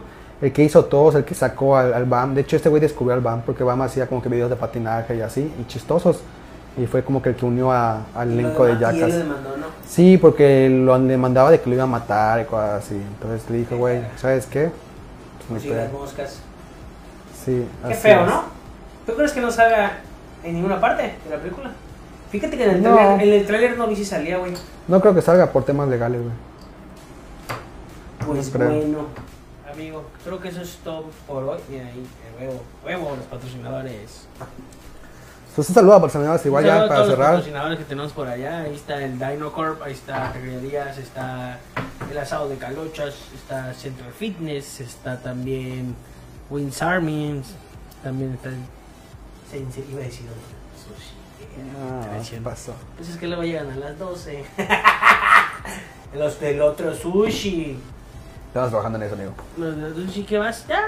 El 0.42 0.52
que 0.52 0.64
hizo 0.64 0.84
todos, 0.86 1.14
el 1.14 1.24
que 1.24 1.34
sacó 1.34 1.76
al, 1.76 1.94
al 1.94 2.04
BAM. 2.06 2.34
De 2.34 2.40
hecho, 2.40 2.56
este 2.56 2.68
güey 2.68 2.80
descubrió 2.80 3.14
al 3.14 3.20
BAM 3.20 3.42
porque 3.42 3.62
BAM 3.62 3.82
hacía 3.82 4.08
como 4.08 4.20
que 4.20 4.28
videos 4.28 4.50
de 4.50 4.56
patinaje 4.56 5.14
y 5.16 5.20
así, 5.20 5.50
y 5.60 5.64
chistosos. 5.66 6.20
Y 6.76 6.86
fue 6.86 7.04
como 7.04 7.22
que 7.22 7.28
el 7.28 7.34
que 7.36 7.46
unió 7.46 7.70
a- 7.70 8.02
al 8.16 8.32
elenco 8.32 8.64
de 8.64 8.76
Jackass. 8.78 9.14
¿no? 9.24 9.34
Sí, 9.86 10.18
porque 10.18 10.68
lo 10.68 10.98
demandaba 10.98 11.52
de 11.52 11.60
que 11.60 11.70
lo 11.70 11.76
iba 11.76 11.84
a 11.84 11.86
matar 11.86 12.40
y 12.40 12.44
cosas 12.46 12.84
así. 12.84 12.96
Entonces 12.96 13.48
le 13.48 13.58
dije, 13.58 13.76
güey, 13.76 14.00
¿sabes 14.16 14.46
qué? 14.46 14.70
Pues 15.48 15.62
Sí, 15.62 15.68
las 15.70 15.92
moscas. 15.92 16.40
Sí, 17.44 17.64
Qué 17.86 17.92
así 17.92 18.02
feo, 18.02 18.22
es. 18.22 18.26
¿no? 18.26 18.42
¿Tú 19.06 19.14
crees 19.14 19.30
que 19.32 19.40
no 19.40 19.52
salga 19.52 19.98
en 20.42 20.54
ninguna 20.54 20.80
parte 20.80 21.02
de 21.02 21.30
la 21.30 21.36
película? 21.40 21.70
Fíjate 22.34 22.56
que 22.56 22.64
en 22.64 22.70
el 22.70 22.82
No. 22.82 22.96
trailer, 22.96 23.28
en 23.28 23.32
el 23.40 23.46
trailer 23.46 23.78
no 23.78 23.86
vi 23.86 23.94
si 23.94 24.04
salía, 24.04 24.38
güey. 24.38 24.52
No 24.88 25.00
creo 25.00 25.14
que 25.14 25.22
salga 25.22 25.52
por 25.52 25.64
temas 25.64 25.88
legales, 25.88 26.20
güey. 26.20 26.34
Pues 28.26 28.52
No 28.52 28.64
bueno, 28.66 28.98
amigo, 29.72 30.04
creo 30.24 30.40
que 30.40 30.48
eso 30.48 30.62
es 30.62 30.78
todo 30.82 31.04
por 31.28 31.44
hoy. 31.44 31.60
Y 31.70 31.74
ahí, 31.74 32.04
de 32.40 32.44
huevo, 32.44 32.60
huevo, 32.84 33.16
los 33.16 33.26
patrocinadores. 33.26 34.26
Pues 35.54 35.68
un 35.68 35.74
saludo 35.76 35.94
a 35.94 36.00
personas 36.00 36.44
igual 36.44 36.64
ya 36.64 36.72
para 36.78 36.86
todos 36.88 36.98
los 37.06 37.08
cerrar. 37.16 37.30
patrocinadores 37.34 37.78
que 37.78 37.84
tenemos 37.84 38.12
por 38.12 38.26
allá. 38.26 38.62
Ahí 38.62 38.74
está 38.74 39.00
el 39.04 39.16
Dino 39.16 39.52
Corp, 39.52 39.80
ahí 39.84 39.92
está 39.92 40.32
Herrerías, 40.34 40.98
está 40.98 41.60
el 42.10 42.18
asado 42.18 42.48
de 42.48 42.56
calochas, 42.56 43.14
está 43.32 43.72
Central 43.74 44.10
Fitness, 44.12 44.80
está 44.80 45.20
también 45.20 45.94
Wins 46.50 46.82
Armings, 46.82 47.46
también 48.02 48.32
está 48.34 48.48
el 48.48 48.56
Sensei, 49.48 49.84
iba 49.88 50.00
a 50.00 50.04
decir 50.04 50.26
otro, 50.26 50.96
sushi. 50.96 51.14
Ah, 51.78 52.00
Estaba 52.18 52.22
¿qué 52.30 52.36
pasó? 52.44 52.74
Pues 52.96 53.08
es 53.10 53.16
que 53.16 53.26
luego 53.26 53.42
llegan 53.42 53.70
a 53.70 53.76
las 53.76 53.98
12. 53.98 54.44
Los 56.14 56.38
del 56.40 56.60
otro 56.62 56.94
sushi. 56.94 57.76
Estamos 58.48 58.70
trabajando 58.70 58.98
en 58.98 59.04
eso, 59.04 59.14
amigo. 59.14 59.32
No, 59.56 59.70
no, 59.72 59.88
no, 59.88 60.10
sí, 60.12 60.22
¿qué 60.22 60.38
más? 60.38 60.66
Ya. 60.68 60.80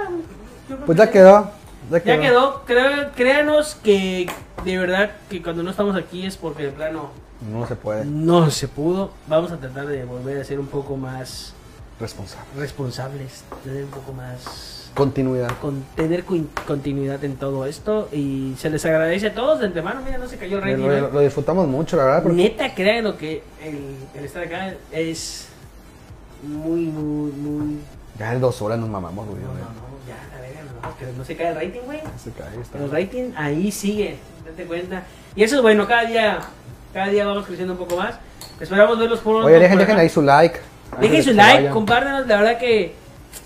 Pues 0.85 0.97
ya 0.99 1.11
quedó. 1.11 1.51
Ya 1.91 1.99
Ya 1.99 2.03
quedó. 2.05 2.21
quedó. 2.21 2.63
Creo- 2.65 3.13
créanos 3.15 3.75
que 3.77 4.29
de 4.65 4.79
verdad 4.79 5.11
que 5.29 5.43
cuando 5.43 5.63
no 5.63 5.71
estamos 5.71 5.97
aquí 5.97 6.25
es 6.27 6.37
porque 6.37 6.65
de 6.65 6.71
plano 6.71 7.11
No 7.53 7.67
se 7.67 7.75
puede. 7.77 8.05
no 8.05 8.51
se 8.51 8.69
pudo. 8.69 9.11
Vamos 9.27 9.51
a 9.53 9.57
tratar 9.57 9.87
de 9.87 10.05
volver 10.05 10.41
a 10.41 10.45
ser 10.45 10.61
un 10.61 10.67
poco 10.69 10.97
más 10.97 11.53
Responsable. 11.99 12.45
responsables, 12.57 13.43
tener 13.65 13.85
un 13.85 13.91
poco 13.91 14.13
más 14.13 14.86
Continuidad. 14.97 15.51
con 15.61 15.83
tener 15.95 16.25
continuidad 16.67 17.23
en 17.23 17.37
todo 17.37 17.67
esto 17.67 18.09
y 18.13 18.55
se 18.59 18.71
les 18.71 18.85
agradece 18.87 19.27
a 19.29 19.35
todos 19.35 19.61
de 19.61 19.67
antemano. 19.67 20.01
Mira, 20.05 20.17
no 20.19 20.27
se 20.27 20.39
cayó 20.39 20.59
el 20.59 20.65
Lo, 20.65 20.71
rating. 20.71 20.85
lo- 21.03 21.09
¿eh? 21.09 21.11
lo 21.13 21.21
disfrutamos 21.21 21.69
mucho, 21.69 21.97
la 21.99 22.05
verdad. 22.05 22.23
Porque 22.23 22.37
Neta, 22.37 22.75
crean 22.75 23.05
lo 23.05 23.17
que 23.19 23.43
el, 23.63 23.79
el 24.19 24.25
estar 24.25 24.43
acá 24.45 24.75
es 24.91 25.49
muy, 26.43 26.81
muy, 26.87 27.31
muy. 27.33 27.79
ya 28.19 28.33
en 28.33 28.41
dos 28.41 28.61
horas 28.63 28.79
nos 28.79 28.89
mamamos, 28.89 29.27
güey. 29.27 29.39
No, 29.43 29.49
no, 29.49 29.55
no, 29.55 29.63
ya, 30.09 30.17
la 30.35 30.41
verga, 30.41 30.61
no, 30.83 30.97
que 30.99 31.19
no 31.19 31.25
se 31.25 31.37
cae 31.37 31.49
el 31.49 31.55
rating, 31.57 31.81
güey. 31.85 32.01
Se 32.23 32.31
cae, 32.31 32.61
está. 32.61 32.79
El 32.79 32.91
rating 32.91 33.33
ahí 33.37 33.71
sigue, 33.71 34.17
date 34.47 34.65
cuenta. 34.65 35.03
Y 35.35 35.43
eso 35.43 35.57
es 35.57 35.63
bueno, 35.63 35.87
cada 35.87 36.05
día, 36.07 36.39
cada 36.95 37.09
día 37.09 37.27
vamos 37.27 37.45
creciendo 37.47 37.75
un 37.75 37.79
poco 37.79 37.97
más. 37.97 38.15
Esperamos 38.59 38.99
verlos 38.99 39.21
por 39.21 39.45
Oye, 39.45 39.59
dejen, 39.59 39.77
dejen 39.79 39.99
ahí 39.99 40.09
su 40.09 40.23
like. 40.23 40.59
Dejen 41.01 41.23
su 41.23 41.33
like, 41.35 41.69
compártanos, 41.69 42.27
la 42.27 42.37
verdad 42.41 42.59
que. 42.59 42.95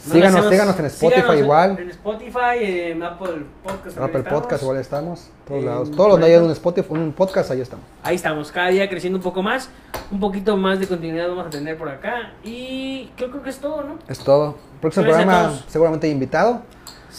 No 0.07 0.15
Síganos, 0.15 0.49
síganos 0.49 0.79
en 0.79 0.85
Spotify 0.87 1.15
síganos 1.21 1.37
en- 1.37 1.45
igual. 1.45 1.79
En 1.79 1.91
Spotify, 1.91 2.57
en 2.63 3.03
Apple 3.03 3.43
Podcast. 3.63 3.99
Apple. 3.99 4.23
Podcast 4.23 4.63
igual 4.63 4.79
estamos. 4.79 5.29
Todos 5.47 5.63
Eh, 5.63 5.67
lados. 5.67 5.91
Todos 5.91 6.19
los 6.19 6.29
hay 6.29 6.35
un 6.37 6.51
Spotify, 6.51 6.87
un 6.91 7.13
podcast, 7.13 7.51
ahí 7.51 7.61
estamos. 7.61 7.85
Ahí 8.03 8.17
estamos, 8.17 8.51
cada 8.51 8.69
día 8.69 8.89
creciendo 8.89 9.19
un 9.19 9.23
poco 9.23 9.43
más. 9.43 9.69
Un 10.11 10.21
poquito 10.21 10.57
más 10.57 10.79
de 10.81 10.87
continuidad 10.87 11.29
vamos 11.29 11.47
a 11.47 11.51
tener 11.51 11.77
por 11.77 11.89
acá. 11.89 12.33
Y 12.43 13.11
creo, 13.17 13.31
creo 13.31 13.43
que 13.43 13.51
es 13.51 13.59
todo, 13.59 13.83
¿no? 13.83 13.99
Es 14.09 14.19
todo. 14.21 14.57
Próximo 14.81 15.05
Gracias 15.07 15.25
programa, 15.27 15.61
seguramente 15.69 16.09
invitado. 16.09 16.63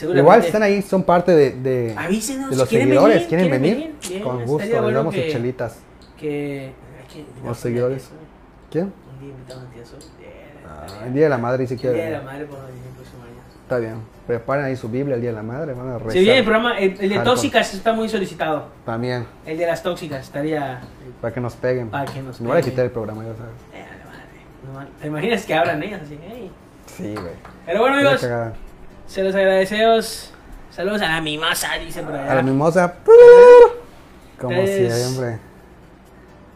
Igual 0.02 0.40
están 0.44 0.64
ahí, 0.64 0.82
son 0.82 1.04
parte 1.04 1.34
de, 1.34 1.52
de, 1.52 1.94
Avísenos, 1.98 2.50
de 2.50 2.56
los 2.56 2.68
¿quieren 2.70 2.88
seguidores. 2.88 3.16
venir? 3.16 3.28
¿Quieren, 3.28 3.46
¿Quieren 3.50 3.62
venir? 3.62 3.78
venir? 3.78 4.10
Bien, 4.10 4.24
Con 4.24 4.46
gusto, 4.46 4.68
les 4.68 4.82
bueno 4.82 4.98
damos 4.98 5.14
sus 5.16 5.28
chelitas. 5.28 5.78
Que. 6.18 6.74
Los 7.46 7.58
seguidores. 7.58 8.10
¿Quién? 8.72 8.86
Un 8.86 9.20
día 9.20 9.30
invitamos 9.30 9.64
a. 9.66 9.68
Bien, 10.18 10.21
Ah, 10.82 11.06
el. 11.06 11.14
Día 11.14 11.24
de 11.24 11.30
la 11.30 11.38
Madre, 11.38 11.68
si 11.68 11.74
El 11.76 11.80
Día 11.80 11.90
de 11.92 11.96
quieren. 11.98 12.14
la 12.14 12.22
madre 12.22 12.46
por. 12.46 12.60
Está 13.64 13.78
bien. 13.78 13.96
Preparen 14.28 14.66
ahí 14.66 14.76
su 14.76 14.90
Biblia 14.90 15.16
el 15.16 15.22
Día 15.22 15.30
de 15.30 15.36
la 15.38 15.44
Madre. 15.44 15.74
Van 15.74 15.90
a 15.90 15.98
rezar. 15.98 16.12
Se 16.12 16.20
viene 16.20 16.40
el 16.40 16.44
programa, 16.44 16.78
el, 16.78 16.92
el 16.92 16.98
de 16.98 17.08
Hardcore. 17.16 17.24
tóxicas 17.24 17.74
está 17.74 17.94
muy 17.94 18.10
solicitado. 18.10 18.66
También. 18.86 19.26
El 19.46 19.58
de 19.58 19.66
las 19.66 19.82
tóxicas 19.82 20.22
estaría. 20.26 20.82
Para 21.22 21.34
que 21.34 21.40
nos 21.40 21.56
peguen. 21.56 21.90
Para 21.90 22.12
que 22.12 22.22
nos 22.22 22.42
Me 22.42 22.48
voy 22.50 22.58
a 22.58 22.62
quitar 22.62 22.86
el 22.86 22.92
programa, 22.92 23.24
ya 23.24 23.30
sabes. 23.36 23.54
Eh, 23.74 23.86
la 24.66 24.74
madre. 24.74 24.92
¿Te 25.02 25.08
imaginas 25.08 25.46
que 25.46 25.54
abran 25.54 25.82
ellas 25.84 26.02
así? 26.04 26.16
"Ey". 26.16 26.52
Sí, 26.86 27.14
güey. 27.16 27.34
Pero 27.66 27.80
bueno, 27.80 27.96
amigos, 27.96 28.28
se 29.08 29.24
los 29.24 29.34
agradecemos. 29.36 30.34
Saludos 30.72 31.02
a 31.02 31.08
la 31.10 31.22
mimosa, 31.22 31.70
dice 31.76 32.02
por 32.04 32.14
allá. 32.16 32.32
A 32.32 32.36
la 32.36 32.42
mimosa. 32.44 32.94
Como 34.40 34.66
siempre. 34.66 35.40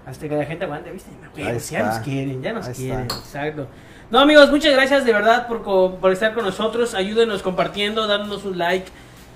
Hasta 0.05 0.29
que 0.29 0.35
la 0.35 0.45
gente 0.45 0.65
aguante, 0.65 0.91
¿viste? 0.91 1.09
Ahí 1.35 1.43
ya 1.43 1.51
está. 1.53 1.83
nos 1.85 1.99
quieren, 1.99 2.41
ya 2.41 2.53
nos 2.53 2.67
Ahí 2.67 2.73
quieren. 2.75 3.01
está. 3.01 3.15
Exacto. 3.17 3.67
No, 4.11 4.19
amigos, 4.19 4.51
muchas 4.51 4.73
gracias 4.73 5.03
de 5.05 5.11
verdad 5.13 5.47
por, 5.47 5.63
co- 5.63 5.95
por 5.99 6.11
estar 6.11 6.33
con 6.33 6.45
nosotros. 6.45 6.93
Ayúdenos 6.93 7.41
compartiendo, 7.41 8.07
dándonos 8.07 8.45
un 8.45 8.57
like. 8.57 8.87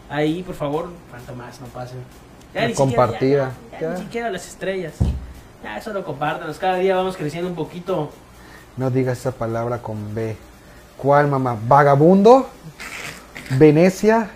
Ahí, 0.10 0.44
por 0.44 0.56
favor, 0.56 0.90
cuanto 1.10 1.34
más 1.36 1.60
no 1.60 1.68
pase. 1.68 1.96
Una 2.54 2.68
ni 2.68 2.74
siquiera- 2.74 2.76
compartida, 2.76 3.52
ya- 3.72 3.80
ya 3.80 3.88
ya. 3.90 3.94
ni 3.98 4.04
siquiera 4.04 4.30
las 4.30 4.48
estrellas. 4.48 4.94
Ya, 5.64 5.82
solo 5.82 6.04
compártanos. 6.04 6.58
Cada 6.58 6.76
día 6.76 6.96
vamos 6.96 7.18
creciendo 7.18 7.50
un 7.50 7.56
poquito. 7.56 8.12
No 8.78 8.90
digas 8.90 9.18
esa 9.20 9.32
palabra 9.32 9.80
con 9.80 10.14
B. 10.16 10.36
¿Cuál, 10.98 11.28
mamá? 11.28 11.58
¿Vagabundo? 11.68 12.48
¿Venecia? 13.52 14.30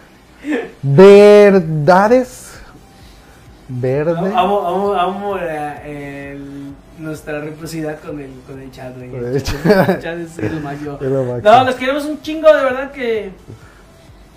¿Verdades? 0.82 2.54
¿Verde? 3.70 4.34
Amo, 4.36 4.68
amo, 4.68 4.94
amo 4.94 5.36
la- 5.38 5.82
el- 5.86 6.13
nuestra 7.04 7.40
reciprocidad 7.42 8.00
con 8.00 8.20
el, 8.20 8.32
con 8.48 8.60
el 8.62 8.72
chat, 8.72 8.96
güey. 8.98 9.10
Con 9.12 9.26
el 9.26 9.44
chat. 9.44 10.02
chat- 10.02 10.18
es 10.20 10.38
el 10.40 10.62
máximo. 10.62 10.98
No, 11.44 11.64
los 11.66 11.76
queremos 11.76 12.06
un 12.06 12.22
chingo, 12.22 12.48
de 12.54 12.64
verdad 12.64 12.92
que, 12.92 13.32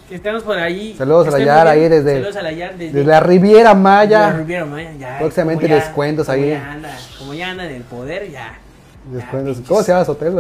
que 0.09 0.15
estemos 0.17 0.43
por 0.43 0.59
ahí. 0.59 0.95
Saludos 0.97 1.29
a 1.29 1.31
la 1.33 1.39
bien. 1.39 1.51
ahí 1.51 1.89
desde- 1.89 2.15
Saludos 2.15 2.37
a 2.37 2.43
la 2.43 2.51
desde, 2.51 2.77
Desde 2.77 3.05
la 3.05 3.21
Riviera 3.21 3.71
la 3.71 3.75
Maya. 3.75 4.33
Riviera 4.33 4.65
Maya, 4.65 4.93
ya, 4.99 5.19
Próximamente 5.19 5.69
descuentos 5.69 6.27
como 6.27 6.37
ahí. 6.39 6.51
Ya 6.51 6.73
anda, 6.73 6.99
como 7.19 7.35
ya 7.35 7.51
anda 7.51 7.65
en 7.67 7.75
el 7.77 7.83
poder, 7.83 8.31
ya. 8.31 8.59
Descuentos. 9.11 9.59
¿Cómo 9.69 9.83
se 9.85 9.93
llama 9.93 10.05
su 10.05 10.13
hotel? 10.13 10.35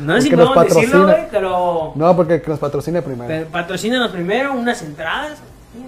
No 0.00 0.14
sé 0.16 0.22
si 0.22 0.30
podemos 0.30 0.64
decirlo, 0.64 1.02
güey, 1.04 1.28
pero, 1.30 1.92
No, 1.94 2.16
porque 2.16 2.40
que 2.40 2.48
nos 2.50 2.58
patrocine 2.58 3.02
primero. 3.02 3.46
patrocínanos 3.48 4.10
primero 4.10 4.52
unas 4.54 4.80
entradas. 4.82 5.38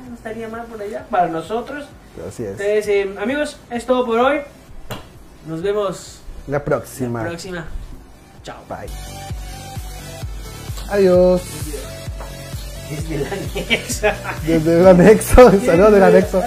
No 0.08 0.14
estaría 0.14 0.48
mal 0.48 0.66
por 0.66 0.82
allá 0.82 1.06
para 1.10 1.28
nosotros. 1.28 1.86
Así 2.28 2.42
es. 2.42 2.50
Entonces, 2.60 2.88
eh, 2.88 3.14
amigos, 3.22 3.56
es 3.70 3.86
todo 3.86 4.04
por 4.04 4.18
hoy. 4.18 4.40
Nos 5.46 5.62
vemos 5.62 6.18
La 6.46 6.58
la 6.58 6.64
próxima. 6.64 7.22
próxima. 7.24 7.66
Chao. 8.42 8.56
Bye. 8.68 8.88
Adiós. 10.90 11.42
Desde 12.90 13.18
la 13.18 13.30
anexa. 13.30 14.14
Desde 14.46 14.80
el 14.80 14.86
anexo. 14.86 15.34
Saludos 15.66 15.92
del 15.92 16.02
anexo. 16.02 16.42